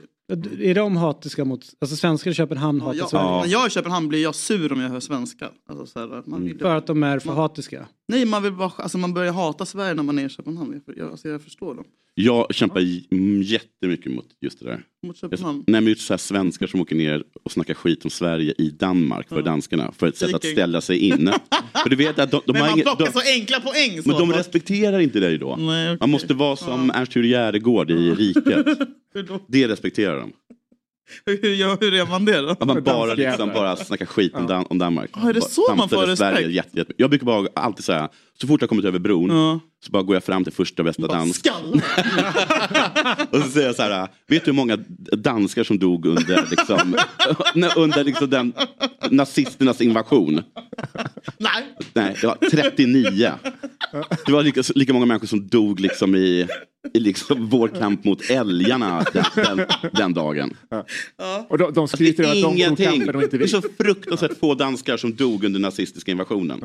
Är 0.61 0.75
de 0.75 0.97
hatiska 0.97 1.45
mot, 1.45 1.65
alltså 1.81 1.95
svenskar 1.95 2.31
i 2.31 2.33
Köpenhamn 2.33 2.81
hatar 2.81 2.97
Jag, 2.97 3.09
Sverige? 3.09 3.25
När 3.41 3.45
jag 3.47 3.63
är 3.63 3.67
i 3.67 3.69
Köpenhamn 3.69 4.07
blir 4.07 4.23
jag 4.23 4.35
sur 4.35 4.71
om 4.73 4.79
jag 4.81 4.89
hör 4.89 4.99
svenska. 4.99 5.49
Alltså, 5.69 5.85
så 5.85 5.99
här, 5.99 6.23
man 6.25 6.43
vill, 6.43 6.59
För 6.59 6.75
att 6.75 6.87
de 6.87 7.03
är 7.03 7.19
för 7.19 7.33
hatiska? 7.33 7.85
Nej, 8.07 8.25
man, 8.25 8.43
vill 8.43 8.53
bara, 8.53 8.71
alltså, 8.77 8.97
man 8.97 9.13
börjar 9.13 9.33
hata 9.33 9.65
Sverige 9.65 9.93
när 9.93 10.03
man 10.03 10.19
är 10.19 10.25
i 10.25 10.29
Köpenhamn. 10.29 10.81
Jag, 10.87 10.97
jag, 10.97 11.11
alltså, 11.11 11.29
jag 11.29 11.41
förstår 11.41 11.75
dem. 11.75 11.83
Jag 12.19 12.53
kämpar 12.55 12.79
j- 12.79 13.07
mm, 13.11 13.41
jättemycket 13.41 14.11
mot 14.15 14.25
just 14.41 14.59
det 14.59 14.65
där. 14.65 14.83
Mot 15.07 15.17
Köpenhamn. 15.17 15.63
Nej, 15.67 15.81
men 15.81 15.89
just 15.89 16.01
så 16.07 16.13
här 16.13 16.17
svenskar 16.17 16.67
som 16.67 16.81
åker 16.81 16.95
ner 16.95 17.23
och 17.43 17.51
snackar 17.51 17.73
skit 17.73 18.03
om 18.03 18.09
Sverige 18.09 18.53
i 18.57 18.69
Danmark 18.69 19.29
för 19.29 19.41
danskarna. 19.41 19.91
För 19.91 20.07
ett 20.07 20.17
sätt 20.17 20.33
att 20.33 20.45
ställa 20.45 20.81
sig 20.81 20.97
inne. 20.97 21.33
för 21.83 21.89
du 21.89 21.95
vet 21.95 22.19
att 22.19 22.31
de, 22.31 22.41
de 22.45 22.53
Men 22.53 22.61
man 22.61 22.69
inget- 22.71 22.85
plockar 22.85 23.05
de, 23.05 23.11
så 23.11 23.21
enkla 23.33 23.59
poäng. 23.59 24.01
Så, 24.03 24.09
Men 24.09 24.17
de 24.17 24.33
respekterar 24.33 24.99
inte 24.99 25.19
dig 25.19 25.37
då. 25.37 25.55
Nej, 25.55 25.87
okej. 25.87 25.97
Man 25.99 26.09
måste 26.09 26.33
vara 26.33 26.55
som 26.55 26.89
Ernst-Hugo 26.91 27.27
Järegård 27.27 27.91
i 27.91 28.11
Riket. 28.11 28.65
Det 29.47 29.67
respekterar 29.67 30.19
de. 30.19 30.31
Hur, 31.25 31.49
gör- 31.55 31.77
hur 31.81 31.93
är 31.93 32.05
man 32.05 32.25
det 32.25 32.41
då? 32.41 32.49
Att 32.49 32.65
man 32.67 32.83
bara, 32.83 33.13
liksom, 33.13 33.49
bara 33.49 33.75
snackar 33.75 34.05
skit 34.05 34.33
om, 34.35 34.47
Dan- 34.47 34.65
om 34.69 34.77
Danmark. 34.77 35.09
Ja, 35.13 35.29
är 35.29 35.33
det 35.33 35.41
så 35.41 35.61
man 35.75 35.89
får 35.89 35.95
framställer 35.97 36.15
Sverige 36.15 36.35
respekt? 36.47 36.55
Jätte, 36.55 36.77
jätte. 36.77 36.93
Jag 36.97 37.09
brukar 37.09 37.25
bara 37.25 37.47
alltid 37.55 37.85
säga, 37.85 38.09
så 38.41 38.47
fort 38.47 38.61
jag 38.61 38.69
kommit 38.69 38.85
över 38.85 38.99
bron 38.99 39.59
så 39.85 39.91
bara 39.91 40.03
går 40.03 40.15
jag 40.15 40.23
fram 40.23 40.43
till 40.43 40.53
första 40.53 40.83
bästa 40.83 41.07
dans. 41.07 41.41
och 43.31 43.41
så 43.41 43.49
säger 43.49 43.67
jag 43.67 43.75
så 43.75 43.81
här, 43.81 44.07
vet 44.27 44.45
du 44.45 44.51
hur 44.51 44.55
många 44.55 44.77
danskar 45.17 45.63
som 45.63 45.79
dog 45.79 46.05
under, 46.05 46.45
liksom, 46.49 46.97
under 47.75 48.03
liksom 48.03 48.29
den 48.29 48.53
nazisternas 49.11 49.81
invasion? 49.81 50.41
Nej. 51.37 51.75
Nej, 51.93 52.15
det 52.21 52.27
var 52.27 52.37
39. 52.51 53.31
Det 54.25 54.31
var 54.31 54.43
lika, 54.43 54.63
lika 54.75 54.93
många 54.93 55.05
människor 55.05 55.27
som 55.27 55.47
dog 55.47 55.79
liksom 55.79 56.15
i, 56.15 56.47
i 56.93 56.99
liksom 56.99 57.47
vår 57.49 57.67
kamp 57.67 58.03
mot 58.03 58.29
älgarna 58.29 59.05
den, 59.13 59.23
den, 59.35 59.65
den 59.93 60.13
dagen. 60.13 60.53
Och 61.49 61.57
de, 61.57 61.73
de 61.73 61.87
skryter 61.87 62.23
över 62.23 62.31
att 62.35 62.41
de 62.41 62.43
tog 62.43 62.53
Ingenting. 62.53 62.85
kampen 62.85 63.15
och 63.15 63.23
inte 63.23 63.37
Det 63.37 63.43
är 63.43 63.45
vi. 63.45 63.47
så 63.47 63.61
fruktansvärt 63.77 64.39
få 64.39 64.55
danskar 64.55 64.97
som 64.97 65.15
dog 65.15 65.43
under 65.43 65.59
nazistiska 65.59 66.11
invasionen. 66.11 66.61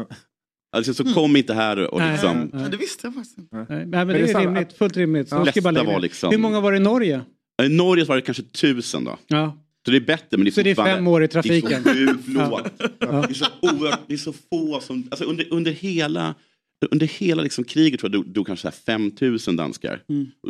Alltså, 0.77 0.95
så 0.95 1.05
kom 1.15 1.37
inte 1.37 1.55
här 1.55 1.79
och 1.95 2.01
Nej, 2.01 2.13
liksom... 2.13 2.37
nej, 2.39 2.49
nej. 2.53 2.71
Det 2.71 2.77
visste 2.77 3.07
jag 3.07 3.15
faktiskt 3.15 3.39
inte. 3.39 3.57
Nej, 3.57 3.67
men 3.69 3.91
det 3.91 4.05
Men 4.05 4.09
det 4.09 4.31
är 4.33 4.41
rimligt, 4.41 4.73
fullt 4.73 4.97
rimligt. 4.97 5.29
Så 5.29 5.35
Ja. 5.47 5.53
ska 5.53 5.61
bara 5.63 5.83
var 5.83 6.01
liksom- 6.01 6.31
Hur 6.31 6.39
många 6.39 6.61
var 6.61 6.73
det 6.73 6.77
i 6.79 6.81
Norge? 6.81 7.21
I 7.63 7.69
Norge 7.69 8.05
var 8.05 8.17
det 8.17 8.23
kanske 8.23 8.43
tusen 8.43 9.05
då. 9.05 9.19
Ja. 9.27 9.59
Så 9.85 9.91
det 9.91 9.97
är 9.97 10.01
bättre 10.01 10.27
men 10.37 10.45
det 10.45 10.49
är 10.49 10.53
Så 10.53 10.63
det 10.63 10.71
är 10.71 10.75
fem 10.75 11.07
år 11.07 11.25
i 11.25 11.29
trafiken. 11.29 11.83
Det 11.83 11.91
är 11.91 12.07
så 12.07 12.13
sjukt 12.13 12.25
Ja. 12.35 12.49
lågt. 12.51 12.73
Det, 12.99 13.07
är 13.07 13.33
så 13.35 13.47
oerhört, 13.61 14.01
det 14.07 14.13
är 14.15 14.19
så 14.19 14.33
få 14.33 14.81
som... 14.81 15.09
Alltså 15.11 15.25
under, 15.25 15.47
under 15.53 15.73
hela, 15.73 16.35
under 16.91 17.07
hela 17.07 17.43
liksom 17.43 17.65
kriget 17.65 18.01
tror 18.01 18.13
jag 18.15 18.21
dog, 18.25 18.33
dog 18.33 18.47
kanske 18.47 18.63
så 18.63 18.69
här 18.93 18.99
5 18.99 19.39
000 19.47 19.57
danskar. 19.57 20.03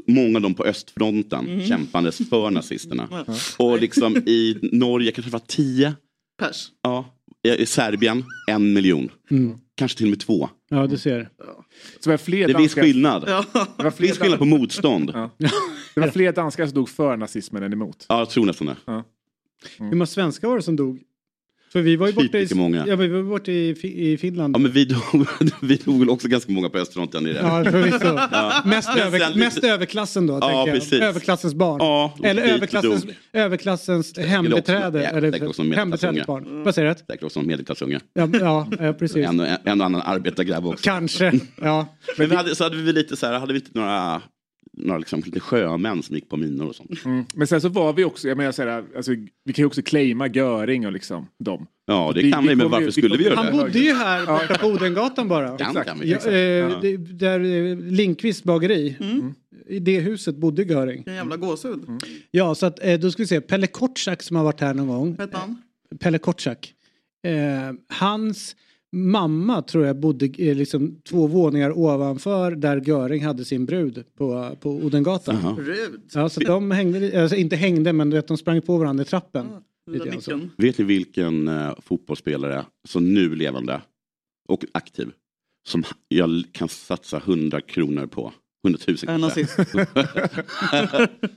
Många 0.09 0.39
av 0.39 0.43
dem 0.43 0.55
på 0.55 0.65
östfronten 0.65 1.47
Mm. 1.49 1.67
kämpandes 1.67 2.19
för 2.29 2.51
nazisterna. 2.51 3.09
Ja. 3.27 3.35
Och 3.59 3.81
liksom 3.81 4.17
i 4.17 4.59
Norge 4.63 5.13
kanske 5.13 5.29
det 5.31 5.33
var 5.33 5.43
10. 5.47 5.95
Pers. 6.41 6.69
Ja. 6.83 7.15
I 7.49 7.63
i 7.63 7.67
Serbien 7.67 8.25
en 8.51 8.73
miljon. 8.73 9.09
Mm. 9.31 9.59
Kanske 9.75 9.99
till 9.99 10.07
och 10.07 10.11
med 10.11 10.21
två. 10.21 10.49
Ja, 10.69 10.87
du 10.87 10.99
ser. 10.99 11.29
Så 12.01 12.11
var 12.11 12.17
fler 12.17 12.49
Det 12.49 12.55
finns 12.55 12.75
danskar- 12.75 12.83
skillnad. 12.83 13.25
Ja. 13.27 13.45
Det 13.79 13.91
finns 13.91 14.19
skillnad 14.19 14.39
på 14.39 14.45
motstånd. 14.45 15.11
Ja. 15.15 15.31
Det 15.95 16.01
var 16.01 16.09
fler 16.09 16.33
danskar 16.33 16.67
som 16.67 16.75
dog 16.75 16.89
för 16.89 17.17
nazismen 17.17 17.63
än 17.63 17.73
emot. 17.73 18.07
Ja, 18.09 18.19
jag 18.19 18.31
tror 18.31 18.47
nästan 18.47 18.67
det. 18.67 18.77
Hur 19.79 19.91
många 19.91 20.07
svenskar 20.07 20.49
var 20.49 20.57
det 20.57 20.63
som 20.63 20.77
dog? 20.77 21.01
För 21.73 21.81
vi 21.83 21.97
var 21.97 22.07
ju 22.07 22.13
borta 22.13 22.39
i, 22.39 22.55
många. 22.55 22.85
ja, 22.89 22.97
vi 22.97 23.09
var 23.09 23.23
borta 23.23 23.51
i, 23.51 23.69
i 24.13 24.19
Finland. 24.19 24.57
Ja, 24.57 24.59
men 24.59 24.73
vi 24.73 24.85
dog, 24.85 25.01
vi 25.63 25.77
dog 25.77 25.99
väl 26.01 26.11
också 26.11 26.29
ganska 26.29 26.53
många 26.53 26.69
på 26.69 26.79
östfronten. 26.79 27.27
I 27.27 27.33
det. 27.33 27.39
Ja, 27.39 27.65
förvisso. 27.65 28.07
Ja. 28.33 28.63
Mest, 28.65 28.89
över, 28.97 29.39
mest 29.39 29.65
överklassen 29.65 30.27
då, 30.27 30.35
Ja, 30.35 30.41
tänker 30.41 30.59
jag. 30.59 30.69
precis. 30.81 31.01
Överklassens 31.01 31.55
barn. 31.55 31.77
Ja, 31.81 32.15
Eller 32.23 32.43
överklassens, 32.43 33.03
dog. 33.03 33.15
överklassens 33.33 34.19
hembiträde. 34.19 35.07
eller 35.07 35.33
hembiträdets 35.77 36.27
barn. 36.27 36.63
Vad 36.65 36.75
säger 36.75 36.89
du? 36.89 36.95
Säkert 37.07 37.23
också 37.25 37.41
en 37.41 37.47
medelklassunge. 37.47 38.01
Ja, 38.15 38.29
ja, 38.41 38.69
ja, 38.81 38.93
precis. 38.93 39.27
En, 39.27 39.41
en 39.41 39.81
och 39.81 39.87
annan 39.87 40.03
arbetargrabb 40.05 40.67
också. 40.67 40.85
Kanske, 40.85 41.33
ja. 41.63 41.97
Men 42.19 42.29
vi 42.29 42.37
hade, 42.37 42.55
så 42.55 42.65
hade 42.65 42.77
vi 42.77 42.93
lite 42.93 43.17
så 43.17 43.27
här, 43.27 43.39
hade 43.39 43.53
vi 43.53 43.59
lite 43.59 43.71
några, 43.79 44.23
några 44.79 44.99
liksom, 44.99 45.23
lite 45.25 45.41
sjömän 45.41 46.03
som 46.03 46.15
gick 46.17 46.29
på 46.29 46.37
minor 46.37 46.67
och 46.69 46.75
sånt. 46.75 47.05
Mm. 47.05 47.25
Men 47.35 47.47
sen 47.47 47.61
så 47.61 47.69
var 47.69 47.93
vi 47.93 48.05
också, 48.05 48.29
jag 48.29 48.37
menar 48.37 48.53
så 48.53 48.63
här, 48.63 48.85
alltså, 48.97 49.13
vi 49.45 49.53
kan 49.53 49.63
ju 49.63 49.67
också 49.67 49.83
claima 49.83 50.29
Göring 50.29 50.87
och 50.87 50.93
liksom 50.93 51.27
dem. 51.39 51.67
Ja, 51.87 52.13
det 52.15 52.31
kan 52.31 52.43
vi, 52.43 52.49
men 52.49 52.59
kommer 52.59 52.71
varför 52.71 52.85
ju- 52.87 52.93
skulle 52.93 53.17
vi 53.17 53.25
göra 53.25 53.35
Han 53.37 53.47
det? 53.47 53.53
bodde 53.53 53.79
ju 53.79 53.93
här 53.95 54.27
borta 54.27 54.59
på 54.59 54.67
Odengatan 54.67 55.29
bara. 55.29 55.59
Kan, 55.59 55.75
kan 55.75 56.01
vi. 56.01 56.11
Ja, 56.11 56.17
Exakt. 56.17 56.33
eh, 56.33 56.39
Ja. 56.41 56.79
det, 56.83 56.97
där 56.97 57.41
eh, 57.41 57.77
Lindqvist 57.79 58.45
bageri. 58.45 58.97
I 59.69 59.79
det 59.79 60.01
huset 60.01 60.37
bodde 60.37 60.63
Göring. 60.63 60.97
Vilken 60.97 61.15
jävla 61.15 61.37
gåshud. 61.37 61.81
Ja, 62.31 62.55
så 62.55 62.67
att, 62.67 62.85
eh, 62.85 62.99
då 63.01 63.11
ska 63.11 63.23
vi 63.23 63.27
se. 63.27 63.41
Pelle 63.41 63.67
Kortsak 63.67 64.23
som 64.23 64.37
har 64.37 64.45
varit 64.45 64.61
här 64.61 64.75
någon 64.75 64.89
gång. 64.89 65.17
Hette 65.19 65.37
han? 65.37 65.63
Pelle 66.01 66.19
Kortsak. 66.19 66.73
Eh, 67.27 67.33
hans 67.99 68.57
mamma 68.93 69.63
tror 69.63 69.87
jag 69.87 70.01
bodde 70.01 70.27
eh, 70.27 70.57
liksom 70.57 71.01
två 71.09 71.27
våningar 71.27 71.79
ovanför 71.79 72.51
där 72.51 72.83
Göring 72.87 73.25
hade 73.25 73.45
sin 73.45 73.67
brud 73.67 74.05
på, 74.17 74.57
på 74.61 74.71
Odengatan. 74.71 75.55
Brud. 75.55 76.01
Ja, 76.15 76.29
så 76.29 76.41
de 76.41 76.71
hängde, 76.71 77.23
alltså 77.23 77.37
inte 77.37 77.57
hängde 77.57 77.93
men 77.93 78.11
du 78.11 78.17
vet, 78.17 78.29
de 78.29 78.39
sprang 78.39 78.63
på 78.63 78.79
varandra 78.79 79.03
i 79.03 79.07
trappen. 79.07 79.47
Lite 79.91 80.09
grann 80.09 80.23
så. 80.23 80.41
Vet 80.57 80.79
ni 80.79 80.85
vilken 80.85 81.49
eh, 81.49 81.75
fotbollsspelare 81.83 82.65
som 82.89 83.15
nu 83.15 83.35
levande 83.35 83.83
och 84.49 84.65
aktiv 84.73 85.11
som 85.69 85.85
jag 86.09 86.45
kan 86.53 86.69
satsa 86.69 87.17
100 87.17 87.61
kronor 87.61 88.07
på? 88.07 88.33
100 88.65 88.81
000 88.89 88.97
En 89.09 89.21
nazist. 89.21 89.59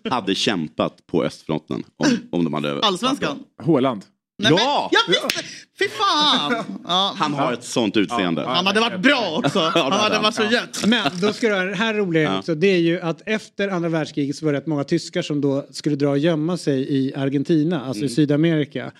hade 0.09 0.35
kämpat 0.35 1.07
på 1.07 1.23
östfronten 1.23 1.83
om, 1.97 2.07
om 2.31 2.43
de 2.43 2.53
hade... 2.53 2.79
Allsvenskan? 2.79 3.39
Håland. 3.61 4.05
Nej, 4.37 4.51
Ja! 4.57 4.89
Men, 5.07 5.15
jag 5.15 5.23
visste! 5.27 5.43
Fy 5.79 5.85
fan! 5.89 6.63
Ja, 6.87 7.15
Han 7.17 7.33
har 7.33 7.53
ett 7.53 7.63
sånt 7.63 7.97
utseende. 7.97 8.45
han 8.47 8.65
hade 8.67 8.79
varit 8.79 8.99
bra 8.99 9.35
också. 9.43 9.59
Ja, 9.59 9.71
det 9.73 9.79
Han 9.79 9.91
hade 9.91 10.19
varit 10.19 10.35
så 10.35 10.43
jätt. 10.43 10.85
Men 10.85 11.11
då 11.21 11.33
ska 11.33 11.47
du 11.49 11.53
ha 11.55 11.63
det 11.63 11.75
här 11.75 11.93
roliga 11.93 12.23
Ja. 12.23 12.39
också. 12.39 12.55
Det 12.55 12.67
är 12.67 12.77
ju 12.77 13.01
att 13.01 13.21
efter 13.25 13.67
andra 13.69 13.89
världskriget 13.89 14.35
så 14.35 14.45
var 14.45 14.53
det 14.53 14.59
rätt 14.59 14.67
många 14.67 14.83
tyskar 14.83 15.21
som 15.21 15.41
då 15.41 15.65
skulle 15.71 15.95
dra 15.95 16.09
och 16.09 16.17
gömma 16.17 16.57
sig 16.57 16.97
i 16.97 17.13
Argentina, 17.15 17.79
alltså 17.85 17.99
Mm. 18.01 18.05
i 18.05 18.09
Sydamerika. 18.15 18.91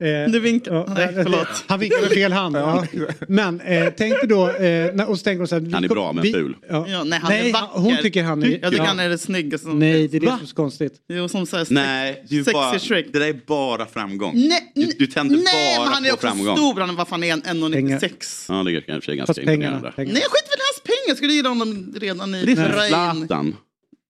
Eh, 0.00 0.32
Du 0.32 0.40
vinkar. 0.40 0.74
ja, 0.74 0.86
Nej, 0.96 1.08
förlåt. 1.14 1.64
Han 1.66 1.78
vinkar 1.80 2.00
med 2.00 2.10
fel 2.10 2.32
hand. 2.32 2.56
ja. 2.56 2.84
Men 3.28 3.60
eh, 3.60 3.88
tänk 3.96 4.14
dig 4.20 4.28
då, 4.28 4.48
eh, 4.48 4.94
när- 4.94 5.08
och 5.10 5.18
så 5.18 5.24
tänker 5.24 5.38
de 5.38 5.46
så 5.48 5.54
här, 5.58 5.70
Han 5.72 5.84
är 5.84 5.88
bra, 5.88 6.12
men 6.12 6.22
vi- 6.22 6.32
ful. 6.32 6.56
Ja. 6.70 6.86
Ja, 6.88 7.04
nej, 7.04 7.18
han 7.22 7.32
är 7.32 7.52
vacker. 7.52 7.78
hon 7.80 7.96
tycker 8.02 8.22
han 8.22 8.42
är... 8.42 8.46
Jag 8.48 8.70
tycker 8.70 8.76
ja. 8.76 8.84
han 8.84 9.00
är 9.00 9.08
det 9.08 9.18
snyggaste 9.18 9.66
som 9.66 9.78
Nej, 9.78 10.08
det 10.08 10.16
är 10.16 10.20
det 10.20 10.26
Va? 10.26 10.32
som 10.36 10.42
är 10.42 10.46
så 10.48 10.54
konstigt. 10.54 10.92
Jo, 11.08 11.28
som 11.28 11.46
så 11.46 11.56
här 11.56 11.64
sex, 11.64 11.70
Nej, 11.70 12.24
du 12.28 12.36
sexy 12.44 12.52
bara, 12.52 12.78
Shrek. 12.78 13.06
det 13.12 13.18
där 13.18 13.26
är 13.28 13.40
bara 13.46 13.86
framgång. 13.86 14.32
Nej, 14.34 14.72
Du, 14.74 14.86
du 14.98 15.06
tänder 15.06 15.36
nej 15.36 15.76
bara 15.76 15.84
men 15.84 15.94
han 15.94 16.04
är 16.04 16.08
på 16.08 16.14
också 16.14 16.26
framgång. 16.26 16.56
stor. 16.56 16.80
Han, 16.80 16.96
vad 16.96 17.08
fan 17.08 17.24
är 17.24 17.30
han? 17.30 17.42
1,96? 17.42 18.44
Ja, 18.48 18.62
det 18.62 18.76
är 18.76 18.80
kanske 18.80 19.16
ganska 19.16 19.26
Fast 19.26 19.38
pengarna. 19.38 19.54
imponerande. 19.54 19.92
pengarna. 19.96 20.12
Nej, 20.14 20.22
skit 20.22 20.50
väl 20.50 20.58
i 20.58 20.66
hans 20.70 20.82
pengar. 20.84 21.08
Jag 21.08 21.16
skulle 21.16 21.32
gilla 21.32 21.48
honom 21.48 21.94
redan 22.00 22.34
i 22.34 22.44
Det 22.44 22.52
är. 22.52 22.88
Zlatan. 22.88 23.56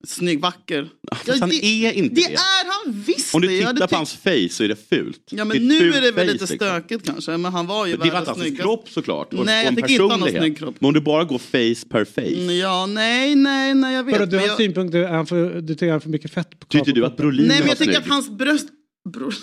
Snygg, 0.06 0.40
vacker. 0.40 0.88
Fast 1.26 1.40
han 1.40 1.52
är 1.52 1.92
inte 1.92 2.14
det. 2.14 2.20
det. 2.20 2.32
är 2.34 2.84
han 2.84 3.02
visst. 3.06 3.34
Om 3.34 3.40
du 3.40 3.48
det. 3.48 3.58
Tittar 3.58 3.72
på 3.74 3.80
tyckt- 3.80 3.92
hans 3.92 4.12
face 4.14 4.48
så 4.50 4.64
är 4.64 4.68
det 4.68 4.88
fult. 4.88 5.20
Ja 5.30 5.36
Det 5.36 5.44
men 5.44 5.68
nu 5.68 5.78
fult 5.78 5.96
är 5.96 6.00
det 6.00 6.12
väl 6.12 6.26
lite 6.26 6.38
liksom. 6.38 6.56
stökigt 6.56 7.06
kanske. 7.06 7.36
Men 7.36 7.52
han 7.52 7.66
var 7.66 7.86
ju 7.86 7.92
Det 7.92 7.96
är 7.96 7.98
världens 7.98 8.14
fantastisk 8.14 8.46
snyggaste. 8.46 8.62
kropp 8.62 8.88
såklart. 8.88 9.34
Och, 9.34 9.46
Nej, 9.46 9.66
och 9.68 9.72
jag 9.72 9.76
tycker 9.88 10.02
inte 10.02 10.12
han 10.14 10.22
har 10.22 10.28
snygg 10.28 10.58
kropp. 10.58 10.74
Men 10.78 10.88
om 10.88 10.94
du 10.94 11.00
bara 11.00 11.24
går 11.24 11.38
face 11.38 11.88
per 11.90 12.04
face. 12.04 12.20
Mm, 12.42 12.56
Ja, 12.58 12.86
nej, 12.86 13.34
nej, 13.34 13.74
nej, 13.74 13.94
jag 13.94 14.04
vet. 14.04 14.20
Att 14.20 14.30
du 14.30 14.36
har 14.38 14.46
jag... 14.46 14.56
synpunkter, 14.56 15.60
du 15.60 15.74
tycker 15.74 15.86
han 15.86 15.92
har 15.92 16.00
för 16.00 16.08
mycket 16.10 16.30
fett 16.32 16.60
på 16.60 16.66
Tyckte 16.66 16.92
du 16.92 17.04
att 17.06 17.16
Brolin 17.16 17.46
Nej, 17.48 17.56
men 17.58 17.62
var 17.62 17.68
jag 17.68 17.78
tycker 17.78 17.92
snygg? 17.92 18.02
att 18.04 18.08
hans 18.08 18.30
bröst... 18.30 18.68
Bror. 19.12 19.34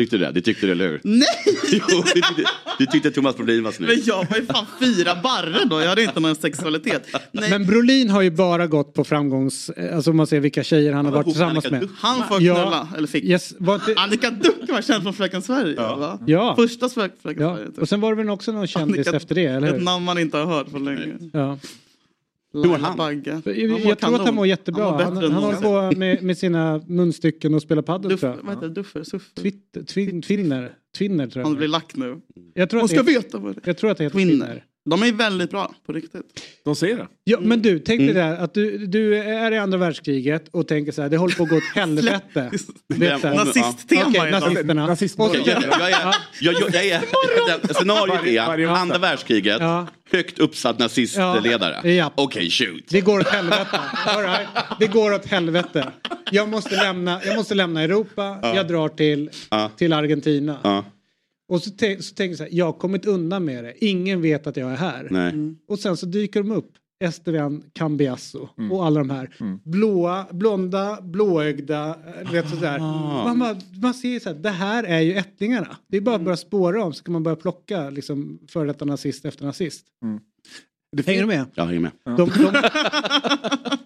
Tyckte 0.00 0.16
du 0.18 0.24
det? 0.24 0.30
Det 0.32 0.40
tyckte 0.40 0.66
du, 0.66 0.72
eller 0.72 0.88
hur? 0.88 1.00
Nej! 1.04 1.26
Jo, 1.72 1.80
du 1.88 2.02
tyckte, 2.12 2.44
du 2.78 2.86
tyckte 2.86 3.08
att 3.08 3.14
Thomas 3.14 3.36
Brolin 3.36 3.62
var 3.64 3.74
Men 3.78 3.88
snygg. 3.88 4.02
jag 4.04 4.16
var 4.30 4.36
ju 4.36 4.46
fan 4.46 4.66
fyra 4.80 5.16
barre 5.22 5.64
då. 5.64 5.80
Jag 5.80 5.88
hade 5.88 6.02
inte 6.02 6.20
någon 6.20 6.34
sexualitet. 6.36 7.06
Nej. 7.32 7.50
Men 7.50 7.66
Brolin 7.66 8.10
har 8.10 8.22
ju 8.22 8.30
bara 8.30 8.66
gått 8.66 8.94
på 8.94 9.04
framgångs... 9.04 9.70
Alltså 9.94 10.10
om 10.10 10.16
man 10.16 10.26
ser 10.26 10.40
vilka 10.40 10.62
tjejer 10.64 10.92
han 10.92 11.04
har 11.04 11.12
var 11.12 11.18
varit 11.18 11.26
tillsammans 11.26 11.64
Annika 11.64 11.70
med. 11.70 11.80
Duck. 11.80 11.90
Han 12.00 12.28
får 12.28 12.42
Ja. 12.42 12.54
knulla, 12.54 12.88
eller 12.96 13.08
fick. 13.08 13.24
Yes, 13.24 13.54
var 13.58 13.74
inte... 13.74 13.94
Annika 13.96 14.30
Duck 14.30 14.68
var 14.68 14.82
känd 14.82 15.02
från 15.02 15.14
Fröken 15.14 15.42
Sverige. 15.42 15.74
Va? 15.76 16.18
Ja. 16.26 16.54
Första 16.56 16.86
Frö- 16.88 17.10
Fröken 17.22 17.42
ja. 17.42 17.54
Sverige. 17.56 17.66
Typ. 17.70 17.78
Och 17.78 17.88
sen 17.88 18.00
var 18.00 18.10
det 18.10 18.16
väl 18.16 18.30
också 18.30 18.52
någon 18.52 18.66
kändis 18.66 19.06
Annika- 19.08 19.16
efter 19.16 19.34
det, 19.34 19.44
eller 19.46 19.68
Ett 19.68 19.74
hur? 19.74 19.80
namn 19.80 20.04
man 20.04 20.18
inte 20.18 20.36
har 20.36 20.44
hört 20.46 20.70
på 20.70 20.78
länge. 20.78 21.06
Ja. 21.32 21.58
Hur 22.52 22.78
han? 22.78 22.96
Bagge. 22.96 23.42
Jag, 23.44 23.68
Han 23.70 23.82
jag 23.88 23.98
tror 23.98 24.14
att 24.14 24.20
han 24.26 24.34
mår 24.34 24.46
jättebra. 24.46 24.84
Han 24.84 25.16
Han, 25.16 25.16
han 25.32 25.32
håller 25.32 25.90
på 25.90 25.98
med, 25.98 26.22
med 26.22 26.38
sina 26.38 26.82
munstycken 26.86 27.54
och 27.54 27.62
spelar 27.62 27.82
padel 27.82 28.10
Duff, 28.10 28.20
tror 28.20 28.32
jag. 28.36 28.42
vad 28.42 28.54
heter 28.54 28.68
det? 28.68 28.74
Duffer? 28.74 29.02
Suffer? 29.02 29.42
Twitter, 29.42 29.82
twin, 29.82 30.22
twinner, 30.22 30.72
twinner 30.98 31.26
tror 31.26 31.42
Han 31.42 31.52
jag. 31.52 31.58
blir 31.58 31.68
lack 31.68 31.96
nu. 31.96 32.20
Jag 32.54 32.70
tror, 32.70 32.80
Hon 32.80 32.88
ska 32.88 33.02
det, 33.02 33.12
veta 33.12 33.38
vad 33.38 33.54
det 33.54 33.60
är. 33.64 33.68
jag 33.68 33.76
tror 33.78 33.90
att 33.90 33.98
det 33.98 34.04
heter 34.04 34.16
Twinner. 34.18 34.64
De 34.84 35.02
är 35.02 35.12
väldigt 35.12 35.50
bra, 35.50 35.74
på 35.86 35.92
riktigt. 35.92 36.22
De 36.64 36.76
säger 36.76 36.96
det. 36.96 37.06
Ja, 37.24 37.38
men 37.40 37.62
du, 37.62 37.78
tänk 37.78 38.00
dig 38.00 38.10
Mm. 38.10 38.30
där 38.30 38.36
att 38.44 38.54
du, 38.54 38.86
du 38.86 39.18
är 39.18 39.52
i 39.52 39.58
andra 39.58 39.78
världskriget 39.78 40.48
och 40.50 40.68
tänker 40.68 40.92
så 40.92 41.02
här, 41.02 41.08
det 41.08 41.16
håller 41.16 41.34
på 41.36 41.42
att 41.42 41.48
gå 41.48 41.56
åt 41.56 41.62
helvete. 41.74 42.50
Här. 42.94 43.34
Nazisttema 43.34 44.02
Okej, 44.08 44.28
idag. 44.28 44.40
nazisterna. 44.40 44.88
Jag, 44.88 45.46
jag, 45.46 45.90
är, 45.90 46.14
jag, 46.40 46.54
jag, 46.54 46.74
jag 46.74 46.86
är, 46.86 47.74
scenariot 47.74 48.26
är 48.26 48.66
andra 48.68 48.98
världskriget, 48.98 49.56
Ja. 49.60 49.86
högt 50.12 50.38
uppsatt 50.38 50.78
nazistledare. 50.78 51.80
Ja. 51.82 51.90
Ja. 51.90 52.12
Okej, 52.14 52.50
shoot. 52.50 52.84
Det 52.88 53.00
går 53.00 53.20
åt 53.20 53.28
helvete. 53.28 53.80
All 54.06 54.22
right. 54.22 54.48
Det 54.78 54.86
går 54.86 55.12
åt 55.14 55.26
helvete. 55.26 55.86
jag, 56.30 56.48
måste 56.48 56.76
lämna, 56.76 57.20
jag 57.24 57.36
måste 57.36 57.54
lämna 57.54 57.82
Europa, 57.82 58.38
Ja. 58.42 58.56
jag 58.56 58.68
drar 58.68 58.88
till, 58.88 59.30
Ja. 59.50 59.70
till 59.76 59.92
Argentina. 59.92 60.84
Och 61.50 61.62
så, 61.62 61.70
så 61.70 61.76
tänker 61.76 62.24
jag 62.24 62.36
så 62.36 62.42
här, 62.42 62.50
jag 62.52 62.64
har 62.64 62.72
kommit 62.72 63.06
undan 63.06 63.44
med 63.44 63.64
det. 63.64 63.84
Ingen 63.84 64.22
vet 64.22 64.46
att 64.46 64.56
jag 64.56 64.70
är 64.72 64.76
här. 64.76 65.08
Nej. 65.10 65.32
Och 65.68 65.78
sen 65.78 65.96
så 65.96 66.06
dyker 66.06 66.42
de 66.42 66.52
upp. 66.52 66.72
Esteban 67.04 67.62
Cambiasso 67.72 68.48
Mm. 68.58 68.72
och 68.72 68.86
alla 68.86 69.00
de 69.00 69.10
här. 69.10 69.30
Blåa, 69.64 70.26
blonda, 70.32 70.98
blåögda. 71.02 71.96
Vet, 72.32 72.48
sådär. 72.50 72.78
Ah. 72.80 73.24
Man, 73.24 73.38
bara- 73.38 73.60
man 73.82 73.94
ser 73.94 74.08
ju 74.08 74.20
så 74.20 74.28
här, 74.28 74.36
det 74.36 74.50
här 74.50 74.84
är 74.84 75.00
ju 75.00 75.14
ättlingarna. 75.14 75.76
Det 75.88 75.96
är 75.96 76.00
bara 76.00 76.14
att 76.14 76.22
börja 76.22 76.36
spåra 76.36 76.84
om 76.84 76.92
så 76.92 77.04
kan 77.04 77.12
man 77.12 77.22
börja 77.22 77.36
plocka 77.36 77.90
liksom, 77.90 78.38
före 78.48 78.66
detta 78.66 78.84
nazist 78.84 79.24
efter 79.24 79.44
nazist. 79.44 79.86
Hänger 81.06 81.20
du 81.20 81.26
med? 81.26 81.44
Jag 81.54 81.64
hänger 81.66 81.80
med. 81.80 81.90
De, 82.04 82.16
de, 82.16 82.28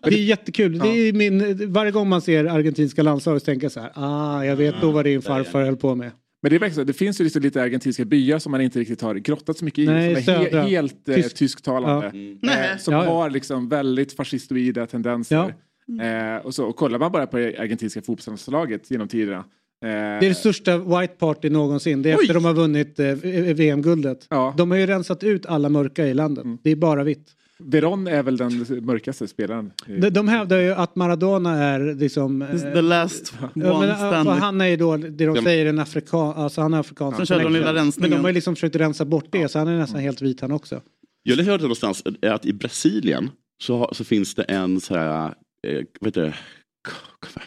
det 0.03 0.15
är 0.15 0.25
jättekul. 0.25 0.79
Det 0.79 0.89
är 0.89 1.13
min, 1.13 1.73
varje 1.73 1.91
gång 1.93 2.09
man 2.09 2.21
ser 2.23 2.45
argentinska 2.45 3.03
landslaget 3.03 3.43
så 3.43 3.47
tänker 3.47 3.65
jag 3.65 3.73
så 3.73 3.81
här, 3.81 3.93
ah, 3.95 4.45
jag 4.45 4.57
vet 4.57 4.83
nog 4.83 4.93
vad 4.95 5.05
din 5.05 5.23
farfar 5.23 5.63
höll 5.63 5.77
på 5.77 5.95
med. 5.95 6.11
Men 6.45 6.51
det, 6.51 6.57
är 6.57 6.61
verkligen 6.61 6.87
det 6.87 6.93
finns 6.93 7.21
ju 7.21 7.25
liksom 7.25 7.43
lite 7.43 7.63
argentinska 7.63 8.05
byar 8.05 8.39
som 8.39 8.53
man 8.53 8.61
inte 8.61 8.79
riktigt 8.81 9.01
har 9.01 9.15
grottat 9.15 9.59
så 9.59 9.65
mycket 9.65 9.79
i. 9.79 9.87
Nej, 9.87 10.23
som 10.25 10.35
är 10.35 10.51
he, 10.51 10.61
helt 10.61 11.09
eh, 11.09 11.15
Tysk- 11.15 11.35
tysktalande. 11.35 12.11
Ja. 12.43 12.53
Eh, 12.53 12.77
som 12.79 12.95
Ja, 12.95 13.05
ja. 13.05 13.11
har 13.11 13.31
liksom 13.31 13.69
väldigt 13.69 14.13
fascistoida 14.13 14.87
tendenser. 14.87 15.55
Eh, 16.03 16.47
och, 16.47 16.55
så, 16.55 16.65
och 16.65 16.77
kollar 16.77 16.99
man 16.99 17.13
bara 17.13 17.27
på 17.27 17.37
det 17.37 17.59
argentinska 17.59 18.03
fotbollslaget 18.03 18.91
genom 18.91 19.09
tiderna. 19.09 19.39
Eh, 19.39 19.45
Det 19.83 19.89
är 19.91 20.21
det 20.21 20.35
största 20.35 20.79
white 20.79 21.15
party 21.19 21.51
någonsin. 21.51 22.03
Det 22.03 22.11
är 22.11 22.15
efter 22.15 22.35
de 22.35 22.45
har 22.45 22.55
vunnit 22.55 22.99
eh, 23.01 23.07
VM-guldet. 23.55 24.27
De 24.57 24.71
har 24.71 24.79
ju 24.79 24.87
rensat 24.87 25.25
ut 25.25 25.47
alla 25.47 25.69
mörka 25.69 26.07
i 26.07 26.15
landet. 26.15 26.45
Det 26.63 26.71
är 26.71 26.77
bara 26.77 27.05
vitt. 27.05 27.29
Veron 27.59 28.07
är 28.07 28.23
väl 28.23 28.37
den 28.37 28.67
mörkaste 28.85 29.29
spelaren. 29.29 29.73
De, 29.87 30.11
de 30.11 30.29
hävdar 30.29 30.59
ju 30.61 30.73
att 30.73 30.97
Maradona 30.97 31.51
är 31.65 31.95
liksom... 31.95 32.43
eh, 32.43 32.59
The 32.61 32.81
last 32.81 33.35
ja, 33.41 33.49
one 33.55 33.87
men, 33.87 33.91
alltså, 33.91 33.97
standing. 34.07 34.35
han 34.35 34.61
är 34.61 34.67
ju 34.67 34.77
då 34.77 34.97
det 34.97 35.11
de 35.11 35.37
Ja. 35.37 35.43
säger 35.43 35.67
en 35.67 35.79
afrikan, 35.79 36.33
alltså 36.37 36.61
han 36.61 36.75
är 36.75 36.79
afrikansk. 36.81 37.17
Sen 37.17 37.27
körde 37.27 37.43
de 37.45 37.53
lilla 37.53 37.65
Men 37.67 37.75
rensningen. 37.75 38.11
de 38.11 38.17
har 38.23 38.29
ju 38.29 38.35
liksom 38.35 38.55
försökt 38.57 38.77
rensa 38.77 39.05
bort 39.05 39.27
det 39.31 39.49
så 39.49 39.59
han 39.59 39.69
är 39.69 39.79
nästan 39.79 40.01
helt 40.01 40.23
vit 40.23 40.41
han 40.41 40.53
också. 40.53 40.81
Jag 41.23 41.37
hörde 41.37 41.63
någonstans 41.63 42.03
att 42.23 42.47
i 42.47 42.53
Brasilien 42.53 43.31
så, 43.63 43.91
så 43.93 44.05
finns 44.05 44.35
det 44.35 44.43
en 44.43 44.81
så 44.81 44.95
här, 44.97 45.35
eh, 45.67 45.83
vad 46.01 46.09
heter 46.09 46.21
det? 46.23 46.35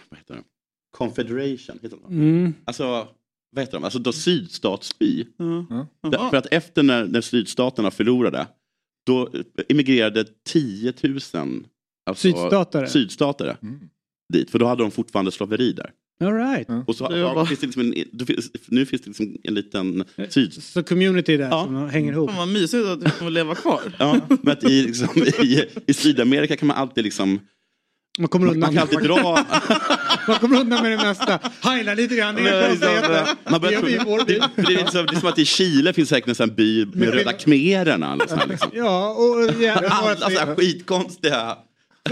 Vad 0.09 0.19
heter 0.19 0.33
det? 0.33 0.41
Confederation, 0.97 1.79
heter 1.81 1.97
det? 2.07 2.13
Mm. 2.15 2.53
Alltså, 2.65 2.83
vad 3.51 3.59
heter 3.63 3.73
de? 3.73 3.83
Alltså 3.83 3.99
då 3.99 4.11
sydstatsby. 4.11 5.25
Mm. 5.39 5.65
Där- 6.11 6.29
För 6.29 6.37
att 6.37 6.45
efter 6.51 6.83
när, 6.83 7.05
när 7.05 7.21
sydstaterna 7.21 7.91
förlorade, 7.91 8.47
då 9.07 9.29
immigrerade 9.69 10.25
10 10.47 10.93
000 11.03 11.19
alltså, 12.05 12.21
Sydstatare? 12.21 12.87
sydstatare 12.87 13.57
dit. 14.33 14.49
För 14.49 14.59
då 14.59 14.65
hade 14.65 14.83
de 14.83 14.91
fortfarande 14.91 15.31
slaveri 15.31 15.71
där. 15.71 15.91
All 16.23 16.33
right. 16.33 16.67
Och 16.87 16.95
så, 16.95 17.03
bara- 17.03 17.45
finns 17.45 17.59
det 17.59 17.65
liksom 17.65 17.81
en, 17.81 17.93
nu 18.67 18.85
finns 18.85 19.01
det 19.01 19.07
liksom 19.07 19.37
en 19.43 19.53
liten 19.53 20.03
syd... 20.29 20.53
Så 20.53 20.83
community 20.83 21.37
där 21.37 21.49
som 21.49 21.89
hänger 21.89 22.11
ihop. 22.13 22.29
Fan 22.29 22.37
vad 22.37 22.47
mysigt 22.47 22.87
att 22.87 23.01
du 23.01 23.09
får 23.09 23.29
leva 23.29 23.55
kvar. 23.55 23.81
Ja, 23.99 24.19
men 24.29 24.53
att 24.53 24.63
i, 24.63 24.83
liksom, 24.83 25.09
i, 25.43 25.63
i 25.87 25.93
Sydamerika 25.93 26.55
kan 26.57 26.67
man 26.67 26.77
alltid 26.77 27.03
liksom... 27.03 27.39
Man 28.17 28.27
kommer 28.27 28.47
undan. 28.47 28.59
Man 28.59 28.73
kan 28.73 28.81
alltid 28.81 28.99
dra... 28.99 29.45
Man 30.27 30.39
kommer 30.39 30.59
undan 30.59 30.83
med 30.83 30.91
det 30.91 30.97
mesta. 30.97 31.39
Heila 31.61 31.93
lite 31.93 32.15
grann, 32.15 32.35
Det 32.35 32.41
är 32.41 32.69
det 34.55 34.73
är 34.73 35.19
som 35.19 35.29
att 35.29 35.39
i 35.39 35.45
Chile 35.45 35.93
finns 35.93 36.09
säkert 36.09 36.39
en 36.39 36.55
by 36.55 36.85
med 36.85 37.13
röda 37.13 37.33
khmererna. 37.39 38.15
Liksom. 38.15 38.39
Ja, 38.73 39.09
och 39.09 39.61
jävlar 39.61 39.89
Alla 39.91 40.15
vad 40.21 40.31
så 40.33 40.39
här 40.39 40.55
skitkonstiga... 40.55 41.57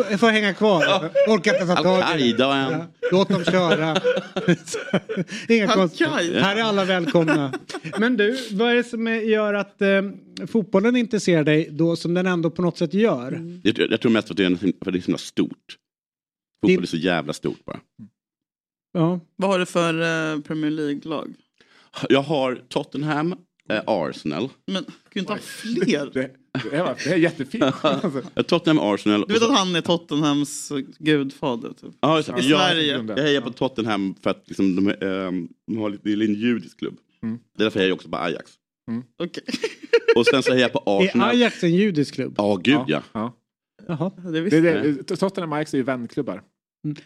Jag 0.09 0.19
får 0.19 0.27
hänga 0.29 0.53
kvar. 0.53 1.09
Orkar 1.27 1.53
inte 1.53 1.75
ta 1.75 1.83
tag 1.83 2.19
i 2.21 2.31
det. 2.33 2.85
Låt 3.11 3.29
dem 3.29 3.43
köra. 3.45 3.97
Inga 5.49 5.67
konstigheter. 5.67 6.41
Här 6.41 6.55
är 6.55 6.61
alla 6.63 6.85
välkomna. 6.85 7.53
Men 7.97 8.17
du, 8.17 8.37
vad 8.51 8.71
är 8.71 8.75
det 8.75 8.83
som 8.83 9.07
gör 9.07 9.53
att 9.53 9.81
eh, 9.81 9.87
fotbollen 10.47 10.95
intresserar 10.95 11.43
dig 11.43 11.69
då 11.71 11.95
som 11.95 12.13
den 12.13 12.27
ändå 12.27 12.49
på 12.49 12.61
något 12.61 12.77
sätt 12.77 12.93
gör? 12.93 13.59
Jag, 13.63 13.75
tror- 13.75 13.91
jag 13.91 14.01
tror 14.01 14.11
mest 14.11 14.27
för 14.27 14.33
att 14.33 14.37
det 14.37 14.43
är, 14.43 14.47
en, 14.47 14.57
för 14.57 14.67
att 14.67 14.75
det 14.83 14.89
är 14.89 15.01
så 15.01 15.05
himla 15.05 15.17
stort. 15.17 15.75
Fotboll 16.67 16.83
är 16.83 16.87
så 16.87 16.97
jävla 16.97 17.33
stort 17.33 17.65
bara. 17.65 17.79
Ja. 18.93 19.19
Vad 19.35 19.49
har 19.49 19.59
du 19.59 19.65
för 19.65 19.93
eh, 20.33 20.39
Premier 20.41 20.71
League-lag? 20.71 21.33
Jag 22.09 22.21
har 22.21 22.61
Tottenham, 22.69 23.35
eh, 23.69 23.81
Arsenal. 23.87 24.49
Men 24.67 24.83
kan 24.83 24.93
du 25.13 25.19
inte 25.19 25.31
ha 25.33 25.39
fler? 25.39 26.09
Det, 26.13 26.35
det, 26.71 26.75
är, 26.77 26.95
det 27.03 27.13
är 27.13 27.17
jättefint. 27.17 27.63
Alltså. 27.81 28.21
Tottenham, 28.43 28.93
Arsenal. 28.93 29.25
Du 29.27 29.33
vet 29.33 29.43
att 29.43 29.57
han 29.57 29.75
är 29.75 29.81
Tottenhams 29.81 30.71
gudfader? 30.99 31.69
Typ. 31.69 31.93
Ja, 31.99 32.17
just. 32.17 32.29
I 32.29 32.31
jag, 32.31 32.43
Sverige. 32.43 33.03
jag 33.07 33.23
hejar 33.23 33.41
på 33.41 33.51
Tottenham 33.51 34.15
för 34.21 34.29
att 34.29 34.43
liksom, 34.45 34.75
de, 34.75 34.89
ehm, 34.89 35.47
de 35.67 35.77
har 35.77 35.89
lite, 35.89 36.03
det 36.09 36.11
är 36.25 36.27
en 36.29 36.33
judisk 36.33 36.79
klubb. 36.79 36.97
Mm. 37.23 37.39
Det 37.57 37.63
är 37.63 37.65
därför 37.65 37.79
jag 37.79 37.83
hejar 37.83 37.95
också 37.95 38.09
på 38.09 38.17
Ajax. 38.17 38.51
Okej. 39.19 39.43
Och 40.15 40.25
sen 40.25 40.43
så 40.43 40.51
hejar 40.53 40.69
jag 40.73 40.85
på 40.85 40.91
Är 41.01 41.05
Arsenal. 41.07 41.29
Ajax 41.29 41.63
en 41.63 41.75
judisk 41.75 42.13
klubb? 42.13 42.33
Ja, 42.37 42.55
gud 42.55 42.79
ja. 42.87 43.03
Ja. 43.13 43.35
Jaha. 43.87 44.11
Det 44.17 44.31
Det, 44.31 44.41
visste 44.41 44.57
är 44.57 44.85
jag. 44.85 44.95
det, 45.05 45.15
Tottenham 45.15 45.51
och 45.51 45.57
Ajax 45.57 45.73
är 45.73 45.77
ju 45.77 45.83
vänklubbar. 45.83 46.41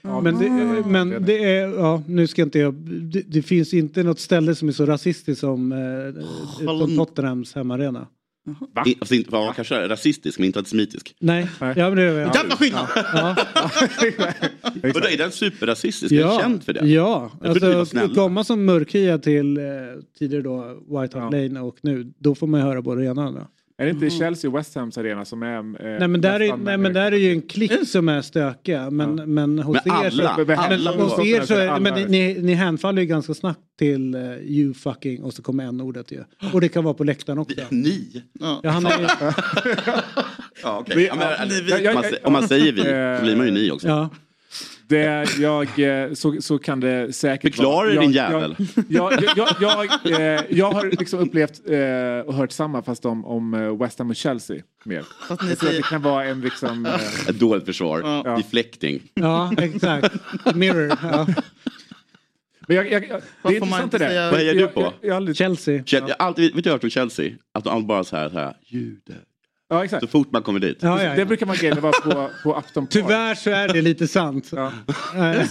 Ja, 0.01 0.21
Men, 0.21 0.39
det, 0.39 0.49
men 0.87 1.09
det- 1.09 1.19
det 1.19 1.43
är, 1.57 1.67
ja, 1.67 2.03
nu 2.07 2.27
ska 2.27 2.41
inte 2.41 2.59
jag, 2.59 2.73
det, 2.73 3.21
det 3.27 3.41
finns 3.41 3.73
inte 3.73 4.03
något 4.03 4.19
ställe 4.19 4.55
som 4.55 4.67
är 4.67 4.71
så 4.71 4.85
rasistiskt 4.85 5.39
som, 5.41 5.71
eh, 5.71 6.23
som 6.65 6.97
Tottenhams 6.97 7.55
hemmaarena. 7.55 8.07
I, 8.85 8.95
alltså, 8.99 9.15
inte, 9.15 9.29
ja, 9.31 9.53
kanske 9.55 9.87
rasistisk 9.87 10.39
men 10.39 10.45
inte 10.45 10.59
antisemitisk. 10.59 11.15
Nej, 11.19 11.47
ja, 11.59 11.73
men 11.75 11.95
det 11.95 12.03
är 12.03 12.19
Jävla 12.19 12.55
skillnad! 12.55 12.87
Ja, 12.95 13.35
Och 14.93 15.01
då 15.01 15.07
är 15.07 15.17
den 15.17 15.31
superrasistisk? 15.31 16.11
Är 16.11 16.19
ja, 16.19 16.39
känd 16.41 16.63
för 16.63 16.73
det? 16.73 16.87
ja. 16.87 17.31
Alltså 17.43 17.85
snälla. 17.85 18.15
komma 18.15 18.43
som 18.43 18.65
mörkhyad 18.65 19.23
till 19.23 19.57
eh, 19.57 19.63
tidigare 20.19 20.43
då 20.43 20.77
White 21.01 21.19
Hart 21.19 21.33
Lane 21.33 21.59
och 21.59 21.77
nu, 21.81 22.13
då 22.17 22.35
får 22.35 22.47
man 22.47 22.59
ju 22.59 22.65
höra 22.65 22.81
både 22.81 23.01
det 23.01 23.07
ena 23.07 23.21
och 23.21 23.27
andra. 23.27 23.47
Är 23.79 23.85
det 23.85 23.89
inte 23.91 24.09
Chelsea 24.09 24.49
och 24.51 24.57
West 24.57 24.75
Hams 24.75 24.97
arena 24.97 25.25
som 25.25 25.43
är... 25.43 25.57
Eh, 25.57 25.63
Nej 25.99 26.07
men, 26.07 26.21
där 26.21 26.39
är, 26.39 26.57
nej 26.57 26.77
men 26.77 26.93
där 26.93 27.11
är 27.11 27.17
ju 27.17 27.31
en 27.31 27.41
klick 27.41 27.87
som 27.87 28.09
är 28.09 28.21
stökiga 28.21 28.89
men, 28.89 29.33
men 29.33 29.59
hos 29.59 29.77
Men 29.85 30.05
er 30.05 30.09
så, 30.09 30.27
alla, 30.27 30.45
men, 30.47 30.59
alla 30.59 30.91
hos 30.91 31.17
var- 31.17 31.25
er 31.25 31.41
så 31.41 31.53
är, 31.53 31.67
alla 31.67 31.79
men 31.79 32.11
ni, 32.11 32.37
ni 32.41 32.53
hänfaller 32.53 33.01
ju 33.01 33.07
ganska 33.07 33.33
snabbt 33.33 33.59
till 33.79 34.15
uh, 34.15 34.37
you 34.37 34.73
fucking 34.73 35.23
och 35.23 35.33
så 35.33 35.41
kommer 35.41 35.63
en 35.63 35.81
ordet 35.81 36.11
ju. 36.11 36.23
Och 36.53 36.61
det 36.61 36.69
kan 36.69 36.83
vara 36.83 36.93
på 36.93 37.03
läktaren 37.03 37.39
också. 37.39 37.59
Ni? 37.69 38.23
Ja. 38.39 38.59
Ja, 38.63 38.69
han 38.69 38.85
är, 38.85 38.99
Ja, 40.63 40.77
okej. 40.79 40.95
Vi- 40.97 41.07
Ja, 41.07 41.15
men, 41.15 41.87
om, 41.87 41.93
man, 41.93 42.03
sä- 42.03 42.17
om 42.23 42.33
man 42.33 42.47
säger 42.47 42.71
vi 42.71 42.79
så 43.19 43.23
blir 43.25 43.35
man 43.35 43.45
ju 43.45 43.51
ni 43.51 43.71
också. 43.71 43.87
ja. 43.87 44.09
Det, 44.89 45.27
jag, 45.39 45.79
eh, 45.79 46.13
så, 46.13 46.41
så 46.41 46.57
kan 46.57 46.79
det 46.79 47.13
säkert 47.13 47.55
Förklara 47.55 47.75
vara. 47.75 47.93
Jag- 47.93 48.03
din 48.03 48.11
jag- 48.11 48.31
jävel. 48.31 48.55
Jag, 48.87 49.13
jag, 49.13 49.47
jag, 49.61 49.87
jag, 50.03 50.35
eh, 50.35 50.41
jag 50.49 50.71
har 50.71 50.85
liksom 50.99 51.19
upplevt 51.19 51.61
eh, 51.69 52.27
och 52.27 52.33
hört 52.33 52.51
samma 52.51 52.81
fast 52.83 53.05
om, 53.05 53.25
om 53.25 53.77
West 53.79 53.99
Ham 53.99 54.09
och 54.09 54.15
Chelsea 54.15 54.61
mer. 54.83 55.03
Jag 55.29 55.39
tror 55.39 55.69
att 55.69 55.75
det 55.75 55.81
kan 55.89 56.01
vara 56.01 56.25
en 56.25 56.41
liksom... 56.41 56.85
Eh, 56.85 57.29
Ett 57.29 57.39
dåligt 57.39 57.65
försvar. 57.65 58.01
Ja. 58.25 58.35
Deflecting. 58.37 59.01
ja 59.13 59.51
exakt. 59.57 60.15
Mirror. 60.55 60.97
Ja. 61.03 61.27
men 62.67 62.75
jag, 62.77 62.91
jag, 62.91 63.07
jag, 63.09 63.19
det 63.19 63.23
Vad 63.41 63.53
är 63.53 63.57
intressant 63.57 63.91
det 63.91 63.97
där. 63.97 64.31
Vad 64.31 64.39
hejar 64.39 64.53
du 64.53 64.59
Jag- 64.59 64.73
på? 64.73 64.81
Jag, 64.81 64.93
jag, 65.01 65.09
har 65.09 65.15
aldrig, 65.17 65.37
Chelsea. 65.37 65.83
Chelsea, 65.85 66.07
jag 66.17 66.23
har 66.23 66.27
alltid, 66.27 66.55
vet 66.55 66.55
du 66.55 66.57
vad 66.57 66.65
jag 66.65 66.71
har 66.71 66.73
hört 66.75 66.81
från 66.81 66.89
Chelsea? 66.89 67.31
Att 67.53 67.63
de 67.63 67.87
bara 67.87 68.03
så 68.03 68.15
här, 68.15 68.29
så 68.29 68.37
här 68.37 68.53
jude. 68.65 69.13
Ja, 69.69 69.83
exakt. 69.83 70.01
Så 70.01 70.07
fort 70.07 70.31
man 70.31 70.41
kommer 70.43 70.59
dit. 70.59 70.77
Ja, 70.81 71.03
ja, 71.03 71.15
Det 71.15 71.25
brukar 71.25 71.45
man 71.45 71.81
vara 71.81 71.91
på, 71.91 72.29
på 72.43 72.53
Park. 72.53 72.89
Tyvärr 72.89 73.35
så 73.35 73.49
är 73.49 73.67
det 73.67 73.81
lite 73.81 74.07
sant. 74.07 74.51
Ja. 74.55 74.71
Eh, 75.15 75.43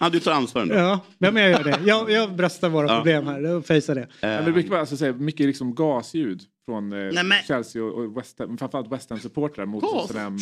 Ja, 0.00 0.08
du 0.08 0.20
tar 0.20 0.32
ansvar 0.32 0.62
ändå. 0.62 0.74
Ja, 0.74 1.00
ja, 1.18 1.30
men 1.30 1.42
jag 1.42 1.50
gör 1.52 1.64
det. 1.64 1.78
Jag, 1.84 2.10
jag 2.10 2.34
bröstar 2.36 2.68
våra 2.68 2.86
Ja. 2.88 2.96
problem 2.96 3.26
här 3.26 3.44
och 3.44 3.66
fejsar 3.66 3.94
det. 3.94 4.06
Men 4.20 4.44
det 4.44 4.52
brukar 4.52 4.70
vara 4.70 4.80
alltså, 4.80 4.96
säga, 4.96 5.12
mycket 5.12 5.46
liksom 5.46 5.74
gasljud 5.74 6.42
från 6.66 6.92
eh, 6.92 6.98
Nej, 7.12 7.24
men- 7.24 7.38
Chelsea 7.48 7.82
och, 7.82 8.04
och 8.04 8.16
West 8.16 8.38
Ham, 8.38 8.58
framförallt 8.58 8.92
West 8.92 9.10
Ham-supportrar 9.10 9.66
mot 9.66 9.82
Gas? 9.82 10.06
Tottenham. 10.08 10.38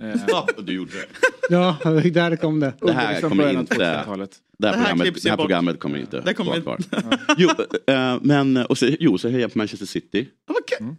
Eh, 0.00 0.08
eh, 0.10 0.20
Ja, 0.28 0.46
du 0.62 0.72
gjorde 0.72 0.90
det. 0.92 1.06
Ja, 1.50 1.76
där 1.84 2.36
kom 2.36 2.60
det. 2.60 2.72
Det 2.80 2.92
här 2.92 3.10
liksom 3.12 3.28
kommer 3.30 3.52
inte... 3.60 3.74
2000-talet. 3.74 4.30
Det 4.58 4.66
här, 4.66 4.72
Det 4.74 4.78
här 4.78 4.84
programmet, 4.84 5.02
klipps 5.04 5.24
ju 5.24 5.28
det 5.28 5.30
här 5.30 5.36
programmet 5.36 5.80
kommer 5.80 5.98
inte 5.98 6.20
Det 6.20 6.34
kommer 6.34 6.60
vara 6.60 6.76
inte- 6.76 7.00
kvar. 7.00 7.18
Jo, 7.36 7.48
eh, 7.94 8.16
men 8.22 8.56
och 8.56 8.78
så, 8.78 8.86
jo, 9.00 9.18
så 9.18 9.28
hejar 9.28 9.40
jag 9.40 9.52
på 9.52 9.58
Manchester 9.58 9.86
City. 9.86 10.28
Okej. 10.50 10.96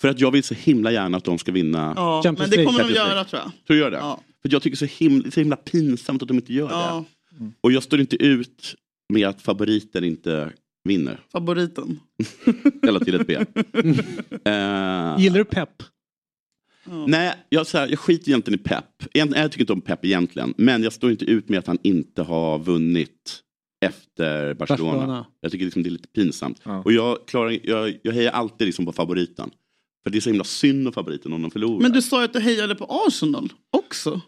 För 0.00 0.08
att 0.08 0.20
jag 0.20 0.30
vill 0.30 0.44
så 0.44 0.54
himla 0.54 0.92
gärna 0.92 1.16
att 1.16 1.24
de 1.24 1.38
ska 1.38 1.52
vinna. 1.52 1.92
Ja, 1.96 2.22
Champions 2.22 2.50
men 2.50 2.58
det 2.58 2.64
kommer 2.66 2.78
de 2.78 2.92
League. 2.92 3.10
göra 3.10 3.24
tror 3.24 3.42
jag. 3.42 3.52
Tror 3.66 3.74
du 3.76 3.78
gör 3.78 3.90
det? 3.90 3.96
Ja. 3.96 4.20
För 4.42 4.48
jag 4.52 4.62
tycker 4.62 4.76
så 4.76 4.84
himla, 4.84 5.30
så 5.30 5.40
himla 5.40 5.56
pinsamt 5.56 6.22
att 6.22 6.28
de 6.28 6.36
inte 6.36 6.52
gör 6.54 6.70
Ja, 6.70 7.04
det. 7.30 7.50
Och 7.60 7.72
jag 7.72 7.82
står 7.82 8.00
inte 8.00 8.16
ut 8.16 8.74
med 9.12 9.28
att 9.28 9.42
favoriten 9.42 10.04
inte 10.04 10.52
vinner. 10.84 11.20
favoriten. 11.32 12.00
Eller 12.88 13.00
till 13.00 13.14
ett 13.14 13.26
B. 13.26 13.36
Eh, 14.50 15.16
Gillar 15.18 15.38
du 15.38 15.44
pepp? 15.44 15.82
Nej, 17.06 17.34
jag, 17.48 17.66
så 17.66 17.78
här, 17.78 17.88
jag 17.88 17.98
skiter 17.98 18.28
egentligen 18.28 18.60
i 18.60 18.62
Pep. 18.62 18.84
Egentligen, 19.14 19.42
jag 19.42 19.52
tycker 19.52 19.62
inte 19.62 19.72
om 19.72 19.80
Pep 19.80 20.04
egentligen. 20.04 20.54
Men 20.56 20.82
jag 20.82 20.92
står 20.92 21.10
inte 21.10 21.24
ut 21.24 21.48
med 21.48 21.58
att 21.58 21.66
han 21.66 21.78
inte 21.82 22.22
har 22.22 22.58
vunnit 22.58 23.40
efter 23.86 24.54
Barcelona. 24.54 24.92
Barcelona. 24.92 25.26
Jag 25.40 25.52
tycker 25.52 25.64
liksom 25.64 25.82
det 25.82 25.88
är 25.88 25.90
lite 25.90 26.08
pinsamt. 26.08 26.60
Ja. 26.64 26.82
Och 26.84 26.92
jag, 26.92 27.18
klarar, 27.26 27.58
jag, 27.62 27.98
jag 28.02 28.12
hejar 28.12 28.32
alltid 28.32 28.66
liksom 28.66 28.86
på 28.86 28.92
favoriten. 28.92 29.50
För 30.04 30.10
det 30.10 30.18
är 30.18 30.20
så 30.20 30.30
himla 30.30 30.44
synd 30.44 30.86
om 30.86 30.92
favoriten 30.92 31.32
om 31.32 31.42
de 31.42 31.50
förlorar. 31.50 31.80
Men 31.82 31.92
du 31.92 32.02
sa 32.02 32.18
ju 32.18 32.24
att 32.24 32.32
du 32.32 32.40
hejade 32.40 32.74
på 32.74 32.84
Arsenal 33.06 33.52
också. 33.70 34.20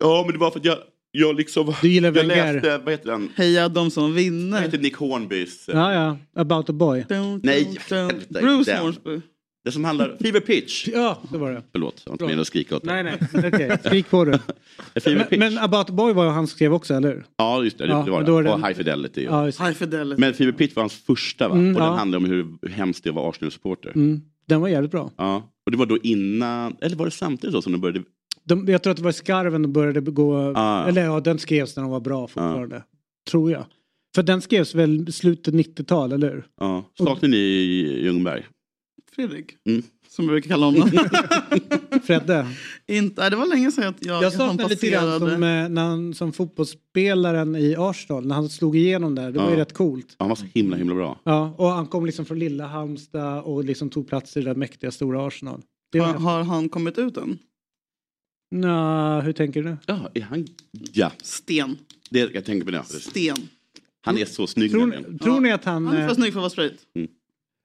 Ja, 0.00 0.22
men 0.26 0.32
det 0.32 0.38
var 0.38 0.50
för 0.50 0.58
att 0.58 0.64
jag... 0.64 0.78
jag 1.10 1.36
liksom... 1.36 1.74
Du 1.82 1.88
gillar 1.88 2.12
jag 2.16 2.26
läste, 2.26 2.78
vad 2.78 2.92
heter 2.92 3.10
den? 3.10 3.28
Heja 3.36 3.68
de 3.68 3.90
som 3.90 4.02
Vad 4.02 4.12
vinner. 4.12 4.60
heter 4.60 4.78
Nick 4.78 4.96
Hornbys? 4.96 5.68
eh, 5.68 5.76
Ja, 5.76 5.92
ja. 5.94 6.40
About 6.40 6.70
a 6.70 6.72
boy. 6.72 7.04
Nej, 7.42 7.76
helvete, 7.90 8.24
Bruce. 8.40 8.76
Hornsby. 8.78 9.20
Det 9.64 9.72
som 9.72 9.84
handlar... 9.84 10.16
Fever 10.20 10.40
Pitch. 10.40 10.88
Ja, 10.88 11.18
det 11.32 11.38
var 11.38 11.50
det. 11.52 11.62
Förlåt, 11.72 12.02
jag 12.04 12.10
var 12.10 12.14
inte 12.14 12.24
menat 12.24 12.40
att 12.40 12.46
skrika 12.46 12.76
åt 12.76 12.84
dig. 12.84 13.02
Nej, 13.02 13.18
nej. 13.32 13.48
Okej, 13.52 13.78
skrik 13.84 14.10
på 14.10 14.24
det. 14.24 14.40
Fever 15.00 15.16
Men, 15.16 15.26
Pitch. 15.26 15.38
men 15.38 15.58
About 15.58 15.90
boy 15.90 16.12
var 16.12 16.24
ju 16.24 16.30
han 16.30 16.46
skrev 16.46 16.74
också, 16.74 16.94
eller 16.94 17.08
hur? 17.08 17.24
Ja, 17.36 17.64
just 17.64 17.78
det. 17.78 17.86
Ja, 17.86 18.02
det 18.04 18.10
var 18.10 18.22
det. 18.22 18.42
det 18.42 18.52
Och 18.52 18.66
High 18.66 18.74
Fidelity. 18.76 19.24
Ja. 19.24 19.44
High 19.46 19.72
Fidelity. 19.72 20.20
Men 20.20 20.34
Fever 20.34 20.52
Pitch 20.52 20.76
var 20.76 20.82
hans 20.82 20.94
första 20.94 21.48
va? 21.48 21.54
Mm, 21.54 21.74
och 21.74 21.80
den 21.80 21.90
ja. 21.90 21.96
handlade 21.96 22.24
om 22.24 22.30
hur 22.30 22.68
hemskt 22.68 23.04
det 23.04 23.10
var 23.10 23.30
Arsenal-supporter. 23.30 23.92
Mm. 23.94 24.20
Den 24.50 24.60
var 24.60 24.68
jävligt 24.68 24.90
bra. 24.90 25.10
Ja. 25.16 25.52
Och 25.66 25.70
det 25.70 25.78
var 25.78 25.86
då 25.86 25.98
innan, 26.02 26.76
eller 26.80 26.96
var 26.96 27.04
det 27.04 27.10
samtidigt 27.10 27.54
då 27.54 27.62
som 27.62 27.72
de 27.72 27.80
började? 27.80 28.02
De, 28.44 28.68
jag 28.68 28.82
tror 28.82 28.90
att 28.90 28.96
det 28.96 29.02
var 29.02 29.10
i 29.10 29.12
Skarven 29.12 29.62
de 29.62 29.72
började 29.72 30.00
begå... 30.00 30.52
Ah. 30.56 30.86
Eller 30.88 31.04
ja, 31.04 31.20
den 31.20 31.38
skrevs 31.38 31.76
när 31.76 31.82
de 31.82 31.92
var 31.92 32.00
bra 32.00 32.26
fortfarande. 32.26 32.82
Tror 33.30 33.50
jag. 33.50 33.64
För 34.14 34.22
den 34.22 34.40
skrevs 34.40 34.74
väl 34.74 35.12
slutet 35.12 35.54
90-tal, 35.54 36.12
eller 36.12 36.30
hur? 36.30 36.46
Ja. 36.60 36.84
Saknar 36.98 37.28
ni 37.28 37.36
Ljungberg? 38.04 38.46
Fredrik. 39.14 39.56
Mm. 39.68 39.82
Som 40.08 40.24
vi 40.26 40.30
brukar 40.30 40.48
kalla 40.50 40.66
honom. 40.66 40.90
Fredde? 42.04 42.46
Inte, 42.86 43.30
det 43.30 43.36
var 43.36 43.46
länge 43.46 43.72
sedan 43.72 43.88
att 43.88 44.06
jag, 44.06 44.16
Jag 44.22 44.30
han 44.30 44.38
saknar 44.48 44.68
lite 44.68 44.88
grann 44.88 45.04
passerade. 45.04 45.34
som, 45.34 45.42
eh, 45.42 45.68
när 45.68 45.82
han, 45.82 46.14
som 46.14 46.32
fotbollsspelaren 46.32 47.56
i 47.56 47.74
Arsenal, 47.78 48.26
när 48.26 48.34
han 48.34 48.48
slog 48.48 48.76
igenom 48.76 49.14
där. 49.14 49.32
Det 49.32 49.38
var 49.38 49.46
ju 49.50 49.54
Ja. 49.54 49.60
rätt 49.60 49.72
coolt. 49.72 50.16
Han 50.18 50.28
var 50.28 50.36
så 50.36 50.46
himla 50.54 50.76
himla 50.76 50.94
bra. 50.94 51.20
Ja, 51.24 51.54
och 51.58 51.68
han 51.68 51.86
kom 51.86 52.06
liksom 52.06 52.24
från 52.24 52.38
lilla 52.38 52.66
Halmstad 52.66 53.42
och 53.42 53.64
liksom 53.64 53.90
tog 53.90 54.08
plats 54.08 54.36
i 54.36 54.40
det 54.40 54.46
där 54.50 54.54
mäktiga 54.54 54.90
stora 54.90 55.26
Arsenal. 55.26 55.62
Har, 55.92 56.14
har 56.14 56.42
han 56.42 56.68
kommit 56.68 56.98
ut 56.98 57.16
än? 57.16 57.38
Nå, 58.50 59.20
hur 59.20 59.32
tänker 59.32 59.62
du? 59.62 59.76
Ja, 59.86 60.10
är 60.14 60.20
han... 60.20 60.46
Ja, 60.92 61.12
Sten. 61.22 61.76
det 62.10 62.34
jag 62.34 62.44
tänker 62.44 62.64
på 62.64 62.70
det. 62.70 62.82
Sten. 62.84 63.36
Han 64.02 64.18
är 64.18 64.24
så 64.24 64.46
snygg 64.46 64.70
Tror, 64.70 65.18
tror 65.18 65.40
ni 65.40 65.52
att 65.52 65.64
han... 65.64 65.86
Han 65.86 65.96
är 65.96 66.00
för 66.02 66.08
eh, 66.08 66.14
snygg 66.14 66.32
för 66.32 66.40
att 66.40 66.42
vara 66.42 66.50
straight. 66.50 66.78
Mm. 66.94 67.08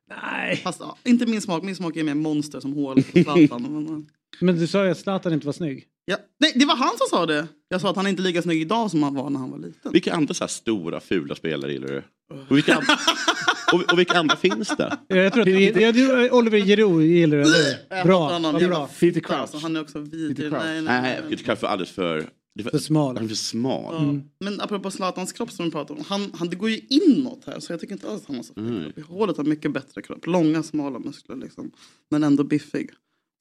Nej. 0.09 0.55
Fast 0.57 0.79
ja, 0.79 0.97
inte 1.03 1.25
min 1.25 1.41
smak. 1.41 1.63
Min 1.63 1.75
smak 1.75 1.95
är 1.95 2.03
mer 2.03 2.13
monster 2.13 2.59
som 2.59 2.73
hål 2.73 2.95
på 3.03 3.23
Zlatan. 3.23 4.05
Men, 4.39 4.59
du 4.59 4.67
sa 4.67 4.85
ju 4.85 4.91
att 4.91 4.97
Zlatan 4.99 5.33
inte 5.33 5.45
var 5.45 5.53
snygg. 5.53 5.85
ja. 6.05 6.17
Nej, 6.39 6.51
det 6.55 6.65
var 6.65 6.75
han 6.75 6.97
som 6.97 7.07
sa 7.09 7.25
det. 7.25 7.47
Jag 7.69 7.81
sa 7.81 7.89
att 7.89 7.95
han 7.95 8.07
inte 8.07 8.21
är 8.21 8.23
lika 8.23 8.41
snygg 8.41 8.61
idag 8.61 8.91
som 8.91 9.03
han 9.03 9.15
var 9.15 9.29
när 9.29 9.39
han 9.39 9.51
var 9.51 9.57
liten. 9.57 9.91
Vilka 9.91 10.13
andra 10.13 10.33
så 10.33 10.43
här 10.43 10.49
stora 10.49 10.99
fula 10.99 11.35
spelare 11.35 11.71
gillar 11.73 11.87
du? 11.87 12.03
Och 12.49 12.57
vilka, 12.57 12.75
and- 12.75 12.85
och, 13.73 13.93
och 13.93 13.99
vilka 13.99 14.19
andra 14.19 14.35
finns 14.35 14.67
det? 14.77 14.97
Jag 15.07 15.33
tror 15.33 15.41
att 15.41 15.45
du, 15.45 15.59
jag, 15.81 15.95
jag, 15.97 16.33
Oliver 16.33 16.59
Giroud 16.59 17.05
gillar 17.05 17.37
du, 17.37 17.43
eller 17.43 18.03
Bra, 18.03 18.39
vad 18.39 18.63
bra. 18.69 18.89
Peter 18.99 19.19
Crouch. 19.21 19.39
Alltså, 19.39 19.57
han 19.57 19.75
är 19.75 19.81
också 19.81 19.99
vidrig. 19.99 20.49
Crouch. 20.51 20.63
Nej, 20.63 20.81
nej, 20.81 21.01
Nej, 21.01 21.01
nej. 21.21 21.29
Peter 21.29 21.43
Crouch 21.43 21.63
är 21.63 21.67
alldeles 21.67 21.91
för... 21.91 22.25
det 22.55 22.65
är 22.65 22.69
För 22.69 22.77
smal. 22.77 23.15
Han 23.15 23.25
är 23.25 23.29
för 23.29 23.35
smal. 23.35 23.93
Ja. 23.93 24.45
Men 24.45 24.61
apropå 24.61 24.91
Zlatans 24.91 25.33
kropp 25.33 25.51
som 25.51 25.65
vi 25.65 25.71
pratade 25.71 25.99
om. 25.99 26.05
Han, 26.09 26.31
han, 26.33 26.49
det 26.49 26.55
går 26.55 26.69
ju 26.69 26.79
inåt 26.89 27.43
här 27.45 27.59
så 27.59 27.73
jag 27.73 27.79
tycker 27.79 27.93
inte 27.93 28.09
alls 28.09 28.21
att 28.21 28.27
han 28.27 28.35
har 28.35 28.43
så 28.43 28.53
fin 28.53 28.67
Mm. 28.67 28.91
kropp. 28.93 29.07
Hålet 29.07 29.37
har 29.37 29.43
mycket 29.43 29.73
bättre 29.73 30.01
kropp. 30.01 30.25
Långa 30.27 30.63
smala 30.63 30.99
muskler 30.99 31.35
liksom. 31.35 31.71
Men 32.11 32.23
ändå 32.23 32.43
biffig. 32.43 32.89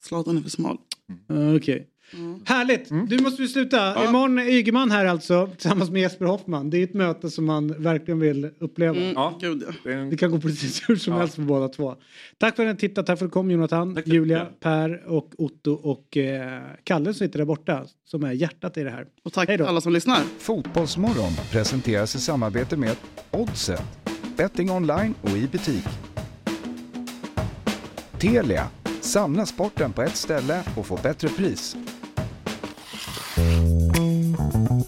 Zlatan 0.05 0.37
är 0.37 0.41
för 0.41 0.49
smal. 0.49 0.77
Uh, 1.31 1.55
Okej. 1.55 1.87
Härligt! 2.45 2.91
Mm. 2.91 3.05
Du 3.07 3.19
måste 3.21 3.41
vi 3.41 3.47
sluta. 3.47 4.05
Imorgon 4.09 4.37
är 4.39 4.43
Ygeman 4.43 4.91
här 4.91 5.05
alltså 5.05 5.47
tillsammans 5.47 5.89
med 5.89 6.01
Jesper 6.01 6.25
Hoffman. 6.25 6.69
Det 6.69 6.77
är 6.77 6.83
ett 6.83 6.93
möte 6.93 7.29
som 7.29 7.45
man 7.45 7.83
verkligen 7.83 8.19
vill 8.19 8.49
uppleva. 8.59 8.95
Mm, 8.97 9.13
Ja. 9.15 9.37
Gud 9.41 9.63
ja. 9.67 9.73
Det 9.83 9.93
är 9.93 9.97
en- 9.97 10.09
Det 10.09 10.17
kan 10.17 10.31
gå 10.31 10.39
precis 10.39 10.89
hur 10.89 10.95
som 10.95 11.13
helst 11.13 11.35
för 11.35 11.41
båda 11.41 11.67
två. 11.67 11.95
Tack 12.37 12.55
för 12.55 12.65
att 12.65 12.75
ni 12.75 12.79
tittat. 12.79 13.05
Tack 13.05 13.19
för 13.19 13.25
att 13.25 13.31
du 13.31 13.33
kom 13.33 13.51
Jonathan, 13.51 13.95
Tack 13.95 14.07
Julia. 14.07 14.47
Per 14.59 15.07
och 15.07 15.31
Otto 15.37 15.71
och 15.73 16.17
eh, 16.17 16.61
Kalle 16.83 17.05
som 17.05 17.13
sitter 17.13 17.37
där 17.39 17.45
borta 17.45 17.85
som 18.05 18.23
är 18.23 18.31
hjärtat 18.31 18.77
i 18.77 18.83
det 18.83 18.89
här. 18.91 19.05
Och 19.23 19.33
tack 19.33 19.47
Hej 19.49 19.57
då. 19.57 19.65
alla 19.65 19.81
som 19.81 19.93
lyssnar. 19.93 20.19
Fotbollsmorgon 20.39 21.31
presenteras 21.51 22.15
i 22.15 22.19
samarbete 22.19 22.77
med 22.77 22.95
Oddset, 23.31 23.83
betting 24.37 24.71
online 24.71 25.13
och 25.21 25.29
i 25.37 25.47
butik. 25.51 25.85
Telia, 28.19 28.67
samla 29.01 29.45
sporten 29.45 29.93
på 29.93 30.01
ett 30.01 30.15
ställe 30.15 30.63
och 30.77 30.85
få 30.85 30.99
bättre 31.03 31.27
pris. 31.29 31.75
Ett 34.75 34.81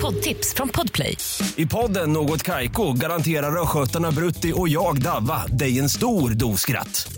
poddtips 0.00 0.54
från 0.54 0.68
Podplay. 0.68 1.16
I 1.56 1.66
podden 1.66 2.12
Något 2.12 2.42
Kaiko 2.42 2.92
garanterar 2.92 3.62
östgötarna 3.62 4.10
Brutti 4.10 4.52
och 4.56 4.68
jag, 4.68 5.02
Davva, 5.02 5.46
dig 5.46 5.78
en 5.78 5.88
stor 5.88 6.30
dos 6.30 6.60
skratt. 6.60 7.17